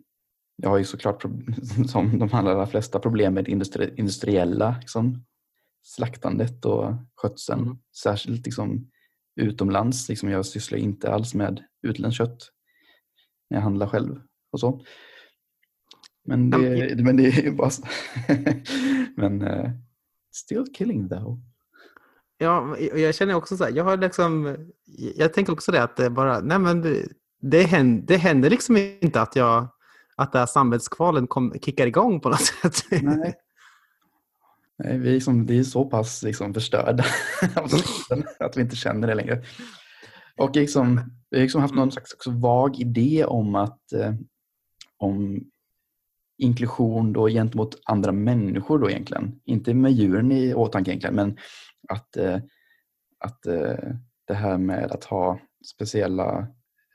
jag 0.56 0.70
har 0.70 0.78
ju 0.78 0.84
såklart 0.84 1.26
som 1.88 2.20
de 2.20 2.30
allra 2.32 2.68
flesta 2.68 3.00
problem 3.00 3.34
med 3.34 3.48
industri 3.48 3.94
industriella 3.98 4.76
liksom, 4.80 5.24
slaktandet 5.84 6.66
och 6.66 6.94
skötseln. 7.16 7.62
Mm. 7.62 7.78
Särskilt 8.04 8.46
liksom, 8.46 8.92
utomlands. 9.36 10.10
Liksom, 10.10 10.30
jag 10.30 10.46
sysslar 10.46 10.78
inte 10.78 11.12
alls 11.12 11.34
med 11.34 11.64
utländskt 11.88 12.18
kött 12.18 12.50
när 13.50 13.58
jag 13.58 13.64
handlar 13.64 13.88
själv 13.88 14.22
och 14.52 14.60
så. 14.60 14.82
Men 16.26 16.50
det, 16.50 17.04
men 17.04 17.18
det 17.18 17.26
är 17.28 17.44
ju 17.44 17.52
bara 17.52 17.70
Men 19.16 19.42
uh, 19.42 19.70
still 20.34 20.66
killing 20.74 21.10
though. 21.10 21.38
Ja, 22.38 22.78
jag 22.78 23.16
känner 23.16 23.34
också 23.34 23.58
så 23.58 23.64
här, 23.64 23.72
jag 23.72 23.84
har 23.84 23.98
liksom, 23.98 24.58
jag 25.16 25.34
tänker 25.34 25.54
också 25.54 25.72
det 25.72 25.84
att 25.84 25.98
det 25.98 26.10
bara, 26.10 26.40
nej 26.40 26.60
men 26.60 26.82
det, 26.82 27.08
det, 27.42 27.64
händer, 27.64 28.08
det 28.08 28.18
händer 28.18 28.50
liksom 28.50 28.78
inte 28.78 29.22
att 29.22 29.36
jag, 29.36 29.68
att 30.16 30.32
det 30.32 30.40
här 30.40 30.46
samvetskvalen 30.46 31.28
kom, 31.28 31.54
kickar 31.62 31.88
igång 31.88 32.20
på 32.20 32.30
något 32.30 32.42
sätt. 32.62 33.02
Nej. 33.02 33.36
Nej, 34.84 34.98
vi, 34.98 35.12
liksom, 35.12 35.46
vi 35.46 35.60
är 35.60 35.64
så 35.64 35.86
pass 35.86 36.24
liksom 36.24 36.54
förstörda 36.54 37.04
att 38.40 38.58
vi 38.58 38.62
inte 38.62 38.76
känner 38.76 39.08
det 39.08 39.16
längre. 39.16 39.44
Och 40.38 40.56
liksom, 40.56 41.02
vi 41.30 41.38
har 41.38 41.42
liksom 41.42 41.62
haft 41.62 41.76
någon 41.76 41.92
slags 41.92 42.14
också 42.14 42.32
vag 42.32 42.80
idé 42.80 43.26
om 43.26 43.56
att 43.56 43.94
eh, 43.94 44.14
om 44.98 45.44
inklusion 46.38 47.14
då 47.14 47.28
gentemot 47.28 47.82
andra 47.86 48.12
människor 48.12 48.80
då 48.80 48.90
egentligen. 48.90 49.40
Inte 49.46 49.74
med 49.74 49.92
djuren 49.92 50.32
i 50.32 50.54
åtanke 50.54 50.92
egentligen, 50.92 51.16
men 51.16 51.38
att, 51.90 52.18
eh, 52.18 52.40
att 53.20 53.46
eh, 53.46 53.94
det 54.26 54.34
här 54.34 54.58
med 54.58 54.92
att 54.92 55.04
ha 55.04 55.40
speciella 55.74 56.48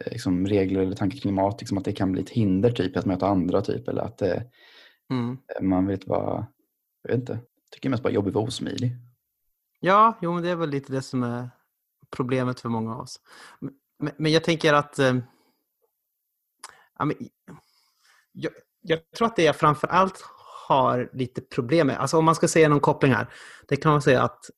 eh, 0.04 0.12
liksom, 0.12 0.46
regler 0.46 0.80
eller 0.80 0.96
tankar 0.96 1.18
kring 1.18 1.34
mat, 1.34 1.60
liksom 1.60 1.78
att 1.78 1.84
det 1.84 1.92
kan 1.92 2.12
bli 2.12 2.22
ett 2.22 2.30
hinder 2.30 2.70
typ 2.70 2.96
att 2.96 3.06
möta 3.06 3.26
andra 3.26 3.62
typ 3.62 3.88
eller 3.88 4.02
att 4.02 4.22
eh, 4.22 4.42
mm. 5.10 5.38
man 5.60 5.86
vill 5.86 5.98
vara, 6.06 6.46
jag 7.02 7.10
vet 7.10 7.20
inte, 7.20 7.38
tycker 7.70 7.90
mest 7.90 8.02
bara 8.02 8.12
jobbig 8.12 8.32
vara 8.32 8.44
osmidig. 8.44 8.97
Ja, 9.80 10.18
jo, 10.22 10.32
men 10.32 10.43
det 10.43 10.51
är 10.51 10.56
väl 10.56 10.70
lite 10.70 10.93
det 10.93 11.02
som 11.02 11.22
är 11.22 11.51
problemet 12.10 12.60
för 12.60 12.68
många 12.68 12.94
av 12.94 13.01
oss. 13.01 13.20
Men, 13.98 14.12
men 14.16 14.32
jag 14.32 14.44
tänker 14.44 14.74
att 14.74 14.98
eh, 14.98 15.16
ja, 16.98 17.05
men, 17.05 17.16
jag, 18.32 18.52
jag, 18.82 19.10
tror 19.10 19.26
att 19.26 19.36
det 19.36 19.43
jag 19.43 19.56
framför 19.56 19.88
allt 19.88 20.24
har 20.68 21.10
lite 21.12 21.40
problem 21.40 21.86
med, 21.86 21.98
alltså 21.98 22.18
om 22.18 22.24
man 22.24 22.34
ska 22.34 22.48
säga 22.48 22.68
någon 22.68 22.80
koppling 22.80 23.12
här, 23.12 23.28
det 23.68 23.76
kan 23.76 23.93
man 23.93 24.02
säga 24.02 24.22
att, 24.22 24.51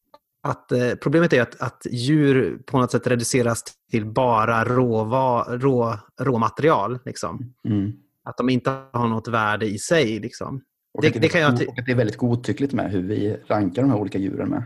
att 0.43 0.73
eh, 0.73 0.95
problemet 0.95 1.33
är 1.33 1.43
att, 1.43 1.61
att 1.61 1.87
djur 1.91 2.63
på 2.67 2.79
något 2.79 2.91
sätt 2.91 3.07
reduceras 3.07 3.65
till 3.91 4.07
bara 4.07 4.65
råva, 4.65 5.57
rå, 5.57 5.99
råmaterial. 6.21 6.99
Liksom. 7.05 7.55
Mm. 7.65 7.93
Att 8.25 8.37
de 8.37 8.49
inte 8.49 8.71
har 8.93 9.09
något 9.09 9.29
värde 9.29 9.67
i 9.67 9.79
sig. 9.79 10.19
Liksom. 10.19 10.63
Och, 10.95 11.03
det, 11.03 11.09
att 11.09 11.15
det, 11.15 11.21
det 11.21 11.29
kan 11.29 11.41
jag 11.41 11.53
och 11.53 11.79
att 11.79 11.87
det 11.87 11.93
är 11.93 11.97
väldigt 11.97 12.17
godtyckligt 12.17 12.73
med 12.73 12.91
hur 12.91 13.03
vi 13.03 13.37
rankar 13.47 13.83
de 13.83 13.91
här 13.91 13.99
olika 13.99 14.19
djuren 14.19 14.49
med. 14.49 14.63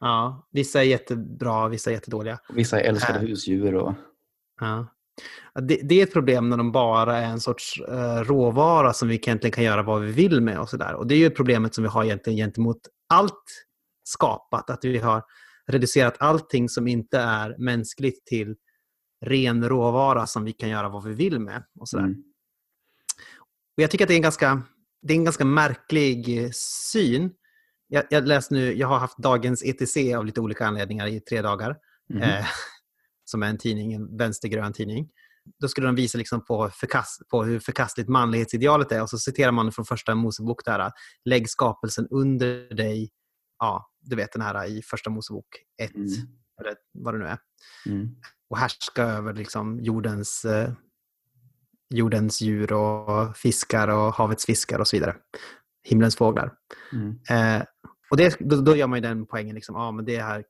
Ja, 0.00 0.48
vissa 0.50 0.80
är 0.80 0.84
jättebra, 0.84 1.68
vissa 1.68 1.90
är 1.90 1.94
jättedåliga. 1.94 2.38
Och 2.48 2.58
vissa 2.58 2.80
är 2.80 2.84
älskade 2.84 3.18
äh. 3.18 3.24
husdjur. 3.24 3.74
Och... 3.74 3.94
Ja. 4.60 4.86
Det, 5.54 5.80
det, 5.82 5.94
är 5.94 6.02
ett 6.02 6.12
problem 6.12 6.48
när 6.48 6.56
de 6.56 6.72
bara 6.72 7.18
är 7.18 7.30
en 7.30 7.40
sorts 7.40 7.80
uh, 7.80 8.24
råvara 8.24 8.92
som 8.92 9.08
vi 9.08 9.14
egentligen 9.14 9.52
kan 9.52 9.64
göra 9.64 9.82
vad 9.82 10.02
vi 10.02 10.12
vill 10.12 10.40
med. 10.40 10.60
och 10.60 10.68
så 10.68 10.76
där. 10.76 10.94
Och 10.94 11.06
Det 11.06 11.14
är 11.14 11.18
ju 11.18 11.30
problemet 11.30 11.74
som 11.74 11.84
vi 11.84 11.90
har 11.90 12.04
egentligen 12.04 12.36
gentemot 12.36 12.80
allt 13.08 13.44
skapat. 14.04 14.70
Att 14.70 14.84
vi 14.84 14.98
har 14.98 15.22
reducerat 15.66 16.16
allting 16.18 16.68
som 16.68 16.88
inte 16.88 17.18
är 17.18 17.56
mänskligt 17.58 18.26
till 18.26 18.56
ren 19.20 19.68
råvara 19.68 20.26
som 20.26 20.44
vi 20.44 20.52
kan 20.52 20.68
göra 20.68 20.88
vad 20.88 21.04
vi 21.04 21.14
vill 21.14 21.40
med. 21.40 21.64
och 21.80 21.88
så 21.88 21.98
mm. 21.98 22.24
Och 23.76 23.82
Jag 23.82 23.90
tycker 23.90 24.04
att 24.04 24.08
det 24.08 24.14
är 24.14 24.16
en 24.16 24.22
ganska, 24.22 24.62
det 25.02 25.12
är 25.12 25.16
en 25.16 25.24
ganska 25.24 25.44
märklig 25.44 26.54
syn. 26.54 27.30
Jag, 27.86 28.04
jag, 28.10 28.26
läst 28.26 28.50
nu, 28.50 28.72
jag 28.72 28.88
har 28.88 28.98
haft 28.98 29.18
dagens 29.18 29.62
ETC 29.62 29.96
av 30.16 30.26
lite 30.26 30.40
olika 30.40 30.66
anledningar 30.66 31.06
i 31.06 31.20
tre 31.20 31.42
dagar. 31.42 31.76
Mm. 32.12 32.22
Eh, 32.22 32.46
som 33.24 33.42
är 33.42 33.46
en 33.46 33.58
tidning, 33.58 33.92
en 33.92 34.16
vänstergrön 34.16 34.72
tidning. 34.72 35.08
Då 35.60 35.68
skulle 35.68 35.86
de 35.86 35.94
visa 35.94 36.18
liksom 36.18 36.44
på, 36.44 36.70
förkast, 36.70 37.28
på 37.28 37.44
hur 37.44 37.60
förkastligt 37.60 38.08
manlighetsidealet 38.08 38.92
är 38.92 39.02
och 39.02 39.10
så 39.10 39.18
citerar 39.18 39.52
man 39.52 39.72
från 39.72 39.84
första 39.84 40.14
Mosebok 40.14 40.64
där, 40.64 40.90
lägg 41.24 41.50
skapelsen 41.50 42.06
under 42.10 42.74
dig, 42.74 43.10
ja, 43.58 43.90
du 44.00 44.16
vet 44.16 44.32
den 44.32 44.42
här 44.42 44.66
i 44.66 44.82
första 44.82 45.10
Mosebok 45.10 45.46
1, 45.82 45.94
mm. 45.94 46.08
eller 46.60 46.74
vad 46.92 47.14
det 47.14 47.18
nu 47.18 47.26
är. 47.26 47.38
Mm. 47.86 48.08
Och 48.50 48.58
härska 48.58 49.02
över 49.02 49.34
liksom 49.34 49.80
jordens, 49.80 50.44
eh, 50.44 50.72
jordens 51.90 52.40
djur 52.40 52.72
och 52.72 53.36
fiskar 53.36 53.88
och 53.88 54.14
havets 54.14 54.46
fiskar 54.46 54.78
och 54.78 54.88
så 54.88 54.96
vidare. 54.96 55.16
Himlens 55.82 56.16
fåglar. 56.16 56.52
Mm. 56.92 57.18
Eh, 57.30 57.64
och 58.10 58.16
det, 58.16 58.36
då, 58.40 58.56
då, 58.56 58.76
gör 58.76 58.86
man 58.86 58.96
ju 58.96 59.00
den 59.00 59.26
poängen, 59.26 59.54
liksom, 59.54 59.76
ah, 59.76 59.92
men 59.92 60.04
det 60.04 60.22
här, 60.22 60.44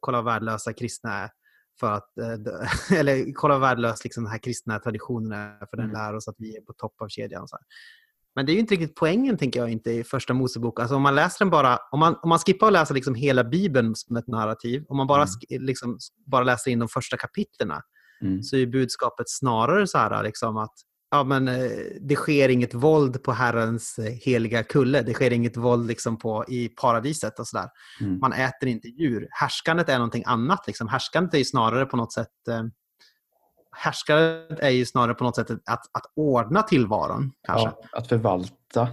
kolla 0.00 0.22
vad 0.22 0.34
värdelösa 0.34 0.72
kristna 0.72 1.12
är 1.12 1.30
för 1.80 1.92
att, 1.92 2.18
eh, 2.18 2.98
eller 2.98 3.32
kolla 3.32 3.54
vad 3.54 3.68
värdelös 3.68 4.04
liksom 4.04 4.24
den 4.24 4.30
här 4.30 4.38
kristna 4.38 4.78
traditionen 4.78 5.32
är, 5.32 5.66
för 5.70 5.76
den 5.76 5.90
mm. 5.90 5.96
lär 5.96 6.14
oss 6.14 6.28
att 6.28 6.36
vi 6.38 6.56
är 6.56 6.60
på 6.60 6.72
topp 6.72 6.94
av 7.02 7.08
kedjan. 7.08 7.48
Så 7.48 7.56
här. 7.56 7.64
Men 8.34 8.46
det 8.46 8.52
är 8.52 8.54
ju 8.54 8.60
inte 8.60 8.74
riktigt 8.74 8.94
poängen, 8.94 9.36
tänker 9.36 9.60
jag, 9.60 9.70
inte 9.70 9.90
i 9.90 10.04
första 10.04 10.34
Mosebok. 10.34 10.80
Alltså 10.80 10.96
om 10.96 11.02
man 11.02 11.14
läser 11.14 11.44
den 11.44 11.50
bara, 11.50 11.78
om 11.90 12.00
man, 12.00 12.16
om 12.22 12.28
man 12.28 12.38
skippar 12.38 12.66
att 12.66 12.72
läsa 12.72 12.94
liksom 12.94 13.14
hela 13.14 13.44
Bibeln 13.44 13.94
som 13.94 14.16
ett 14.16 14.26
narrativ, 14.26 14.84
om 14.88 14.96
man 14.96 15.06
bara, 15.06 15.26
mm. 15.50 15.66
liksom, 15.66 15.98
bara 16.26 16.44
läser 16.44 16.70
in 16.70 16.78
de 16.78 16.88
första 16.88 17.16
kapitlerna, 17.16 17.82
mm. 18.22 18.42
så 18.42 18.56
är 18.56 18.66
budskapet 18.66 19.28
snarare 19.28 19.86
så 19.86 19.98
här 19.98 20.22
liksom 20.22 20.56
att 20.56 20.74
ja, 21.10 21.24
men, 21.24 21.48
eh, 21.48 21.70
det 22.00 22.16
sker 22.16 22.48
inget 22.48 22.74
våld 22.74 23.22
på 23.22 23.32
Herrens 23.32 23.98
eh, 23.98 24.12
heliga 24.12 24.62
kulle. 24.62 25.02
Det 25.02 25.14
sker 25.14 25.32
inget 25.32 25.56
våld 25.56 25.86
liksom 25.86 26.18
på, 26.18 26.44
i 26.48 26.68
paradiset. 26.68 27.38
och 27.38 27.46
så 27.46 27.58
mm. 28.00 28.18
Man 28.18 28.32
äter 28.32 28.68
inte 28.68 28.88
djur. 28.88 29.28
Härskandet 29.30 29.88
är 29.88 29.94
någonting 29.94 30.24
annat. 30.26 30.66
Liksom. 30.66 30.88
Härskandet 30.88 31.34
är 31.34 31.38
ju 31.38 31.44
snarare 31.44 31.86
på 31.86 31.96
något 31.96 32.12
sätt 32.12 32.48
eh, 32.48 32.62
härskandet 33.78 34.58
är 34.60 34.70
ju 34.70 34.86
snarare 34.86 35.14
på 35.14 35.24
något 35.24 35.36
sätt 35.36 35.50
att, 35.50 35.66
att 35.92 36.12
ordna 36.16 36.62
tillvaron. 36.62 37.32
Kanske. 37.46 37.68
Ja, 37.68 37.98
att 37.98 38.08
förvalta. 38.08 38.88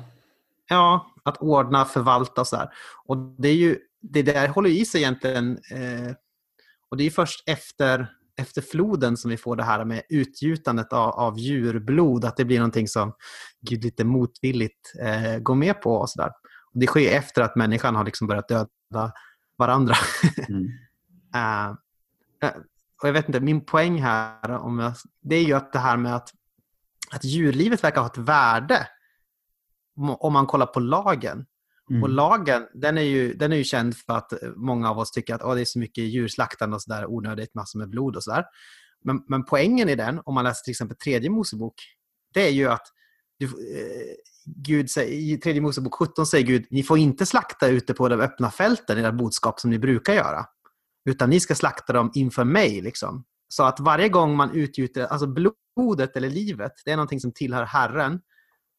Ja, 0.70 1.12
att 1.24 1.38
ordna, 1.38 1.86
förvalta 1.86 2.42
och 2.42 2.48
sådär. 2.48 2.70
Och 3.06 3.18
det, 3.18 3.48
är 3.48 3.54
ju, 3.54 3.80
det 4.02 4.24
där 4.24 4.48
håller 4.48 4.70
i 4.70 4.86
sig 4.86 5.02
egentligen. 5.02 5.52
Eh, 5.72 6.14
och 6.90 6.98
det 6.98 7.04
är 7.04 7.10
först 7.10 7.50
efter 7.50 8.12
efter 8.38 8.62
floden 8.62 9.18
som 9.18 9.32
vi 9.32 9.38
får 9.38 9.56
det 9.56 9.64
här 9.64 9.86
med 9.86 10.02
utgjutandet 10.10 10.94
av, 10.94 11.10
av 11.10 11.40
djurblod, 11.40 12.26
att 12.26 12.38
det 12.38 12.46
blir 12.46 12.58
någonting 12.58 12.88
som 12.88 13.14
Gud 13.62 13.84
lite 13.84 14.04
motvilligt 14.04 14.94
eh, 15.02 15.38
går 15.40 15.56
med 15.56 15.82
på. 15.82 15.96
och 15.96 16.10
så 16.10 16.22
där. 16.22 16.32
Det 16.74 16.88
sker 16.88 17.18
efter 17.18 17.42
att 17.42 17.56
människan 17.56 17.96
har 17.96 18.06
liksom 18.06 18.28
börjat 18.28 18.48
döda 18.48 19.12
varandra. 19.58 19.96
Mm. 20.50 21.72
uh, 21.72 21.76
och 23.02 23.08
jag 23.08 23.14
vet 23.14 23.28
inte, 23.28 23.40
min 23.40 23.66
poäng 23.66 24.02
här 24.02 24.52
om 24.52 24.80
jag, 24.80 24.94
det 25.22 25.36
är 25.36 25.44
ju 25.44 25.54
att 25.54 25.74
det 25.74 25.80
här 25.80 25.98
med 25.98 26.16
att, 26.16 26.30
att 27.12 27.24
djurlivet 27.24 27.84
verkar 27.84 28.02
ha 28.02 28.08
ett 28.08 28.18
värde 28.18 28.88
om 29.96 30.34
man 30.34 30.46
kollar 30.46 30.66
på 30.66 30.80
lagen. 30.80 31.46
Mm. 31.90 32.04
Och 32.04 32.10
lagen, 32.10 32.68
den 32.74 32.98
är, 32.98 33.02
ju, 33.02 33.34
den 33.34 33.52
är 33.52 33.58
ju 33.58 33.64
känd 33.64 33.98
för 33.98 34.14
att 34.14 34.34
många 34.56 34.90
av 34.90 35.00
oss 35.00 35.12
tycker 35.12 35.36
att 35.36 35.42
oh, 35.42 35.56
det 35.56 35.62
är 35.62 35.66
så 35.66 35.80
mycket 35.80 36.04
djurslaktande 36.04 36.76
och 36.76 36.82
sådär, 36.82 37.06
onödigt, 37.06 37.56
massor 37.56 37.80
med 37.80 37.90
blod 37.90 38.16
och 38.16 38.24
sådär. 38.24 38.46
Men, 39.04 39.24
men 39.28 39.46
poängen 39.46 39.90
i 39.90 39.96
den, 39.96 40.22
om 40.26 40.34
man 40.34 40.44
läser 40.44 40.64
till 40.64 40.72
exempel 40.72 40.98
tredje 40.98 41.30
Mosebok, 41.30 41.74
det 42.34 42.48
är 42.48 42.52
ju 42.52 42.68
att 42.68 42.88
du, 43.40 43.46
eh, 43.46 44.16
Gud 44.46 44.92
säger, 44.92 45.12
i 45.14 45.38
tredje 45.38 45.62
Mosebok 45.62 45.94
17 45.94 46.26
säger 46.26 46.46
Gud, 46.46 46.66
ni 46.70 46.84
får 46.84 46.98
inte 46.98 47.26
slakta 47.26 47.68
ute 47.68 47.94
på 47.94 48.10
de 48.10 48.20
öppna 48.20 48.52
fälten, 48.52 48.98
era 48.98 49.12
boskap 49.12 49.60
som 49.60 49.70
ni 49.70 49.80
brukar 49.80 50.14
göra. 50.14 50.46
Utan 51.10 51.30
ni 51.30 51.40
ska 51.40 51.56
slakta 51.56 51.94
dem 51.94 52.12
inför 52.14 52.44
mig. 52.44 52.82
Liksom. 52.82 53.26
Så 53.48 53.64
att 53.64 53.80
varje 53.80 54.10
gång 54.10 54.36
man 54.36 54.52
utgjuter, 54.52 55.06
alltså 55.06 55.28
blodet 55.28 56.16
eller 56.16 56.30
livet, 56.30 56.72
det 56.86 56.92
är 56.92 56.96
någonting 56.96 57.20
som 57.20 57.32
tillhör 57.32 57.66
Herren. 57.66 58.20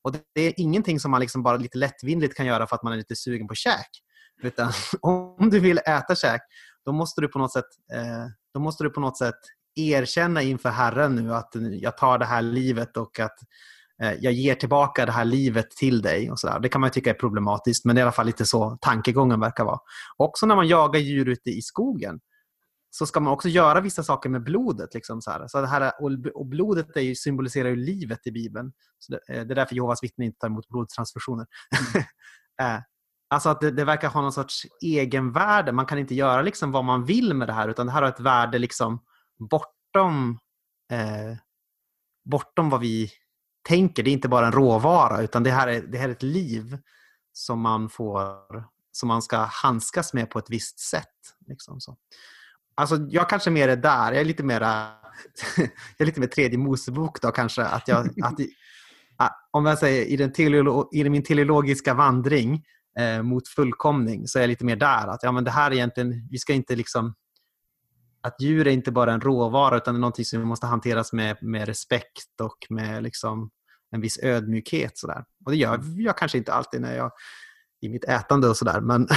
Och 0.07 0.13
Det 0.35 0.41
är 0.41 0.55
ingenting 0.57 1.01
som 1.01 1.11
man 1.11 1.21
liksom 1.21 1.43
bara 1.43 1.57
lite 1.57 1.79
lättvindigt 1.79 2.37
kan 2.37 2.47
göra 2.47 2.67
för 2.67 2.77
att 2.77 2.83
man 2.83 2.93
är 2.93 2.97
lite 2.97 3.17
sugen 3.17 3.49
på 3.49 3.55
käk. 3.55 3.89
Utan 4.43 4.73
om 5.01 5.51
du 5.51 5.61
vill 5.61 5.79
äta 5.79 6.15
käk, 6.15 6.41
då 6.85 6.93
måste 6.93 7.21
du 7.21 7.29
på 7.29 7.39
något 7.39 7.53
sätt, 7.53 7.65
eh, 7.95 8.27
då 8.55 8.61
måste 8.61 8.85
du 8.85 8.91
på 8.91 9.01
något 9.01 9.19
sätt 9.19 9.35
erkänna 9.75 10.43
inför 10.43 10.69
Herren 10.69 11.15
nu 11.15 11.35
att 11.35 11.51
jag 11.81 11.99
tar 11.99 12.19
det 12.19 12.25
här 12.25 12.43
livet 12.43 12.97
och 12.97 13.21
att 13.21 13.39
eh, 14.03 14.13
jag 14.13 14.33
ger 14.33 14.55
tillbaka 14.55 15.07
det 15.07 15.13
här 15.13 15.25
livet 15.25 15.71
till 15.71 16.03
dig. 16.03 16.31
Och 16.31 16.41
så 16.41 16.47
där. 16.47 16.61
Det 16.61 16.69
kan 16.69 16.81
man 16.81 16.91
tycka 16.91 17.11
är 17.11 17.15
problematiskt, 17.15 17.85
men 17.85 17.97
det 17.97 18.01
är 18.01 18.03
i 18.03 18.05
alla 18.05 18.13
fall 18.13 18.27
lite 18.27 18.47
så 18.47 18.79
tankegången 18.81 19.41
verkar 19.41 19.65
vara. 19.65 19.79
Också 20.17 20.47
när 20.47 20.57
man 20.57 20.69
jagar 20.69 21.01
djur 21.01 21.29
ute 21.29 21.51
i 21.51 21.63
skogen 21.63 22.21
så 22.91 23.07
ska 23.07 23.21
man 23.21 23.33
också 23.33 23.49
göra 23.49 23.81
vissa 23.81 24.03
saker 24.03 24.29
med 24.29 24.45
blodet. 24.45 24.95
Liksom 24.95 25.23
så 25.23 25.31
här. 25.31 25.49
Så 25.49 25.61
det 25.61 25.67
här, 25.67 25.93
och 26.35 26.47
blodet 26.47 26.97
är 26.97 27.01
ju, 27.01 27.15
symboliserar 27.15 27.69
ju 27.69 27.77
livet 27.77 28.27
i 28.27 28.33
Bibeln. 28.33 28.73
Så 28.99 29.13
det, 29.13 29.21
eh, 29.29 29.47
det 29.47 29.53
är 29.53 29.55
därför 29.55 29.75
Jehovas 29.75 30.03
vittnen 30.03 30.27
inte 30.27 30.39
tar 30.39 30.49
emot 30.49 30.69
blodtransfusioner. 30.69 31.47
Mm. 32.61 32.83
alltså 33.31 33.49
att 33.49 33.61
det, 33.61 33.71
det, 33.71 33.85
verkar 33.85 34.09
ha 34.09 34.21
någon 34.21 34.33
sorts 34.33 34.67
egenvärde. 34.83 35.73
Man 35.73 35.87
kan 35.87 35.99
inte 35.99 36.15
göra 36.15 36.43
liksom 36.43 36.73
vad 36.73 36.85
man 36.85 37.05
vill 37.05 37.35
med 37.35 37.49
det 37.49 37.53
här 37.53 37.69
utan 37.69 37.87
det 37.87 37.93
här 37.93 38.03
har 38.03 38.09
ett 38.09 38.21
värde 38.21 38.59
liksom 38.59 39.03
bortom, 39.39 40.39
eh, 40.93 41.37
bortom 42.31 42.71
vad 42.71 42.81
vi 42.81 43.11
tänker. 43.69 44.03
Det 44.03 44.11
är 44.11 44.13
inte 44.13 44.29
bara 44.29 44.47
en 44.47 44.53
råvara 44.53 45.23
utan 45.23 45.43
det 45.43 45.51
här 45.51 45.69
är, 45.69 45.83
det 45.83 45.99
här 45.99 46.09
är 46.09 46.13
ett 46.13 46.23
liv 46.23 46.79
som 47.33 47.61
man 47.61 47.89
får 47.89 48.37
som 48.93 49.09
man 49.09 49.23
ska 49.23 49.37
handskas 49.37 50.13
med 50.13 50.31
på 50.31 50.39
ett 50.39 50.51
visst 50.51 50.81
sätt. 50.81 51.05
Liksom 51.47 51.81
så. 51.81 51.97
Alltså, 52.77 52.97
jag 53.09 53.29
kanske 53.29 53.51
mer 53.51 53.69
är 53.69 53.77
där. 53.77 54.13
Jag 54.13 54.21
är 54.21 54.25
lite 54.25 54.43
mer, 54.43 54.61
jag 55.57 55.69
är 55.99 56.05
lite 56.05 56.21
mer 56.21 56.27
tredje 56.27 56.59
Mosebok 56.59 57.23
då 57.23 57.31
kanske. 57.31 57.63
Att 57.63 57.89
jag, 57.89 58.07
att, 58.07 58.41
ah, 59.17 59.31
om 59.51 59.67
jag 59.67 59.79
säger 59.79 60.05
i, 60.05 60.17
den 60.17 60.33
teleolo, 60.33 60.89
i 60.93 61.09
min 61.09 61.23
teleologiska 61.23 61.95
vandring 61.95 62.65
eh, 62.99 63.23
mot 63.23 63.49
fullkomning 63.49 64.27
så 64.27 64.39
är 64.39 64.43
jag 64.43 64.49
lite 64.49 64.65
mer 64.65 64.77
där. 64.77 65.07
Att 65.07 65.23
ja, 65.23 65.33
men 65.33 65.45
det 65.45 65.51
här 65.51 65.71
är 65.71 65.75
egentligen, 65.75 66.29
vi 66.31 66.39
ska 66.39 66.53
inte 66.53 66.77
liksom 66.77 67.15
att 68.27 68.41
djur 68.41 68.67
är 68.67 68.71
inte 68.71 68.93
bara 68.93 69.13
en 69.13 69.21
råvara 69.21 69.77
utan 69.77 69.95
det 69.95 69.99
är 69.99 70.01
någonting 70.01 70.25
som 70.25 70.49
måste 70.49 70.67
hanteras 70.67 71.13
med, 71.13 71.37
med 71.43 71.67
respekt 71.69 72.41
och 72.41 72.67
med 72.71 73.03
liksom 73.03 73.51
en 73.91 74.01
viss 74.01 74.19
ödmjukhet. 74.23 74.99
Sådär. 74.99 75.25
Och 75.45 75.51
det 75.51 75.57
gör 75.57 75.81
jag 75.97 76.19
kanske 76.19 76.39
inte 76.39 76.53
alltid 76.53 76.81
när 76.81 76.97
jag 76.97 77.11
i 77.81 77.89
mitt 77.89 78.05
ätande 78.05 78.49
och 78.49 78.57
sådär. 78.57 78.81
Men 78.81 79.09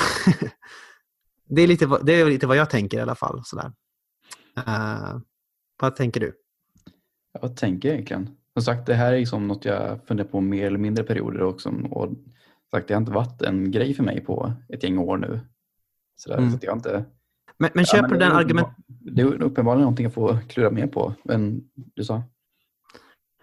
det, 1.50 1.62
är 1.62 1.68
lite, 1.68 2.00
det 2.04 2.14
är 2.14 2.26
lite 2.26 2.48
vad 2.48 2.58
jag 2.58 2.70
tänker 2.70 2.98
i 2.98 3.02
alla 3.02 3.16
fall. 3.16 3.42
Sådär. 3.44 3.72
Uh, 4.68 5.20
vad 5.82 5.96
tänker 5.96 6.20
du? 6.20 6.34
Vad 7.42 7.56
tänker 7.56 7.90
jag 7.90 7.94
egentligen? 7.94 8.30
Som 8.54 8.64
sagt, 8.64 8.86
det 8.86 8.94
här 8.94 9.14
är 9.14 9.20
liksom 9.20 9.48
något 9.48 9.66
jag 9.66 10.08
funderar 10.08 10.28
på 10.28 10.42
mer 10.42 10.66
eller 10.66 10.78
mindre 10.78 11.04
perioder 11.04 11.42
också. 11.42 11.70
Och 11.70 12.10
sagt, 12.72 12.88
det 12.88 12.94
har 12.94 13.02
inte 13.02 13.12
varit 13.12 13.42
en 13.42 13.72
grej 13.72 13.94
för 13.94 14.04
mig 14.04 14.22
på 14.22 14.54
ett 14.70 14.84
gäng 14.84 14.98
år 14.98 15.18
nu. 15.18 15.40
Sådär, 16.16 16.38
mm. 16.38 16.52
så 16.52 16.58
jag 16.62 16.78
inte... 16.78 17.06
Men, 17.58 17.70
men 17.74 17.86
köper 17.86 18.04
ja, 18.04 18.08
men 18.10 18.20
du 18.20 18.26
den 18.26 18.36
argument... 18.36 18.68
Det 18.88 19.22
är 19.22 19.44
uppenbarligen 19.44 19.82
någonting 19.82 20.04
jag 20.04 20.14
får 20.14 20.40
klura 20.50 20.72
mer 20.72 20.88
på 20.88 21.14
än 21.30 21.62
du 21.74 22.04
sa. 22.04 22.24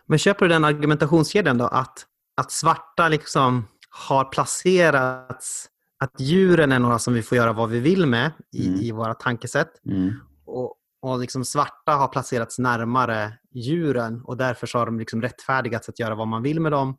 Men 0.06 0.18
köper 0.18 0.46
du 0.46 0.52
den 0.52 0.64
argumentationskedjan 0.64 1.58
då 1.58 1.64
att, 1.64 2.06
att 2.36 2.52
svarta 2.52 3.08
liksom 3.08 3.64
har 3.90 4.24
placerats, 4.24 5.68
att 5.98 6.20
djuren 6.20 6.72
är 6.72 6.78
några 6.78 6.98
som 6.98 7.14
vi 7.14 7.22
får 7.22 7.38
göra 7.38 7.52
vad 7.52 7.70
vi 7.70 7.80
vill 7.80 8.06
med 8.06 8.32
i, 8.52 8.66
mm. 8.66 8.80
i 8.80 8.90
våra 8.90 9.14
tankesätt. 9.14 9.84
Mm. 9.86 10.12
Och, 10.44 10.74
och 11.00 11.18
liksom 11.18 11.44
svarta 11.44 11.92
har 11.92 12.08
placerats 12.08 12.58
närmare 12.58 13.38
djuren 13.52 14.22
och 14.24 14.36
därför 14.36 14.66
så 14.66 14.78
har 14.78 14.86
de 14.86 14.98
liksom 14.98 15.22
rättfärdigats 15.22 15.88
att 15.88 15.98
göra 15.98 16.14
vad 16.14 16.28
man 16.28 16.42
vill 16.42 16.60
med 16.60 16.72
dem. 16.72 16.98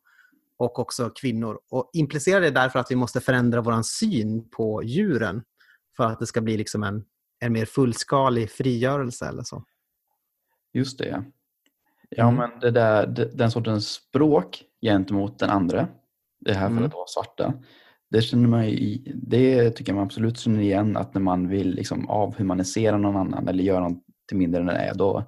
Och 0.60 0.80
också 0.80 1.10
kvinnor. 1.10 1.60
Och 1.70 1.90
implicerar 1.94 2.42
det 2.42 2.50
därför 2.50 2.80
att 2.80 2.92
vi 2.92 2.96
måste 2.96 3.20
förändra 3.20 3.62
vår 3.62 3.82
syn 3.82 4.50
på 4.50 4.84
djuren 4.84 5.44
för 5.98 6.04
att 6.04 6.20
det 6.20 6.26
ska 6.26 6.42
bli 6.42 6.58
liksom 6.58 6.84
en, 6.84 7.04
en 7.40 7.54
mer 7.54 7.66
fullskalig 7.66 8.52
frigörelse 8.52 9.26
eller 9.26 9.44
så? 9.44 9.64
Just 10.74 10.98
det. 10.98 11.24
Ja, 12.10 12.30
mm. 12.30 12.36
men 12.36 12.60
det 12.60 12.72
där, 12.72 13.08
den 13.34 13.52
sortens 13.52 13.90
språk 13.90 14.64
gentemot 14.82 15.40
den 15.40 15.50
andra 15.50 15.88
det 16.40 16.54
här 16.54 16.68
fallet 16.68 16.78
mm. 16.78 16.92
var 16.92 17.06
svarta. 17.08 17.54
Det, 18.10 18.22
känner 18.22 18.48
man 18.48 18.64
i, 18.64 19.14
det 19.16 19.72
tycker 19.72 19.92
jag 19.92 19.96
man 19.96 20.06
absolut 20.06 20.40
känner 20.40 20.62
igen 20.62 20.98
att 20.98 21.14
när 21.14 21.22
man 21.22 21.48
vill 21.48 21.76
liksom 21.76 22.10
avhumanisera 22.10 22.98
någon 22.98 23.16
annan 23.16 23.48
eller 23.48 23.64
göra 23.64 23.90
något 23.90 24.04
till 24.28 24.38
mindre 24.38 24.62
än 24.62 24.68
den 24.68 24.76
är 24.76 24.94
då, 24.94 25.24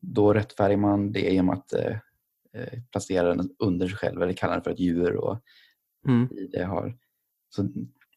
då 0.00 0.34
rättfärdigar 0.34 0.80
man 0.80 1.12
det 1.12 1.32
genom 1.32 1.50
att 1.50 1.72
eh, 1.72 1.96
eh 2.54 2.82
placera 2.90 3.34
den 3.34 3.50
under 3.58 3.88
sig 3.88 3.96
själv 3.96 4.22
eller 4.22 4.32
kalla 4.32 4.52
den 4.52 4.62
för 4.62 4.70
ett 4.70 4.80
djur. 4.80 5.16
Och 5.16 5.38
mm. 6.08 6.28
det 6.52 6.64
har. 6.64 6.96
Så 7.48 7.68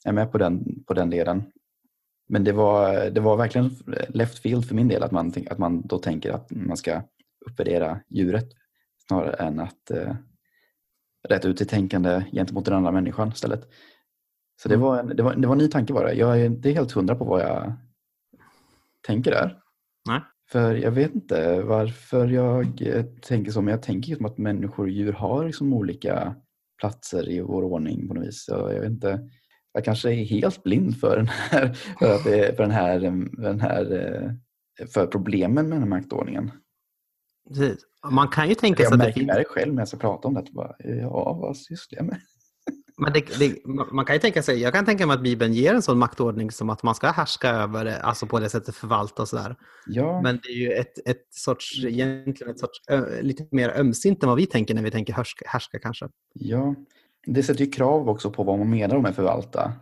jag 0.04 0.12
är 0.12 0.16
med 0.16 0.32
på 0.32 0.38
den, 0.38 0.84
på 0.88 0.94
den 0.94 1.10
delen. 1.10 1.44
Men 2.28 2.44
det 2.44 2.52
var, 2.52 3.10
det 3.10 3.22
var 3.22 3.38
verkligen 3.38 3.72
left 4.10 4.40
field 4.40 4.66
för 4.66 4.76
min 4.76 4.88
del 4.88 5.04
att 5.04 5.12
man, 5.12 5.34
att 5.50 5.58
man 5.58 5.82
då 5.82 5.98
tänker 5.98 6.32
att 6.32 6.52
man 6.52 6.78
ska 6.78 7.02
uppvärdera 7.46 8.00
djuret 8.10 8.50
snarare 9.08 9.34
än 9.34 9.60
att 9.60 9.92
eh, 9.92 10.16
rätt 11.28 11.46
ut 11.46 11.62
i 11.62 11.66
tänkande 11.66 12.26
gentemot 12.32 12.66
den 12.66 12.74
andra 12.74 12.92
människan 12.92 13.30
istället. 13.30 13.70
Så 14.62 14.70
det 14.70 14.76
mm. 14.76 14.88
var 14.88 15.00
en, 15.00 15.08
det 15.08 15.24
var, 15.24 15.36
det 15.36 15.48
var 15.48 15.56
en 15.56 15.62
ny 15.62 15.68
tanke 15.68 15.94
bara. 15.94 16.14
Jag 16.14 16.42
är 16.42 16.46
inte 16.46 16.70
helt 16.70 16.92
hundra 16.92 17.16
på 17.16 17.26
vad 17.26 17.42
jag 17.42 17.74
tänker 19.08 19.32
där. 19.32 19.58
Nej. 20.08 20.22
För 20.52 20.76
jag 20.76 20.92
vet 20.92 21.16
inte 21.16 21.62
varför 21.62 22.28
jag 22.28 22.82
tänker 23.22 23.52
så, 23.52 23.62
men 23.62 23.72
jag 23.72 23.84
tänker 23.84 24.16
som 24.16 24.26
att 24.26 24.38
människor 24.38 24.84
och 24.84 24.90
djur 24.90 25.14
har 25.14 25.46
liksom 25.46 25.74
olika 25.74 26.36
platser 26.80 27.30
i 27.30 27.42
vår 27.42 27.64
ordning 27.64 28.08
på 28.08 28.14
något 28.14 28.28
vis. 28.28 28.46
Så 28.46 28.52
jag 28.52 28.82
vet 28.82 28.90
inte, 28.90 29.30
jag 29.74 29.86
kanske 29.86 30.12
är 30.12 30.26
helt 30.26 30.64
blind 30.64 30.98
för 30.98 31.16
den 31.18 31.28
här, 31.28 31.74
för, 31.74 32.16
att 32.16 32.24
det, 32.24 32.56
för 32.56 32.64
den 32.64 32.72
här, 32.72 33.00
den 33.42 33.60
här 33.60 34.40
för 34.94 35.08
problemen 35.08 35.70
med 35.70 35.76
den 35.76 35.84
här 35.84 35.90
maktordningen. 35.90 36.52
Precis. 37.50 37.86
Man 38.12 38.28
kan 38.28 38.50
ju 38.50 38.56
tänka 38.56 38.84
sig 38.84 38.94
att 38.94 39.00
det 39.00 39.14
finns... 39.14 39.28
Jag 39.28 39.36
märker 39.36 39.50
själv 39.50 39.74
när 39.74 39.82
jag 39.82 39.88
ska 39.88 39.98
prata 39.98 40.28
om 40.28 40.34
det. 40.34 40.46
Bara, 40.52 40.76
ja, 40.80 41.38
vad 41.42 41.58
sysslar 41.58 41.98
jag 41.98 42.06
med? 42.06 42.22
Men 42.98 43.14
det, 43.14 43.40
det, 43.40 43.66
man 43.92 44.06
kan 44.06 44.16
ju 44.16 44.20
tänka 44.20 44.44
sig, 44.44 44.62
jag 44.62 44.74
kan 44.74 44.86
tänka 44.86 45.08
mig 45.08 45.14
att 45.14 45.24
Bibeln 45.24 45.54
ger 45.54 45.74
en 45.74 45.82
sån 45.82 45.98
maktordning 45.98 46.52
som 46.52 46.70
att 46.70 46.84
man 46.84 46.96
ska 46.96 47.12
härska 47.12 47.50
över 47.50 47.86
det, 47.86 48.02
alltså 48.02 48.28
på 48.28 48.40
det 48.40 48.50
sättet 48.50 48.76
förvalta 48.76 49.22
och 49.22 49.28
sådär. 49.28 49.56
Ja. 49.88 50.22
Men 50.22 50.40
det 50.44 50.50
är 50.50 50.58
ju 50.58 50.72
ett, 50.72 51.08
ett 51.08 51.28
sorts, 51.30 51.84
egentligen 51.86 52.54
ett 52.54 52.60
sorts, 52.60 52.82
lite 53.22 53.48
mer 53.52 53.70
ömsint 53.70 54.24
än 54.24 54.30
vad 54.30 54.38
vi 54.38 54.46
tänker 54.46 54.74
när 54.74 54.84
vi 54.84 54.92
tänker 54.92 55.14
härska, 55.14 55.46
härska 55.48 55.80
kanske. 55.80 56.10
Ja, 56.34 56.76
det 57.26 57.44
sätter 57.44 57.66
ju 57.66 57.72
krav 57.72 58.10
också 58.10 58.32
på 58.32 58.44
vad 58.44 58.60
man 58.60 58.70
menar 58.70 59.00
med 59.00 59.16
förvalta. 59.16 59.74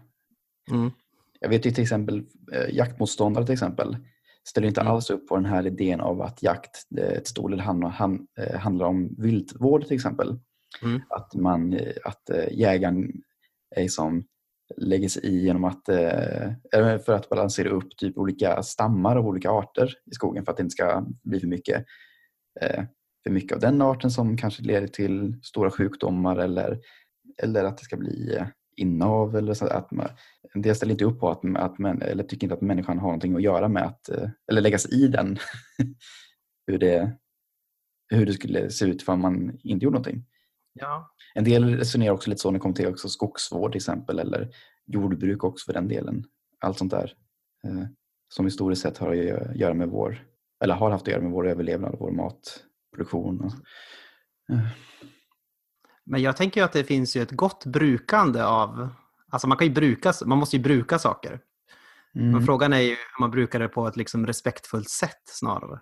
Mm. 0.72 0.92
Jag 1.40 1.50
vet 1.50 1.66
ju 1.66 1.72
till 1.72 1.84
exempel 1.84 2.24
eh, 2.54 2.76
jaktmotståndare 2.76 3.46
till 3.46 3.54
exempel 3.54 3.98
ställer 4.48 4.68
inte 4.68 4.82
mm. 4.82 4.94
alls 4.94 5.10
upp 5.10 5.28
på 5.28 5.36
den 5.36 5.46
här 5.46 5.68
idén 5.68 6.02
av 6.02 6.22
att 6.22 6.44
jakt 6.44 6.88
ett 6.98 7.28
stor 7.28 7.50
del 7.50 7.60
handlar, 7.60 8.22
eh, 8.40 8.88
om 8.88 9.16
viltvård 9.18 9.86
till 9.86 9.96
exempel. 9.96 10.40
Mm. 10.84 11.02
Att, 11.10 11.36
man, 11.36 11.74
eh, 11.74 11.94
att 12.04 12.30
eh, 12.30 12.52
jägaren 12.52 13.12
är 13.76 13.88
som 13.88 14.24
lägger 14.78 15.10
sig 15.10 15.26
i 15.26 15.44
genom 15.44 15.64
att, 15.64 15.86
för 17.06 17.10
att 17.10 17.30
balansera 17.30 17.70
upp 17.70 17.98
typ 17.98 18.18
olika 18.18 18.64
stammar 18.64 19.16
av 19.16 19.28
olika 19.28 19.50
arter 19.50 19.94
i 20.12 20.14
skogen 20.14 20.46
för 20.46 20.52
att 20.52 20.58
det 20.58 20.64
inte 20.64 20.74
ska 20.74 21.06
bli 21.24 21.40
för 21.40 21.48
mycket, 21.48 21.86
för 23.24 23.30
mycket 23.30 23.56
av 23.56 23.60
den 23.60 23.82
arten 23.82 24.12
som 24.12 24.38
kanske 24.38 24.64
leder 24.64 24.88
till 24.88 25.40
stora 25.44 25.72
sjukdomar 25.72 26.38
eller, 26.38 26.80
eller 27.44 27.64
att 27.64 27.78
det 27.78 27.84
ska 27.84 27.98
bli 27.98 28.40
inavel. 28.78 29.44
Eller 29.44 29.54
så 29.54 29.68
att 29.68 29.92
man, 29.92 30.08
en 30.54 30.62
del 30.62 30.76
ställer 30.76 30.92
inte 30.92 31.06
upp 31.06 31.20
på 31.20 31.30
att, 31.30 31.42
att 31.56 31.80
man, 31.80 32.02
eller 32.02 32.24
tycker 32.24 32.46
inte 32.46 32.56
att 32.56 32.62
människan 32.62 33.00
har 33.00 33.08
någonting 33.08 33.36
att 33.36 33.42
göra 33.42 33.68
med 33.68 33.84
att, 33.84 34.10
eh, 34.10 34.30
eller 34.52 34.62
lägga 34.62 34.78
sig 34.78 35.04
i 35.04 35.08
den. 35.08 35.38
hur, 36.68 36.78
det, 36.78 37.18
hur 38.10 38.26
det 38.26 38.34
skulle 38.34 38.70
se 38.70 38.86
ut 38.86 39.10
om 39.10 39.22
man 39.22 39.60
inte 39.64 39.86
gjorde 39.86 39.94
någonting. 39.94 40.26
Ja. 40.74 41.14
En 41.36 41.44
del 41.44 41.78
resonerar 41.78 42.14
också 42.14 42.30
lite 42.30 42.42
så 42.42 42.52
när 42.52 42.60
det 42.60 42.62
kommer 42.62 42.76
till 42.76 42.88
också 42.88 43.10
skogsvård 43.10 43.72
till 43.72 43.80
exempel 43.80 44.20
eller 44.20 44.50
jordbruk 44.86 45.44
också 45.44 45.66
för 45.66 45.74
den 45.74 45.88
delen. 45.88 46.24
Allt 46.60 46.78
sånt 46.78 46.92
där 46.92 47.14
eh, 47.68 47.84
som 48.30 48.46
historiskt 48.46 48.82
sett 48.82 48.98
har 48.98 49.12
att 49.12 49.56
göra 49.56 49.74
med 49.74 49.90
vår, 49.90 50.26
eller 50.64 50.76
har 50.76 50.92
haft 50.92 51.08
att 51.08 51.12
göra 51.12 51.22
med 51.22 51.32
vår 51.32 51.48
överlevnad 51.48 51.94
och 51.94 52.00
vår 52.00 52.12
matproduktion. 52.12 53.42
Och, 53.42 53.52
eh. 54.56 54.68
Men 56.08 56.22
jag 56.22 56.38
tänker 56.38 56.64
att 56.64 56.74
det 56.74 56.84
finns 56.84 57.16
ju 57.16 57.22
ett 57.22 57.32
gott 57.32 57.66
brukande 57.66 58.46
av... 58.46 58.90
Alltså 59.30 59.48
man, 59.48 59.58
kan 59.58 59.68
ju 59.68 59.74
bruka, 59.74 60.14
man 60.26 60.38
måste 60.38 60.56
ju 60.56 60.64
bruka 60.64 61.00
saker. 61.00 61.40
Mm. 62.16 62.32
Men 62.32 62.46
frågan 62.46 62.74
är 62.74 62.80
ju 62.80 62.90
hur 62.90 63.20
man 63.20 63.32
brukar 63.32 63.60
det 63.60 63.68
på 63.68 63.88
ett 63.88 63.96
liksom 63.96 64.28
respektfullt 64.28 64.90
sätt 64.90 65.22
snarare. 65.26 65.80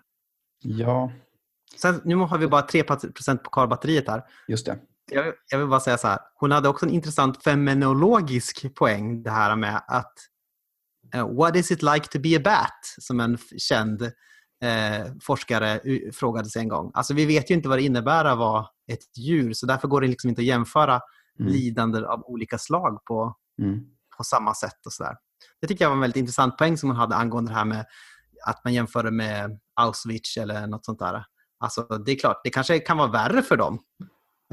Ja. 0.62 1.12
Sen, 1.76 2.00
nu 2.04 2.16
har 2.16 2.38
vi 2.38 2.46
bara 2.46 2.62
3% 2.62 3.36
på 3.36 3.50
karbatteriet 3.50 4.08
här. 4.08 4.22
Just 4.48 4.66
det. 4.66 4.78
Jag, 5.10 5.32
jag, 5.50 5.58
vill 5.58 5.68
bara 5.68 5.80
säga 5.80 5.98
så 5.98 6.08
här. 6.08 6.18
Hon 6.34 6.50
hade 6.50 6.68
också 6.68 6.86
en 6.86 6.92
intressant 6.92 7.42
feminologisk 7.42 8.74
poäng. 8.74 9.22
Det 9.22 9.30
här 9.30 9.56
med 9.56 9.82
att 9.88 10.14
uh, 11.14 11.36
What 11.36 11.56
is 11.56 11.70
it 11.70 11.82
like 11.82 12.06
to 12.06 12.18
be 12.18 12.36
a 12.36 12.40
bat? 12.44 12.80
Som 12.98 13.20
en 13.20 13.38
känd 13.58 14.02
eh, 14.62 15.06
forskare 15.22 15.80
frågade 16.12 16.48
sig 16.48 16.62
en 16.62 16.68
gång. 16.68 16.90
Alltså 16.94 17.14
vi 17.14 17.26
vet 17.26 17.50
ju 17.50 17.54
inte 17.54 17.68
vad 17.68 17.78
det 17.78 17.82
innebär 17.82 18.24
att 18.24 18.38
vara 18.38 18.66
ett 18.92 19.18
djur 19.18 19.52
så 19.52 19.66
därför 19.66 19.88
går 19.88 20.00
det 20.00 20.08
liksom 20.08 20.30
inte 20.30 20.40
att 20.40 20.46
jämföra 20.46 21.00
mm. 21.40 21.52
lidande 21.52 22.06
av 22.06 22.22
olika 22.26 22.58
slag 22.58 23.04
på, 23.04 23.36
mm. 23.62 23.80
på 24.16 24.24
samma 24.24 24.54
sätt. 24.54 24.86
och 24.86 24.92
så 24.92 25.02
där. 25.02 25.16
Det 25.60 25.66
tycker 25.66 25.84
jag 25.84 25.90
var 25.90 25.96
en 25.96 26.00
väldigt 26.00 26.20
intressant 26.20 26.58
poäng 26.58 26.76
som 26.76 26.88
hon 26.88 26.96
hade 26.96 27.14
angående 27.14 27.50
det 27.50 27.54
här 27.54 27.64
med 27.64 27.86
att 28.46 28.64
man 28.64 28.74
jämför 28.74 29.10
med 29.10 29.58
Auschwitz 29.74 30.36
eller 30.36 30.66
något 30.66 30.84
sånt 30.84 30.98
där. 30.98 31.24
Alltså, 31.58 31.82
det 31.82 32.12
är 32.12 32.16
klart, 32.18 32.40
det 32.44 32.50
kanske 32.50 32.78
kan 32.78 32.96
vara 32.96 33.10
värre 33.10 33.42
för 33.42 33.56
dem 33.56 33.78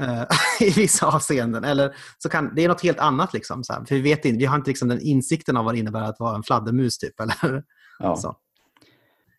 eh, 0.02 0.22
i 0.60 0.70
vissa 0.70 1.06
avseenden. 1.06 1.64
Eller 1.64 1.96
så 2.18 2.28
kan, 2.28 2.54
det 2.54 2.64
är 2.64 2.68
något 2.68 2.82
helt 2.82 2.98
annat. 2.98 3.32
Liksom, 3.32 3.64
så 3.64 3.72
här. 3.72 3.84
För 3.84 3.94
vi, 3.94 4.00
vet 4.00 4.24
inte, 4.24 4.38
vi 4.38 4.44
har 4.44 4.56
inte 4.56 4.70
liksom 4.70 4.88
den 4.88 5.00
insikten 5.00 5.56
av 5.56 5.64
vad 5.64 5.74
det 5.74 5.78
innebär 5.78 6.02
att 6.02 6.20
vara 6.20 6.36
en 6.36 6.42
fladdermus. 6.42 6.98
Typ, 6.98 7.20
eller? 7.20 7.64
Ja. 7.98 8.16
Så. 8.16 8.36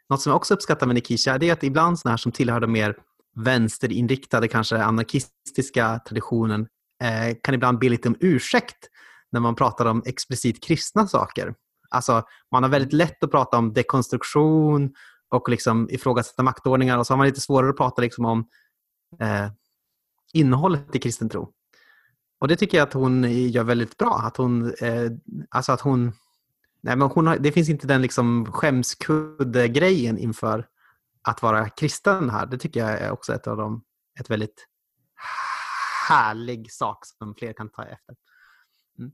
något 0.09 0.21
som 0.21 0.29
jag 0.29 0.37
också 0.37 0.53
uppskattar 0.53 0.87
med 0.87 0.93
Nikisha 0.93 1.37
det 1.37 1.49
är 1.49 1.53
att 1.53 1.63
ibland 1.63 1.99
sådana 1.99 2.11
här 2.11 2.17
som 2.17 2.31
tillhör 2.31 2.59
de 2.59 2.71
mer 2.71 2.95
vänsterinriktade, 3.35 4.47
kanske 4.47 4.83
anarkistiska 4.83 5.99
traditionen 6.07 6.67
eh, 7.03 7.35
kan 7.43 7.55
ibland 7.55 7.79
be 7.79 7.89
lite 7.89 8.07
om 8.07 8.15
ursäkt 8.19 8.89
när 9.31 9.39
man 9.39 9.55
pratar 9.55 9.85
om 9.85 10.03
explicit 10.05 10.63
kristna 10.63 11.07
saker. 11.07 11.53
Alltså, 11.89 12.23
man 12.51 12.63
har 12.63 12.69
väldigt 12.69 12.93
lätt 12.93 13.23
att 13.23 13.31
prata 13.31 13.57
om 13.57 13.73
dekonstruktion 13.73 14.93
och 15.29 15.49
liksom 15.49 15.89
ifrågasätta 15.89 16.43
maktordningar 16.43 16.97
och 16.97 17.07
så 17.07 17.13
har 17.13 17.17
man 17.17 17.27
lite 17.27 17.41
svårare 17.41 17.69
att 17.69 17.77
prata 17.77 18.01
liksom 18.01 18.25
om 18.25 18.47
eh, 19.19 19.47
innehållet 20.33 20.95
i 20.95 20.99
kristen 20.99 21.29
tro. 21.29 21.51
Och 22.39 22.47
det 22.47 22.55
tycker 22.55 22.77
jag 22.77 22.87
att 22.87 22.93
hon 22.93 23.23
gör 23.49 23.63
väldigt 23.63 23.97
bra. 23.97 24.21
Att 24.23 24.37
hon, 24.37 24.73
eh, 24.81 25.11
alltså 25.49 25.71
att 25.71 25.81
hon, 25.81 26.13
nej 26.81 26.95
men 26.95 27.09
hon 27.09 27.27
har, 27.27 27.37
det 27.37 27.51
finns 27.51 27.69
inte 27.69 27.87
den 27.87 28.01
liksom 28.01 28.45
skämskudde-grejen 28.51 30.17
inför 30.17 30.67
att 31.25 31.41
vara 31.41 31.69
kristen 31.69 32.29
här. 32.29 32.45
Det 32.45 32.57
tycker 32.57 32.79
jag 32.79 33.01
är 33.01 33.11
också 33.11 33.33
ett 33.33 33.47
av 33.47 33.57
de, 33.57 33.83
ett 34.19 34.29
väldigt 34.29 34.67
härlig 36.09 36.71
sak 36.71 37.05
som 37.05 37.35
fler 37.35 37.53
kan 37.53 37.69
ta 37.69 37.83
efter. 37.83 38.15
Mm. 38.99 39.11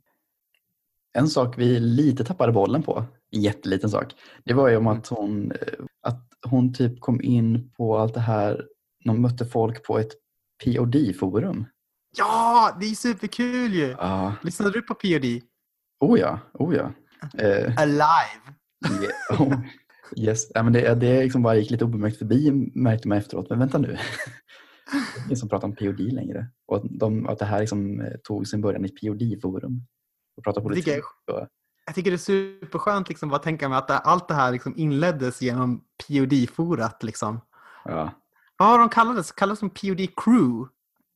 En 1.13 1.27
sak 1.27 1.57
vi 1.57 1.79
lite 1.79 2.23
tappade 2.23 2.51
bollen 2.51 2.83
på, 2.83 3.05
en 3.31 3.41
jätteliten 3.41 3.89
sak, 3.89 4.13
det 4.45 4.53
var 4.53 4.69
ju 4.69 4.77
om 4.77 4.87
att 4.87 5.11
mm. 5.11 5.21
hon, 5.21 5.53
att 6.01 6.27
hon 6.47 6.73
typ 6.73 7.01
kom 7.01 7.21
in 7.21 7.71
på 7.77 7.97
allt 7.97 8.13
det 8.13 8.19
här, 8.19 8.67
hon 9.05 9.21
mötte 9.21 9.45
folk 9.45 9.85
på 9.85 9.99
ett 9.99 10.11
POD-forum. 10.63 11.65
Ja, 12.17 12.77
det 12.79 12.85
är 12.85 12.95
superkul 12.95 13.73
ju! 13.73 13.95
Ja. 13.99 14.33
Lyssnade 14.41 14.71
du 14.71 14.81
på 14.81 14.95
POD? 14.95 15.41
Oh 15.99 16.19
ja, 16.19 16.39
oh 16.53 16.75
ja. 16.75 16.91
Eh, 17.37 17.77
Alive! 17.77 18.55
Yeah, 19.01 19.41
oh, 19.41 19.59
yes. 20.17 20.51
ja, 20.53 20.63
men 20.63 20.73
det, 20.73 20.95
det 20.95 21.23
liksom 21.23 21.41
bara 21.41 21.55
gick 21.55 21.71
lite 21.71 21.85
obemärkt 21.85 22.17
förbi 22.17 22.51
märkte 22.75 23.07
man 23.07 23.17
efteråt. 23.17 23.49
Men 23.49 23.59
vänta 23.59 23.77
nu. 23.77 23.87
Det 23.87 23.93
är 25.21 25.25
ingen 25.25 25.37
som 25.37 25.49
pratar 25.49 25.67
om 25.67 25.75
POD 25.75 25.99
längre. 25.99 26.47
Och 26.67 26.77
att, 26.77 26.83
de, 26.85 27.27
att 27.27 27.39
det 27.39 27.45
här 27.45 27.59
liksom 27.59 28.01
eh, 28.01 28.13
tog 28.23 28.47
sin 28.47 28.61
början 28.61 28.85
i 28.85 28.87
ett 28.87 29.01
POD-forum. 29.01 29.87
Och 30.37 30.43
pratade 30.43 30.63
politik. 30.63 30.87
Jag, 30.87 30.95
tycker, 30.95 31.47
jag 31.85 31.95
tycker 31.95 32.11
det 32.11 32.15
är 32.15 32.17
superskönt 32.17 33.09
liksom, 33.09 33.33
att 33.33 33.43
tänka 33.43 33.69
mig 33.69 33.77
att 33.77 34.07
allt 34.07 34.27
det 34.27 34.33
här 34.33 34.51
liksom 34.51 34.73
inleddes 34.77 35.41
genom 35.41 35.83
POD-forat. 36.07 37.03
Liksom. 37.03 37.41
Ja. 37.85 38.11
Vad 38.57 38.79
de 38.79 38.89
kallades? 38.89 39.31
Kallades 39.31 39.59
de 39.59 39.69
POD 39.69 40.07
Crew? 40.15 40.69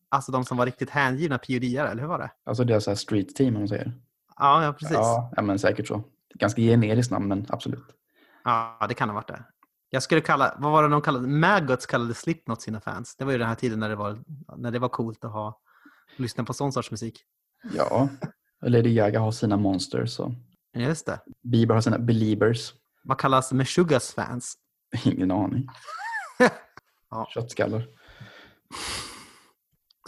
Alltså 0.10 0.32
de 0.32 0.46
som 0.46 0.58
var 0.58 0.66
riktigt 0.66 0.90
hängivna 0.90 1.38
POD-are, 1.38 1.88
eller 1.88 2.02
hur 2.02 2.10
var 2.10 2.20
det? 2.20 2.32
Alltså 2.46 2.64
deras 2.64 2.88
här 2.88 2.96
street 2.96 3.36
team 3.36 3.56
om 3.56 3.62
man 3.62 3.68
säger. 3.68 3.94
Ja, 4.38 4.64
ja 4.64 4.74
precis. 4.74 4.94
Ja, 4.94 5.32
ja, 5.36 5.42
men 5.42 5.60
säkert 5.60 5.88
så. 5.88 6.04
Ganska 6.34 6.62
generiskt 6.62 7.12
namn, 7.12 7.28
men 7.28 7.46
absolut. 7.50 7.86
Ja, 8.46 8.86
det 8.90 8.94
kan 8.94 9.10
ha 9.10 9.14
varit 9.14 9.28
det. 9.28 9.44
Jag 9.90 10.04
skulle 10.04 10.22
kalla, 10.22 10.56
vad 10.60 10.72
var 10.72 10.84
det 10.84 10.90
de 10.90 11.02
kallade, 11.02 11.28
Maggots 11.28 11.86
kallade 11.86 12.14
Slipknot 12.14 12.62
sina 12.62 12.82
fans. 12.82 13.16
Det 13.16 13.26
var 13.26 13.32
ju 13.32 13.38
den 13.38 13.48
här 13.48 13.56
tiden 13.56 13.80
när 13.80 13.90
det 13.90 13.96
var, 13.96 14.20
när 14.58 14.72
det 14.72 14.80
var 14.80 14.90
coolt 14.90 15.26
att 15.26 15.32
ha, 15.32 15.60
lyssna 16.16 16.44
på 16.44 16.54
sån 16.54 16.74
sorts 16.74 16.92
musik. 16.92 17.24
Ja, 17.74 18.10
Lady 18.62 18.94
Gaga 18.94 19.20
har 19.20 19.32
sina 19.32 19.58
monsters. 19.58 20.20
Och 20.20 20.32
Just 20.74 21.06
det. 21.06 21.20
Bieber 21.44 21.76
har 21.76 21.82
sina 21.82 22.00
believers. 22.00 22.74
Vad 23.04 23.18
kallas 23.18 23.52
Meshuggahs 23.52 24.14
fans? 24.14 24.58
Ingen 25.04 25.32
aning. 25.32 25.68
ja. 27.10 27.28
Köttskallar. 27.34 27.88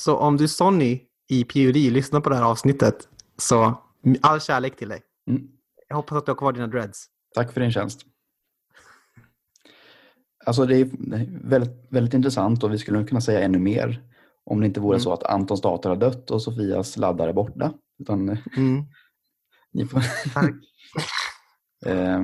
Så 0.01 0.17
om 0.17 0.37
du 0.37 0.47
Sonny 0.47 1.01
i 1.27 1.43
PUD 1.43 1.75
lyssnar 1.75 2.21
på 2.21 2.29
det 2.29 2.35
här 2.35 2.43
avsnittet 2.43 3.07
så 3.37 3.83
all 4.21 4.41
kärlek 4.41 4.77
till 4.77 4.89
dig. 4.89 5.01
Mm. 5.29 5.47
Jag 5.87 5.95
hoppas 5.95 6.17
att 6.17 6.25
du 6.25 6.31
har 6.31 6.37
kvar 6.37 6.53
dina 6.53 6.67
dreads. 6.67 7.05
Tack 7.35 7.53
för 7.53 7.61
din 7.61 7.71
tjänst. 7.71 8.05
Alltså 10.47 10.65
det 10.65 10.77
är 10.77 10.89
väldigt, 11.47 11.87
väldigt 11.89 12.13
intressant 12.13 12.63
och 12.63 12.73
vi 12.73 12.77
skulle 12.77 13.03
kunna 13.03 13.21
säga 13.21 13.41
ännu 13.41 13.59
mer 13.59 14.03
om 14.43 14.59
det 14.59 14.65
inte 14.65 14.79
vore 14.79 14.95
mm. 14.95 15.03
så 15.03 15.13
att 15.13 15.23
Antons 15.23 15.61
dator 15.61 15.89
har 15.89 15.97
dött 15.97 16.31
och 16.31 16.41
Sofias 16.41 16.97
laddare 16.97 17.29
är 17.29 17.33
borta. 17.33 17.73
Utan, 17.99 18.29
mm. 18.57 18.85
ni 19.73 19.85
får 19.85 19.99
eh, 21.85 22.23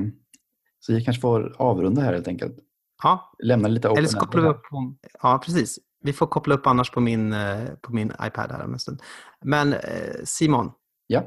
så 0.79 0.93
vi 0.93 1.03
kanske 1.03 1.21
får 1.21 1.55
avrunda 1.61 2.01
här 2.01 2.13
helt 2.13 2.27
enkelt. 2.27 2.55
Ja. 3.03 3.35
Lämna 3.43 3.67
lite 3.67 3.87
Eller 3.87 4.07
så 4.07 4.19
kopplar 4.19 4.41
vi 4.41 4.47
upp 4.47 4.63
på, 4.63 4.95
Ja, 5.21 5.41
precis. 5.45 5.79
Vi 6.03 6.13
får 6.13 6.27
koppla 6.27 6.55
upp 6.55 6.67
annars 6.67 6.91
på 6.91 6.99
min, 6.99 7.33
eh, 7.33 7.65
på 7.81 7.93
min 7.93 8.11
iPad 8.21 8.51
här 8.51 8.63
om 8.65 8.73
en 8.73 8.79
stund. 8.79 9.01
Men 9.45 9.73
eh, 9.73 9.79
Simon. 10.23 10.71
Ja? 11.07 11.23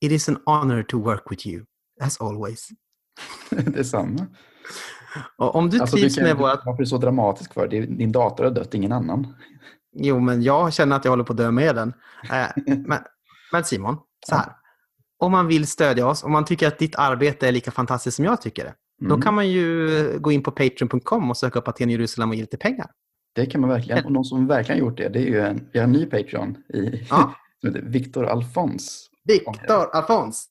It 0.00 0.12
is 0.12 0.28
an 0.28 0.38
honor 0.46 0.82
to 0.82 1.02
work 1.02 1.30
with 1.30 1.46
you, 1.46 1.64
as 2.00 2.20
always. 2.20 2.68
Detsamma. 3.50 4.26
Och 5.36 5.54
om 5.54 5.70
du 5.70 5.80
alltså, 5.80 5.96
trivs 5.96 6.14
du 6.14 6.20
kan, 6.20 6.28
med 6.28 6.36
våra... 6.36 6.54
Varför 6.54 6.72
är 6.72 6.76
du 6.76 6.86
så 6.86 6.98
dramatisk 6.98 7.54
för? 7.54 7.68
Din 7.68 8.12
dator 8.12 8.44
har 8.44 8.50
dött, 8.50 8.74
ingen 8.74 8.92
annan. 8.92 9.34
Jo, 9.92 10.20
men 10.20 10.42
jag 10.42 10.72
känner 10.72 10.96
att 10.96 11.04
jag 11.04 11.12
håller 11.12 11.24
på 11.24 11.32
att 11.32 11.36
dö 11.36 11.50
med 11.50 11.74
den. 11.74 11.92
Eh, 12.32 12.46
men, 12.86 12.98
men, 13.52 13.64
Simon, 13.64 13.96
så 14.26 14.34
här. 14.34 14.52
Om 15.18 15.32
man 15.32 15.46
vill 15.46 15.66
stödja 15.66 16.06
oss, 16.06 16.24
om 16.24 16.32
man 16.32 16.44
tycker 16.44 16.68
att 16.68 16.78
ditt 16.78 16.94
arbete 16.96 17.48
är 17.48 17.52
lika 17.52 17.70
fantastiskt 17.70 18.16
som 18.16 18.24
jag 18.24 18.42
tycker 18.42 18.64
det, 18.64 18.74
mm. 19.00 19.16
då 19.16 19.22
kan 19.22 19.34
man 19.34 19.48
ju 19.48 20.18
gå 20.18 20.32
in 20.32 20.42
på 20.42 20.50
patreon.com 20.50 21.30
och 21.30 21.36
söka 21.36 21.58
upp 21.58 21.68
Aten 21.68 21.90
Jerusalem 21.90 22.28
och 22.28 22.34
ge 22.34 22.40
lite 22.40 22.56
pengar. 22.56 22.86
Det 23.34 23.46
kan 23.46 23.60
man 23.60 23.70
verkligen. 23.70 24.04
Och 24.04 24.12
någon 24.12 24.24
som 24.24 24.46
verkligen 24.46 24.78
gjort 24.78 24.96
det, 24.96 25.08
det 25.08 25.18
är 25.18 25.26
ju 25.26 25.40
en, 25.40 25.68
vi 25.72 25.78
har 25.78 25.84
en 25.84 25.92
ny 25.92 26.06
Patreon 26.06 26.56
i, 26.74 27.06
ja. 27.10 27.34
som 27.60 27.68
heter 27.74 27.88
Viktor 27.88 28.26
Alfons. 28.26 29.10
Viktor 29.24 29.94
Alfons! 29.94 30.48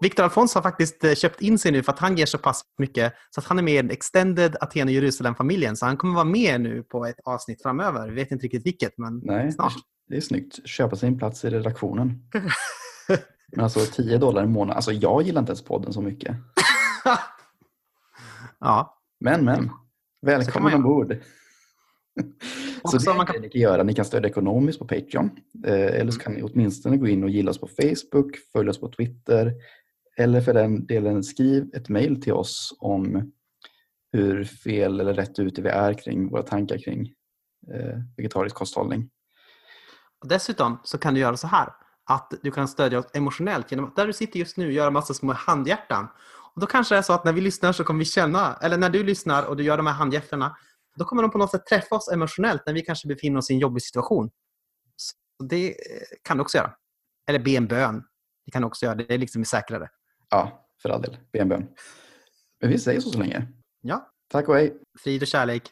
Viktor 0.00 0.24
Alfons 0.24 0.54
har 0.54 0.62
faktiskt 0.62 1.04
eh, 1.04 1.14
köpt 1.14 1.42
in 1.42 1.58
sig 1.58 1.72
nu 1.72 1.82
för 1.82 1.92
att 1.92 1.98
han 1.98 2.16
ger 2.16 2.26
så 2.26 2.38
pass 2.38 2.62
mycket 2.78 3.12
så 3.30 3.40
att 3.40 3.46
han 3.46 3.58
är 3.58 3.62
med 3.62 3.74
i 3.74 3.78
en 3.78 3.90
extended 3.90 4.56
Aten 4.60 4.88
och 4.88 4.94
Jerusalem-familjen. 4.94 5.76
Så 5.76 5.86
han 5.86 5.96
kommer 5.96 6.14
vara 6.14 6.24
med 6.24 6.60
nu 6.60 6.82
på 6.82 7.06
ett 7.06 7.20
avsnitt 7.24 7.62
framöver. 7.62 8.08
Vi 8.08 8.14
vet 8.14 8.30
inte 8.30 8.44
riktigt 8.44 8.66
vilket, 8.66 8.98
men 8.98 9.20
Nej, 9.24 9.52
snart. 9.52 9.74
Det 10.08 10.16
är 10.16 10.20
snyggt. 10.20 10.68
Köpa 10.68 10.96
sig 10.96 11.08
en 11.08 11.18
plats 11.18 11.44
i 11.44 11.50
redaktionen. 11.50 12.22
men 13.52 13.64
alltså 13.64 13.80
10 13.80 14.18
dollar 14.18 14.44
i 14.44 14.46
månaden. 14.46 14.76
Alltså 14.76 14.92
jag 14.92 15.22
gillar 15.22 15.40
inte 15.40 15.50
ens 15.50 15.64
podden 15.64 15.92
så 15.92 16.00
mycket. 16.00 16.36
ja. 18.60 18.98
Men, 19.20 19.44
men. 19.44 19.70
Välkommen 20.26 20.74
ombord. 20.74 21.16
så 22.84 22.98
det 22.98 23.16
man 23.16 23.26
kan... 23.26 23.40
ni 23.40 23.48
göra. 23.52 23.82
Ni 23.82 23.94
kan 23.94 24.04
stödja 24.04 24.28
ekonomiskt 24.28 24.78
på 24.78 24.86
Patreon. 24.86 25.30
Eh, 25.66 26.00
eller 26.00 26.10
så 26.10 26.20
kan 26.20 26.32
ni 26.32 26.42
åtminstone 26.42 26.96
gå 26.96 27.08
in 27.08 27.24
och 27.24 27.30
gilla 27.30 27.50
oss 27.50 27.60
på 27.60 27.68
Facebook, 27.68 28.36
följa 28.52 28.70
oss 28.70 28.80
på 28.80 28.88
Twitter. 28.88 29.54
Eller 30.16 30.40
för 30.40 30.54
den 30.54 30.86
delen 30.86 31.22
skriv 31.22 31.70
ett 31.74 31.88
mail 31.88 32.22
till 32.22 32.32
oss 32.32 32.76
om 32.78 33.32
hur 34.12 34.44
fel 34.44 35.00
eller 35.00 35.14
rätt 35.14 35.38
ute 35.38 35.62
vi 35.62 35.68
är 35.68 35.94
kring 35.94 36.30
våra 36.30 36.42
tankar 36.42 36.78
kring 36.78 37.12
eh, 37.74 37.98
vegetarisk 38.16 38.56
kosthållning. 38.56 39.10
Och 40.20 40.28
dessutom 40.28 40.80
så 40.84 40.98
kan 40.98 41.14
du 41.14 41.20
göra 41.20 41.36
så 41.36 41.46
här 41.46 41.68
att 42.04 42.32
du 42.42 42.50
kan 42.50 42.68
stödja 42.68 42.98
oss 42.98 43.06
emotionellt 43.14 43.70
genom 43.70 43.86
att 43.86 43.96
där 43.96 44.06
du 44.06 44.12
sitter 44.12 44.38
just 44.38 44.56
nu 44.56 44.72
göra 44.72 44.90
massa 44.90 45.14
små 45.14 45.32
handhjärtan. 45.32 46.08
Och 46.54 46.60
då 46.60 46.66
kanske 46.66 46.94
det 46.94 46.98
är 46.98 47.02
så 47.02 47.12
att 47.12 47.24
när 47.24 47.32
vi 47.32 47.40
lyssnar 47.40 47.72
så 47.72 47.84
kommer 47.84 47.98
vi 47.98 48.04
känna, 48.04 48.54
eller 48.62 48.76
när 48.76 48.90
du 48.90 49.04
lyssnar 49.04 49.42
och 49.44 49.56
du 49.56 49.64
gör 49.64 49.76
de 49.76 49.86
här 49.86 49.94
handhjärtorna 49.94 50.56
då 50.98 51.04
kommer 51.04 51.22
de 51.22 51.30
på 51.30 51.38
något 51.38 51.50
sätt 51.50 51.66
träffa 51.66 51.96
oss 51.96 52.08
emotionellt 52.08 52.62
när 52.66 52.74
vi 52.74 52.82
kanske 52.82 53.08
befinner 53.08 53.38
oss 53.38 53.50
i 53.50 53.54
en 53.54 53.58
jobbig 53.58 53.82
situation. 53.82 54.30
Så 54.96 55.44
det 55.44 55.68
eh, 55.68 55.74
kan 56.22 56.36
du 56.36 56.40
också 56.42 56.58
göra. 56.58 56.74
Eller 57.26 57.38
be 57.38 57.50
en 57.50 57.66
bön. 57.66 58.02
Det 58.44 58.50
kan 58.50 58.62
du 58.62 58.68
också 58.68 58.86
göra. 58.86 58.94
Det 58.94 59.14
är 59.14 59.18
liksom 59.18 59.44
säkrare. 59.44 59.88
Ja, 60.30 60.68
för 60.82 60.88
all 60.88 61.02
del. 61.02 61.16
Be 61.32 61.38
en 61.38 61.48
bön. 61.48 61.68
Men 62.60 62.70
vi 62.70 62.78
säger 62.78 63.00
så 63.00 63.10
så 63.10 63.18
länge. 63.18 63.46
Ja. 63.80 64.12
Tack 64.28 64.48
och 64.48 64.54
hej. 64.54 64.76
Frid 65.02 65.22
och 65.22 65.28
kärlek. 65.28 65.62